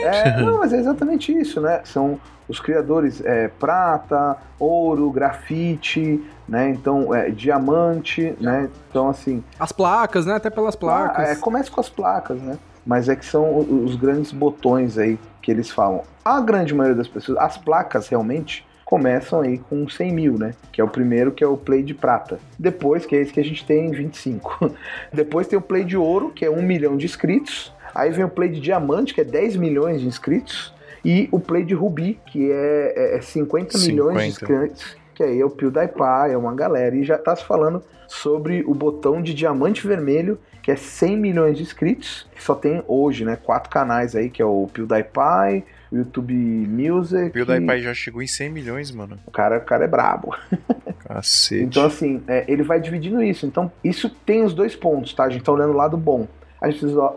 É, 0.00 0.42
não, 0.42 0.58
mas 0.58 0.74
é 0.74 0.78
exatamente 0.78 1.32
isso, 1.32 1.58
né? 1.58 1.80
São 1.84 2.20
os 2.46 2.60
criadores 2.60 3.24
é, 3.24 3.48
prata, 3.48 4.36
ouro, 4.58 5.10
grafite, 5.10 6.22
né? 6.50 6.68
Então, 6.70 7.14
é, 7.14 7.30
diamante, 7.30 8.34
né? 8.40 8.68
Então, 8.90 9.08
assim, 9.08 9.42
As 9.58 9.72
placas, 9.72 10.26
né? 10.26 10.34
Até 10.34 10.50
pelas 10.50 10.74
placas. 10.76 11.28
ah, 11.28 11.32
é, 11.32 11.36
começa 11.36 11.70
com 11.70 11.80
as 11.80 11.88
placas, 11.88 12.40
né? 12.42 12.58
Mas 12.84 13.08
é 13.08 13.14
que 13.16 13.24
são 13.24 13.56
os 13.58 13.94
grandes 13.94 14.32
botões 14.32 14.98
aí 14.98 15.18
que 15.40 15.50
eles 15.50 15.70
falam. 15.70 16.02
A 16.24 16.40
grande 16.40 16.74
maioria 16.74 16.96
das 16.96 17.08
pessoas, 17.08 17.38
as 17.38 17.56
placas 17.56 18.08
realmente 18.08 18.66
começam 18.84 19.40
aí 19.42 19.58
com 19.58 19.88
100 19.88 20.12
mil, 20.12 20.36
né? 20.38 20.52
Que 20.72 20.80
é 20.80 20.84
o 20.84 20.88
primeiro, 20.88 21.30
que 21.30 21.44
é 21.44 21.46
o 21.46 21.56
Play 21.56 21.82
de 21.82 21.94
prata. 21.94 22.40
Depois, 22.58 23.06
que 23.06 23.14
é 23.14 23.20
esse 23.20 23.32
que 23.32 23.38
a 23.38 23.44
gente 23.44 23.64
tem 23.64 23.86
em 23.86 23.90
25. 23.92 24.72
Depois 25.12 25.46
tem 25.46 25.56
o 25.58 25.62
Play 25.62 25.84
de 25.84 25.96
ouro, 25.96 26.30
que 26.30 26.44
é 26.44 26.50
1 26.50 26.60
milhão 26.62 26.96
de 26.96 27.06
inscritos. 27.06 27.72
Aí 27.94 28.10
vem 28.10 28.24
o 28.24 28.28
Play 28.28 28.48
de 28.48 28.60
diamante, 28.60 29.14
que 29.14 29.20
é 29.20 29.24
10 29.24 29.56
milhões 29.56 30.00
de 30.00 30.08
inscritos. 30.08 30.74
E 31.04 31.28
o 31.30 31.38
Play 31.38 31.64
de 31.64 31.74
rubi, 31.74 32.18
que 32.26 32.50
é, 32.50 32.92
é- 33.14 33.16
é 33.18 33.20
50 33.20 33.78
milhões 33.78 34.16
de 34.18 34.32
50. 34.40 34.52
inscritos. 34.66 34.99
Que 35.20 35.24
aí 35.24 35.38
é 35.38 35.44
o 35.44 35.50
PewDiePie, 35.50 36.32
é 36.32 36.36
uma 36.38 36.54
galera. 36.54 36.96
E 36.96 37.04
já 37.04 37.18
tá 37.18 37.36
se 37.36 37.44
falando 37.44 37.82
sobre 38.08 38.64
o 38.66 38.72
botão 38.72 39.20
de 39.20 39.34
diamante 39.34 39.86
vermelho, 39.86 40.38
que 40.62 40.70
é 40.70 40.76
100 40.76 41.18
milhões 41.18 41.58
de 41.58 41.62
inscritos. 41.62 42.26
Que 42.34 42.42
só 42.42 42.54
tem 42.54 42.82
hoje, 42.88 43.22
né? 43.22 43.36
Quatro 43.36 43.68
canais 43.68 44.16
aí, 44.16 44.30
que 44.30 44.40
é 44.40 44.46
o 44.46 44.66
PewDiePie, 44.72 45.62
o 45.92 45.96
YouTube 45.98 46.32
Music. 46.32 47.26
O 47.26 47.32
PewDiePie 47.32 47.82
já 47.82 47.92
chegou 47.92 48.22
em 48.22 48.26
100 48.26 48.48
milhões, 48.48 48.90
mano. 48.90 49.18
O 49.26 49.30
cara, 49.30 49.58
o 49.58 49.60
cara 49.60 49.84
é 49.84 49.88
brabo. 49.88 50.34
Cacete. 51.04 51.64
Então, 51.64 51.84
assim, 51.84 52.22
é, 52.26 52.46
ele 52.48 52.62
vai 52.62 52.80
dividindo 52.80 53.22
isso. 53.22 53.44
Então, 53.44 53.70
isso 53.84 54.08
tem 54.08 54.42
os 54.42 54.54
dois 54.54 54.74
pontos, 54.74 55.12
tá? 55.12 55.24
A 55.24 55.28
gente 55.28 55.44
tá 55.44 55.52
olhando 55.52 55.74
o 55.74 55.76
lado 55.76 55.98
bom. 55.98 56.26
A 56.58 56.70
gente 56.70 56.80
precisa 56.80 57.12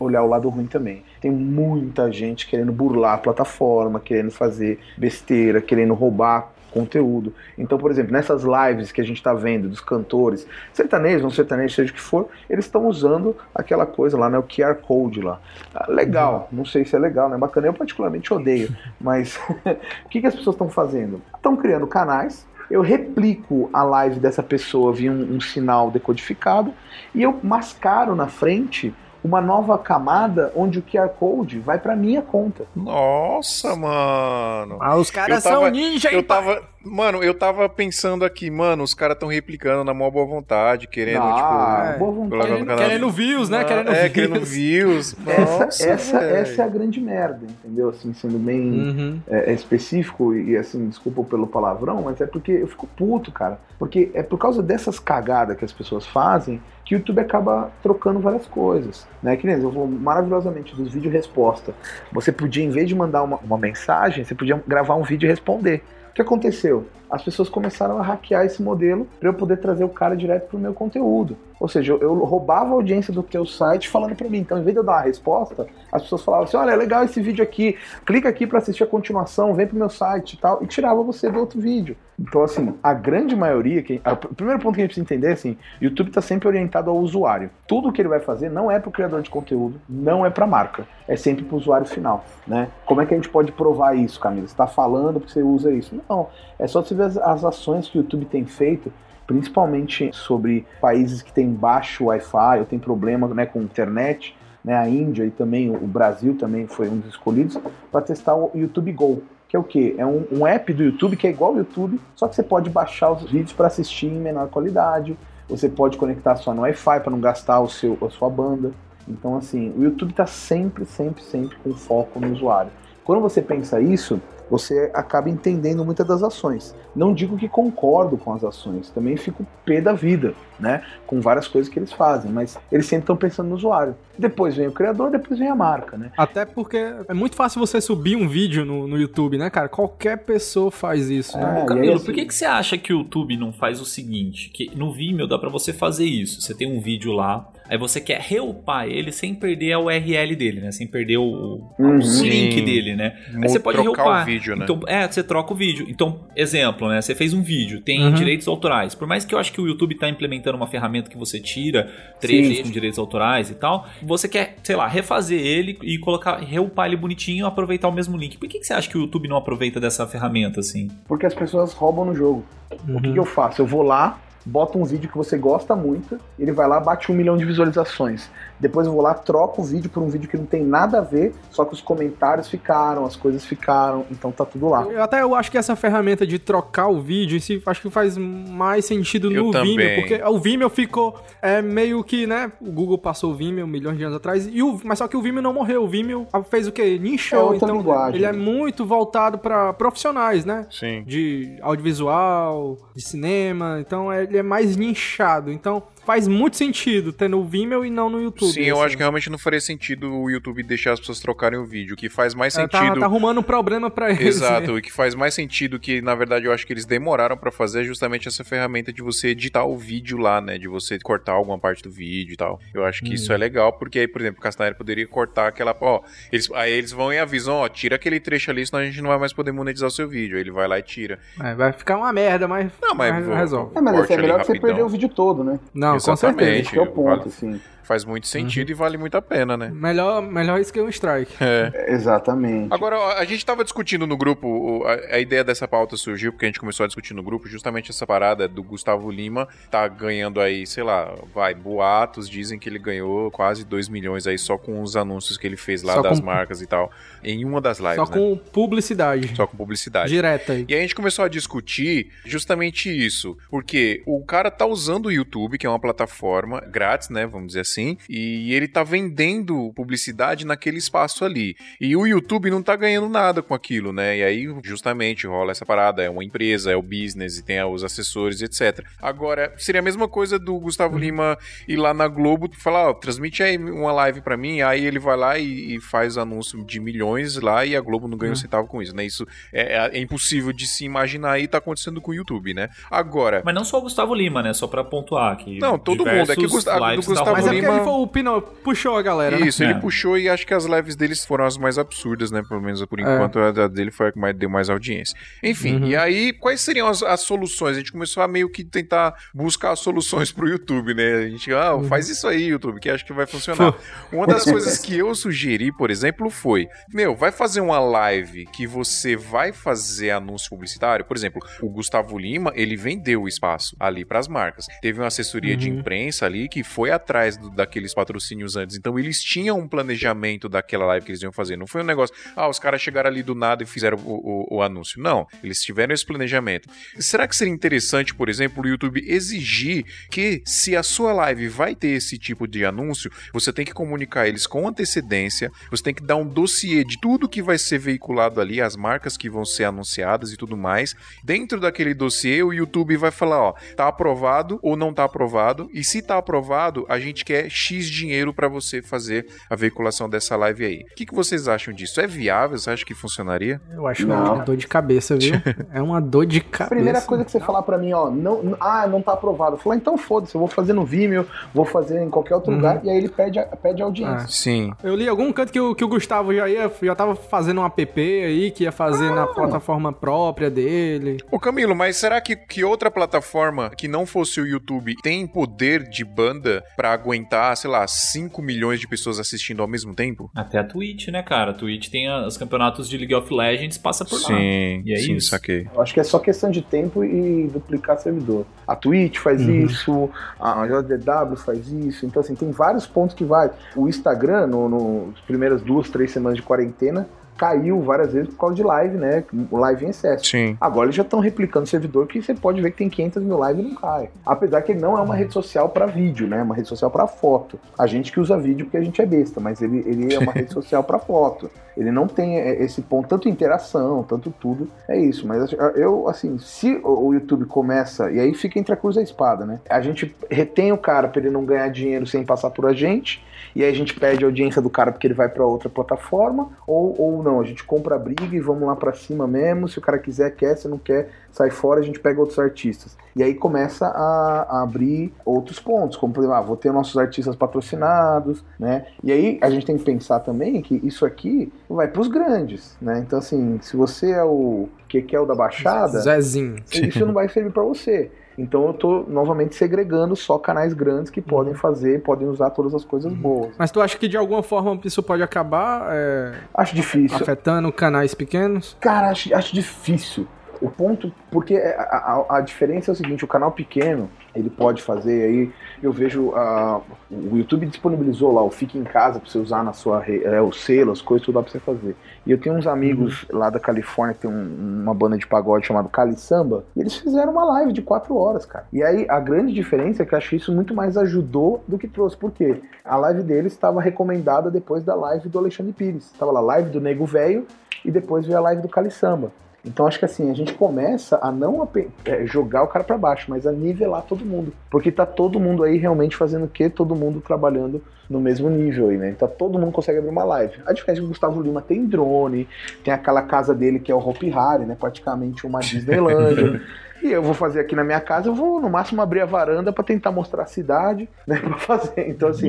olhar 0.00 0.24
o 0.24 0.28
lado 0.28 0.48
ruim 0.48 0.66
também. 0.66 1.04
Tem 1.20 1.30
muita 1.30 2.10
gente 2.10 2.44
querendo 2.48 2.72
burlar 2.72 3.14
a 3.14 3.18
plataforma, 3.18 4.00
querendo 4.00 4.32
fazer 4.32 4.80
besteira, 4.98 5.60
querendo 5.60 5.94
roubar 5.94 6.55
conteúdo. 6.76 7.32
Então, 7.56 7.78
por 7.78 7.90
exemplo, 7.90 8.12
nessas 8.12 8.42
lives 8.42 8.92
que 8.92 9.00
a 9.00 9.04
gente 9.04 9.22
tá 9.22 9.32
vendo 9.32 9.68
dos 9.68 9.80
cantores, 9.80 10.46
sertanejos, 10.74 11.22
não 11.22 11.30
sertanejos, 11.30 11.74
seja 11.74 11.90
o 11.90 11.94
que 11.94 12.00
for, 12.00 12.28
eles 12.50 12.66
estão 12.66 12.86
usando 12.86 13.34
aquela 13.54 13.86
coisa 13.86 14.18
lá, 14.18 14.28
né? 14.28 14.38
O 14.38 14.42
QR 14.42 14.74
Code 14.74 15.22
lá. 15.22 15.40
Ah, 15.74 15.86
legal, 15.88 16.48
não 16.52 16.66
sei 16.66 16.84
se 16.84 16.94
é 16.94 16.98
legal, 16.98 17.30
né? 17.30 17.38
Bacana. 17.38 17.66
Eu 17.66 17.74
particularmente 17.74 18.32
odeio, 18.32 18.68
mas 19.00 19.38
o 20.04 20.08
que, 20.10 20.20
que 20.20 20.26
as 20.26 20.34
pessoas 20.34 20.54
estão 20.54 20.68
fazendo? 20.68 21.22
Estão 21.34 21.56
criando 21.56 21.86
canais 21.86 22.46
eu 22.68 22.80
replico 22.80 23.70
a 23.72 23.84
live 23.84 24.18
dessa 24.18 24.42
pessoa 24.42 24.92
via 24.92 25.12
um, 25.12 25.36
um 25.36 25.40
sinal 25.40 25.88
decodificado 25.88 26.74
e 27.14 27.22
eu 27.22 27.38
mascaro 27.40 28.16
na 28.16 28.26
frente 28.26 28.92
uma 29.26 29.40
nova 29.40 29.76
camada 29.76 30.52
onde 30.54 30.78
o 30.78 30.82
QR 30.82 31.08
Code 31.10 31.58
vai 31.58 31.78
para 31.78 31.94
minha 31.96 32.22
conta. 32.22 32.64
Nossa, 32.74 33.74
mano. 33.76 34.78
Ah, 34.80 34.96
os 34.96 35.10
caras 35.10 35.42
são 35.42 35.68
ninja, 35.68 36.10
Eu 36.12 36.22
tava. 36.22 36.62
Mano, 36.88 37.20
eu 37.24 37.34
tava 37.34 37.68
pensando 37.68 38.24
aqui, 38.24 38.48
mano, 38.48 38.84
os 38.84 38.94
caras 38.94 39.18
tão 39.18 39.28
replicando 39.28 39.82
na 39.82 39.92
maior 39.92 40.10
boa 40.12 40.24
vontade, 40.24 40.86
querendo, 40.86 41.20
ah, 41.24 41.86
tipo. 41.88 41.98
boa 41.98 42.12
vontade. 42.12 42.42
Querendo, 42.46 42.66
canal- 42.66 42.78
querendo 42.78 43.10
views, 43.10 43.48
né? 43.50 43.64
Querendo 43.64 43.90
é, 43.90 44.08
views. 44.08 44.12
querendo 44.12 44.44
views. 44.46 45.16
Essa, 45.26 45.64
Nossa, 45.64 45.88
essa, 45.90 46.18
velho. 46.20 46.36
essa 46.36 46.62
é 46.62 46.64
a 46.64 46.68
grande 46.68 47.00
merda, 47.00 47.40
entendeu? 47.44 47.88
Assim, 47.88 48.14
sendo 48.14 48.38
bem 48.38 48.60
Uhum. 48.60 49.20
é, 49.28 49.50
é 49.50 49.52
específico 49.52 50.32
e 50.32 50.56
assim, 50.56 50.88
desculpa 50.88 51.24
pelo 51.24 51.48
palavrão, 51.48 52.02
mas 52.02 52.20
é 52.20 52.26
porque 52.26 52.52
eu 52.52 52.68
fico 52.68 52.86
puto, 52.96 53.32
cara. 53.32 53.58
Porque 53.80 54.12
é 54.14 54.22
por 54.22 54.38
causa 54.38 54.62
dessas 54.62 55.00
cagadas 55.00 55.56
que 55.56 55.64
as 55.64 55.72
pessoas 55.72 56.06
fazem 56.06 56.62
que 56.86 56.94
o 56.94 56.98
YouTube 56.98 57.20
acaba 57.20 57.72
trocando 57.82 58.20
várias 58.20 58.46
coisas. 58.46 59.06
Né? 59.20 59.36
Que 59.36 59.46
nem 59.46 59.60
eu 59.60 59.70
vou 59.70 59.88
maravilhosamente 59.88 60.74
dos 60.74 60.92
vídeos 60.92 61.12
resposta. 61.12 61.74
Você 62.12 62.30
podia, 62.30 62.64
em 62.64 62.70
vez 62.70 62.88
de 62.88 62.94
mandar 62.94 63.24
uma, 63.24 63.36
uma 63.38 63.58
mensagem, 63.58 64.24
você 64.24 64.36
podia 64.36 64.62
gravar 64.66 64.94
um 64.94 65.02
vídeo 65.02 65.26
e 65.26 65.28
responder. 65.28 65.82
O 66.10 66.14
que 66.14 66.22
aconteceu? 66.22 66.86
As 67.10 67.22
pessoas 67.22 67.48
começaram 67.48 67.98
a 67.98 68.02
hackear 68.02 68.44
esse 68.44 68.62
modelo 68.62 69.06
para 69.20 69.28
eu 69.28 69.34
poder 69.34 69.58
trazer 69.58 69.84
o 69.84 69.88
cara 69.88 70.16
direto 70.16 70.48
pro 70.48 70.58
meu 70.58 70.74
conteúdo. 70.74 71.36
Ou 71.58 71.68
seja, 71.68 71.92
eu, 71.94 72.00
eu 72.02 72.14
roubava 72.24 72.70
a 72.70 72.72
audiência 72.74 73.12
do 73.14 73.22
teu 73.22 73.46
site 73.46 73.88
falando 73.88 74.14
para 74.14 74.28
mim. 74.28 74.38
Então, 74.38 74.58
em 74.58 74.62
vez 74.62 74.74
de 74.74 74.78
eu 74.80 74.84
dar 74.84 74.92
uma 74.92 75.00
resposta, 75.00 75.66
as 75.90 76.02
pessoas 76.02 76.22
falavam 76.22 76.44
assim: 76.44 76.56
olha, 76.58 76.72
é 76.72 76.76
legal 76.76 77.02
esse 77.04 77.18
vídeo 77.20 77.42
aqui, 77.42 77.78
clica 78.04 78.28
aqui 78.28 78.46
para 78.46 78.58
assistir 78.58 78.82
a 78.84 78.86
continuação, 78.86 79.54
vem 79.54 79.66
pro 79.66 79.76
meu 79.78 79.88
site 79.88 80.34
e 80.34 80.36
tal, 80.36 80.62
e 80.62 80.66
tirava 80.66 81.02
você 81.02 81.30
do 81.30 81.38
outro 81.38 81.58
vídeo. 81.58 81.96
Então, 82.18 82.42
assim, 82.42 82.74
a 82.82 82.92
grande 82.92 83.34
maioria, 83.34 83.82
a- 84.04 84.12
o 84.12 84.34
primeiro 84.34 84.60
ponto 84.60 84.74
que 84.74 84.80
a 84.80 84.84
gente 84.84 84.90
precisa 84.94 85.04
entender 85.04 85.28
é 85.28 85.32
assim: 85.32 85.56
o 85.80 85.84
YouTube 85.84 86.08
está 86.08 86.20
sempre 86.20 86.46
orientado 86.46 86.90
ao 86.90 86.96
usuário. 86.98 87.48
Tudo 87.66 87.90
que 87.90 88.02
ele 88.02 88.08
vai 88.10 88.20
fazer 88.20 88.50
não 88.50 88.70
é 88.70 88.78
para 88.78 88.90
o 88.90 88.92
criador 88.92 89.22
de 89.22 89.30
conteúdo, 89.30 89.80
não 89.88 90.26
é 90.26 90.30
para 90.30 90.46
marca, 90.46 90.86
é 91.08 91.16
sempre 91.16 91.42
para 91.44 91.54
o 91.54 91.58
usuário 91.58 91.86
final. 91.86 92.22
Né? 92.46 92.68
Como 92.84 93.00
é 93.00 93.06
que 93.06 93.14
a 93.14 93.16
gente 93.16 93.30
pode 93.30 93.50
provar 93.50 93.96
isso, 93.96 94.20
Camila? 94.20 94.46
Você 94.46 94.52
está 94.52 94.66
falando 94.66 95.20
porque 95.20 95.32
você 95.32 95.42
usa 95.42 95.72
isso? 95.72 95.98
Não, 96.08 96.28
é 96.58 96.66
só 96.66 96.82
você 96.82 96.94
ver 96.96 97.04
as, 97.04 97.16
as 97.16 97.44
ações 97.44 97.88
que 97.88 97.98
o 97.98 98.02
YouTube 98.02 98.24
tem 98.26 98.44
feito 98.44 98.92
principalmente 99.26 100.10
sobre 100.12 100.64
países 100.80 101.20
que 101.20 101.32
têm 101.32 101.50
baixo 101.50 102.04
Wi-Fi 102.04 102.60
ou 102.60 102.64
tem 102.64 102.78
problema 102.78 103.26
né, 103.28 103.44
com 103.44 103.60
internet, 103.60 104.36
né, 104.64 104.76
a 104.76 104.88
Índia 104.88 105.24
e 105.24 105.30
também 105.30 105.70
o 105.70 105.86
Brasil 105.86 106.36
também 106.38 106.66
foi 106.66 106.88
um 106.88 106.98
dos 106.98 107.10
escolhidos 107.10 107.58
para 107.90 108.00
testar 108.00 108.36
o 108.36 108.50
YouTube 108.54 108.92
Go, 108.92 109.22
que 109.48 109.56
é 109.56 109.58
o 109.58 109.64
quê? 109.64 109.94
É 109.98 110.06
um, 110.06 110.24
um 110.30 110.46
app 110.46 110.72
do 110.72 110.82
YouTube 110.82 111.16
que 111.16 111.26
é 111.26 111.30
igual 111.30 111.52
ao 111.52 111.58
YouTube, 111.58 112.00
só 112.14 112.28
que 112.28 112.36
você 112.36 112.42
pode 112.42 112.70
baixar 112.70 113.10
os 113.10 113.22
vídeos 113.30 113.52
para 113.52 113.66
assistir 113.66 114.06
em 114.06 114.20
menor 114.20 114.48
qualidade, 114.48 115.16
você 115.48 115.68
pode 115.68 115.96
conectar 115.96 116.36
só 116.36 116.52
no 116.52 116.62
Wi-Fi 116.62 117.00
para 117.00 117.10
não 117.10 117.20
gastar 117.20 117.60
o 117.60 117.68
seu, 117.68 117.96
a 118.02 118.10
sua 118.10 118.28
banda. 118.28 118.72
Então, 119.08 119.36
assim, 119.36 119.72
o 119.76 119.84
YouTube 119.84 120.10
está 120.10 120.26
sempre, 120.26 120.84
sempre, 120.84 121.22
sempre 121.22 121.56
com 121.62 121.72
foco 121.72 122.18
no 122.18 122.32
usuário. 122.32 122.72
Quando 123.04 123.20
você 123.20 123.40
pensa 123.40 123.80
isso, 123.80 124.20
você 124.50 124.90
acaba 124.94 125.28
entendendo 125.28 125.84
muitas 125.84 126.06
das 126.06 126.22
ações. 126.22 126.74
Não 126.94 127.12
digo 127.12 127.36
que 127.36 127.48
concordo 127.48 128.16
com 128.16 128.32
as 128.32 128.44
ações, 128.44 128.90
também 128.90 129.16
fico 129.16 129.46
pé 129.64 129.80
da 129.80 129.92
vida, 129.92 130.34
né? 130.58 130.82
Com 131.06 131.20
várias 131.20 131.46
coisas 131.48 131.72
que 131.72 131.78
eles 131.78 131.92
fazem, 131.92 132.30
mas 132.30 132.58
eles 132.70 132.86
sempre 132.86 133.02
estão 133.02 133.16
pensando 133.16 133.48
no 133.48 133.56
usuário. 133.56 133.94
Depois 134.18 134.56
vem 134.56 134.66
o 134.66 134.72
criador, 134.72 135.10
depois 135.10 135.38
vem 135.38 135.48
a 135.48 135.54
marca, 135.54 135.98
né? 135.98 136.10
Até 136.16 136.44
porque 136.44 136.78
é 137.08 137.12
muito 137.12 137.36
fácil 137.36 137.60
você 137.60 137.80
subir 137.80 138.16
um 138.16 138.28
vídeo 138.28 138.64
no, 138.64 138.86
no 138.86 138.98
YouTube, 138.98 139.36
né, 139.36 139.50
cara? 139.50 139.68
Qualquer 139.68 140.18
pessoa 140.18 140.70
faz 140.70 141.10
isso, 141.10 141.36
né? 141.36 141.58
É, 141.58 141.60
aí, 141.60 141.66
Camilo, 141.66 141.94
assim, 141.96 142.04
por 142.06 142.14
que, 142.14 142.24
que 142.24 142.34
você 142.34 142.44
acha 142.44 142.78
que 142.78 142.92
o 142.92 142.98
YouTube 142.98 143.36
não 143.36 143.52
faz 143.52 143.80
o 143.80 143.84
seguinte? 143.84 144.50
Que 144.50 144.70
no 144.74 144.92
Vimeo 144.92 145.26
dá 145.26 145.38
pra 145.38 145.50
você 145.50 145.72
fazer 145.72 146.06
isso. 146.06 146.40
Você 146.40 146.54
tem 146.54 146.70
um 146.70 146.80
vídeo 146.80 147.12
lá, 147.12 147.46
aí 147.68 147.78
você 147.78 148.00
quer 148.00 148.20
reupar 148.20 148.86
ele 148.86 149.10
sem 149.12 149.34
perder 149.34 149.72
a 149.72 149.78
URL 149.78 150.34
dele, 150.36 150.60
né? 150.60 150.72
Sem 150.72 150.86
perder 150.86 151.16
o, 151.18 151.62
Uhum. 151.78 151.98
o 151.98 152.24
link 152.24 152.60
dele, 152.62 152.94
né? 152.96 153.16
Aí 153.42 153.48
você 153.48 153.58
pode 153.58 153.82
trocar 153.82 154.02
reupar. 154.02 154.22
o 154.22 154.26
vídeo, 154.26 154.56
né? 154.56 154.64
Então, 154.64 154.80
é, 154.86 155.06
você 155.06 155.22
troca 155.22 155.52
o 155.52 155.56
vídeo. 155.56 155.86
Então, 155.88 156.20
exemplo, 156.34 156.88
né? 156.88 157.00
Você 157.00 157.14
fez 157.14 157.32
um 157.34 157.42
vídeo, 157.42 157.80
tem 157.80 158.02
Uhum. 158.04 158.12
direitos 158.14 158.46
autorais. 158.48 158.94
Por 158.94 159.06
mais 159.06 159.24
que 159.24 159.34
eu 159.34 159.38
acho 159.38 159.52
que 159.52 159.60
o 159.60 159.66
YouTube 159.66 159.94
tá 159.96 160.08
implementando 160.08 160.56
uma 160.56 160.66
ferramenta 160.66 161.10
que 161.10 161.16
você 161.18 161.38
tira 161.40 161.90
trechos 162.20 162.56
Sim. 162.58 162.62
com 162.64 162.70
direitos 162.70 162.98
autorais 162.98 163.50
e 163.50 163.54
tal, 163.54 163.86
você 164.02 164.28
quer, 164.28 164.56
sei 164.62 164.76
lá, 164.76 164.86
refazer 164.86 165.40
ele 165.40 165.78
e 165.82 165.98
colocar, 165.98 166.38
reupar 166.38 166.86
ele 166.86 166.96
bonitinho, 166.96 167.46
aproveitar 167.46 167.88
o 167.88 167.92
mesmo 167.92 168.16
link. 168.16 168.36
Por 168.38 168.48
que, 168.48 168.58
que 168.60 168.66
você 168.66 168.72
acha 168.74 168.88
que 168.88 168.96
o 168.96 169.02
YouTube 169.02 169.28
não 169.28 169.36
aproveita 169.36 169.80
dessa 169.80 170.06
ferramenta 170.06 170.60
assim? 170.60 170.88
Porque 171.06 171.26
as 171.26 171.34
pessoas 171.34 171.72
roubam 171.72 172.04
no 172.04 172.14
jogo. 172.14 172.44
O 172.88 173.00
que, 173.00 173.12
que 173.12 173.18
eu 173.18 173.24
faço? 173.24 173.62
Eu 173.62 173.66
vou 173.66 173.82
lá, 173.82 174.20
boto 174.46 174.78
um 174.78 174.84
vídeo 174.84 175.10
que 175.10 175.16
você 175.16 175.36
gosta 175.36 175.74
muito, 175.74 176.18
ele 176.38 176.52
vai 176.52 176.68
lá, 176.68 176.78
bate 176.78 177.10
um 177.10 177.14
milhão 177.14 177.36
de 177.36 177.44
visualizações. 177.44 178.30
Depois 178.58 178.86
eu 178.86 178.92
vou 178.92 179.02
lá, 179.02 179.12
troco 179.14 179.62
o 179.62 179.64
vídeo 179.64 179.90
por 179.90 180.02
um 180.02 180.08
vídeo 180.08 180.28
que 180.28 180.36
não 180.36 180.46
tem 180.46 180.64
nada 180.64 180.98
a 180.98 181.02
ver, 181.02 181.34
só 181.50 181.64
que 181.64 181.74
os 181.74 181.80
comentários 181.80 182.48
ficaram, 182.48 183.04
as 183.04 183.14
coisas 183.16 183.44
ficaram, 183.44 184.04
então 184.10 184.30
tá 184.32 184.44
tudo 184.44 184.68
lá. 184.68 184.82
Eu 184.84 185.02
até 185.02 185.22
eu 185.22 185.34
acho 185.34 185.50
que 185.50 185.58
essa 185.58 185.76
ferramenta 185.76 186.26
de 186.26 186.38
trocar 186.38 186.88
o 186.88 187.00
vídeo, 187.00 187.36
isso 187.36 187.52
acho 187.66 187.82
que 187.82 187.90
faz 187.90 188.16
mais 188.16 188.84
sentido 188.84 189.30
Eu 189.32 189.44
no 189.44 189.50
também. 189.50 189.76
Vimeo, 189.76 189.94
porque 189.96 190.22
o 190.24 190.38
Vimeo 190.38 190.70
ficou 190.70 191.20
é, 191.42 191.60
meio 191.60 192.02
que, 192.02 192.26
né, 192.26 192.50
o 192.60 192.70
Google 192.72 192.98
passou 192.98 193.32
o 193.32 193.34
Vimeo 193.34 193.66
milhões 193.66 193.98
de 193.98 194.04
anos 194.04 194.16
atrás, 194.16 194.48
e 194.50 194.62
o, 194.62 194.80
mas 194.84 194.98
só 194.98 195.06
que 195.08 195.16
o 195.16 195.20
Vimeo 195.22 195.42
não 195.42 195.52
morreu, 195.52 195.84
o 195.84 195.88
Vimeo 195.88 196.26
fez 196.50 196.66
o 196.66 196.72
quê? 196.72 196.96
É 196.96 196.98
Nichou, 196.98 197.40
outra 197.52 197.56
então 197.56 197.76
linguagem. 197.76 198.16
ele 198.16 198.24
é 198.26 198.32
muito 198.32 198.84
voltado 198.86 199.38
pra 199.38 199.72
profissionais, 199.72 200.44
né? 200.44 200.66
Sim. 200.70 201.02
de 201.06 201.56
audiovisual, 201.62 202.76
de 202.94 203.02
cinema, 203.02 203.78
então 203.80 204.12
é- 204.12 204.22
ele 204.24 204.38
é 204.38 204.42
mais 204.42 204.76
nichado. 204.76 205.50
Então 205.52 205.82
faz 206.06 206.28
muito 206.28 206.56
sentido 206.56 207.12
ter 207.12 207.28
no 207.28 207.44
Vimeo 207.44 207.84
e 207.84 207.90
não 207.90 208.08
no 208.08 208.22
YouTube. 208.22 208.52
Sim, 208.52 208.62
eu 208.62 208.76
assim. 208.76 208.86
acho 208.86 208.96
que 208.96 209.02
realmente 209.02 209.28
não 209.28 209.38
faria 209.38 209.60
sentido 209.60 210.12
o 210.14 210.30
YouTube 210.30 210.62
deixar 210.62 210.92
as 210.92 211.00
pessoas 211.00 211.18
trocarem 211.20 211.58
o 211.58 211.64
vídeo. 211.64 211.94
O 211.94 211.96
que 211.96 212.08
faz 212.08 212.32
mais 212.34 212.56
É, 212.56 212.62
sentido. 212.62 212.94
tá, 212.94 213.00
tá 213.00 213.06
arrumando 213.06 213.38
um 213.38 213.42
problema 213.42 213.90
pra 213.90 214.10
eles. 214.10 214.36
Exato, 214.36 214.72
né? 214.72 214.78
o 214.78 214.80
que 214.80 214.92
faz 214.92 215.14
mais 215.14 215.34
sentido 215.34 215.78
que, 215.80 216.00
na 216.00 216.14
verdade, 216.14 216.46
eu 216.46 216.52
acho 216.52 216.66
que 216.66 216.72
eles 216.72 216.84
demoraram 216.84 217.36
pra 217.36 217.50
fazer 217.50 217.80
é 217.80 217.84
justamente 217.84 218.28
essa 218.28 218.44
ferramenta 218.44 218.92
de 218.92 219.02
você 219.02 219.28
editar 219.28 219.64
o 219.64 219.76
vídeo 219.76 220.16
lá, 220.16 220.40
né? 220.40 220.56
De 220.56 220.68
você 220.68 220.98
cortar 220.98 221.32
alguma 221.32 221.58
parte 221.58 221.82
do 221.82 221.90
vídeo 221.90 222.32
e 222.32 222.36
tal. 222.36 222.60
Eu 222.72 222.84
acho 222.84 223.02
que 223.02 223.12
isso 223.14 223.32
é 223.32 223.36
legal, 223.36 223.72
porque 223.72 223.98
aí, 223.98 224.08
por 224.08 224.20
exemplo, 224.20 224.38
o 224.38 224.42
Castanheira 224.42 224.76
poderia 224.76 225.06
cortar 225.06 225.48
aquela. 225.48 225.76
Ó, 225.80 226.00
eles, 226.32 226.48
aí 226.54 226.72
eles 226.72 226.92
vão 226.92 227.12
e 227.12 227.18
avisam, 227.18 227.54
ó, 227.56 227.68
tira 227.68 227.96
aquele 227.96 228.20
trecho 228.20 228.50
ali, 228.50 228.64
senão 228.64 228.80
a 228.82 228.86
gente 228.86 229.00
não 229.02 229.08
vai 229.10 229.18
mais 229.18 229.32
poder 229.32 229.50
monetizar 229.52 229.88
o 229.88 229.90
seu 229.90 230.08
vídeo. 230.08 230.36
Aí 230.36 230.42
ele 230.42 230.50
vai 230.52 230.68
lá 230.68 230.78
e 230.78 230.82
tira. 230.82 231.18
É, 231.42 231.54
vai 231.54 231.72
ficar 231.72 231.96
uma 231.96 232.12
merda, 232.12 232.46
mas, 232.46 232.70
Não, 232.80 232.94
mas 232.94 233.12
mas 233.12 233.26
vou- 233.26 233.34
resolve. 233.34 233.72
É, 233.76 233.80
mas 233.80 234.10
é 234.10 234.16
melhor 234.16 234.38
que 234.40 234.46
você 234.46 234.52
rapidão. 234.52 234.68
perder 234.68 234.82
o 234.84 234.88
vídeo 234.88 235.08
todo, 235.08 235.42
né? 235.42 235.58
Não, 235.74 235.95
com 236.04 236.12
Exatamente. 236.12 236.38
certeza. 236.44 236.68
Esse 236.70 236.78
é 236.78 236.82
o 236.82 236.86
ponto, 236.86 237.04
vale- 237.18 237.22
assim. 237.28 237.60
Faz 237.86 238.04
muito 238.04 238.26
sentido 238.26 238.70
e 238.70 238.74
vale 238.74 238.98
muito 238.98 239.16
a 239.16 239.22
pena, 239.22 239.56
né? 239.56 239.70
Melhor, 239.72 240.20
melhor 240.20 240.60
isso 240.60 240.72
que 240.72 240.80
um 240.80 240.88
strike. 240.88 241.32
É. 241.40 241.92
Exatamente. 241.92 242.72
Agora, 242.72 242.96
a 243.18 243.24
gente 243.24 243.46
tava 243.46 243.62
discutindo 243.62 244.06
no 244.06 244.16
grupo, 244.16 244.82
a, 244.84 245.14
a 245.16 245.18
ideia 245.20 245.44
dessa 245.44 245.68
pauta 245.68 245.96
surgiu 245.96 246.32
porque 246.32 246.46
a 246.46 246.48
gente 246.48 246.58
começou 246.58 246.82
a 246.84 246.86
discutir 246.88 247.14
no 247.14 247.22
grupo 247.22 247.48
justamente 247.48 247.90
essa 247.90 248.04
parada 248.06 248.48
do 248.48 248.62
Gustavo 248.62 249.08
Lima 249.10 249.46
tá 249.70 249.86
ganhando 249.86 250.40
aí, 250.40 250.66
sei 250.66 250.82
lá, 250.82 251.14
vai, 251.32 251.54
boatos, 251.54 252.28
dizem 252.28 252.58
que 252.58 252.68
ele 252.68 252.78
ganhou 252.80 253.30
quase 253.30 253.64
2 253.64 253.88
milhões 253.88 254.26
aí 254.26 254.36
só 254.38 254.58
com 254.58 254.82
os 254.82 254.96
anúncios 254.96 255.38
que 255.38 255.46
ele 255.46 255.56
fez 255.56 255.82
lá 255.84 255.94
Só 255.94 256.02
das 256.02 256.18
com- 256.18 256.26
marcas 256.26 256.60
e 256.60 256.66
tal, 256.66 256.90
em 257.22 257.44
uma 257.44 257.60
das 257.60 257.78
lives, 257.78 257.94
Só 257.96 258.04
né? 258.06 258.10
com 258.12 258.36
publicidade. 258.36 259.36
Só 259.36 259.46
com 259.46 259.56
publicidade. 259.56 260.10
Direta 260.10 260.54
aí. 260.54 260.64
E 260.68 260.74
aí 260.74 260.80
a 260.80 260.82
gente 260.82 260.94
começou 260.94 261.24
a 261.24 261.28
discutir 261.28 262.10
justamente 262.24 262.90
isso, 262.90 263.36
porque 263.48 264.02
o 264.06 264.24
cara 264.24 264.50
tá 264.50 264.66
usando 264.66 265.06
o 265.06 265.12
YouTube, 265.12 265.56
que 265.56 265.66
é 265.66 265.70
uma 265.70 265.78
plataforma 265.78 266.60
grátis, 266.60 267.10
né, 267.10 267.26
vamos 267.26 267.48
dizer 267.48 267.60
assim, 267.60 267.75
e 268.08 268.52
ele 268.54 268.68
tá 268.68 268.82
vendendo 268.82 269.72
publicidade 269.74 270.44
naquele 270.46 270.78
espaço 270.78 271.24
ali. 271.24 271.56
E 271.80 271.94
o 271.96 272.06
YouTube 272.06 272.50
não 272.50 272.62
tá 272.62 272.74
ganhando 272.76 273.08
nada 273.08 273.42
com 273.42 273.54
aquilo, 273.54 273.92
né? 273.92 274.18
E 274.18 274.22
aí 274.24 274.54
justamente 274.62 275.26
rola 275.26 275.52
essa 275.52 275.64
parada, 275.66 276.02
é 276.02 276.10
uma 276.10 276.24
empresa, 276.24 276.70
é 276.70 276.76
o 276.76 276.82
business 276.82 277.38
e 277.38 277.44
tem 277.44 277.62
os 277.62 277.82
assessores, 277.84 278.42
etc. 278.42 278.84
Agora, 279.00 279.52
seria 279.56 279.80
a 279.80 279.84
mesma 279.84 280.08
coisa 280.08 280.38
do 280.38 280.58
Gustavo 280.58 280.98
Lima 280.98 281.38
ir 281.68 281.76
lá 281.76 281.92
na 281.94 282.08
Globo 282.08 282.48
e 282.52 282.56
falar, 282.56 282.90
ó, 282.90 282.94
transmite 282.94 283.42
aí 283.42 283.56
uma 283.56 283.92
live 283.92 284.20
pra 284.20 284.36
mim, 284.36 284.60
aí 284.60 284.84
ele 284.84 284.98
vai 284.98 285.16
lá 285.16 285.38
e, 285.38 285.76
e 285.76 285.80
faz 285.80 286.16
anúncio 286.18 286.64
de 286.64 286.80
milhões 286.80 287.36
lá 287.36 287.64
e 287.64 287.76
a 287.76 287.80
Globo 287.80 288.08
não 288.08 288.16
ganha 288.16 288.32
um 288.32 288.36
centavo 288.36 288.66
com 288.68 288.82
isso, 288.82 288.94
né? 288.94 289.04
Isso 289.04 289.26
é, 289.52 289.76
é- 289.76 289.98
é 289.98 290.00
impossível 290.00 290.52
de 290.52 290.66
se 290.66 290.84
imaginar 290.84 291.38
e 291.40 291.46
tá 291.46 291.58
acontecendo 291.58 292.00
com 292.00 292.10
o 292.10 292.14
YouTube, 292.14 292.54
né? 292.54 292.68
Agora, 292.90 293.42
Mas 293.44 293.54
não 293.54 293.64
só 293.64 293.78
o 293.78 293.82
Gustavo 293.82 294.14
Lima, 294.14 294.42
né? 294.42 294.52
Só 294.52 294.66
pra 294.66 294.82
pontuar 294.84 295.36
que 295.36 295.58
Não, 295.58 295.78
todo 295.78 295.98
mundo. 295.98 296.08
É 296.08 296.12
que 296.26 296.32
o 296.32 296.46
diversos 296.46 296.52
Gusta- 296.52 296.74
a 296.74 296.90
do 296.90 296.96
Gustavo 296.96 297.18
estavam 297.38 297.52
É 297.66 297.76
ele 297.76 297.84
foi 297.84 297.92
o 297.92 298.06
Pino, 298.06 298.40
puxou 298.42 298.96
a 298.96 299.02
galera, 299.02 299.38
né? 299.38 299.46
Isso, 299.46 299.62
ele 299.62 299.72
É. 299.72 299.78
puxou 299.78 300.16
e 300.18 300.28
acho 300.28 300.46
que 300.46 300.54
as 300.54 300.64
lives 300.64 300.96
deles 300.96 301.24
foram 301.24 301.44
as 301.44 301.56
mais 301.56 301.78
absurdas, 301.78 302.30
né? 302.30 302.42
Pelo 302.48 302.60
menos 302.60 302.84
por 302.86 302.98
É. 302.98 303.02
enquanto 303.02 303.38
a 303.38 303.50
da 303.50 303.68
dele 303.68 303.90
foi 303.90 304.08
a 304.08 304.12
que 304.12 304.18
mais, 304.18 304.36
deu 304.36 304.48
mais 304.50 304.68
audiência. 304.70 305.16
Enfim, 305.42 305.76
Uhum. 305.76 305.86
e 305.88 305.96
aí, 305.96 306.32
quais 306.32 306.60
seriam 306.60 306.88
as, 306.88 307.02
as 307.02 307.20
soluções? 307.20 307.76
A 307.76 307.80
gente 307.80 307.92
começou 307.92 308.22
a 308.22 308.28
meio 308.28 308.48
que 308.50 308.64
tentar 308.64 309.14
buscar 309.34 309.74
soluções 309.76 310.30
pro 310.32 310.48
YouTube, 310.48 310.94
né? 310.94 311.14
A 311.24 311.28
gente, 311.28 311.52
ah, 311.52 311.74
Uhum. 311.74 311.84
faz 311.84 312.08
isso 312.08 312.26
aí, 312.26 312.44
YouTube, 312.46 312.80
que 312.80 312.88
acho 312.90 313.04
que 313.04 313.12
vai 313.12 313.26
funcionar. 313.26 313.74
Uma 314.12 314.26
das 314.26 314.44
coisas 314.44 314.78
que 314.78 314.96
eu 314.96 315.14
sugeri, 315.14 315.72
por 315.72 315.90
exemplo, 315.90 316.30
foi: 316.30 316.68
meu, 316.92 317.14
vai 317.16 317.32
fazer 317.32 317.60
uma 317.60 317.78
live 317.78 318.46
que 318.46 318.66
você 318.66 319.16
vai 319.16 319.52
fazer 319.52 320.10
anúncio 320.10 320.48
publicitário. 320.50 321.04
Por 321.04 321.16
exemplo, 321.16 321.40
o 321.62 321.68
Gustavo 321.68 322.18
Lima, 322.18 322.52
ele 322.54 322.76
vendeu 322.76 323.22
o 323.22 323.28
espaço 323.28 323.76
ali 323.78 324.04
pras 324.04 324.28
marcas. 324.28 324.66
Teve 324.80 325.00
uma 325.00 325.06
assessoria 325.06 325.56
de 325.56 325.70
Uhum. 325.70 325.78
imprensa 325.78 326.26
ali 326.26 326.48
que 326.48 326.62
foi 326.62 326.90
atrás 326.90 327.36
do- 327.36 327.50
daqueles 327.56 327.92
patrocínios 327.94 328.54
antes. 328.56 328.76
Então 328.76 328.98
eles 328.98 329.20
tinham 329.22 329.58
um 329.58 329.66
planejamento 329.66 330.48
daquela 330.48 330.84
live 330.86 331.04
que 331.06 331.12
eles 331.12 331.22
iam 331.22 331.32
fazer. 331.32 331.56
Não 331.56 331.66
foi 331.66 331.82
um 331.82 331.84
negócio, 331.84 332.14
ah, 332.36 332.48
os 332.48 332.58
caras 332.58 332.80
chegaram 332.80 333.08
ali 333.10 333.22
do 333.22 333.34
nada 333.34 333.62
e 333.62 333.66
fizeram 333.66 333.98
o, 333.98 334.46
o- 334.52 334.56
o 334.58 334.62
anúncio. 334.62 335.00
Não, 335.02 335.26
eles 335.42 335.62
tiveram 335.62 335.92
esse 335.94 336.04
planejamento. 336.06 336.68
Será 336.98 337.26
que 337.26 337.34
seria 337.34 337.52
interessante, 337.52 338.14
por 338.14 338.28
exemplo, 338.28 338.62
o 338.62 338.68
YouTube 338.68 339.02
exigir 339.06 339.84
que 340.10 340.42
se 340.44 340.76
a 340.76 340.82
sua 340.82 341.12
live 341.12 341.48
vai 341.48 341.74
ter 341.74 341.88
esse 341.88 342.18
tipo 342.18 342.46
de 342.46 342.64
anúncio, 342.64 343.10
você 343.32 343.52
tem 343.52 343.64
que 343.64 343.72
comunicar 343.72 344.28
eles 344.28 344.46
com 344.46 344.68
antecedência, 344.68 345.50
você 345.70 345.82
tem 345.82 345.94
que 345.94 346.02
dar 346.02 346.16
um 346.16 346.26
dossiê 346.26 346.84
de 346.84 347.00
tudo 347.00 347.28
que 347.28 347.42
vai 347.42 347.58
ser 347.58 347.78
veiculado 347.78 348.40
ali, 348.40 348.60
as 348.60 348.76
marcas 348.76 349.16
que 349.16 349.30
vão 349.30 349.44
ser 349.44 349.64
anunciadas 349.64 350.32
e 350.32 350.36
tudo 350.36 350.56
mais. 350.56 350.94
Dentro 351.24 351.58
daquele 351.60 351.94
dossiê, 351.94 352.42
o 352.42 352.52
YouTube 352.52 352.96
vai 352.96 353.10
falar, 353.10 353.40
ó, 353.40 353.52
tá 353.76 353.88
aprovado 353.88 354.58
ou 354.62 354.76
não 354.76 354.92
tá 354.92 355.04
aprovado, 355.04 355.68
e 355.72 355.82
se 355.82 356.02
tá 356.02 356.18
aprovado, 356.18 356.84
a 356.88 356.98
gente 356.98 357.24
quer 357.24 357.45
X 357.48 357.86
dinheiro 357.88 358.32
para 358.32 358.48
você 358.48 358.82
fazer 358.82 359.26
a 359.50 359.56
veiculação 359.56 360.08
dessa 360.08 360.36
live 360.36 360.64
aí. 360.64 360.84
O 360.90 360.94
que, 360.94 361.06
que 361.06 361.14
vocês 361.14 361.48
acham 361.48 361.72
disso? 361.72 362.00
É 362.00 362.06
viável? 362.06 362.58
Você 362.58 362.70
acha 362.70 362.84
que 362.84 362.94
funcionaria? 362.94 363.60
Eu 363.72 363.86
acho 363.86 364.06
Não. 364.06 364.34
uma 364.34 364.44
dor 364.44 364.56
de 364.56 364.66
cabeça, 364.66 365.16
viu? 365.16 365.34
É 365.72 365.80
uma 365.82 366.00
dor 366.00 366.26
de 366.26 366.40
cabeça. 366.40 366.74
Primeira 366.74 367.00
coisa 367.02 367.24
que 367.24 367.30
você 367.30 367.40
falar 367.40 367.62
pra 367.62 367.76
mim, 367.78 367.92
ó, 367.92 368.10
não, 368.10 368.56
ah, 368.60 368.86
não 368.86 369.02
tá 369.02 369.12
aprovado. 369.12 369.56
Eu 369.56 369.58
falo, 369.58 369.74
então 369.76 369.96
foda-se, 369.98 370.34
eu 370.34 370.38
vou 370.38 370.48
fazer 370.48 370.72
no 370.72 370.84
Vimeo, 370.84 371.26
vou 371.54 371.64
fazer 371.64 372.02
em 372.02 372.08
qualquer 372.10 372.34
outro 372.34 372.50
Uhum. 372.50 372.56
lugar, 372.58 372.84
e 372.84 372.90
aí 372.90 372.96
ele 372.96 373.08
pede, 373.08 373.38
a- 373.38 373.44
pede 373.46 373.82
audiência. 373.82 374.28
Sim. 374.28 374.72
Eu 374.82 374.94
li 374.94 375.08
algum 375.08 375.32
canto 375.32 375.52
que 375.52 375.60
o, 375.60 375.74
que 375.74 375.84
o 375.84 375.88
Gustavo 375.88 376.34
já 376.34 376.48
ia, 376.48 376.70
já 376.82 376.94
tava 376.94 377.14
fazendo 377.16 377.60
um 377.60 377.64
app 377.66 378.00
aí, 378.00 378.50
que 378.50 378.64
ia 378.64 378.72
fazer 378.72 379.08
Ah. 379.08 379.14
na 379.14 379.26
plataforma 379.26 379.92
própria 379.92 380.50
dele. 380.50 381.18
Ô 381.30 381.38
Camilo, 381.38 381.74
mas 381.74 381.96
será 381.96 382.20
que, 382.20 382.36
que 382.36 382.64
outra 382.64 382.90
plataforma 382.90 383.70
que 383.70 383.88
não 383.88 384.06
fosse 384.06 384.40
o 384.40 384.46
YouTube 384.46 384.94
tem 385.02 385.26
poder 385.26 385.82
de 385.88 386.04
banda 386.04 386.62
pra 386.76 386.92
aguentar, 386.92 387.25
sei 387.56 387.70
lá, 387.70 387.86
5 387.86 388.40
milhões 388.42 388.78
de 388.80 388.86
pessoas 388.86 389.18
assistindo 389.18 389.60
ao 389.62 389.68
mesmo 389.68 389.94
tempo? 389.94 390.30
Até 390.34 390.58
a 390.58 390.64
Twitch, 390.64 391.08
né, 391.08 391.22
cara? 391.22 391.50
A 391.50 391.54
Twitch 391.54 391.88
tem 391.88 392.08
a- 392.08 392.26
os 392.26 392.36
campeonatos 392.36 392.88
de 392.88 392.96
League 392.96 393.14
of 393.14 393.32
Legends, 393.32 393.78
passa 393.78 394.04
por 394.04 394.20
lá. 394.20 394.28
Sim, 394.28 394.82
E 394.84 394.92
é 394.92 394.96
sim, 394.96 395.14
isso. 395.16 395.30
saquei. 395.30 395.66
Eu 395.74 395.80
acho 395.82 395.92
que 395.94 396.00
é 396.00 396.04
só 396.04 396.18
questão 396.18 396.50
de 396.50 396.62
tempo 396.62 397.02
e 397.04 397.48
duplicar 397.52 397.98
servidor. 397.98 398.46
A 398.66 398.74
Twitch 398.76 399.18
faz 399.18 399.40
Uhum. 399.42 399.66
isso, 399.66 400.10
a 400.40 400.66
JDW 400.66 401.36
faz 401.36 401.68
isso. 401.68 402.06
Então, 402.06 402.20
assim, 402.20 402.34
tem 402.34 402.50
vários 402.50 402.86
pontos 402.86 403.14
que 403.14 403.24
vai. 403.24 403.50
O 403.74 403.88
Instagram, 403.88 404.46
no, 404.46 404.68
no- 404.68 405.06
nas 405.12 405.20
primeiras 405.20 405.62
duas, 405.62 405.88
três 405.90 406.10
semanas 406.10 406.36
de 406.36 406.42
quarentena, 406.42 407.08
caiu 407.36 407.80
várias 407.80 408.12
vezes 408.12 408.28
por 408.30 408.40
causa 408.40 408.56
de 408.56 408.62
live, 408.62 408.96
né? 408.98 409.24
O 409.50 409.56
live 409.56 409.86
em 409.86 409.88
excesso. 409.88 410.26
Sim. 410.26 410.56
Agora 410.60 410.86
eles 410.86 410.96
já 410.96 411.02
estão 411.02 411.20
replicando 411.20 411.64
o 411.64 411.68
servidor 411.68 412.06
que 412.06 412.20
você 412.20 412.34
pode 412.34 412.60
ver 412.60 412.72
que 412.72 412.78
tem 412.78 412.88
500 412.88 413.22
mil 413.22 413.42
lives 413.46 413.64
e 413.64 413.68
não 413.68 413.76
cai. 413.76 414.10
Apesar 414.24 414.62
que 414.62 414.72
ele 414.72 414.80
não 414.80 414.98
é 414.98 415.00
uma 415.00 415.14
rede 415.14 415.32
social 415.32 415.68
para 415.68 415.86
vídeo, 415.86 416.26
né? 416.26 416.40
É 416.40 416.42
uma 416.42 416.54
rede 416.54 416.68
social 416.68 416.90
para 416.90 417.06
foto. 417.06 417.58
A 417.78 417.86
gente 417.86 418.12
que 418.12 418.20
usa 418.20 418.36
vídeo 418.36 418.66
porque 418.66 418.76
a 418.76 418.82
gente 418.82 419.00
é 419.00 419.06
besta, 419.06 419.40
mas 419.40 419.62
ele, 419.62 419.78
ele 419.86 420.14
é 420.14 420.18
uma 420.18 420.32
rede 420.32 420.52
social 420.52 420.82
para 420.82 420.98
foto. 420.98 421.50
Ele 421.76 421.90
não 421.90 422.06
tem 422.06 422.38
é, 422.38 422.62
esse 422.62 422.80
ponto, 422.80 423.06
tanto 423.06 423.28
interação, 423.28 424.02
tanto 424.02 424.30
tudo. 424.30 424.68
É 424.88 424.98
isso. 424.98 425.26
Mas 425.26 425.54
eu, 425.74 426.08
assim, 426.08 426.38
se 426.38 426.80
o 426.82 427.06
o 427.06 427.14
YouTube 427.14 427.46
começa, 427.46 428.10
e 428.10 428.18
aí 428.18 428.34
fica 428.34 428.58
entre 428.58 428.72
a 428.72 428.76
cruz 428.76 428.96
e 428.96 429.00
a 429.00 429.02
espada, 429.02 429.46
né? 429.46 429.60
A 429.68 429.80
gente 429.80 430.14
retém 430.30 430.72
o 430.72 430.78
cara 430.78 431.08
para 431.08 431.20
ele 431.20 431.30
não 431.30 431.44
ganhar 431.44 431.68
dinheiro 431.68 432.06
sem 432.06 432.24
passar 432.24 432.50
por 432.50 432.66
a 432.66 432.72
gente. 432.72 433.24
E 433.56 433.64
aí 433.64 433.70
a 433.70 433.74
gente 433.74 433.98
perde 433.98 434.22
a 434.22 434.28
audiência 434.28 434.60
do 434.60 434.68
cara 434.68 434.92
porque 434.92 435.06
ele 435.06 435.14
vai 435.14 435.30
para 435.30 435.42
outra 435.42 435.70
plataforma, 435.70 436.50
ou, 436.66 436.94
ou 437.00 437.22
não, 437.22 437.40
a 437.40 437.44
gente 437.44 437.64
compra 437.64 437.94
a 437.94 437.98
briga 437.98 438.36
e 438.36 438.38
vamos 438.38 438.68
lá 438.68 438.76
para 438.76 438.92
cima 438.92 439.26
mesmo. 439.26 439.66
Se 439.66 439.78
o 439.78 439.80
cara 439.80 439.98
quiser, 439.98 440.36
quer, 440.36 440.58
se 440.58 440.68
não 440.68 440.76
quer, 440.76 441.08
sai 441.32 441.48
fora, 441.48 441.80
a 441.80 441.82
gente 441.82 441.98
pega 441.98 442.20
outros 442.20 442.38
artistas. 442.38 442.98
E 443.16 443.22
aí 443.22 443.32
começa 443.32 443.86
a, 443.86 444.46
a 444.46 444.62
abrir 444.62 445.10
outros 445.24 445.58
pontos, 445.58 445.96
como 445.96 446.12
por 446.12 446.20
exemplo, 446.20 446.36
ah, 446.36 446.42
vou 446.42 446.54
ter 446.54 446.70
nossos 446.70 446.98
artistas 446.98 447.34
patrocinados, 447.34 448.44
né? 448.60 448.88
E 449.02 449.10
aí 449.10 449.38
a 449.40 449.48
gente 449.48 449.64
tem 449.64 449.78
que 449.78 449.84
pensar 449.84 450.20
também 450.20 450.60
que 450.60 450.78
isso 450.84 451.06
aqui 451.06 451.50
vai 451.66 451.88
para 451.88 452.02
os 452.02 452.08
grandes, 452.08 452.76
né? 452.78 452.98
Então 452.98 453.18
assim, 453.18 453.58
se 453.62 453.74
você 453.74 454.10
é 454.10 454.22
o 454.22 454.68
que 454.86 455.00
que 455.00 455.16
é 455.16 455.20
o 455.20 455.24
da 455.24 455.34
Baixada, 455.34 455.98
Zezinho. 456.00 456.56
isso 456.70 457.06
não 457.06 457.14
vai 457.14 457.26
servir 457.30 457.52
para 457.52 457.62
você. 457.62 458.10
Então 458.38 458.66
eu 458.66 458.74
tô 458.74 459.04
novamente 459.08 459.54
segregando 459.54 460.14
só 460.14 460.38
canais 460.38 460.74
grandes 460.74 461.10
que 461.10 461.20
podem 461.20 461.54
fazer, 461.54 462.02
podem 462.02 462.28
usar 462.28 462.50
todas 462.50 462.74
as 462.74 462.84
coisas 462.84 463.12
boas. 463.12 463.54
Mas 463.58 463.70
tu 463.70 463.80
acha 463.80 463.96
que 463.96 464.08
de 464.08 464.16
alguma 464.16 464.42
forma 464.42 464.78
isso 464.84 465.02
pode 465.02 465.22
acabar 465.22 465.88
é, 465.90 466.34
Acho 466.54 466.74
difícil. 466.74 467.16
afetando 467.16 467.72
canais 467.72 468.14
pequenos? 468.14 468.76
Cara, 468.80 469.08
acho, 469.10 469.34
acho 469.34 469.54
difícil. 469.54 470.26
O 470.60 470.70
ponto, 470.70 471.12
porque 471.30 471.56
a, 471.56 472.24
a, 472.30 472.36
a 472.38 472.40
diferença 472.40 472.90
é 472.90 472.92
o 472.92 472.94
seguinte, 472.94 473.24
o 473.24 473.28
canal 473.28 473.52
pequeno, 473.52 474.08
ele 474.36 474.50
pode 474.50 474.82
fazer 474.82 475.22
aí, 475.24 475.52
eu 475.82 475.92
vejo, 475.92 476.32
a 476.34 476.80
o 477.10 477.36
YouTube 477.36 477.66
disponibilizou 477.66 478.32
lá 478.32 478.42
o 478.42 478.50
Fique 478.50 478.76
em 478.78 478.84
Casa 478.84 479.20
pra 479.20 479.28
você 479.30 479.38
usar 479.38 479.62
na 479.62 479.72
sua, 479.72 480.02
é, 480.06 480.40
o 480.40 480.52
selo, 480.52 480.92
as 480.92 481.00
coisas, 481.00 481.24
tudo 481.24 481.36
dá 481.36 481.42
pra 481.42 481.50
você 481.52 481.58
fazer. 481.60 481.96
E 482.26 482.30
eu 482.32 482.38
tenho 482.38 482.56
uns 482.56 482.66
amigos 482.66 483.24
lá 483.30 483.48
da 483.48 483.60
Califórnia, 483.60 484.14
que 484.14 484.22
tem 484.22 484.30
um- 484.30 484.82
uma 484.82 484.92
banda 484.94 485.16
de 485.16 485.26
pagode 485.26 485.66
chamada 485.66 485.88
Cali 485.88 486.16
Samba, 486.16 486.64
e 486.76 486.80
eles 486.80 486.96
fizeram 486.96 487.32
uma 487.32 487.44
live 487.44 487.72
de 487.72 487.82
quatro 487.82 488.16
horas, 488.16 488.44
cara. 488.44 488.66
E 488.72 488.82
aí, 488.82 489.06
a 489.08 489.20
grande 489.20 489.52
diferença 489.52 490.02
é 490.02 490.06
que 490.06 490.14
eu 490.14 490.18
acho 490.18 490.30
que 490.30 490.36
isso 490.36 490.52
muito 490.52 490.74
mais 490.74 490.96
ajudou 490.96 491.62
do 491.68 491.78
que 491.78 491.86
trouxe. 491.88 492.16
Por 492.16 492.30
quê? 492.32 492.60
A 492.84 492.96
live 492.96 493.22
deles 493.22 493.52
estava 493.52 493.80
recomendada 493.80 494.50
depois 494.50 494.82
da 494.84 494.94
live 494.94 495.28
do 495.28 495.38
Alexandre 495.38 495.72
Pires. 495.72 496.12
Tava 496.18 496.32
lá, 496.32 496.40
live 496.40 496.70
do 496.70 496.80
Nego 496.80 497.06
Velho, 497.06 497.46
e 497.84 497.90
depois 497.90 498.26
veio 498.26 498.38
a 498.38 498.40
live 498.42 498.62
do 498.62 498.68
Cali 498.68 498.90
Samba. 498.90 499.30
Então 499.66 499.86
acho 499.86 499.98
que 499.98 500.04
assim, 500.04 500.30
a 500.30 500.34
gente 500.34 500.54
começa 500.54 501.18
a 501.20 501.32
não 501.32 501.68
é, 502.04 502.26
jogar 502.26 502.62
o 502.62 502.68
cara 502.68 502.84
pra 502.84 502.96
baixo, 502.96 503.26
mas 503.28 503.46
a 503.46 503.52
nivelar 503.52 504.02
todo 504.02 504.24
mundo. 504.24 504.52
Porque 504.70 504.92
tá 504.92 505.04
todo 505.04 505.40
mundo 505.40 505.64
aí 505.64 505.76
realmente 505.76 506.16
fazendo 506.16 506.44
o 506.44 506.48
quê? 506.48 506.70
Todo 506.70 506.94
mundo 506.94 507.20
trabalhando 507.20 507.82
no 508.08 508.20
mesmo 508.20 508.48
nível 508.48 508.88
aí, 508.88 508.96
né? 508.96 509.10
Então 509.10 509.26
todo 509.26 509.58
mundo 509.58 509.72
consegue 509.72 509.98
abrir 509.98 510.10
uma 510.10 510.24
live. 510.24 510.54
A 510.64 510.72
diferença 510.72 511.00
é 511.00 511.02
que 511.02 511.06
o 511.06 511.08
Gustavo 511.08 511.42
Lima 511.42 511.60
tem 511.60 511.84
drone, 511.84 512.48
tem 512.84 512.94
aquela 512.94 513.22
casa 513.22 513.54
dele 513.54 513.80
que 513.80 513.90
é 513.90 513.94
o 513.94 513.98
Hopi 513.98 514.32
Hari, 514.32 514.64
né? 514.64 514.76
Praticamente 514.78 515.46
uma 515.46 515.58
Disneylandia. 515.60 516.62
E 517.06 517.12
eu 517.12 517.22
vou 517.22 517.34
fazer 517.34 517.60
aqui 517.60 517.76
na 517.76 517.84
minha 517.84 518.00
casa, 518.00 518.28
eu 518.28 518.34
vou 518.34 518.60
no 518.60 518.68
máximo 518.68 519.00
abrir 519.00 519.20
a 519.20 519.26
varanda 519.26 519.72
pra 519.72 519.84
tentar 519.84 520.10
mostrar 520.10 520.42
a 520.42 520.46
cidade, 520.46 521.08
né? 521.26 521.38
Pra 521.38 521.56
fazer. 521.56 522.08
Então, 522.08 522.28
assim, 522.28 522.48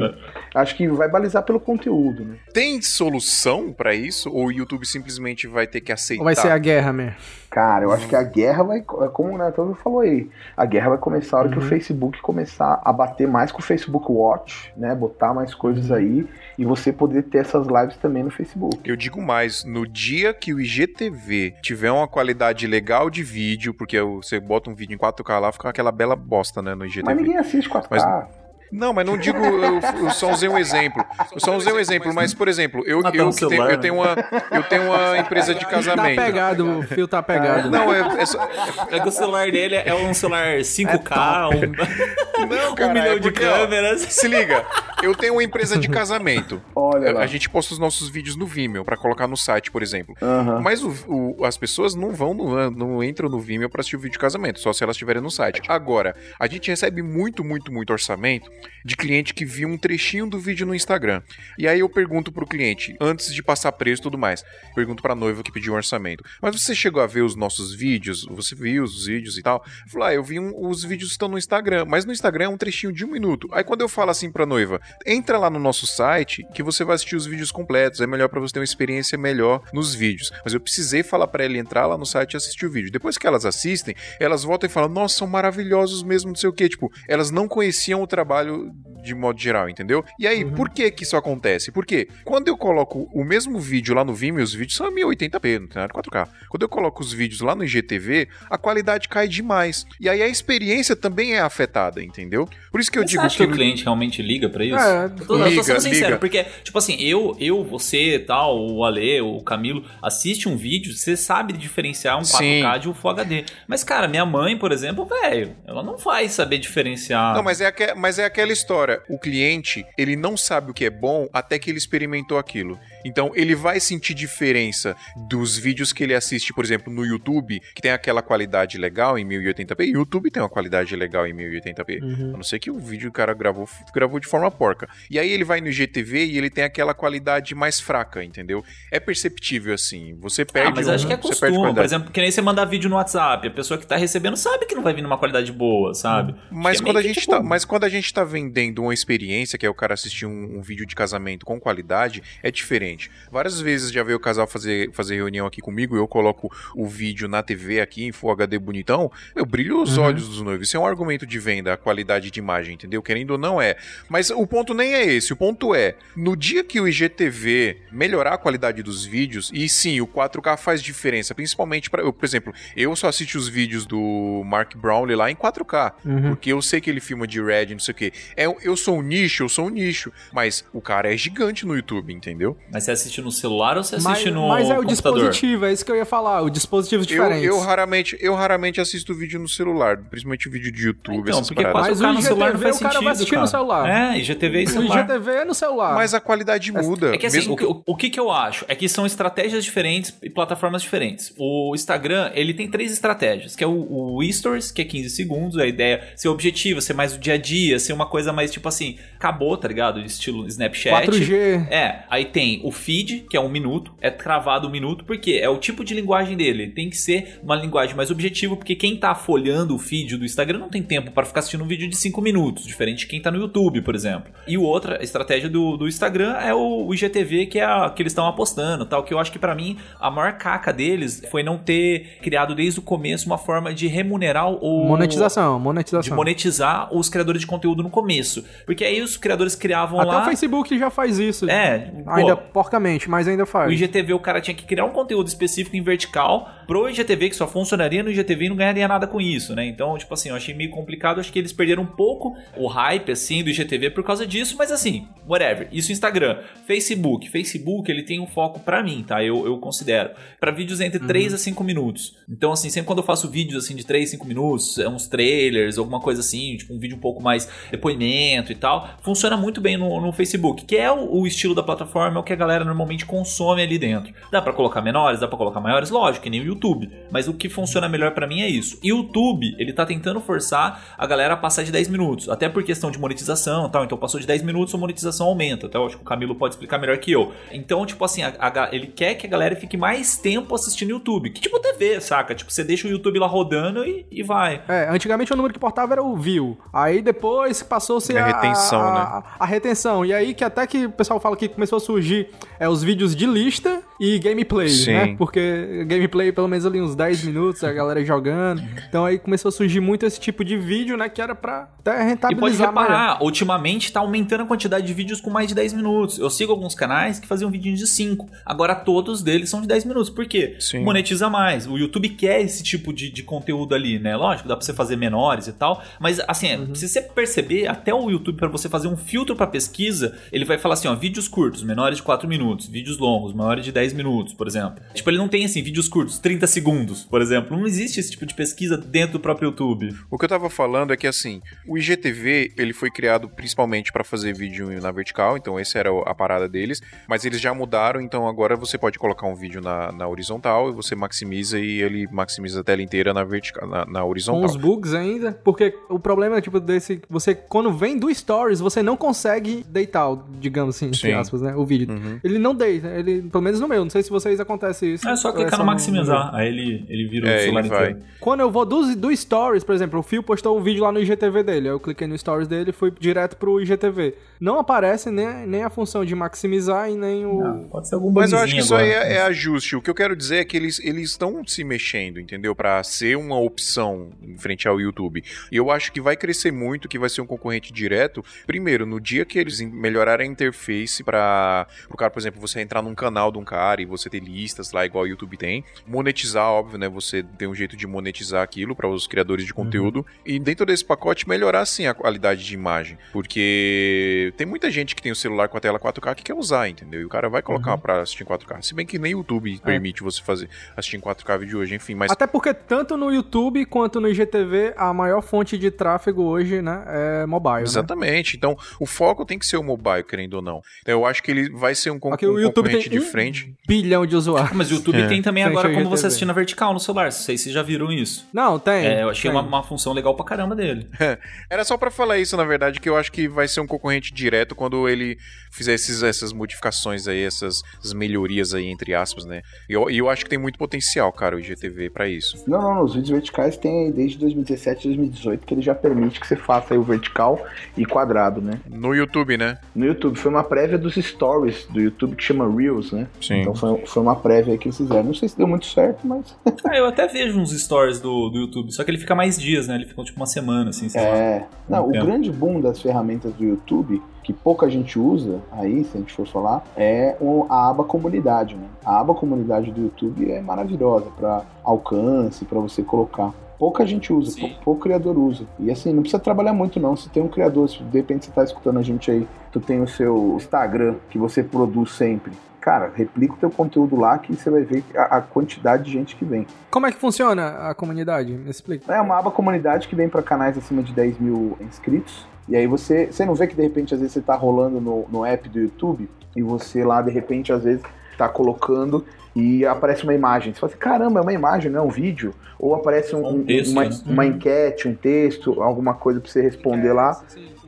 acho 0.55 0.75
que 0.75 0.87
vai 0.87 1.07
balizar 1.07 1.43
pelo 1.43 1.59
conteúdo, 1.59 2.25
né? 2.25 2.37
Tem 2.51 2.81
solução 2.81 3.71
pra 3.71 3.93
isso? 3.93 4.31
Ou 4.31 4.47
o 4.47 4.51
YouTube 4.51 4.85
simplesmente 4.85 5.45
vai 5.45 5.67
ter 5.67 5.81
que 5.81 5.91
aceitar? 5.91 6.21
Ou 6.21 6.25
vai 6.25 6.35
ser 6.35 6.49
a 6.49 6.57
guerra 6.57 6.91
mesmo? 6.91 7.15
Cara, 7.57 7.85
eu 7.85 7.91
acho 7.91 8.07
que 8.07 8.15
a 8.15 8.21
guerra 8.21 8.63
vai, 8.63 8.77
é 8.81 9.07
como 9.11 9.33
o 9.33 9.37
Neto 9.39 9.75
falou 9.81 10.01
aí, 10.01 10.29
a 10.55 10.63
guerra 10.63 10.89
vai 10.89 10.97
começar 10.99 11.37
a 11.37 11.39
hora 11.39 11.49
que 11.49 11.57
o 11.57 11.61
Facebook 11.61 12.21
começar 12.21 12.79
a 12.85 12.93
bater 12.93 13.27
mais 13.27 13.51
com 13.51 13.57
o 13.57 13.63
Facebook 13.63 14.11
Watch, 14.11 14.71
né? 14.77 14.93
Botar 14.93 15.33
mais 15.33 15.55
coisas 15.55 15.91
aí 15.91 16.27
e 16.55 16.63
você 16.63 16.93
poder 16.93 17.23
ter 17.23 17.39
essas 17.39 17.65
lives 17.65 17.97
também 17.97 18.21
no 18.21 18.29
Facebook. 18.29 18.87
Eu 18.87 18.95
digo 18.95 19.19
mais, 19.19 19.63
no 19.63 19.87
dia 19.87 20.35
que 20.35 20.53
o 20.53 20.59
IGTV 20.59 21.55
tiver 21.63 21.91
uma 21.91 22.07
qualidade 22.07 22.67
legal 22.67 23.09
de 23.09 23.23
vídeo, 23.23 23.73
porque 23.73 23.99
você 23.99 24.39
bota 24.39 24.69
um 24.69 24.75
vídeo 24.75 24.93
em 24.93 24.97
4K 24.99 25.39
lá, 25.39 25.51
fica 25.51 25.67
aquela 25.67 25.91
bela 25.91 26.15
bosta, 26.15 26.61
né, 26.61 26.75
no 26.75 26.85
IGTV. 26.85 27.05
Mas 27.07 27.17
ninguém 27.17 27.37
assiste 27.37 27.67
4K. 27.67 27.87
Mas- 27.89 28.36
Não, 28.71 28.93
mas 28.93 29.05
não 29.05 29.17
digo, 29.17 29.37
eu, 29.43 29.79
eu 29.79 30.09
só 30.11 30.31
usei 30.31 30.49
um 30.49 30.57
exemplo. 30.57 31.03
Eu 31.33 31.39
só 31.39 31.55
usei 31.55 31.71
um 31.73 31.79
exemplo, 31.79 32.13
mas, 32.13 32.33
por 32.33 32.47
exemplo, 32.47 32.83
eu, 32.85 32.99
Ah, 32.99 33.11
tá 33.11 33.17
eu, 33.17 33.29
tenho, 33.31 33.63
eu, 33.69 33.77
tenho 33.79 33.95
uma, 33.95 34.15
eu 34.51 34.63
tenho 34.63 34.83
uma 34.83 35.17
empresa 35.19 35.53
de 35.55 35.61
Tá 35.65 35.71
casamento. 35.71 36.21
pegado, 36.21 36.79
o 36.79 36.83
fio 36.83 37.07
tá 37.07 37.21
pegado. 37.23 37.69
Não, 37.69 37.93
é, 37.93 38.21
é 38.21 38.25
só- 38.25 38.47
É 38.91 38.99
que 38.99 39.07
o 39.07 39.11
celular 39.11 39.49
dele 39.51 39.75
é 39.75 39.93
um 39.93 40.13
celular 40.13 40.57
5K, 40.59 41.49
um, 41.49 42.45
não, 42.47 42.71
um 42.71 42.75
cara, 42.75 42.93
milhão 42.93 43.13
é 43.13 43.19
de 43.19 43.21
porque, 43.21 43.45
ó, 43.45 43.59
câmeras. 43.59 44.01
Se 44.01 44.27
liga, 44.27 44.65
eu 45.01 45.15
tenho 45.15 45.33
uma 45.33 45.43
empresa 45.43 45.77
de 45.77 45.87
casamento. 45.89 46.61
Olha 46.75 47.13
lá. 47.13 47.21
A 47.21 47.27
gente 47.27 47.49
posta 47.49 47.73
os 47.73 47.79
nossos 47.79 48.09
vídeos 48.09 48.35
no 48.35 48.45
Vimeo 48.45 48.83
pra 48.83 48.97
colocar 48.97 49.27
no 49.27 49.37
site, 49.37 49.71
por 49.71 49.81
exemplo. 49.81 50.15
Mas 50.61 50.83
o- 50.83 50.93
o- 51.07 51.45
as 51.45 51.57
pessoas 51.57 51.95
não 51.95 52.11
vão, 52.13 52.33
no, 52.33 52.71
não 52.71 53.03
entram 53.03 53.29
no 53.29 53.39
Vimeo 53.39 53.69
pra 53.69 53.79
assistir 53.81 53.95
o 53.95 53.99
vídeo 53.99 54.13
de 54.13 54.19
casamento, 54.19 54.59
só 54.59 54.71
se 54.73 54.83
elas 54.83 54.95
estiverem 54.95 55.21
no 55.21 55.29
site. 55.31 55.61
Agora, 55.67 56.15
a 56.39 56.47
gente 56.47 56.69
recebe 56.69 57.01
muito, 57.01 57.43
muito, 57.43 57.71
muito 57.71 57.91
orçamento 57.91 58.49
de 58.85 58.95
cliente 58.95 59.33
que 59.33 59.43
viu 59.45 59.67
um 59.67 59.77
trechinho 59.77 60.27
do 60.29 60.39
vídeo 60.39 60.65
no 60.65 60.73
Instagram. 60.75 61.21
E 61.57 61.67
aí 61.67 61.79
eu 61.79 61.89
pergunto 61.89 62.31
pro 62.31 62.45
cliente, 62.47 62.95
antes 62.99 63.33
de 63.33 63.43
passar 63.43 63.71
preço 63.73 64.01
e 64.01 64.03
tudo 64.03 64.17
mais, 64.17 64.43
pergunto 64.75 65.01
pra 65.01 65.13
noiva 65.15 65.43
que 65.43 65.51
pediu 65.51 65.73
um 65.73 65.75
orçamento. 65.75 66.23
Mas 66.41 66.59
você 66.61 66.73
chegou 66.73 67.01
a 67.01 67.07
ver 67.07 67.21
os 67.21 67.35
nossos 67.35 67.73
vídeos? 67.73 68.25
Você 68.29 68.55
viu 68.55 68.83
os 68.83 69.05
vídeos 69.05 69.37
e 69.37 69.41
tal? 69.41 69.63
Eu 69.93 70.03
ah, 70.03 70.13
eu 70.13 70.23
vi 70.23 70.39
um- 70.39 70.53
os 70.67 70.83
vídeos 70.83 71.11
estão 71.11 71.27
no 71.27 71.37
Instagram, 71.37 71.85
mas 71.85 72.05
no 72.05 72.11
Instagram 72.13 72.45
é 72.45 72.49
um 72.49 72.57
trechinho 72.57 72.93
de 72.93 73.03
um 73.03 73.11
minuto. 73.11 73.47
Aí 73.51 73.63
quando 73.63 73.81
eu 73.81 73.89
falo 73.89 74.11
assim 74.11 74.31
pra 74.31 74.45
noiva, 74.45 74.79
Entra 75.05 75.37
lá 75.37 75.49
no 75.49 75.59
nosso 75.59 75.85
site 75.87 76.45
que 76.53 76.61
você 76.63 76.83
vai 76.83 76.95
assistir 76.95 77.15
os 77.15 77.25
vídeos 77.25 77.51
completos. 77.51 78.01
É 78.01 78.07
melhor 78.07 78.27
para 78.29 78.39
você 78.39 78.53
ter 78.53 78.59
uma 78.59 78.65
experiência 78.65 79.17
melhor 79.17 79.61
nos 79.73 79.93
vídeos. 79.95 80.31
Mas 80.43 80.53
eu 80.53 80.59
precisei 80.59 81.01
falar 81.03 81.27
para 81.27 81.43
ela 81.45 81.57
entrar 81.57 81.85
lá 81.85 81.97
no 81.97 82.05
site 82.05 82.33
e 82.33 82.37
assistir 82.37 82.65
o 82.65 82.71
vídeo. 82.71 82.91
Depois 82.91 83.17
que 83.17 83.25
elas 83.27 83.45
assistem, 83.45 83.95
elas 84.19 84.43
voltam 84.43 84.69
e 84.69 84.71
falam: 84.71 84.89
Nossa, 84.89 85.15
são 85.17 85.27
maravilhosos 85.27 86.03
mesmo, 86.03 86.29
não 86.29 86.35
sei 86.35 86.49
o 86.49 86.53
que. 86.53 86.67
Tipo, 86.69 86.91
elas 87.07 87.31
não 87.31 87.47
conheciam 87.47 88.01
o 88.01 88.07
trabalho 88.07 88.46
trabalho 88.47 88.71
de 89.07 89.15
modo 89.15 89.39
geral, 89.39 89.69
entendeu? 89.69 90.03
E 90.19 90.27
aí, 90.27 90.43
por 90.45 90.69
que 90.69 90.91
que 90.91 91.03
isso 91.03 91.15
acontece? 91.15 91.71
Porque 91.71 92.07
quando 92.23 92.47
eu 92.47 92.57
coloco 92.57 93.09
o 93.13 93.23
mesmo 93.23 93.59
vídeo 93.59 93.95
lá 93.95 94.03
no 94.03 94.13
Vimeo, 94.13 94.43
os 94.43 94.53
vídeos 94.53 94.75
são 94.77 94.91
1080p, 94.93 95.59
não 95.59 95.67
tem 95.67 95.81
nada 95.81 95.87
de 95.87 95.93
4K. 95.93 96.27
Quando 96.49 96.63
eu 96.63 96.69
coloco 96.69 97.01
os 97.01 97.11
vídeos 97.13 97.41
lá 97.41 97.55
no 97.55 97.63
IGTV, 97.63 98.27
a 98.49 98.57
qualidade 98.57 99.07
cai 99.09 99.27
demais. 99.27 99.85
E 99.99 100.07
aí 100.09 100.21
a 100.21 100.27
experiência 100.27 100.95
também 100.95 101.33
é 101.35 101.39
afetada, 101.39 102.03
entendeu? 102.03 102.47
Por 102.71 102.79
isso 102.81 102.91
que 102.91 102.99
eu 102.99 103.03
Você 103.03 103.09
digo 103.09 103.23
acha 103.23 103.37
que. 103.37 103.45
que 103.45 103.51
o 103.51 103.55
cliente 103.55 103.83
realmente 103.83 104.21
liga 104.21 104.49
pra 104.49 104.65
isso? 104.65 104.75
É, 104.77 105.05
eu, 105.05 105.09
tô, 105.09 105.21
eu 105.21 105.27
tô 105.27 105.45
liga, 105.47 105.63
sendo 105.63 105.81
sincero, 105.81 106.05
liga. 106.07 106.17
porque, 106.19 106.43
tipo 106.63 106.77
assim, 106.77 106.95
eu, 107.01 107.35
eu, 107.39 107.63
você 107.63 108.19
tal, 108.19 108.57
o 108.59 108.83
Ale, 108.83 109.21
o 109.21 109.41
Camilo, 109.41 109.83
assiste 110.01 110.47
um 110.49 110.55
vídeo, 110.57 110.93
você 110.93 111.15
sabe 111.17 111.53
diferenciar 111.53 112.17
um 112.17 112.21
4K 112.21 112.73
Sim. 112.75 112.79
de 112.81 112.89
um 112.89 112.93
Full 112.93 113.11
HD. 113.11 113.45
Mas, 113.67 113.83
cara, 113.83 114.07
minha 114.07 114.25
mãe, 114.25 114.57
por 114.57 114.71
exemplo, 114.71 115.05
velho, 115.05 115.55
ela 115.65 115.81
não 115.83 115.97
vai 115.97 116.27
saber 116.29 116.57
diferenciar. 116.57 117.35
Não, 117.35 117.43
mas 117.43 117.61
é, 117.61 117.67
aque- 117.67 117.93
mas 117.95 118.19
é 118.19 118.25
aquela 118.25 118.51
história. 118.51 118.96
O 119.09 119.17
cliente, 119.17 119.85
ele 119.97 120.15
não 120.15 120.37
sabe 120.37 120.71
o 120.71 120.73
que 120.73 120.85
é 120.85 120.89
bom 120.89 121.27
até 121.33 121.57
que 121.57 121.69
ele 121.69 121.77
experimentou 121.77 122.37
aquilo. 122.37 122.79
Então, 123.03 123.31
ele 123.33 123.55
vai 123.55 123.79
sentir 123.79 124.13
diferença 124.13 124.95
dos 125.27 125.57
vídeos 125.57 125.91
que 125.91 126.03
ele 126.03 126.13
assiste, 126.13 126.53
por 126.53 126.63
exemplo, 126.63 126.93
no 126.93 127.05
YouTube, 127.05 127.59
que 127.73 127.81
tem 127.81 127.91
aquela 127.91 128.21
qualidade 128.21 128.77
legal 128.77 129.17
em 129.17 129.25
1080p. 129.25 129.85
E 129.85 129.95
o 129.95 129.99
YouTube 129.99 130.29
tem 130.29 130.41
uma 130.41 130.49
qualidade 130.49 130.95
legal 130.95 131.25
em 131.25 131.33
1080p. 131.33 132.01
Uhum. 132.01 132.33
A 132.33 132.37
não 132.37 132.43
ser 132.43 132.59
que 132.59 132.69
o 132.69 132.77
vídeo 132.77 133.07
que 133.07 133.07
o 133.07 133.11
cara 133.11 133.33
gravou, 133.33 133.67
gravou 133.93 134.19
de 134.19 134.27
forma 134.27 134.51
porca. 134.51 134.87
E 135.09 135.17
aí 135.17 135.31
ele 135.31 135.43
vai 135.43 135.61
no 135.61 135.67
IGTV 135.67 136.25
e 136.25 136.37
ele 136.37 136.49
tem 136.49 136.63
aquela 136.63 136.93
qualidade 136.93 137.55
mais 137.55 137.79
fraca, 137.79 138.23
entendeu? 138.23 138.63
É 138.91 138.99
perceptível 138.99 139.73
assim. 139.73 140.15
Você 140.19 140.43
perde 140.43 140.69
Ah, 140.69 140.73
mas 140.75 140.87
um, 140.87 140.91
acho 140.91 141.07
que 141.07 141.13
é 141.13 141.17
costume. 141.17 141.73
Por 141.73 141.83
exemplo, 141.83 142.11
que 142.11 142.21
nem 142.21 142.29
você 142.29 142.41
mandar 142.41 142.65
vídeo 142.65 142.89
no 142.89 142.95
WhatsApp. 142.95 143.47
A 143.47 143.51
pessoa 143.51 143.77
que 143.77 143.87
tá 143.87 143.95
recebendo 143.95 144.35
sabe 144.35 144.65
que 144.65 144.75
não 144.75 144.83
vai 144.83 144.93
vir 144.93 145.01
numa 145.01 145.17
qualidade 145.17 145.51
boa, 145.51 145.93
sabe? 145.93 146.35
Mas 146.51 146.79
é 146.79 146.83
quando, 146.83 146.97
a 146.97 147.01
que, 147.01 147.07
gente 147.07 147.21
tipo, 147.21 147.31
tá, 147.31 147.41
mas 147.41 147.63
quando 147.63 147.83
a 147.85 147.89
gente 147.89 148.13
tá 148.13 148.23
vendendo 148.23 148.76
uma 148.83 148.93
experiência, 148.93 149.57
que 149.57 149.65
é 149.65 149.69
o 149.69 149.73
cara 149.73 149.93
assistir 149.93 150.25
um, 150.25 150.57
um 150.57 150.61
vídeo 150.61 150.85
de 150.85 150.95
casamento 150.95 151.45
com 151.45 151.59
qualidade, 151.59 152.21
é 152.41 152.51
diferente. 152.51 153.09
Várias 153.31 153.59
vezes 153.59 153.91
já 153.91 154.03
veio 154.03 154.17
o 154.17 154.19
casal 154.19 154.47
fazer, 154.47 154.91
fazer 154.91 155.15
reunião 155.15 155.45
aqui 155.47 155.61
comigo, 155.61 155.95
eu 155.95 156.07
coloco 156.07 156.51
o 156.75 156.85
vídeo 156.87 157.27
na 157.27 157.41
TV 157.43 157.81
aqui 157.81 158.05
em 158.05 158.11
Full 158.11 158.31
HD 158.31 158.59
bonitão, 158.59 159.11
eu 159.35 159.45
brilho 159.45 159.81
os 159.81 159.97
olhos 159.97 160.27
dos 160.27 160.41
noivos. 160.41 160.67
Isso 160.67 160.77
é 160.77 160.79
um 160.79 160.85
argumento 160.85 161.25
de 161.25 161.39
venda, 161.39 161.73
a 161.73 161.77
qualidade 161.77 162.31
de 162.31 162.39
imagem, 162.39 162.75
entendeu? 162.75 163.01
Querendo 163.01 163.31
ou 163.31 163.37
não 163.37 163.61
é. 163.61 163.75
Mas 164.09 164.29
o 164.29 164.45
ponto 164.45 164.73
nem 164.73 164.93
é 164.93 165.05
esse, 165.05 165.33
o 165.33 165.35
ponto 165.35 165.73
é, 165.73 165.95
no 166.15 166.35
dia 166.35 166.63
que 166.63 166.79
o 166.79 166.87
IGTV 166.87 167.77
melhorar 167.91 168.33
a 168.33 168.37
qualidade 168.37 168.83
dos 168.83 169.05
vídeos, 169.05 169.51
e 169.53 169.67
sim, 169.67 170.01
o 170.01 170.07
4K 170.07 170.57
faz 170.57 170.81
diferença, 170.81 171.33
principalmente 171.33 171.89
para, 171.89 172.11
por 172.11 172.25
exemplo, 172.25 172.53
eu 172.75 172.95
só 172.95 173.07
assisto 173.07 173.37
os 173.37 173.47
vídeos 173.47 173.85
do 173.85 174.43
Mark 174.45 174.75
Brownlee 174.75 175.15
lá 175.15 175.31
em 175.31 175.35
4K, 175.35 175.93
porque 176.29 176.51
eu 176.51 176.61
sei 176.61 176.81
que 176.81 176.89
ele 176.89 176.99
filma 176.99 177.27
de 177.27 177.41
Red, 177.41 177.67
não 177.67 177.79
sei 177.79 177.91
o 177.91 177.95
quê. 177.95 178.13
É, 178.35 178.45
eu 178.67 178.77
sou 178.77 178.97
um 178.97 179.01
nicho, 179.01 179.43
eu 179.43 179.49
sou 179.49 179.65
um 179.65 179.69
nicho, 179.69 180.11
mas 180.31 180.63
o 180.73 180.81
cara 180.81 181.13
é 181.13 181.17
gigante 181.17 181.65
no 181.65 181.75
YouTube, 181.75 182.13
entendeu? 182.13 182.57
Mas 182.71 182.83
você 182.83 182.91
assiste 182.91 183.21
no 183.21 183.31
celular 183.31 183.77
ou 183.77 183.83
você 183.83 183.95
Mas, 183.97 184.05
assiste 184.05 184.31
no 184.31 184.47
mas 184.49 184.69
é 184.69 184.73
o 184.77 184.83
computador? 184.83 184.85
dispositivo, 185.29 185.65
é 185.65 185.73
isso 185.73 185.85
que 185.85 185.91
eu 185.91 185.95
ia 185.95 186.05
falar, 186.05 186.41
o 186.41 186.49
dispositivos 186.49 187.05
Eu, 187.09 187.09
diferentes. 187.23 187.45
eu 187.47 187.59
raramente, 187.59 188.17
eu 188.19 188.35
raramente 188.35 188.79
assisto 188.81 189.13
vídeo 189.13 189.39
no 189.39 189.47
celular, 189.47 189.97
principalmente 189.97 190.49
vídeo 190.49 190.71
de 190.71 190.85
YouTube, 190.87 191.19
Então, 191.29 191.39
essas 191.39 191.47
porque 191.47 191.63
paradas. 191.63 191.97
4K 191.99 192.01
Mas 192.01 192.11
o 192.11 192.13
no 192.13 192.21
celular 192.21 192.53
não 192.53 192.59
faz 192.59 192.75
o 192.75 192.79
cara 192.79 192.93
vai 192.93 192.99
sentido, 193.01 193.09
assistir 193.11 193.31
no 193.31 193.37
cara. 193.37 193.47
celular. 193.47 193.89
É, 194.13 194.19
IGTV 194.19 194.59
e 194.61 194.63
O 194.65 194.69
celular. 194.69 194.99
IGTV 194.99 195.31
é 195.31 195.45
no 195.45 195.53
celular. 195.53 195.95
Mas 195.95 196.13
a 196.13 196.19
qualidade 196.19 196.71
muda. 196.71 197.13
É 197.15 197.17
que 197.17 197.25
assim, 197.25 197.37
mesmo 197.37 197.53
o, 197.53 197.57
que, 197.57 197.65
o, 197.65 197.83
o 197.85 197.95
que 197.95 198.09
que 198.09 198.19
eu 198.19 198.31
acho? 198.31 198.65
É 198.67 198.75
que 198.75 198.87
são 198.89 199.05
estratégias 199.05 199.63
diferentes 199.63 200.13
e 200.21 200.29
plataformas 200.29 200.81
diferentes. 200.81 201.33
O 201.37 201.73
Instagram, 201.75 202.31
ele 202.33 202.53
tem 202.53 202.69
três 202.69 202.91
estratégias, 202.91 203.55
que 203.55 203.63
é 203.63 203.67
o, 203.67 204.15
o 204.17 204.23
Stories, 204.31 204.71
que 204.71 204.81
é 204.81 204.85
15 204.85 205.09
segundos, 205.11 205.57
a 205.57 205.65
ideia 205.65 205.95
é 205.95 206.13
ser 206.17 206.27
objetivo, 206.29 206.81
ser 206.81 206.93
mais 206.93 207.15
o 207.15 207.19
dia 207.19 207.33
a 207.33 207.37
dia, 207.37 207.79
ser 207.79 207.93
uma 207.93 208.05
coisa 208.05 208.33
mais 208.33 208.51
tipo 208.57 208.67
assim, 208.67 208.97
acabou, 209.15 209.55
tá 209.57 209.67
ligado? 209.67 209.99
Estilo 209.99 210.47
Snapchat. 210.47 211.07
4G. 211.07 211.67
É, 211.69 212.03
aí 212.09 212.25
tem 212.25 212.61
o 212.63 212.71
feed, 212.71 213.25
que 213.29 213.37
é 213.37 213.39
um 213.39 213.49
minuto, 213.49 213.93
é 214.01 214.11
cravado 214.11 214.67
um 214.67 214.71
minuto, 214.71 215.05
porque 215.05 215.33
é 215.33 215.49
o 215.49 215.57
tipo 215.57 215.83
de 215.83 215.93
linguagem 215.93 216.35
dele. 216.35 216.67
Tem 216.67 216.89
que 216.89 216.97
ser 216.97 217.39
uma 217.43 217.55
linguagem 217.55 217.95
mais 217.95 218.11
objetiva, 218.11 218.55
porque 218.55 218.75
quem 218.75 218.97
tá 218.97 219.13
folhando 219.15 219.75
o 219.75 219.79
feed 219.79 220.17
do 220.17 220.25
Instagram 220.25 220.59
não 220.59 220.69
tem 220.69 220.83
tempo 220.83 221.11
para 221.11 221.25
ficar 221.25 221.39
assistindo 221.39 221.63
um 221.63 221.67
vídeo 221.67 221.89
de 221.89 221.95
5 221.95 222.21
minutos, 222.21 222.65
diferente 222.65 222.99
de 222.99 223.07
quem 223.07 223.21
tá 223.21 223.31
no 223.31 223.39
YouTube, 223.39 223.81
por 223.81 223.95
exemplo. 223.95 224.31
E 224.47 224.57
outra 224.57 225.03
estratégia 225.03 225.49
do, 225.49 225.77
do 225.77 225.87
Instagram 225.87 226.33
é 226.37 226.53
o, 226.53 226.87
o 226.87 226.93
IGTV, 226.93 227.45
que 227.47 227.59
é 227.59 227.65
a, 227.65 227.89
que 227.89 228.01
eles 228.01 228.11
estão 228.11 228.27
apostando, 228.27 228.85
tal, 228.85 229.03
que 229.03 229.13
eu 229.13 229.19
acho 229.19 229.31
que 229.31 229.39
para 229.39 229.55
mim 229.55 229.77
a 229.99 230.09
maior 230.09 230.33
caca 230.33 230.73
deles 230.73 231.23
foi 231.29 231.43
não 231.43 231.57
ter 231.57 232.17
criado 232.21 232.55
desde 232.55 232.79
o 232.79 232.83
começo 232.83 233.25
uma 233.25 233.37
forma 233.37 233.73
de 233.73 233.87
remunerar 233.87 234.49
o 234.49 234.87
Monetização, 234.87 235.57
de 235.57 235.63
monetização. 235.63 236.15
monetizar 236.15 236.95
os 236.95 237.09
criadores 237.09 237.41
de 237.41 237.47
conteúdo 237.47 237.83
no 237.83 237.89
começo. 237.89 238.43
Porque 238.65 238.83
aí 238.83 239.01
os 239.01 239.17
criadores 239.17 239.55
criavam 239.55 239.99
Até 239.99 240.11
lá 240.11 240.21
o 240.21 240.25
Facebook 240.25 240.77
já 240.77 240.89
faz 240.89 241.19
isso. 241.19 241.49
É, 241.49 241.91
Ainda 242.07 242.35
pô, 242.35 242.51
porcamente, 242.53 243.09
mas 243.09 243.27
ainda 243.27 243.43
o 243.43 243.47
faz. 243.47 243.71
IGTV 243.71 244.13
o 244.13 244.19
cara 244.19 244.41
tinha 244.41 244.55
que 244.55 244.65
criar 244.65 244.85
um 244.85 244.91
conteúdo 244.91 245.27
específico 245.27 245.75
em 245.75 245.81
vertical 245.81 246.49
pro 246.67 246.89
IGTV, 246.89 247.29
que 247.29 247.35
só 247.35 247.47
funcionaria 247.47 248.03
no 248.03 248.11
IGTV 248.11 248.45
e 248.45 248.49
não 248.49 248.55
ganharia 248.55 248.87
nada 248.87 249.07
com 249.07 249.21
isso, 249.21 249.55
né? 249.55 249.65
Então, 249.65 249.97
tipo 249.97 250.13
assim, 250.13 250.29
eu 250.29 250.35
achei 250.35 250.53
meio 250.53 250.69
complicado, 250.69 251.19
acho 251.19 251.31
que 251.31 251.39
eles 251.39 251.53
perderam 251.53 251.83
um 251.83 251.87
pouco 251.87 252.35
o 252.57 252.67
hype, 252.67 253.11
assim, 253.11 253.43
do 253.43 253.49
IGTV 253.49 253.91
por 253.91 254.03
causa 254.03 254.25
disso, 254.25 254.55
mas 254.57 254.71
assim, 254.71 255.07
whatever. 255.27 255.67
Isso 255.71 255.91
Instagram. 255.91 256.39
Facebook. 256.65 257.29
Facebook, 257.29 257.89
ele 257.89 258.03
tem 258.03 258.19
um 258.19 258.27
foco 258.27 258.59
pra 258.59 258.83
mim, 258.83 259.03
tá? 259.07 259.23
Eu, 259.23 259.45
eu 259.45 259.57
considero. 259.59 260.11
Pra 260.39 260.51
vídeos 260.51 260.81
entre 260.81 260.99
3 260.99 261.33
a 261.33 261.37
5 261.37 261.63
minutos. 261.63 262.17
Então, 262.29 262.51
assim, 262.51 262.69
sempre 262.69 262.87
quando 262.87 262.99
eu 262.99 263.05
faço 263.05 263.29
vídeos, 263.29 263.63
assim, 263.63 263.75
de 263.75 263.85
3, 263.85 264.09
5 264.11 264.25
minutos, 264.27 264.77
é 264.77 264.87
uns 264.87 265.07
trailers, 265.07 265.77
alguma 265.77 265.99
coisa 265.99 266.21
assim, 266.21 266.57
tipo 266.57 266.73
um 266.73 266.79
vídeo 266.79 266.97
um 266.97 266.99
pouco 266.99 267.21
mais 267.21 267.49
depoimento 267.71 268.36
e 268.51 268.55
tal, 268.55 268.89
funciona 269.01 269.35
muito 269.37 269.59
bem 269.61 269.77
no, 269.77 269.99
no 270.01 270.11
Facebook, 270.11 270.65
que 270.65 270.75
é 270.77 270.91
o, 270.91 271.21
o 271.21 271.27
estilo 271.27 271.53
da 271.55 271.63
plataforma, 271.63 272.17
é 272.17 272.19
o 272.19 272.23
que 272.23 272.33
a 272.33 272.35
galera 272.35 272.63
normalmente 272.63 273.05
consome 273.05 273.61
ali 273.61 273.77
dentro. 273.77 274.13
Dá 274.31 274.41
pra 274.41 274.53
colocar 274.53 274.81
menores, 274.81 275.19
dá 275.19 275.27
pra 275.27 275.37
colocar 275.37 275.59
maiores, 275.59 275.89
lógico, 275.89 276.23
que 276.23 276.29
nem 276.29 276.41
o 276.41 276.45
YouTube. 276.45 276.89
Mas 277.11 277.27
o 277.27 277.33
que 277.33 277.49
funciona 277.49 277.87
melhor 277.89 278.11
pra 278.11 278.27
mim 278.27 278.41
é 278.41 278.47
isso. 278.47 278.77
YouTube, 278.83 279.55
ele 279.57 279.73
tá 279.73 279.85
tentando 279.85 280.19
forçar 280.21 280.95
a 280.97 281.05
galera 281.05 281.33
a 281.33 281.37
passar 281.37 281.63
de 281.63 281.71
10 281.71 281.87
minutos, 281.89 282.29
até 282.29 282.49
por 282.49 282.63
questão 282.63 282.91
de 282.91 282.99
monetização 282.99 283.67
e 283.67 283.69
tal. 283.71 283.83
Então 283.83 283.97
passou 283.97 284.19
de 284.19 284.27
10 284.27 284.41
minutos, 284.43 284.73
a 284.73 284.77
monetização 284.77 285.27
aumenta. 285.27 285.65
Então 285.65 285.81
eu 285.81 285.87
acho 285.87 285.97
que 285.97 286.03
o 286.03 286.05
Camilo 286.05 286.35
pode 286.35 286.53
explicar 286.55 286.77
melhor 286.77 286.97
que 286.97 287.11
eu. 287.11 287.31
Então, 287.51 287.85
tipo 287.85 288.03
assim, 288.03 288.23
a- 288.23 288.33
a 288.39 288.69
ele 288.75 288.87
quer 288.87 289.15
que 289.15 289.25
a 289.25 289.29
galera 289.29 289.55
fique 289.55 289.77
mais 289.77 290.17
tempo 290.17 290.53
assistindo 290.55 290.89
YouTube. 290.89 291.29
Que 291.29 291.41
tipo 291.41 291.59
TV, 291.59 291.99
saca? 292.01 292.33
Tipo, 292.35 292.51
você 292.51 292.63
deixa 292.63 292.87
o 292.87 292.91
YouTube 292.91 293.19
lá 293.19 293.27
rodando 293.27 293.85
e, 293.85 294.05
e 294.11 294.23
vai. 294.23 294.61
É, 294.67 294.87
antigamente 294.89 295.31
o 295.33 295.35
número 295.35 295.53
que 295.53 295.59
portava 295.59 295.93
era 295.93 296.03
o 296.03 296.15
view. 296.15 296.57
Aí 296.73 297.01
depois 297.01 297.61
passou-se 297.63 298.15
É 298.15 298.19
a, 298.21 298.26
retenção, 298.27 298.81
a, 298.81 298.93
né? 298.93 298.99
a, 298.99 299.23
a 299.39 299.45
retenção. 299.45 300.05
E 300.05 300.13
aí 300.13 300.33
que 300.33 300.43
até 300.43 300.65
que 300.67 300.85
o 300.85 300.91
pessoal 300.91 301.19
fala 301.19 301.35
que 301.35 301.47
começou 301.47 301.77
a 301.77 301.79
surgir 301.79 302.29
é, 302.59 302.67
os 302.67 302.83
vídeos 302.83 303.15
de 303.15 303.25
lista 303.25 303.81
e 303.99 304.19
gameplay, 304.19 304.69
Sim. 304.69 304.93
né? 304.93 305.15
Porque 305.17 305.83
gameplay 305.87 306.31
pelo 306.31 306.47
menos 306.47 306.65
ali 306.65 306.81
uns 306.81 306.95
10 306.95 307.23
minutos, 307.23 307.63
a 307.63 307.71
galera 307.71 308.03
jogando. 308.05 308.61
Então 308.87 309.05
aí 309.05 309.17
começou 309.19 309.49
a 309.49 309.51
surgir 309.51 309.79
muito 309.79 310.05
esse 310.05 310.19
tipo 310.19 310.43
de 310.45 310.57
vídeo, 310.57 310.95
né? 310.97 311.09
Que 311.09 311.21
era 311.21 311.33
pra 311.35 311.69
até 311.79 311.91
E 311.91 311.95
pode 311.95 312.07
rentabilizar 312.09 312.67
reparar, 312.67 313.23
ultimamente 313.23 313.91
tá 313.93 314.01
aumentando 314.01 314.43
a 314.43 314.45
quantidade 314.45 314.85
de 314.85 314.93
vídeos 314.93 315.21
com 315.21 315.29
mais 315.29 315.47
de 315.47 315.55
10 315.55 315.73
minutos. 315.73 316.17
Eu 316.19 316.29
sigo 316.29 316.51
alguns 316.51 316.75
canais 316.75 317.17
que 317.19 317.25
faziam 317.27 317.49
vídeos 317.49 317.79
de 317.79 317.87
5. 317.87 318.27
Agora 318.45 318.75
todos 318.75 319.23
deles 319.23 319.49
são 319.49 319.61
de 319.61 319.67
10 319.67 319.85
minutos. 319.85 320.09
Por 320.09 320.25
quê? 320.25 320.55
Sim. 320.59 320.83
Monetiza 320.83 321.29
mais. 321.29 321.65
O 321.65 321.77
YouTube 321.77 322.09
quer 322.09 322.41
esse 322.41 322.61
tipo 322.63 322.91
de, 322.91 323.09
de 323.09 323.23
conteúdo 323.23 323.73
ali, 323.73 323.99
né? 323.99 324.15
Lógico, 324.17 324.47
dá 324.49 324.55
pra 324.57 324.65
você 324.65 324.73
fazer 324.73 324.95
menores 324.97 325.47
e 325.47 325.53
tal. 325.53 325.81
Mas 325.99 326.19
assim, 326.27 326.55
Uhum. 326.57 326.75
se 326.75 326.87
você 326.87 327.01
perceber, 327.01 327.67
até 327.67 327.93
o 327.93 328.09
YouTube, 328.09 328.37
pra 328.37 328.47
você 328.47 328.67
fazer 328.69 328.87
um 328.87 328.97
filtro 328.97 329.35
pra 329.35 329.47
pesquisa, 329.47 330.17
ele 330.31 330.43
vai 330.45 330.57
falar 330.57 330.73
assim: 330.73 330.87
ó, 330.87 330.95
vídeos 330.95 331.27
curtos, 331.27 331.63
menores 331.63 331.97
de 331.97 332.03
4 332.03 332.27
minutos, 332.27 332.67
vídeos 332.67 332.97
longos, 332.97 333.33
maiores 333.33 333.63
de 333.65 333.71
10 333.71 333.86
minutos, 333.93 334.33
por 334.33 334.47
exemplo. 334.47 334.83
Tipo, 334.93 335.09
ele 335.09 335.17
não 335.17 335.27
tem 335.27 335.45
assim, 335.45 335.61
vídeos 335.61 335.87
curtos, 335.87 336.19
30 336.19 336.47
segundos, 336.47 337.03
por 337.03 337.21
exemplo. 337.21 337.57
Não 337.57 337.65
existe 337.65 337.99
esse 337.99 338.11
tipo 338.11 338.25
de 338.25 338.33
pesquisa 338.33 338.77
dentro 338.77 339.13
do 339.13 339.19
próprio 339.19 339.47
YouTube. 339.47 339.95
O 340.09 340.17
que 340.17 340.25
eu 340.25 340.29
tava 340.29 340.49
falando 340.49 340.93
é 340.93 340.97
que 340.97 341.07
assim, 341.07 341.41
o 341.67 341.77
IGTV, 341.77 342.53
ele 342.57 342.73
foi 342.73 342.89
criado 342.89 343.29
principalmente 343.29 343.91
pra 343.91 344.03
fazer 344.03 344.33
vídeo 344.33 344.69
na 344.81 344.91
vertical, 344.91 345.37
então 345.37 345.57
essa 345.59 345.79
era 345.79 345.89
a 346.05 346.15
parada 346.15 346.47
deles, 346.47 346.81
mas 347.07 347.25
eles 347.25 347.39
já 347.39 347.53
mudaram, 347.53 348.01
então 348.01 348.27
agora 348.27 348.55
você 348.55 348.77
pode 348.77 348.97
colocar 348.99 349.27
um 349.27 349.35
vídeo 349.35 349.61
na, 349.61 349.91
na 349.91 350.07
horizontal 350.07 350.69
e 350.69 350.73
você 350.73 350.95
maximiza 350.95 351.59
e 351.59 351.81
ele 351.81 352.07
maximiza 352.11 352.61
a 352.61 352.63
tela 352.63 352.81
inteira 352.81 353.13
na 353.13 353.23
vertical, 353.23 353.67
na, 353.67 353.85
na 353.85 354.01
Com 354.01 354.09
horizontal. 354.09 354.45
os 354.45 354.55
bugs 354.55 354.93
ainda, 354.93 355.31
porque 355.43 355.73
o 355.89 355.99
problema 355.99 356.37
é 356.37 356.41
tipo 356.41 356.59
desse, 356.59 357.01
você 357.09 357.35
quando 357.35 357.71
vem 357.71 357.97
do 357.97 358.13
stories, 358.13 358.59
você 358.59 358.81
não 358.81 358.97
consegue 358.97 359.63
deitar, 359.69 360.07
digamos 360.39 360.75
assim, 360.75 360.87
entre 360.87 360.99
Sim. 360.99 361.13
aspas, 361.13 361.41
né, 361.41 361.55
o 361.55 361.65
vídeo. 361.65 361.89
Uhum. 361.89 362.19
Ele 362.23 362.39
não 362.39 362.55
deita, 362.55 362.87
ele, 362.89 363.23
pelo 363.23 363.43
menos 363.43 363.59
no 363.59 363.67
meu, 363.67 363.76
meu. 363.77 363.83
Não 363.85 363.89
sei 363.91 364.03
se 364.03 364.09
vocês 364.09 364.39
acontece 364.39 364.93
isso. 364.93 365.07
É 365.07 365.15
só 365.15 365.31
clicar 365.31 365.53
Essa 365.53 365.57
no 365.57 365.65
maximizar, 365.65 366.33
aí 366.35 366.47
ele, 366.47 366.85
ele 366.89 367.07
vira 367.07 367.27
o 367.27 367.29
É, 367.29 367.39
celular 367.39 367.59
ele 367.61 367.69
vai. 367.69 367.89
inteiro. 367.91 368.05
Quando 368.19 368.39
eu 368.41 368.51
vou 368.51 368.65
do, 368.65 368.95
do 368.95 369.15
Stories, 369.15 369.63
por 369.63 369.73
exemplo, 369.75 369.99
o 369.99 370.03
Fio 370.03 370.21
postou 370.23 370.57
um 370.57 370.61
vídeo 370.61 370.83
lá 370.83 370.91
no 370.91 370.99
IGTV 370.99 371.43
dele. 371.43 371.67
aí 371.67 371.73
Eu 371.73 371.79
cliquei 371.79 372.07
no 372.07 372.17
Stories 372.17 372.47
dele 372.47 372.71
e 372.71 372.73
fui 372.73 372.91
direto 372.99 373.37
pro 373.37 373.61
IGTV. 373.61 374.15
Não 374.39 374.59
aparece 374.59 375.09
nem, 375.09 375.47
nem 375.47 375.63
a 375.63 375.69
função 375.69 376.05
de 376.05 376.13
maximizar 376.13 376.89
e 376.89 376.95
nem 376.95 377.25
o. 377.25 377.39
Não, 377.43 377.63
pode 377.69 377.87
ser 377.87 377.95
algum 377.95 378.11
Mas 378.11 378.31
eu 378.31 378.39
acho 378.39 378.53
que 378.53 378.59
isso 378.61 378.75
aí 378.75 378.89
é, 378.89 379.13
é 379.13 379.21
ajuste. 379.23 379.75
O 379.75 379.81
que 379.81 379.89
eu 379.89 379.95
quero 379.95 380.15
dizer 380.15 380.37
é 380.37 380.45
que 380.45 380.55
eles 380.55 380.79
eles 380.79 381.09
estão 381.11 381.45
se 381.45 381.63
mexendo, 381.63 382.19
entendeu? 382.19 382.55
Pra 382.55 382.83
ser 382.83 383.17
uma 383.17 383.39
opção 383.39 384.09
em 384.21 384.37
frente 384.37 384.67
ao 384.67 384.79
YouTube. 384.79 385.23
E 385.51 385.55
eu 385.55 385.71
acho 385.71 385.91
que 385.91 385.99
vai 385.99 386.15
crescer 386.15 386.51
muito, 386.51 386.87
que 386.87 386.99
vai 386.99 387.09
ser 387.09 387.21
um 387.21 387.25
concorrente 387.25 387.73
direto. 387.73 388.23
Primeiro, 388.45 388.85
no 388.85 388.99
dia 388.99 389.25
que 389.25 389.39
eles 389.39 389.59
em- 389.59 389.67
melhorarem 389.71 390.27
a 390.29 390.31
interface 390.31 391.03
para 391.03 391.65
o 391.89 391.97
cara, 391.97 392.11
por 392.11 392.19
exemplo, 392.19 392.39
você 392.39 392.61
entrar 392.61 392.81
num 392.83 392.93
canal 392.93 393.31
de 393.31 393.37
um 393.39 393.43
cara 393.43 393.66
e 393.79 393.85
você 393.85 394.09
ter 394.09 394.19
listas 394.19 394.71
lá 394.71 394.85
igual 394.85 395.03
o 395.03 395.07
YouTube 395.07 395.37
tem, 395.37 395.63
monetizar, 395.85 396.49
óbvio, 396.49 396.77
né? 396.77 396.89
Você 396.89 397.23
tem 397.23 397.47
um 397.47 397.55
jeito 397.55 397.75
de 397.75 397.85
monetizar 397.85 398.41
aquilo 398.41 398.75
para 398.75 398.87
os 398.87 399.07
criadores 399.07 399.45
de 399.45 399.53
conteúdo 399.53 400.05
e 400.25 400.39
dentro 400.39 400.65
desse 400.65 400.83
pacote 400.83 401.27
melhorar 401.27 401.65
sim 401.65 401.85
a 401.85 401.93
qualidade 401.93 402.43
de 402.43 402.53
imagem, 402.53 402.97
porque 403.11 404.33
tem 404.37 404.47
muita 404.47 404.71
gente 404.71 404.95
que 404.95 405.01
tem 405.01 405.11
o 405.11 405.15
celular 405.15 405.47
com 405.47 405.57
a 405.57 405.59
tela 405.59 405.79
4K 405.79 406.15
que 406.15 406.23
quer 406.23 406.33
usar, 406.33 406.69
entendeu? 406.69 407.01
E 407.01 407.05
o 407.05 407.09
cara 407.09 407.29
vai 407.29 407.41
colocar 407.41 407.77
pra 407.77 408.01
assistir 408.01 408.23
em 408.23 408.25
4K. 408.25 408.61
Se 408.61 408.73
bem 408.73 408.85
que 408.85 408.97
nem 408.97 409.13
o 409.13 409.19
YouTube 409.19 409.59
permite 409.59 410.03
você 410.03 410.21
fazer 410.21 410.49
assistir 410.75 410.97
em 410.97 411.01
4K 411.01 411.39
vídeo 411.39 411.59
hoje, 411.59 411.75
enfim, 411.75 411.95
mas 411.95 412.11
Até 412.11 412.25
porque 412.25 412.53
tanto 412.53 412.95
no 412.97 413.11
YouTube 413.11 413.65
quanto 413.65 413.99
no 413.99 414.09
IGTV, 414.09 414.73
a 414.77 414.93
maior 414.93 415.21
fonte 415.21 415.57
de 415.57 415.69
tráfego 415.71 416.23
hoje, 416.23 416.61
né, 416.61 416.83
é 416.87 417.25
mobile, 417.25 417.57
né? 417.57 417.63
Exatamente. 417.63 418.37
Então, 418.37 418.57
o 418.79 418.85
foco 418.85 419.25
tem 419.25 419.37
que 419.37 419.45
ser 419.45 419.57
o 419.57 419.63
mobile, 419.63 420.03
querendo 420.03 420.35
ou 420.35 420.41
não. 420.41 420.61
Então, 420.81 420.93
eu 420.93 421.05
acho 421.05 421.21
que 421.23 421.31
ele 421.31 421.49
vai 421.49 421.75
ser 421.75 421.91
um, 421.91 421.99
con 421.99 422.13
um 422.13 422.17
concorrente 422.17 422.89
de 422.89 422.99
frente. 422.99 423.55
Bilhão 423.67 424.05
de 424.05 424.15
usuários. 424.15 424.55
Mas 424.55 424.71
o 424.71 424.75
YouTube 424.75 425.07
tem 425.07 425.21
também 425.21 425.43
Frente 425.43 425.57
agora 425.57 425.73
como 425.73 425.89
você 425.89 426.07
assistir 426.07 426.25
na 426.25 426.33
vertical 426.33 426.73
no 426.73 426.79
celular. 426.79 427.05
Não 427.05 427.11
sei 427.11 427.37
se 427.37 427.45
vocês 427.45 427.55
já 427.55 427.61
viram 427.61 427.91
isso. 427.91 428.27
Não, 428.33 428.57
tem. 428.57 428.85
É, 428.85 429.03
eu 429.03 429.09
achei 429.09 429.29
tem. 429.29 429.39
uma, 429.39 429.45
uma 429.45 429.63
função 429.63 429.93
legal 429.93 430.15
pra 430.15 430.25
caramba 430.25 430.55
dele. 430.55 430.87
Era 431.49 431.63
só 431.63 431.77
pra 431.77 431.91
falar 431.91 432.17
isso, 432.17 432.37
na 432.37 432.43
verdade, 432.43 432.79
que 432.79 432.89
eu 432.89 432.95
acho 432.97 433.11
que 433.11 433.27
vai 433.27 433.47
ser 433.47 433.59
um 433.59 433.67
concorrente 433.67 434.13
direto 434.13 434.55
quando 434.55 434.87
ele 434.87 435.17
fizer 435.51 435.73
esses, 435.73 436.03
essas 436.03 436.31
modificações 436.31 437.07
aí, 437.07 437.23
essas, 437.23 437.61
essas 437.79 437.93
melhorias 437.93 438.53
aí, 438.53 438.67
entre 438.67 438.93
aspas, 438.93 439.25
né? 439.25 439.41
E 439.69 439.73
eu, 439.73 439.89
eu 439.89 440.09
acho 440.09 440.23
que 440.23 440.29
tem 440.29 440.39
muito 440.39 440.57
potencial, 440.57 441.11
cara, 441.11 441.35
o 441.35 441.39
IGTV 441.39 441.89
pra 441.89 442.07
isso. 442.07 442.43
Não, 442.47 442.61
não, 442.61 442.75
não. 442.75 442.83
Os 442.83 442.93
vídeos 442.93 443.09
verticais 443.09 443.57
tem 443.57 443.85
aí 443.85 443.91
desde 443.91 444.17
2017, 444.19 444.87
2018, 444.87 445.45
que 445.45 445.53
ele 445.53 445.61
já 445.61 445.75
permite 445.75 446.19
que 446.19 446.27
você 446.27 446.35
faça 446.35 446.73
aí 446.73 446.77
o 446.77 446.83
vertical 446.83 447.43
e 447.75 447.85
quadrado, 447.85 448.41
né? 448.41 448.59
No 448.69 448.93
YouTube, 448.93 449.37
né? 449.37 449.57
No 449.75 449.85
YouTube. 449.85 450.17
Foi 450.17 450.31
uma 450.31 450.43
prévia 450.43 450.77
dos 450.77 450.95
stories 450.95 451.65
do 451.69 451.81
YouTube 451.81 452.15
que 452.15 452.23
chama 452.23 452.47
Reels, 452.49 452.91
né? 452.91 453.07
Sim. 453.21 453.43
Então 453.49 453.55
foi, 453.55 453.85
foi 453.85 454.03
uma 454.03 454.15
prévia 454.15 454.57
que 454.57 454.67
eles 454.67 454.77
fizeram. 454.77 455.03
Não 455.03 455.13
sei 455.13 455.29
se 455.29 455.37
deu 455.37 455.47
muito 455.47 455.65
certo, 455.65 456.05
mas. 456.05 456.35
Ah, 456.65 456.75
eu 456.77 456.85
até 456.87 457.07
vejo 457.07 457.39
uns 457.39 457.51
stories 457.51 457.99
do, 457.99 458.29
do 458.29 458.37
YouTube, 458.39 458.71
só 458.71 458.83
que 458.83 458.91
ele 458.91 458.97
fica 458.97 459.15
mais 459.15 459.39
dias, 459.39 459.67
né? 459.67 459.75
Ele 459.75 459.85
fica 459.85 460.03
tipo 460.03 460.19
uma 460.19 460.25
semana, 460.25 460.69
assim, 460.69 460.89
sei 460.89 461.01
lá. 461.01 461.07
É. 461.17 461.45
Não, 461.69 461.85
o 461.85 461.89
Entendo. 461.89 462.05
grande 462.05 462.31
boom 462.31 462.59
das 462.59 462.81
ferramentas 462.81 463.33
do 463.33 463.43
YouTube, 463.43 464.01
que 464.23 464.33
pouca 464.33 464.69
gente 464.69 464.99
usa 464.99 465.39
aí, 465.51 465.83
se 465.85 465.95
a 465.95 465.99
gente 465.99 466.13
for 466.13 466.27
falar, 466.27 466.63
é 466.75 467.15
o- 467.21 467.45
a 467.49 467.69
aba 467.69 467.83
comunidade, 467.83 468.55
né? 468.55 468.67
A 468.85 468.99
aba 468.99 469.13
comunidade 469.13 469.71
do 469.71 469.81
YouTube 469.81 470.29
é 470.31 470.41
maravilhosa 470.41 471.05
para 471.17 471.43
alcance, 471.63 472.43
para 472.45 472.59
você 472.59 472.81
colocar. 472.83 473.33
Pouca 473.59 473.85
gente 473.87 474.13
usa, 474.13 474.31
Sim. 474.31 474.41
pou- 474.41 474.49
pouco 474.65 474.81
criador 474.81 475.17
usa. 475.17 475.45
E 475.59 475.71
assim, 475.71 475.91
não 475.91 476.01
precisa 476.01 476.19
trabalhar 476.21 476.53
muito 476.53 476.79
não. 476.79 476.95
Se 476.95 477.09
tem 477.09 477.23
um 477.23 477.27
criador, 477.27 477.67
se 477.67 477.81
de 477.81 477.97
repente 477.97 478.25
você 478.25 478.31
tá 478.31 478.43
escutando 478.43 478.77
a 478.77 478.83
gente 478.83 479.09
aí, 479.09 479.27
tu 479.51 479.59
tem 479.59 479.81
o 479.81 479.87
seu 479.87 480.35
Instagram 480.35 480.95
que 481.09 481.17
você 481.17 481.41
produz 481.41 481.91
sempre. 481.91 482.33
Cara, 482.67 482.91
replica 482.93 483.33
o 483.33 483.37
teu 483.37 483.49
conteúdo 483.49 483.95
lá 483.95 484.17
que 484.17 484.35
você 484.35 484.49
vai 484.49 484.61
ver 484.61 484.83
a, 484.93 485.15
a 485.19 485.21
quantidade 485.21 485.83
de 485.83 485.91
gente 485.93 486.17
que 486.17 486.25
vem. 486.25 486.45
Como 486.69 486.85
é 486.85 486.91
que 486.91 486.97
funciona 486.97 487.69
a 487.69 487.73
comunidade? 487.73 488.33
Me 488.33 488.49
explica. 488.49 488.93
É 488.93 488.99
uma 488.99 489.17
aba 489.17 489.31
comunidade 489.31 489.87
que 489.87 489.95
vem 489.95 490.09
para 490.09 490.21
canais 490.21 490.57
acima 490.57 490.83
de 490.83 490.91
10 490.91 491.17
mil 491.17 491.57
inscritos. 491.61 492.27
E 492.45 492.57
aí 492.57 492.67
você, 492.67 493.05
você 493.05 493.23
não 493.23 493.33
vê 493.35 493.47
que 493.47 493.55
de 493.55 493.61
repente 493.61 493.93
às 493.93 494.01
vezes 494.01 494.11
você 494.15 494.21
tá 494.21 494.35
rolando 494.35 494.81
no, 494.81 495.07
no 495.09 495.25
app 495.25 495.47
do 495.47 495.59
YouTube 495.61 496.09
e 496.35 496.41
você 496.41 496.83
lá 496.83 497.01
de 497.01 497.09
repente 497.09 497.53
às 497.53 497.63
vezes 497.63 497.81
tá 498.17 498.27
colocando 498.27 499.05
e 499.33 499.65
aparece 499.65 500.03
uma 500.03 500.13
imagem. 500.13 500.53
Você 500.53 500.59
fala 500.59 500.69
assim, 500.69 500.79
caramba, 500.79 501.19
é 501.21 501.23
uma 501.23 501.31
imagem, 501.33 501.71
não 501.71 501.79
é 501.79 501.83
um 501.83 501.89
vídeo? 501.89 502.33
Ou 502.59 502.75
aparece 502.75 503.15
um- 503.15 503.25
Um 503.25 503.43
texto, 503.45 503.71
uma, 503.71 503.85
né? 503.85 503.89
uma 504.07 504.25
enquete, 504.25 504.89
um 504.89 504.93
texto, 504.93 505.63
alguma 505.63 505.93
coisa 505.93 506.19
para 506.19 506.29
você 506.29 506.41
responder 506.41 506.91
lá. 506.91 507.17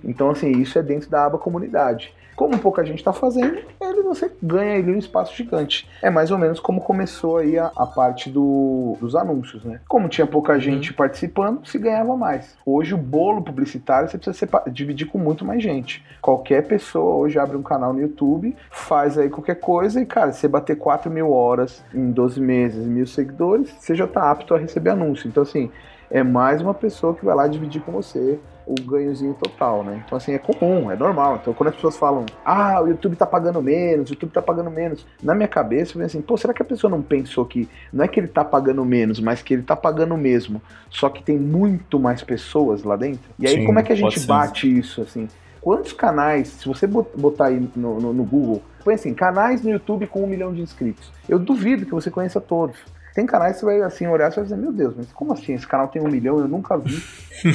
Então, 0.03 0.29
assim, 0.29 0.51
isso 0.51 0.77
é 0.77 0.83
dentro 0.83 1.09
da 1.09 1.25
aba 1.25 1.37
comunidade. 1.37 2.13
Como 2.39 2.57
pouca 2.57 2.85
gente 2.85 2.99
está 2.99 3.11
fazendo, 3.11 3.57
ele 3.81 4.01
você 4.01 4.31
ganha 4.41 4.75
ali 4.77 4.93
um 4.93 4.97
espaço 4.97 5.35
gigante. 5.35 5.89
É 6.01 6.09
mais 6.09 6.31
ou 6.31 6.37
menos 6.37 6.57
como 6.57 6.79
começou 6.79 7.35
aí 7.35 7.59
a, 7.59 7.69
a 7.75 7.85
parte 7.85 8.29
do- 8.29 8.95
dos 8.97 9.13
anúncios, 9.13 9.61
né? 9.65 9.81
Como 9.89 10.07
tinha 10.07 10.25
pouca 10.25 10.57
gente 10.57 10.93
participando, 10.93 11.67
se 11.67 11.77
ganhava 11.77 12.15
mais. 12.15 12.55
Hoje 12.65 12.93
o 12.93 12.97
bolo 12.97 13.41
publicitário 13.41 14.07
você 14.09 14.17
precisa 14.17 14.47
dividir 14.71 15.07
com 15.07 15.17
muito 15.17 15.43
mais 15.43 15.61
gente. 15.61 16.01
Qualquer 16.21 16.65
pessoa 16.65 17.15
hoje 17.17 17.37
abre 17.37 17.57
um 17.57 17.61
canal 17.61 17.91
no 17.91 17.99
YouTube, 17.99 18.55
faz 18.71 19.17
aí 19.17 19.29
qualquer 19.29 19.55
coisa 19.55 19.99
e, 19.99 20.05
cara, 20.05 20.31
se 20.31 20.39
você 20.39 20.47
bater 20.47 20.77
4 20.77 21.11
mil 21.11 21.33
horas 21.33 21.83
em 21.93 22.09
12 22.09 22.39
meses, 22.39 22.85
mil 22.85 23.05
seguidores, 23.05 23.69
você 23.77 23.93
já 23.93 24.07
tá 24.07 24.31
apto 24.31 24.55
a 24.55 24.57
receber 24.57 24.91
anúncio. 24.91 25.27
Então, 25.27 25.43
assim, 25.43 25.69
é 26.09 26.23
mais 26.23 26.61
uma 26.61 26.73
pessoa 26.73 27.13
que 27.13 27.25
vai 27.25 27.35
lá 27.35 27.47
dividir 27.49 27.81
com 27.81 27.91
você 27.91 28.39
o 28.71 28.75
ganhozinho 28.83 29.33
total, 29.33 29.83
né? 29.83 30.03
Então, 30.05 30.15
assim, 30.15 30.31
é 30.33 30.37
comum, 30.37 30.91
é 30.91 30.95
normal. 30.95 31.39
Então, 31.41 31.53
quando 31.55 31.69
as 31.69 31.75
pessoas 31.75 31.97
falam, 31.97 32.23
ah, 32.45 32.79
o 32.83 32.87
YouTube 32.87 33.15
tá 33.15 33.25
pagando 33.25 33.59
menos, 33.63 34.09
o 34.09 34.13
YouTube 34.13 34.31
tá 34.31 34.43
pagando 34.43 34.69
menos, 34.69 35.03
na 35.23 35.33
minha 35.33 35.47
cabeça, 35.47 35.91
eu 35.93 35.95
venho 35.95 36.05
assim, 36.05 36.21
pô, 36.21 36.37
será 36.37 36.53
que 36.53 36.61
a 36.61 36.65
pessoa 36.65 36.91
não 36.91 37.01
pensou 37.01 37.43
que 37.45 37.67
não 37.91 38.05
é 38.05 38.07
que 38.07 38.19
ele 38.19 38.27
tá 38.27 38.45
pagando 38.45 38.85
menos, 38.85 39.19
mas 39.19 39.41
que 39.41 39.55
ele 39.55 39.63
tá 39.63 39.75
pagando 39.75 40.15
mesmo, 40.15 40.61
só 40.87 41.09
que 41.09 41.23
tem 41.23 41.35
muito 41.39 41.99
mais 41.99 42.21
pessoas 42.23 42.83
lá 42.83 42.95
dentro? 42.95 43.27
E 43.39 43.47
aí, 43.47 43.55
Sim, 43.55 43.65
como 43.65 43.79
é 43.79 43.83
que 43.83 43.91
a 43.91 43.95
gente 43.95 44.19
ser. 44.19 44.27
bate 44.27 44.77
isso, 44.77 45.01
assim? 45.01 45.27
Quantos 45.59 45.91
canais, 45.91 46.49
se 46.49 46.67
você 46.67 46.85
bot- 46.85 47.09
botar 47.17 47.47
aí 47.47 47.59
no, 47.75 47.99
no- 47.99 48.13
no 48.13 48.23
Google, 48.23 48.61
põe 48.83 48.93
assim, 48.93 49.13
canais 49.15 49.63
no 49.63 49.71
YouTube 49.71 50.05
com 50.05 50.23
um 50.23 50.27
milhão 50.27 50.53
de 50.53 50.61
inscritos. 50.61 51.11
Eu 51.27 51.39
duvido 51.39 51.85
que 51.85 51.91
você 51.91 52.09
conheça 52.11 52.39
todos. 52.39 52.77
Tem 53.13 53.25
canais 53.25 53.53
que 53.55 53.59
você 53.61 53.65
vai 53.65 53.81
assim 53.81 54.07
olhar 54.07 54.31
e 54.31 54.35
vai 54.35 54.43
dizer, 54.43 54.55
meu 54.57 54.71
Deus, 54.71 54.93
mas 54.95 55.07
como 55.11 55.33
assim? 55.33 55.53
Esse 55.53 55.67
canal 55.67 55.87
tem 55.87 56.01
um 56.01 56.07
milhão, 56.07 56.39
eu 56.39 56.47
nunca 56.47 56.77
vi. 56.77 57.01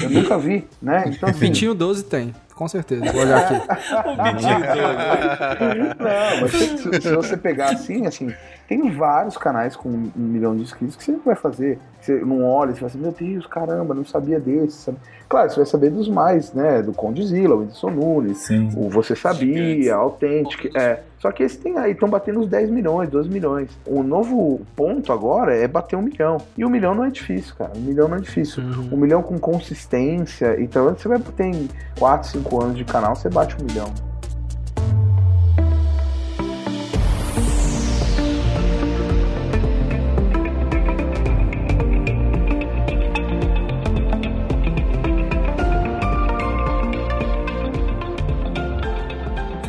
Eu 0.02 0.10
nunca 0.10 0.36
vi, 0.38 0.66
né? 0.82 1.04
Então, 1.06 1.28
assim, 1.28 1.38
Vitinho 1.38 1.74
12 1.74 2.04
tem, 2.04 2.34
com 2.54 2.66
certeza. 2.68 3.10
Vou 3.12 3.22
olhar 3.22 3.38
aqui. 3.38 3.54
O 4.04 4.32
Vitinho 4.34 4.60
doido. 4.60 5.96
Não, 6.00 6.40
mas 6.40 6.50
se, 6.52 7.00
se- 7.00 7.14
você 7.14 7.36
pegar 7.36 7.70
assim, 7.72 8.06
assim, 8.06 8.32
tem 8.68 8.90
vários 8.90 9.36
canais 9.36 9.76
com 9.76 9.88
um 9.88 10.10
milhão 10.16 10.56
de 10.56 10.62
inscritos 10.62 10.96
que 10.96 11.04
você 11.04 11.16
vai 11.24 11.34
fazer. 11.34 11.78
Você 12.00 12.14
não 12.20 12.44
olha, 12.44 12.72
você 12.74 12.80
vai 12.80 12.90
assim, 12.90 12.98
meu 12.98 13.12
Deus, 13.12 13.46
caramba, 13.46 13.94
não 13.94 14.04
sabia 14.04 14.38
desse. 14.40 14.76
Sabe? 14.78 14.98
Claro, 15.28 15.50
você 15.50 15.56
vai 15.56 15.66
saber 15.66 15.90
dos 15.90 16.08
mais, 16.08 16.52
né? 16.52 16.82
Do 16.82 16.92
Condizila, 16.92 17.54
o 17.54 17.60
Whindersson 17.60 17.90
Nunes, 17.90 18.38
Sim. 18.38 18.70
o 18.76 18.88
Você 18.90 19.16
Sabia. 19.16 19.94
Authentic, 19.94 20.70
é. 20.76 21.00
Só 21.24 21.32
que 21.32 21.42
esses 21.42 21.56
tem 21.56 21.78
aí, 21.78 21.92
estão 21.92 22.06
batendo 22.06 22.40
os 22.40 22.46
10 22.48 22.68
milhões, 22.68 23.08
12 23.08 23.30
milhões. 23.30 23.70
O 23.86 24.02
novo 24.02 24.60
ponto 24.76 25.10
agora 25.10 25.56
é 25.56 25.66
bater 25.66 25.96
um 25.96 26.02
milhão. 26.02 26.36
E 26.54 26.62
um 26.66 26.68
milhão 26.68 26.94
não 26.94 27.02
é 27.02 27.08
difícil, 27.08 27.54
cara. 27.56 27.72
Um 27.74 27.80
milhão 27.80 28.06
não 28.08 28.18
é 28.18 28.20
difícil. 28.20 28.62
Um 28.92 28.96
milhão 28.98 29.22
com 29.22 29.38
consistência. 29.38 30.60
Então, 30.60 30.90
você 30.90 31.08
vai 31.08 31.18
ter 31.18 31.46
em 31.46 31.66
4, 31.98 32.28
5 32.28 32.62
anos 32.62 32.76
de 32.76 32.84
canal, 32.84 33.16
você 33.16 33.30
bate 33.30 33.56
um 33.58 33.64
milhão. 33.64 34.13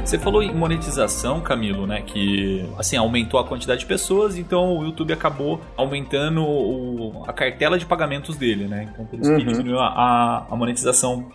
Você 0.06 0.20
falou 0.20 0.44
em 0.44 0.54
monetização, 0.54 1.42
Camilo, 1.42 1.88
né? 1.88 2.04
Que 2.06 2.64
assim 2.78 2.96
aumentou 2.96 3.40
a 3.40 3.44
quantidade 3.44 3.80
de 3.80 3.86
pessoas, 3.88 4.38
então 4.38 4.78
o 4.78 4.84
YouTube 4.86 5.12
acabou 5.12 5.60
aumentando 5.76 6.44
o- 6.46 7.24
a 7.28 7.34
cartela 7.34 7.76
de 7.80 7.88
pagamentos 7.88 8.38
dele, 8.38 8.68
né? 8.68 8.88
Então 8.94 9.04
por 9.04 9.20
isso 9.20 9.36
que 9.36 9.42
Uhum. 9.42 9.52
diminuiu 9.52 9.80
a- 9.80 10.46
a, 10.50 10.56
monetização 10.56 11.28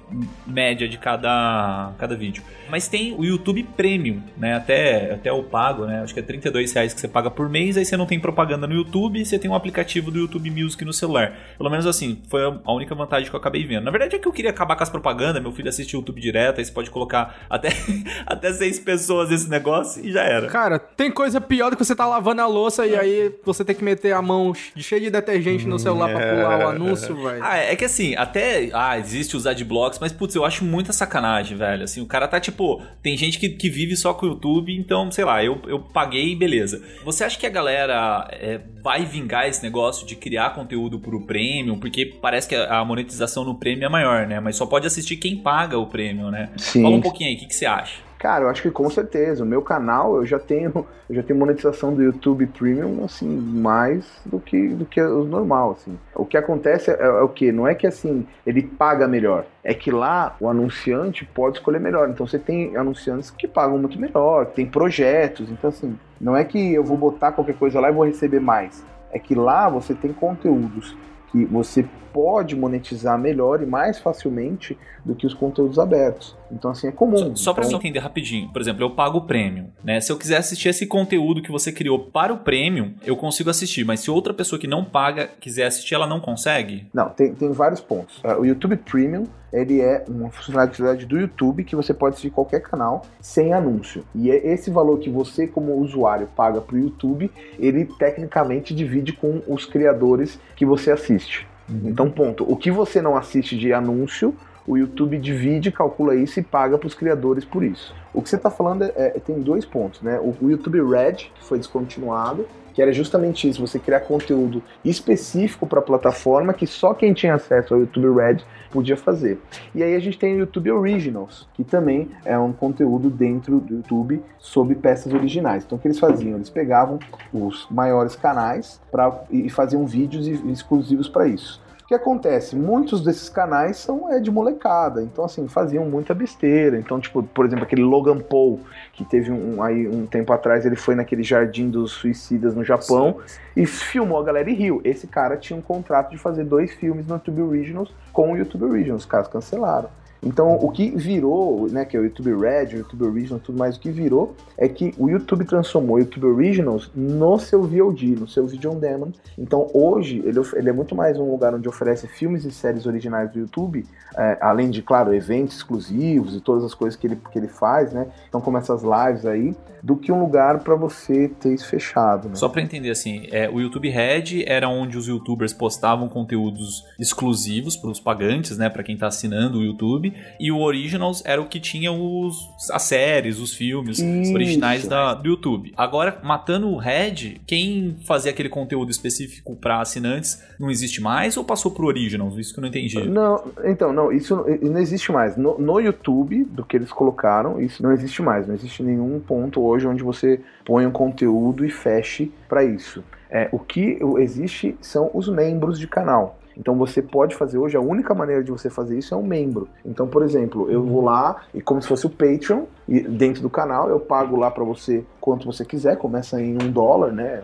média 0.47 0.89
de 0.89 0.97
cada, 0.99 1.91
cada 1.99 2.15
vídeo. 2.15 2.45
Mas 2.71 2.87
tem 2.87 3.13
o 3.19 3.25
YouTube 3.25 3.65
Premium, 3.77 4.21
né? 4.37 4.55
Até, 4.55 5.15
até 5.15 5.33
o 5.33 5.43
pago, 5.43 5.85
né? 5.85 6.03
Acho 6.05 6.15
que 6.15 6.21
é 6.21 6.23
32 6.23 6.73
reais 6.73 6.95
que 6.95 7.01
você 7.01 7.09
paga 7.09 7.29
por 7.29 7.49
mês, 7.49 7.77
aí 7.77 7.85
você 7.85 7.97
não 7.97 8.07
tem 8.07 8.21
propaganda 8.21 8.69
no 8.69 8.75
YouTube 8.75 9.25
você 9.25 9.37
tem 9.37 9.51
um 9.51 9.55
aplicativo 9.57 10.13
do 10.13 10.19
YouTube 10.21 10.49
Music 10.49 10.85
no 10.85 10.93
celular. 10.93 11.33
Pelo 11.59 11.69
menos 11.71 11.87
assim, 11.87 12.19
foi 12.29 12.43
a 12.45 12.73
única 12.73 12.95
vantagem 12.95 13.29
que 13.29 13.35
eu 13.35 13.41
acabei 13.41 13.65
vendo. 13.65 13.83
Na 13.85 13.91
verdade 13.91 14.15
é 14.15 14.19
que 14.21 14.29
eu 14.29 14.33
queria 14.33 14.51
acabar 14.53 14.77
com 14.77 14.83
as 14.85 14.89
propagandas, 14.89 15.43
meu 15.43 15.51
filho 15.51 15.69
assiste 15.69 15.95
YouTube 15.95 16.21
direto, 16.21 16.61
aí 16.61 16.65
você 16.65 16.71
pode 16.73 16.89
colocar 16.89 17.41
até, 17.51 17.71
até 18.25 18.60
6 18.61 18.70
três 18.70 18.78
pessoas 18.78 19.28
nesse 19.31 19.49
negócio 19.49 20.05
e 20.05 20.12
já 20.12 20.23
era. 20.23 20.47
Cara, 20.47 20.78
tem 20.78 21.11
coisa 21.11 21.41
pior 21.41 21.70
do 21.70 21.77
que 21.77 21.85
você 21.85 21.95
tá 21.95 22.07
lavando 22.07 22.41
a 22.41 22.47
louça 22.47 22.87
e 22.87 22.95
aí 22.95 23.35
você 23.45 23.65
tem 23.65 23.74
que 23.74 23.82
meter 23.82 24.12
a 24.12 24.23
mão 24.23 24.53
cheia 24.77 25.01
de 25.01 25.11
detergente 25.11 25.66
no 25.66 25.78
celular 25.78 26.11
pra 26.11 26.35
pular 26.35 26.59
o 26.61 26.69
anúncio, 26.69 27.15
velho. 27.20 27.43
Ah, 27.43 27.57
é 27.57 27.74
que 27.74 27.85
assim, 27.85 28.15
até. 28.15 28.70
Ah, 28.73 28.99
existe 28.99 29.37
os 29.37 29.47
adblocks, 29.47 29.99
mas 29.99 30.12
putz, 30.12 30.35
eu 30.35 30.45
acho 30.45 30.65
muita 30.65 30.93
sacanagem, 30.93 31.57
velho. 31.57 31.85
Assim, 31.85 32.01
o 32.01 32.07
cara 32.07 32.28
tá 32.28 32.39
tipo. 32.39 32.82
Tem 33.03 33.16
gente 33.16 33.39
que, 33.39 33.49
que 33.49 33.69
vive 33.69 33.97
só 33.97 34.15
com 34.15 34.27
o 34.27 34.28
YouTube, 34.31 34.74
então, 34.77 35.11
sei 35.11 35.24
lá, 35.24 35.43
eu, 35.43 35.61
eu 35.66 35.81
paguei 35.81 36.37
beleza. 36.37 36.82
Você 37.05 37.24
acha 37.24 37.39
que 37.39 37.47
a 37.47 37.51
galera 37.51 38.28
é, 38.32 38.61
vai 38.82 39.05
vingar 39.05 39.49
esse 39.49 39.62
negócio 39.62 40.07
de 40.07 40.15
criar 40.15 40.51
conteúdo 40.51 40.99
pro 40.99 41.27
premium? 41.27 41.78
Porque 41.78 42.07
parece 42.07 42.49
que 42.49 42.55
a 42.55 42.85
monetização 42.85 43.45
no 43.45 43.55
premium 43.55 43.87
é 43.87 43.89
maior, 43.89 44.27
né? 44.27 44.39
Mas 44.41 44.57
só 44.57 44.66
pode 44.66 44.87
assistir 44.87 45.16
quem 45.16 45.37
paga 45.37 45.78
o 45.78 45.87
premium, 45.87 46.31
né? 46.31 46.51
Sim. 46.57 46.82
Fala 46.82 46.97
um 46.97 47.01
pouquinho 47.01 47.31
aí, 47.31 47.37
o 47.37 47.39
que, 47.39 47.47
que 47.47 47.55
você 47.55 47.66
acha? 47.66 48.10
Cara, 48.21 48.45
eu 48.45 48.49
acho 48.51 48.61
que 48.61 48.71
com 48.71 48.89
certeza. 48.91 49.43
O 49.43 49.47
meu 49.47 49.63
canal 49.63 50.17
eu 50.17 50.27
já 50.27 50.39
tenho, 50.39 50.87
eu 51.09 51.15
já 51.17 51.23
tenho 51.23 51.39
monetização 51.39 51.95
do 51.95 52.03
YouTube 52.03 52.47
Premium 52.49 53.03
assim 53.03 53.27
mais 53.27 54.07
do 54.27 54.39
que 54.39 54.69
do 54.69 54.85
que 54.85 55.01
o 55.01 55.25
normal 55.25 55.71
assim. 55.71 55.99
O 56.15 56.27
que 56.27 56.37
acontece 56.37 56.91
é, 56.91 57.01
é 57.01 57.09
o 57.23 57.31
que 57.31 57.51
não 57.51 57.67
é 57.67 57.75
que 57.75 57.87
assim 57.87 58.27
ele 58.47 58.63
paga 58.63 59.09
melhor, 59.09 59.47
é 59.65 59.73
que 59.73 59.91
lá 59.91 60.37
o 60.39 60.51
anunciante 60.51 61.25
pode 61.25 61.57
escolher 61.57 61.81
melhor. 61.81 62.11
Então 62.11 62.27
você 62.27 62.39
tem 62.39 62.77
anunciantes 62.77 63.31
que 63.31 63.49
pagam 63.49 63.79
muito 63.79 63.99
melhor, 63.99 64.45
tem 64.49 64.67
projetos. 64.67 65.51
Então 65.51 65.71
assim, 65.71 65.99
não 66.21 66.37
é 66.37 66.45
que 66.45 66.75
eu 66.75 66.85
vou 66.85 66.99
botar 66.99 67.33
qualquer 67.33 67.57
coisa 67.57 67.81
lá 67.81 67.89
e 67.89 67.95
vou 67.95 68.05
receber 68.05 68.41
mais. 68.41 68.85
É 69.11 69.19
que 69.19 69.35
lá 69.35 69.67
você 69.71 69.95
tem 69.95 70.13
conteúdos 70.13 70.95
que 71.33 71.47
você 71.47 71.87
pode 72.12 72.57
monetizar 72.57 73.19
melhor 73.19 73.62
e 73.62 73.66
mais 73.66 73.99
facilmente 73.99 74.77
do 75.05 75.15
que 75.15 75.27
os 75.27 75.35
conteúdos 75.35 75.78
abertos. 75.78 76.37
Então, 76.53 76.70
assim, 76.70 76.89
é 76.89 76.93
comum. 76.93 77.37
Só, 77.37 77.45
só 77.45 77.55
para 77.55 77.65
então, 77.65 77.78
você 77.78 77.89
entender 77.89 78.01
rapidinho, 78.01 78.49
por 78.53 78.61
exemplo, 78.61 78.82
eu 78.82 78.91
pago 78.91 79.19
o 79.19 79.23
Premium, 79.23 79.66
né? 79.82 80.01
Se 80.01 80.11
eu 80.11 80.16
quiser 80.16 80.37
assistir 80.39 80.69
esse 80.69 80.87
conteúdo 80.87 81.43
que 81.43 81.51
você 81.51 81.73
criou 81.73 81.99
para 81.99 82.32
o 82.32 82.39
Premium, 82.39 82.95
eu 83.05 83.16
consigo 83.16 83.51
assistir, 83.51 83.85
mas 83.85 84.01
se 84.01 84.11
outra 84.11 84.35
pessoa 84.35 84.59
que 84.59 84.66
não 84.66 84.85
paga 84.85 85.28
quiser 85.41 85.66
assistir, 85.66 85.95
ela 85.95 86.07
não 86.07 86.20
consegue? 86.20 86.87
Não, 86.93 87.09
tem, 87.09 87.35
tem 87.35 87.53
vários 87.53 87.81
pontos. 87.81 88.19
Uh, 88.19 88.41
o 88.41 88.47
YouTube 88.47 88.77
Premium, 88.77 89.24
ele 89.53 89.81
é 89.81 90.05
uma 90.09 90.31
funcionalidade 90.31 91.07
do 91.07 91.19
YouTube 91.19 91.65
que 91.65 91.77
você 91.77 91.95
pode 91.95 92.15
assistir 92.15 92.31
qualquer 92.31 92.61
canal 92.61 93.03
sem 93.20 93.53
anúncio. 93.53 94.05
E 94.15 94.31
é 94.31 94.53
esse 94.53 94.70
valor 94.70 94.99
que 94.99 95.11
você, 95.11 95.47
como 95.47 95.77
usuário, 95.77 96.28
paga 96.37 96.61
para 96.61 96.77
o 96.77 96.78
YouTube, 96.78 97.31
ele 97.59 97.85
tecnicamente 97.85 98.74
divide 98.74 99.12
com 99.12 99.41
os 99.47 99.65
criadores 99.65 100.39
que 100.57 100.66
você 100.66 100.91
assiste. 100.91 101.49
Então, 101.85 102.11
ponto. 102.11 102.45
O 102.51 102.57
que 102.57 102.71
você 102.71 103.01
não 103.01 103.17
assiste 103.17 103.57
de 103.57 103.73
anúncio, 103.73 104.35
o 104.66 104.77
YouTube 104.77 105.19
divide, 105.19 105.70
calcula 105.70 106.15
isso 106.15 106.39
e 106.39 106.43
paga 106.43 106.78
para 106.78 106.87
os 106.87 106.95
criadores 106.95 107.45
por 107.45 107.62
isso. 107.62 107.95
O 108.12 108.23
que 108.23 108.28
você 108.28 108.37
está 108.37 108.51
falando 108.51 108.82
é, 108.82 108.93
é, 108.97 109.11
tem 109.11 109.41
dois 109.41 109.65
pontos, 109.65 110.03
né? 110.03 110.19
O, 110.19 110.35
o 110.41 110.51
YouTube 110.51 110.81
Red, 110.82 111.31
que 111.35 111.45
foi 111.45 111.59
descontinuado, 111.59 112.47
que 112.73 112.82
era 112.82 112.93
justamente 112.93 113.49
isso, 113.49 113.61
você 113.61 113.78
criar 113.78 114.01
conteúdo 114.01 114.62
específico 114.85 115.66
para 115.66 115.81
a 115.81 115.82
plataforma 115.82 116.53
que 116.55 116.66
só 116.66 116.95
quem 116.95 117.12
tinha 117.12 117.35
acesso 117.35 117.74
ao 117.74 117.81
YouTube 117.81 118.15
Red 118.15 118.39
podia 118.70 118.97
fazer. 118.97 119.41
E 119.74 119.82
aí 119.82 119.95
a 119.95 119.99
gente 119.99 120.19
tem 120.19 120.37
o 120.37 120.39
YouTube 120.39 120.70
Originals, 120.70 121.49
que 121.55 121.65
também 121.65 122.11
é 122.24 122.39
um 122.39 122.53
conteúdo 122.53 123.11
dentro 123.11 123.61
do 123.61 123.77
YouTube 123.77 124.23
sobre 124.39 124.74
peças 124.77 125.12
originais. 125.12 125.65
Então 125.65 125.77
o 125.77 125.81
que 125.81 125.89
eles 125.89 125.99
faziam? 125.99 126.37
Eles 126.37 126.51
pegavam 126.51 126.99
os 127.32 127.66
maiores 127.70 128.15
canais 128.15 128.81
pra, 128.91 129.24
e 129.31 129.51
faziam 129.51 129.85
vídeos 129.87 130.27
exclusivos 130.27 131.09
para 131.09 131.27
isso. 131.27 131.61
O 131.91 131.93
que 131.93 131.95
acontece? 131.97 132.55
Muitos 132.55 133.03
desses 133.03 133.29
canais 133.29 133.79
são 133.79 134.12
é, 134.12 134.21
de 134.21 134.31
molecada, 134.31 135.03
então 135.03 135.25
assim, 135.25 135.49
faziam 135.49 135.85
muita 135.87 136.15
besteira. 136.15 136.79
Então, 136.79 137.01
tipo, 137.01 137.21
por 137.21 137.45
exemplo, 137.45 137.65
aquele 137.65 137.83
Logan 137.83 138.21
Paul, 138.21 138.61
que 138.93 139.05
teve 139.05 139.33
um, 139.33 139.61
aí 139.61 139.89
um 139.89 140.07
tempo 140.07 140.33
atrás, 140.33 140.65
ele 140.65 140.77
foi 140.77 140.95
naquele 140.95 141.25
jardim 141.25 141.69
dos 141.69 141.91
suicidas 141.91 142.55
no 142.55 142.62
Japão 142.62 143.17
e 143.57 143.67
filmou 143.67 144.21
a 144.21 144.23
galera 144.23 144.49
e 144.49 144.55
riu. 144.55 144.81
Esse 144.85 145.09
cara 145.09 145.37
tinha 145.37 145.59
um 145.59 145.61
contrato 145.61 146.12
de 146.12 146.17
fazer 146.17 146.45
dois 146.45 146.73
filmes 146.75 147.09
no 147.09 147.15
YouTube 147.15 147.43
Originals 147.43 147.93
com 148.12 148.35
o 148.35 148.37
YouTube 148.37 148.67
Originals, 148.67 149.03
os 149.03 149.09
caras 149.11 149.27
cancelaram. 149.27 149.91
Então, 150.23 150.57
o 150.57 150.71
que 150.71 150.91
virou, 150.91 151.69
né, 151.71 151.85
que 151.85 151.97
é 151.97 152.01
o 152.01 152.05
YouTube 152.05 152.35
Red, 152.35 152.75
o 152.75 152.79
YouTube 152.79 153.05
Originals, 153.05 153.43
tudo 153.43 153.59
mais, 153.59 153.77
o 153.77 153.81
que 153.81 153.91
virou 153.91 154.35
é 154.57 154.69
que 154.69 154.95
o 154.99 155.09
YouTube 155.09 155.45
transformou 155.45 155.97
o 155.97 155.99
YouTube 155.99 156.27
Originals 156.27 156.91
no 156.95 157.39
seu 157.39 157.63
VOD, 157.63 158.17
no 158.17 158.29
seu 158.29 158.47
Video 158.47 158.73
On 158.73 158.79
Demand. 158.79 159.13
Então, 159.39 159.67
hoje, 159.73 160.23
ele, 160.25 160.39
ele 160.55 160.69
é 160.69 160.73
muito 160.73 160.95
mais 160.95 161.19
um 161.19 161.31
lugar 161.31 161.55
onde 161.55 161.69
oferece 161.69 162.07
filmes 162.07 162.45
e 162.45 162.51
séries 162.51 162.87
originais 162.87 163.31
do 163.31 163.39
YouTube, 163.39 163.87
é, 164.17 164.39
além 164.41 164.71
de, 164.71 164.83
claro, 164.83 165.15
eventos 165.15 165.57
exclusivos 165.57 166.37
e 166.37 166.41
todas 166.41 166.65
as 166.65 166.75
coisas 166.75 166.99
que 166.99 167.07
ele, 167.07 167.17
que 167.17 167.39
ele 167.39 167.49
faz, 167.49 167.93
né? 167.93 168.09
Então, 168.29 168.41
como 168.41 168.59
essas 168.59 168.83
lives 168.83 169.25
aí, 169.25 169.57
do 169.82 169.97
que 169.97 170.12
um 170.12 170.20
lugar 170.20 170.61
para 170.61 170.74
você 170.74 171.28
ter 171.40 171.55
isso 171.55 171.69
fechado. 171.69 172.28
Né? 172.28 172.35
Só 172.35 172.48
para 172.48 172.62
entender 172.62 172.90
assim, 172.90 173.27
é, 173.31 173.48
o 173.48 173.61
YouTube 173.61 173.89
Red 173.89 174.44
era 174.47 174.69
onde 174.69 174.97
os 174.97 175.07
YouTubers 175.07 175.52
postavam 175.52 176.09
conteúdos 176.09 176.85
exclusivos 176.98 177.77
para 177.77 177.90
os 177.90 178.01
pagantes, 178.01 178.57
né, 178.59 178.69
para 178.69 178.82
quem 178.82 178.97
tá 178.97 179.07
assinando 179.07 179.59
o 179.59 179.62
YouTube, 179.62 180.12
e 180.39 180.52
o 180.52 180.59
Originals 180.59 181.23
era 181.24 181.40
o 181.40 181.47
que 181.47 181.61
tinha 181.61 181.93
os 181.93 182.51
as 182.70 182.82
séries, 182.82 183.39
os 183.39 183.55
filmes 183.55 183.98
Isso. 183.98 184.32
originais 184.32 184.86
da, 184.86 185.15
do 185.15 185.28
YouTube. 185.28 185.73
Agora, 185.77 186.19
matando 186.23 186.69
o 186.69 186.77
Red, 186.77 187.40
quem 187.47 187.97
fazia 188.07 188.31
aquele 188.31 188.48
conteúdo 188.48 188.90
específico 188.90 189.57
para 189.57 189.81
assinantes 189.81 190.43
não 190.59 190.70
existe 190.70 191.01
mais 191.01 191.36
ou 191.36 191.44
passou 191.44 191.70
pro 191.70 191.86
Originals? 191.86 192.36
Isso 192.36 192.52
que 192.52 192.61
eu 192.61 192.62
não 192.62 192.69
entendi. 192.69 193.09
Não, 193.09 193.43
então, 193.65 193.93
não, 193.93 194.12
isso 194.12 194.36
não, 194.36 194.78
existe 194.78 195.11
mais. 195.12 195.36
No, 195.36 195.59
no 195.59 195.81
YouTube, 195.81 196.44
do 196.44 196.65
que 196.65 196.77
eles 196.77 196.93
colocaram, 196.93 197.61
isso 197.61 197.82
não 197.82 197.93
existe 197.93 198.23
mais. 198.23 198.47
Não 198.47 198.55
existe 198.55 198.82
nenhum 198.82 199.19
ponto 199.20 199.61
hoje 199.71 199.87
onde 199.87 200.03
você 200.03 200.41
põe 200.65 200.87
um 200.87 200.91
conteúdo 200.91 201.65
e 201.65 201.71
feche 201.71 202.33
para 202.49 202.65
isso. 202.65 203.03
É, 203.31 203.49
o 203.53 203.59
que 203.59 203.99
existe 204.19 204.77
são 204.81 205.11
os 205.15 205.29
membros 205.29 205.79
de 205.79 205.87
canal. 205.87 206.41
Então 206.57 206.77
você 206.77 207.01
pode 207.01 207.35
fazer 207.35 207.57
hoje, 207.57 207.77
a 207.77 207.81
única 207.81 208.15
maneira 208.15 208.45
de 208.45 208.51
você 208.51 208.69
fazer 208.69 208.99
isso 208.99 209.15
é 209.15 209.17
um 209.17 209.23
membro. 209.23 209.69
Então, 209.85 210.07
por 210.07 210.23
exemplo, 210.23 210.71
eu 210.71 210.85
vou 210.85 211.03
lá 211.03 211.43
e 211.55 211.61
como 211.63 211.81
se 211.81 211.89
fosse 211.89 212.07
o 212.07 212.11
Patreon, 212.11 212.65
e 212.87 213.01
dentro 213.01 213.41
do 213.41 213.49
canal 213.49 213.89
eu 213.89 213.99
pago 213.99 214.37
lá 214.37 214.51
para 214.51 214.63
você 214.63 215.05
quanto 215.21 215.47
você 215.47 215.65
quiser, 215.65 215.97
começa 215.97 216.41
em 216.41 216.55
um 216.55 216.71
dólar, 216.71 217.13
né? 217.13 217.43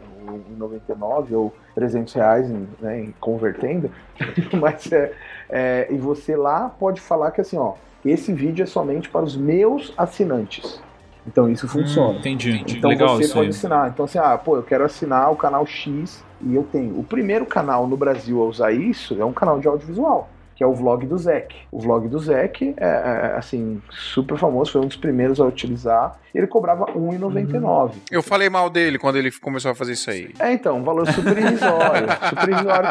Em 0.51 0.57
99 0.57 1.35
ou 1.35 1.53
300 1.74 2.12
reais 2.15 2.51
né, 2.81 3.01
em 3.01 3.15
convertendo, 3.20 3.90
mas 4.61 4.90
é, 4.90 5.12
é, 5.48 5.86
e 5.89 5.97
você 5.97 6.35
lá 6.36 6.69
pode 6.69 7.01
falar 7.01 7.31
que 7.31 7.40
assim, 7.40 7.57
ó, 7.57 7.74
esse 8.05 8.32
vídeo 8.32 8.65
é 8.65 8.66
somente 8.66 9.09
para 9.09 9.23
os 9.23 9.36
meus 9.36 9.94
assinantes. 9.97 10.81
Então 11.27 11.51
isso 11.51 11.66
funciona. 11.66 12.11
Hum, 12.11 12.19
entendi, 12.19 12.51
entendi. 12.51 12.78
Então 12.78 12.90
Legal 12.90 13.16
você 13.16 13.28
pode 13.28 13.47
aí. 13.47 13.48
assinar. 13.48 13.89
Então 13.89 14.05
assim, 14.05 14.19
ah, 14.19 14.39
pô, 14.39 14.57
eu 14.57 14.62
quero 14.62 14.85
assinar 14.85 15.31
o 15.32 15.36
canal 15.36 15.66
X 15.66 16.24
e 16.40 16.55
eu 16.55 16.62
tenho. 16.62 16.98
O 16.98 17.05
primeiro 17.05 17.44
canal 17.44 17.86
no 17.86 17.97
Brasil 17.97 18.40
a 18.43 18.47
usar 18.47 18.73
isso 18.73 19.20
é 19.20 19.24
um 19.24 19.32
canal 19.32 19.59
de 19.59 19.66
audiovisual, 19.66 20.28
que 20.56 20.64
é 20.64 20.66
o 20.66 20.72
vlog 20.72 21.06
do 21.06 21.18
Zec. 21.18 21.54
O 21.70 21.78
vlog 21.78 22.08
do 22.08 22.18
Zec 22.18 22.74
é, 22.78 22.86
é, 22.86 23.34
assim, 23.36 23.80
super 23.90 24.38
famoso, 24.38 24.72
foi 24.72 24.80
um 24.80 24.86
dos 24.86 24.96
primeiros 24.96 25.38
a 25.38 25.44
utilizar. 25.44 26.18
E 26.34 26.38
ele 26.38 26.46
cobrava 26.46 26.86
R$1,99. 26.86 27.92
Eu 28.10 28.22
falei 28.22 28.48
mal 28.48 28.68
dele 28.70 28.98
quando 28.98 29.16
ele 29.16 29.30
começou 29.30 29.70
a 29.70 29.74
fazer 29.74 29.92
isso 29.92 30.10
aí. 30.10 30.34
É, 30.38 30.52
então, 30.52 30.78
um 30.78 30.82
valor 30.82 31.06
super 31.12 31.36
irrisório. 31.36 32.08
super 32.28 32.48
irrisório 32.48 32.88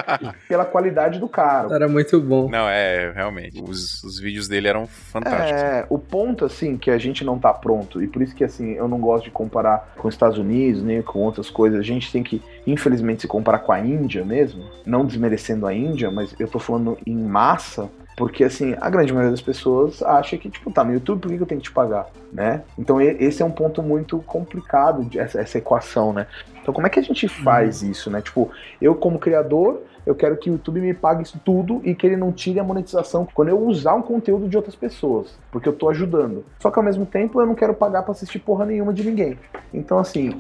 pela 0.47 0.65
qualidade 0.65 1.19
do 1.19 1.27
cara. 1.27 1.73
Era 1.73 1.87
muito 1.87 2.21
bom. 2.21 2.49
Não, 2.49 2.69
é, 2.69 3.11
realmente. 3.11 3.61
Os, 3.61 4.03
os 4.03 4.19
vídeos 4.19 4.47
dele 4.47 4.67
eram 4.67 4.85
fantásticos. 4.85 5.61
É, 5.61 5.85
o 5.89 5.97
ponto, 5.97 6.45
assim, 6.45 6.77
que 6.77 6.91
a 6.91 6.97
gente 6.99 7.23
não 7.23 7.39
tá 7.39 7.53
pronto, 7.53 8.01
e 8.01 8.07
por 8.07 8.21
isso 8.21 8.35
que, 8.35 8.43
assim, 8.43 8.73
eu 8.73 8.87
não 8.87 8.99
gosto 8.99 9.25
de 9.25 9.31
comparar 9.31 9.93
com 9.97 10.07
os 10.07 10.13
Estados 10.13 10.37
Unidos, 10.37 10.83
nem 10.83 11.01
com 11.01 11.19
outras 11.19 11.49
coisas. 11.49 11.79
A 11.79 11.83
gente 11.83 12.11
tem 12.11 12.23
que, 12.23 12.41
infelizmente, 12.65 13.21
se 13.21 13.27
comparar 13.27 13.59
com 13.59 13.71
a 13.71 13.79
Índia 13.79 14.23
mesmo, 14.23 14.63
não 14.85 15.05
desmerecendo 15.05 15.67
a 15.67 15.73
Índia, 15.73 16.09
mas 16.09 16.35
eu 16.39 16.47
tô 16.47 16.59
falando 16.59 16.97
em 17.05 17.15
massa, 17.15 17.89
porque, 18.17 18.43
assim, 18.43 18.75
a 18.79 18.89
grande 18.89 19.11
maioria 19.11 19.31
das 19.31 19.41
pessoas 19.41 20.01
acha 20.01 20.37
que, 20.37 20.49
tipo, 20.49 20.71
tá 20.71 20.83
no 20.83 20.93
YouTube, 20.93 21.21
por 21.21 21.29
que 21.29 21.41
eu 21.41 21.45
tenho 21.45 21.59
que 21.59 21.67
te 21.67 21.73
pagar, 21.73 22.07
né? 22.31 22.61
Então, 22.77 23.01
esse 23.01 23.41
é 23.41 23.45
um 23.45 23.51
ponto 23.51 23.83
muito 23.83 24.19
complicado, 24.19 25.05
essa, 25.17 25.39
essa 25.41 25.57
equação, 25.57 26.13
né? 26.13 26.25
Então, 26.65 26.73
como 26.73 26.87
é 26.87 26.89
que 26.89 26.99
a 26.99 27.03
gente 27.03 27.27
faz 27.27 27.83
isso, 27.83 28.09
né? 28.09 28.23
Tipo, 28.23 28.49
eu 28.81 28.95
como 28.95 29.19
criador, 29.19 29.83
eu 30.03 30.15
quero 30.15 30.35
que 30.35 30.49
o 30.49 30.53
YouTube 30.53 30.81
me 30.81 30.95
pague 30.95 31.21
isso 31.21 31.39
tudo 31.45 31.79
e 31.83 31.93
que 31.93 32.07
ele 32.07 32.17
não 32.17 32.31
tire 32.31 32.59
a 32.59 32.63
monetização 32.63 33.27
quando 33.35 33.49
eu 33.49 33.59
usar 33.59 33.93
um 33.93 34.01
conteúdo 34.01 34.49
de 34.49 34.57
outras 34.57 34.75
pessoas, 34.75 35.37
porque 35.51 35.69
eu 35.69 35.73
tô 35.73 35.87
ajudando. 35.89 36.43
Só 36.59 36.71
que 36.71 36.79
ao 36.79 36.83
mesmo 36.83 37.05
tempo 37.05 37.39
eu 37.39 37.45
não 37.45 37.53
quero 37.53 37.75
pagar 37.75 38.01
pra 38.01 38.13
assistir 38.13 38.39
porra 38.39 38.65
nenhuma 38.65 38.91
de 38.91 39.03
ninguém. 39.03 39.37
Então 39.71 39.99
assim, 39.99 40.35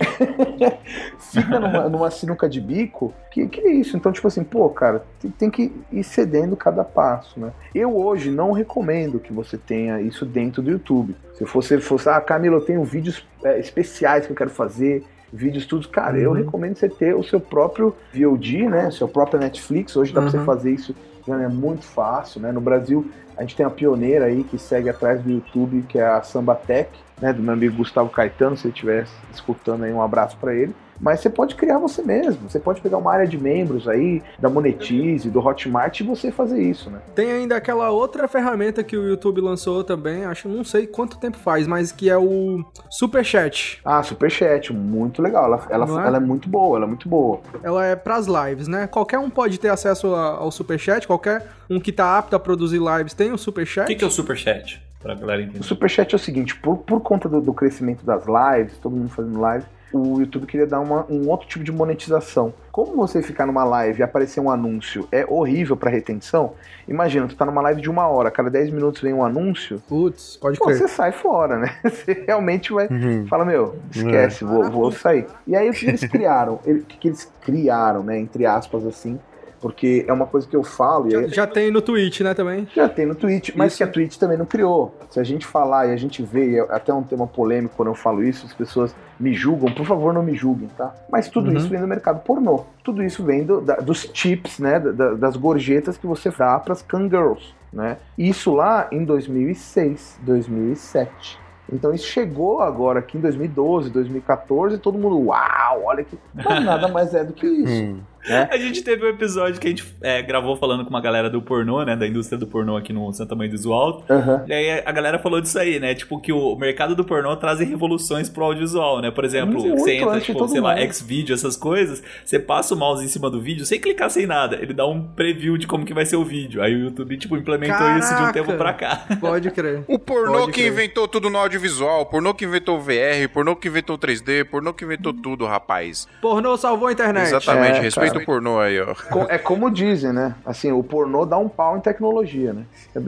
fica 1.31 1.59
numa, 1.59 1.89
numa 1.89 2.09
sinuca 2.09 2.49
de 2.49 2.59
bico, 2.59 3.13
que, 3.29 3.47
que 3.47 3.59
é 3.61 3.71
isso? 3.73 3.95
Então 3.95 4.11
tipo 4.11 4.27
assim, 4.27 4.43
pô, 4.43 4.67
cara, 4.69 5.05
tem, 5.19 5.29
tem 5.29 5.51
que 5.51 5.71
ir 5.91 6.03
cedendo 6.03 6.55
cada 6.55 6.83
passo, 6.83 7.39
né? 7.39 7.51
Eu 7.73 7.95
hoje 7.95 8.31
não 8.31 8.51
recomendo 8.51 9.19
que 9.19 9.31
você 9.31 9.59
tenha 9.59 10.01
isso 10.01 10.25
dentro 10.25 10.63
do 10.63 10.71
YouTube. 10.71 11.15
Se 11.35 11.43
você 11.43 11.79
fosse, 11.79 12.09
ah, 12.09 12.19
Camila, 12.19 12.55
eu 12.55 12.65
tenho 12.65 12.83
vídeos 12.83 13.23
é, 13.43 13.59
especiais 13.59 14.25
que 14.25 14.31
eu 14.31 14.35
quero 14.35 14.49
fazer, 14.49 15.03
vídeos 15.35 15.65
tudo, 15.65 15.87
cara, 15.89 16.17
eu 16.17 16.31
recomendo 16.31 16.75
você 16.77 16.89
ter 16.89 17.13
o 17.15 17.23
seu 17.23 17.39
próprio 17.39 17.95
VOD, 18.13 18.67
né? 18.69 18.89
Seu 18.91 19.07
próprio 19.07 19.39
Netflix. 19.39 19.95
Hoje 19.95 20.13
dá 20.13 20.21
pra 20.21 20.31
você 20.31 20.37
Uhum. 20.37 20.45
fazer 20.45 20.71
isso 20.71 20.95
é 21.27 21.47
muito 21.47 21.83
fácil, 21.85 22.39
né? 22.39 22.51
No 22.51 22.61
Brasil, 22.61 23.09
a 23.35 23.41
gente 23.41 23.55
tem 23.55 23.65
a 23.65 23.69
pioneira 23.69 24.25
aí 24.25 24.43
que 24.43 24.57
segue 24.59 24.89
atrás 24.89 25.21
do 25.21 25.29
YouTube, 25.31 25.83
que 25.89 25.97
é 25.97 26.05
a 26.05 26.21
Sambatec, 26.21 26.91
né? 27.19 27.33
Do 27.33 27.41
meu 27.41 27.53
amigo 27.53 27.77
Gustavo 27.77 28.09
Caetano, 28.09 28.55
se 28.55 28.67
ele 28.67 28.73
estiver 28.73 29.07
escutando 29.33 29.83
aí, 29.83 29.91
um 29.91 30.01
abraço 30.01 30.37
para 30.37 30.53
ele. 30.53 30.73
Mas 30.99 31.19
você 31.19 31.29
pode 31.29 31.55
criar 31.55 31.77
você 31.77 32.01
mesmo. 32.01 32.49
Você 32.49 32.59
pode 32.59 32.81
pegar 32.81 32.97
uma 32.97 33.11
área 33.11 33.27
de 33.27 33.37
membros 33.37 33.87
aí, 33.87 34.21
da 34.39 34.49
Monetize, 34.49 35.29
do 35.29 35.39
Hotmart, 35.45 35.99
e 35.99 36.03
você 36.03 36.31
fazer 36.31 36.61
isso, 36.61 36.89
né? 36.89 36.99
Tem 37.13 37.31
ainda 37.31 37.55
aquela 37.55 37.89
outra 37.91 38.27
ferramenta 38.27 38.83
que 38.83 38.97
o 38.97 39.07
YouTube 39.07 39.41
lançou 39.41 39.83
também, 39.83 40.25
acho, 40.25 40.47
não 40.47 40.63
sei 40.63 40.87
quanto 40.87 41.17
tempo 41.17 41.37
faz, 41.37 41.67
mas 41.67 41.91
que 41.91 42.09
é 42.09 42.17
o 42.17 42.63
Superchat. 42.89 43.79
Ah, 43.83 44.01
Superchat, 44.01 44.73
muito 44.73 45.21
legal. 45.21 45.45
Ela, 45.45 45.67
ela, 45.69 46.03
é? 46.03 46.07
ela 46.07 46.17
é 46.17 46.19
muito 46.19 46.49
boa, 46.49 46.77
ela 46.77 46.85
é 46.85 46.87
muito 46.87 47.07
boa. 47.07 47.39
Ela 47.63 47.85
é 47.85 47.95
pras 47.95 48.27
lives, 48.27 48.67
né? 48.67 48.87
Qualquer 48.87 49.19
um 49.19 49.29
pode 49.29 49.59
ter 49.59 49.69
acesso 49.69 50.07
ao 50.07 50.51
Superchat, 50.51 51.05
qualquer 51.05 51.47
um 51.69 51.79
que 51.79 51.91
tá 51.91 52.17
apto 52.17 52.35
a 52.35 52.39
produzir 52.39 52.79
lives 52.79 53.13
tem 53.13 53.31
o 53.31 53.35
O 53.35 53.37
Superchat. 53.37 53.87
que, 53.87 53.95
que 53.95 54.03
é 54.03 54.07
o 54.07 54.11
Superchat? 54.11 54.81
Pra 55.01 55.13
galera 55.13 55.41
entender. 55.41 55.59
O 55.59 55.63
Superchat 55.63 56.13
é 56.13 56.15
o 56.15 56.19
seguinte, 56.19 56.55
por, 56.55 56.77
por 56.77 56.99
conta 57.01 57.29
do, 57.29 57.39
do 57.39 57.53
crescimento 57.53 58.03
das 58.03 58.23
lives, 58.25 58.77
todo 58.79 58.95
mundo 58.95 59.09
fazendo 59.09 59.39
live, 59.39 59.65
o 59.97 60.19
YouTube 60.19 60.45
queria 60.45 60.67
dar 60.67 60.79
uma- 60.79 61.05
um 61.09 61.29
outro 61.29 61.47
tipo 61.47 61.63
de 61.63 61.71
monetização. 61.71 62.53
Como 62.71 62.95
você 62.95 63.21
ficar 63.21 63.45
numa 63.45 63.63
live 63.63 63.99
e 64.01 64.03
aparecer 64.03 64.39
um 64.41 64.49
anúncio 64.51 65.07
é 65.11 65.25
horrível 65.27 65.77
pra 65.77 65.89
retenção, 65.89 66.51
imagina, 66.87 67.27
tu 67.27 67.35
tá 67.35 67.45
numa 67.45 67.61
live 67.61 67.81
de 67.81 67.89
uma 67.89 68.05
hora, 68.07 68.29
cada 68.29 68.49
10 68.49 68.69
minutos 68.69 69.01
vem 69.01 69.13
um 69.13 69.23
anúncio, 69.23 69.81
Putz, 69.87 70.35
pode 70.37 70.57
pô, 70.59 70.65
crer. 70.65 70.77
você 70.79 70.87
sai 70.87 71.11
fora, 71.13 71.57
né? 71.57 71.75
Você 71.83 72.23
realmente 72.27 72.73
vai. 72.73 72.89
Fala, 73.29 73.45
meu, 73.45 73.75
esquece, 73.91 74.43
vou, 74.43 74.69
vou 74.69 74.91
sair. 74.91 75.25
E 75.47 75.55
aí 75.55 75.69
o 75.69 75.73
que 75.73 75.87
eles 75.87 76.01
criaram? 76.05 76.59
O 76.65 76.79
que 76.83 77.07
eles 77.07 77.31
criaram, 77.41 78.03
né? 78.03 78.19
Entre 78.19 78.45
aspas, 78.45 78.85
assim, 78.85 79.17
porque 79.65 80.05
é 80.07 80.13
uma 80.13 80.27
coisa 80.27 80.47
que 80.47 80.55
eu 80.55 80.63
falo, 80.63 81.07
e 81.07 81.11
Já, 81.11 81.19
aí, 81.21 81.29
já 81.29 81.47
tem 81.47 81.71
no 81.71 81.81
Twitch, 81.81 82.21
né, 82.21 82.35
também? 82.35 82.67
já 82.75 82.87
tem 82.87 83.03
no 83.03 83.15
Twitch, 83.15 83.49
mas 83.55 83.71
Isso. 83.71 83.77
que 83.77 83.83
a 83.83 83.87
Twitch 83.87 84.15
também 84.15 84.37
não 84.37 84.45
criou. 84.45 84.93
Se 85.09 85.19
a 85.19 85.23
gente 85.23 85.43
falar 85.43 85.87
e 85.87 85.91
a 85.91 85.95
gente 85.95 86.21
vê, 86.21 86.51
e 86.51 86.57
é 86.59 86.61
até 86.69 86.93
um 86.93 87.01
tema 87.01 87.25
polêmico 87.25 87.73
quando 87.75 87.87
eu 87.87 87.95
falo 87.95 88.23
isso, 88.23 88.45
as 88.45 88.53
pessoas 88.53 88.95
me 89.19 89.33
julgam, 89.33 89.71
por 89.73 89.83
favor 89.83 90.13
não 90.13 90.21
me 90.21 90.35
julguem, 90.35 90.69
tá? 90.77 90.93
Mas 91.11 91.29
tudo 91.29 91.49
Uhum. 91.49 91.57
isso 91.57 91.67
vem 91.67 91.81
do 91.81 91.87
mercado 91.87 92.19
pornô. 92.21 92.63
Tudo 92.83 93.01
isso 93.01 93.23
vem 93.23 93.43
do- 93.43 93.59
da- 93.59 93.77
dos 93.77 94.07
chips, 94.13 94.59
né? 94.59 94.79
da- 94.79 94.91
da- 94.91 95.13
das 95.15 95.35
gorjetas 95.35 95.97
que 95.97 96.05
você 96.05 96.29
dá 96.29 96.59
pras 96.59 96.83
cangirls, 96.83 97.55
né? 97.73 97.97
Isso 98.15 98.53
lá 98.53 98.87
em 98.91 99.03
2006, 99.03 100.19
2007. 100.21 101.39
Então 101.73 101.91
isso 101.91 102.05
chegou 102.05 102.61
agora 102.61 102.99
aqui 102.99 103.17
em 103.17 103.21
2012, 103.21 103.89
2014, 103.89 104.75
e 104.75 104.77
todo 104.77 104.95
mundo, 104.99 105.17
uau, 105.29 105.81
olha 105.85 106.03
que. 106.03 106.15
Mas 106.35 106.63
nada 106.63 106.87
mais 106.87 107.15
é 107.15 107.23
do 107.23 107.33
que 107.33 107.47
isso. 107.47 107.95
né? 108.27 108.47
A 108.51 108.57
gente 108.57 108.81
teve 108.83 109.05
um 109.05 109.09
episódio 109.09 109.59
que 109.59 109.67
a 109.67 109.69
gente 109.69 109.85
é, 110.01 110.21
gravou 110.21 110.55
falando 110.55 110.83
com 110.83 110.89
uma 110.89 111.01
galera 111.01 111.29
do 111.29 111.41
pornô, 111.41 111.83
né? 111.83 111.95
Da 111.95 112.07
indústria 112.07 112.37
do 112.37 112.47
pornô 112.47 112.75
aqui 112.77 112.91
no 112.93 113.11
Santa 113.13 113.35
Mãe 113.35 113.47
do 113.47 113.51
Visual. 113.51 114.03
Aham. 114.09 114.45
E 114.47 114.53
aí 114.53 114.83
a 114.85 114.91
galera 114.91 115.19
falou 115.19 115.39
disso 115.41 115.57
aí, 115.59 115.79
né? 115.79 115.93
Tipo, 115.95 116.19
que 116.19 116.31
o 116.31 116.55
mercado 116.55 116.95
do 116.95 117.03
pornô 117.03 117.35
traz 117.35 117.59
revoluções 117.59 118.29
pro 118.29 118.43
audiovisual, 118.45 119.01
né? 119.01 119.11
Por 119.11 119.23
exemplo, 119.25 119.59
Muito 119.59 119.77
você 119.79 119.95
entra, 119.97 120.19
tipo, 120.19 120.47
sei 120.47 120.61
lá. 120.61 120.75
Xvideo, 120.85 121.33
essas 121.33 121.57
coisas, 121.57 122.01
você 122.23 122.39
passa 122.39 122.73
o 122.73 122.77
mouse 122.77 123.03
em 123.03 123.07
cima 123.07 123.29
do 123.29 123.41
vídeo 123.41 123.65
sem 123.65 123.79
clicar 123.79 124.09
sem 124.09 124.25
nada. 124.25 124.55
Ele 124.55 124.73
dá 124.73 124.85
um 124.87 125.01
preview 125.01 125.57
de 125.57 125.67
como 125.67 125.85
que 125.85 125.93
vai 125.93 126.05
ser 126.05 126.15
o 126.15 126.23
vídeo. 126.23 126.61
Aí 126.61 126.73
o 126.75 126.79
YouTube, 126.85 127.17
tipo, 127.17 127.35
implementou 127.35 127.87
isso 127.97 128.07
de 128.09 128.13
um 128.15 128.17
Caraca! 128.17 128.33
tempo 128.33 128.53
pra 128.53 128.73
cá. 128.73 129.05
Pode 129.19 129.51
crer. 129.51 129.83
O 129.87 129.97
pornô 129.99 130.39
Pode 130.39 130.51
que 130.53 130.61
crer. 130.61 130.71
inventou 130.71 131.07
tudo 131.07 131.29
no 131.29 131.37
audiovisual, 131.37 132.01
o 132.01 132.05
pornô 132.05 132.33
que 132.33 132.45
inventou 132.45 132.77
o 132.77 132.81
VR, 132.81 133.25
o 133.25 133.29
pornô 133.29 133.55
que 133.55 133.67
inventou 133.67 133.95
o 133.95 133.99
3D, 133.99 134.43
o 134.43 134.45
pornô 134.45 134.73
que 134.73 134.83
inventou 134.85 135.13
tudo, 135.13 135.45
rapaz. 135.45 136.07
Pornô 136.21 136.55
salvou 136.57 136.87
a 136.87 136.91
internet. 136.91 137.27
Exatamente, 137.27 137.77
É, 137.77 137.81
respeita 137.81 138.14
cara. 138.15 138.23
o 138.23 138.25
pornô 138.25 138.59
aí, 138.59 138.79
ó. 138.79 138.95
É 139.29 139.37
como 139.37 139.69
dizem, 139.69 140.11
né? 140.11 140.35
Assim, 140.45 140.71
o 140.71 140.83
pornô 140.83 141.25
dá 141.25 141.37
um 141.37 141.49
pau 141.49 141.77
em 141.77 141.81
tecnologia, 141.81 142.53
né? 142.53 142.65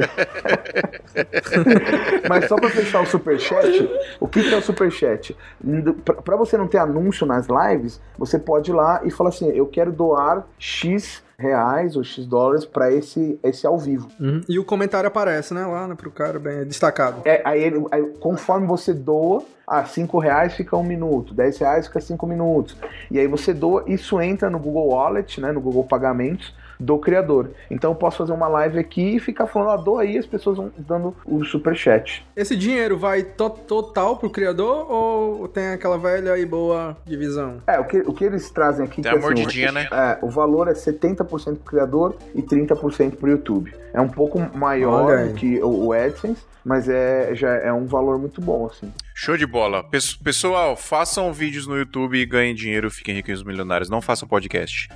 Mas 2.30 2.48
só 2.48 2.56
pra 2.56 2.70
fechar 2.70 3.02
o 3.02 3.06
superchat, 3.06 3.90
o 4.20 4.28
que, 4.28 4.44
que 4.44 4.54
é 4.54 4.58
o 4.58 4.62
superchat? 4.62 5.36
Pra 6.24 6.36
você 6.36 6.58
não 6.58 6.68
ter 6.68 6.78
anúncio 6.78 7.26
nas 7.26 7.48
lives, 7.48 8.02
você 8.18 8.38
pode 8.38 8.72
ir 8.72 8.74
lá 8.74 9.02
e 9.04 9.12
falar 9.12 9.30
assim: 9.30 9.50
eu 9.50 9.66
quero 9.68 9.92
doar 9.92 10.46
X 10.58 11.24
reais 11.48 11.96
ou 11.96 12.04
X 12.04 12.26
dólares 12.26 12.66
pra 12.66 12.92
esse, 12.92 13.40
esse 13.44 13.66
ao 13.68 13.78
vivo. 13.78 14.08
Uhum. 14.20 14.42
E 14.50 14.58
o 14.58 14.66
comentário 14.66 15.08
aparece, 15.08 15.54
né, 15.54 15.66
lá 15.66 15.88
né, 15.88 15.94
pro 15.96 16.10
cara 16.10 16.40
bem 16.40 16.66
destacado. 16.66 17.22
É, 17.26 17.42
aí, 17.46 17.62
ele- 17.64 17.86
aí 17.92 18.04
conforme 18.20 18.66
você 18.66 18.92
doa, 18.94 19.44
ah, 19.68 19.86
5 19.86 20.18
reais 20.18 20.54
fica 20.56 20.76
um 20.76 20.84
minuto, 20.84 21.36
10 21.36 21.58
reais 21.60 21.86
fica 21.88 22.02
5 22.02 22.26
minutos. 22.26 22.76
E 23.12 23.20
aí 23.20 23.28
você 23.28 23.54
doa, 23.54 23.84
isso 23.86 24.20
entra 24.20 24.50
no 24.50 24.58
Google 24.58 24.88
Wallet, 24.88 25.40
né, 25.40 25.52
no 25.52 25.62
Google 25.62 25.84
Pagamentos 25.84 26.54
do 26.80 26.98
criador. 26.98 27.52
Então 27.70 27.92
eu 27.92 27.96
posso 27.96 28.18
fazer 28.18 28.34
uma 28.34 28.48
live 28.48 28.80
aqui 28.80 29.16
e 29.16 29.20
ficar 29.20 29.48
falando, 29.48 29.70
ó, 29.70 29.78
doa 29.78 30.02
aí, 30.02 30.18
as 30.18 30.26
pessoas 30.26 30.58
vão 30.58 30.72
dando 30.78 31.16
o 31.26 31.44
superchat. 31.44 32.26
Esse 32.36 32.56
dinheiro 32.56 32.98
vai 32.98 33.24
to- 33.24 33.50
total 33.50 34.18
pro 34.18 34.30
criador 34.30 34.92
ou 34.92 35.48
tem 35.48 35.70
aquela 35.70 35.98
velha 35.98 36.38
e 36.38 36.46
boa 36.46 36.98
divisão? 37.06 37.58
É, 37.68 37.80
o 37.80 37.86
que, 37.86 37.98
o 38.00 38.14
que 38.14 38.24
eles 38.24 38.50
trazem 38.50 38.86
aqui... 38.86 39.02
Tem 39.02 39.12
que, 39.12 39.18
a 39.18 39.22
mordidinha, 39.22 39.70
o, 39.70 39.74
né? 39.74 39.88
É, 39.92 40.18
o 40.22 40.30
valor 40.30 40.68
é 40.68 40.74
70% 40.74 41.44
pro 41.44 41.56
criador 41.66 42.16
e 42.36 42.42
30% 42.42 43.16
pro 43.16 43.30
YouTube. 43.30 43.74
É 43.94 44.02
um 44.02 44.10
pouco 44.10 44.40
maior 44.56 45.28
do 45.28 45.34
que 45.34 45.60
o, 45.62 45.88
o 45.88 45.94
AdSense, 45.94 46.44
mas 46.64 46.88
é, 46.90 47.34
já 47.34 47.50
é 47.56 47.72
um 47.72 47.86
valor 47.86 48.20
muito 48.20 48.42
bom, 48.42 48.68
assim. 48.68 48.92
Show 49.20 49.36
de 49.36 49.48
bola. 49.48 49.84
Pes- 49.84 50.14
Pessoal, 50.16 50.76
façam 50.78 51.34
vídeos 51.34 51.66
no 51.66 51.76
YouTube 51.76 52.16
e 52.20 52.24
ganhem 52.24 52.54
dinheiro, 52.54 52.92
fiquem 52.92 53.16
ricos 53.16 53.42
e 53.42 53.46
milionários. 53.46 53.90
Não 53.90 54.00
façam 54.00 54.28
podcast. 54.28 54.88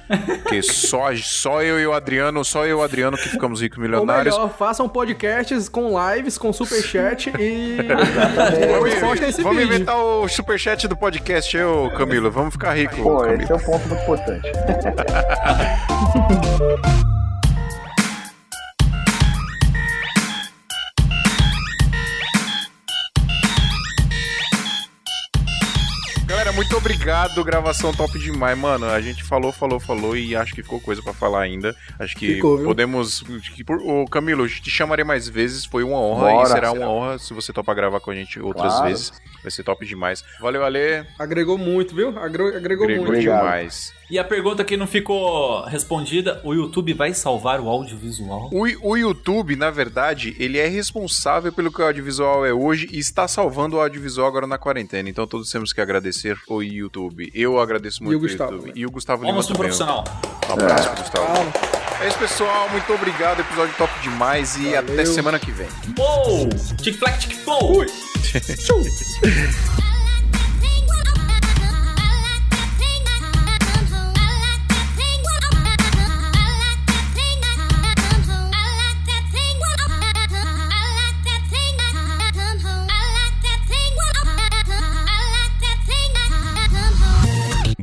Porque 0.44 0.62
só, 0.72 1.08
só 1.16 1.64
eu 1.64 1.80
e 1.80 1.88
o 1.88 1.94
Adriano, 1.94 2.46
só 2.46 2.64
eu 2.66 2.70
e 2.70 2.74
o 2.76 2.84
Adriano 2.84 3.18
que 3.18 3.28
ficamos 3.30 3.62
ricos 3.62 3.80
e 3.80 3.82
Ou 3.82 3.88
milionários. 3.88 4.36
melhor, 4.36 4.56
façam 4.56 4.88
podcasts 4.88 5.68
com 5.68 5.96
lives, 6.14 6.38
com 6.38 6.54
superchat 6.54 7.32
e... 7.40 7.78
Vamos, 9.02 9.22
esse 9.22 9.42
vamos 9.42 9.58
vídeo. 9.58 9.74
inventar 9.76 9.98
o 9.98 10.28
superchat 10.28 10.88
do 10.88 10.96
podcast, 10.96 11.58
eu, 11.58 11.92
Camilo. 11.98 12.30
Vamos 12.30 12.54
ficar 12.54 12.78
rico, 12.78 13.02
Pô, 13.02 13.22
Camilo. 13.22 13.42
esse 13.42 13.52
é 13.52 13.56
um 13.56 13.60
ponto 13.60 13.88
muito 13.88 14.04
importante. 14.04 14.52
muito 26.62 26.78
obrigado. 26.78 27.44
Gravação 27.44 27.92
top 27.92 28.20
demais, 28.20 28.56
mano. 28.56 28.86
A 28.86 29.02
gente 29.02 29.24
falou, 29.24 29.52
falou, 29.52 29.80
falou 29.80 30.16
e 30.16 30.36
acho 30.36 30.54
que 30.54 30.62
ficou 30.62 30.80
coisa 30.80 31.02
pra 31.02 31.12
falar 31.12 31.42
ainda. 31.42 31.76
Acho 31.98 32.16
que 32.16 32.36
Ficou, 32.36 32.64
podemos. 32.64 33.24
Ô, 33.84 34.06
Camilo, 34.06 34.48
te 34.48 34.70
chamarei 34.70 35.04
mais 35.04 35.28
vezes. 35.28 35.66
Foi 35.66 35.84
uma 35.84 36.00
honra 36.00 36.30
Bora, 36.30 36.44
e 36.44 36.52
será 36.52 36.72
será. 36.72 36.72
uma 36.86 36.88
honra 36.92 37.18
se 37.18 37.34
você 37.34 37.52
topar 37.52 37.76
gravar 37.76 38.00
com 38.00 38.12
a 38.12 38.16
gente 38.16 38.40
outras 38.40 38.72
Claro. 38.74 38.88
vezes. 38.90 39.12
Vai 39.42 39.50
ser 39.50 39.64
top 39.64 39.84
demais. 39.88 40.24
Valeu, 40.40 40.64
Ale. 40.64 41.04
Agregou 41.18 41.58
muito, 41.58 41.96
viu? 41.96 42.10
Agregou, 42.10 42.48
agregou 42.56 42.86
Agregou 42.86 42.88
muito. 42.90 43.08
Obrigado. 43.08 43.40
demais. 43.44 43.94
E 44.12 44.20
a 44.20 44.26
pergunta 44.26 44.62
que 44.66 44.76
não 44.76 44.86
ficou 44.86 45.64
respondida: 45.64 46.42
o 46.44 46.54
YouTube 46.54 46.94
vai 46.94 47.14
salvar 47.14 47.62
o 47.62 47.70
audiovisual? 47.70 48.50
O, 48.52 48.68
o 48.90 48.98
YouTube, 48.98 49.56
na 49.56 49.72
verdade, 49.72 50.36
ele 50.38 50.58
é 50.58 50.68
responsável 50.68 51.54
pelo 51.54 51.72
que 51.72 51.82
o 51.82 51.86
audiovisual 51.86 52.46
é 52.46 52.54
hoje 52.54 52.90
e 52.92 53.00
está 53.00 53.26
salvando 53.26 53.78
o 53.78 53.80
audiovisual 53.80 54.28
agora 54.28 54.46
na 54.46 54.58
quarentena. 54.58 55.10
Então 55.10 55.26
todos 55.26 55.50
temos 55.50 55.72
que 55.72 55.80
agradecer 55.80 56.38
o 56.50 56.62
YouTube. 56.62 57.32
Eu 57.34 57.58
agradeço 57.58 58.04
muito 58.04 58.16
o 58.16 58.18
o 58.18 58.22
Gustavo, 58.22 58.52
YouTube. 58.52 58.68
né? 58.68 58.74
E 58.76 58.86
o 58.86 58.92
Gustavo 58.92 59.22
Lima 59.22 59.32
Vamos 59.32 59.48
no 59.48 59.56
também. 59.56 59.70
profissional. 59.70 60.04
Um 60.50 60.54
abraço, 60.54 60.90
Gustavo. 60.90 61.54
É 62.02 62.08
isso, 62.10 62.20
pessoal. 62.20 62.70
Muito 62.70 62.94
obrigado. 62.94 63.40
Episódio 63.40 63.74
top 63.78 63.94
demais 64.02 64.58
e 64.58 64.76
até 64.76 65.06
semana 65.06 65.40
que 65.40 65.52
vem. 65.52 65.70
Pou! 65.96 66.50
Tic-flac, 66.82 67.18
tic-pou! 67.18 67.86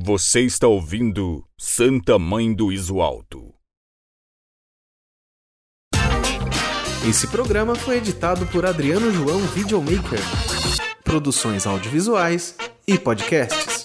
Você 0.08 0.40
está 0.40 0.66
ouvindo 0.66 1.44
Santa 1.58 2.18
Mãe 2.18 2.54
do 2.54 2.72
Iso 2.72 3.02
Alto. 3.02 3.52
Esse 7.06 7.26
programa 7.26 7.74
foi 7.74 7.98
editado 7.98 8.46
por 8.46 8.64
Adriano 8.64 9.10
João 9.12 9.38
Videomaker. 9.48 10.18
Produções 11.04 11.66
audiovisuais 11.66 12.56
e 12.86 12.98
podcasts. 12.98 13.77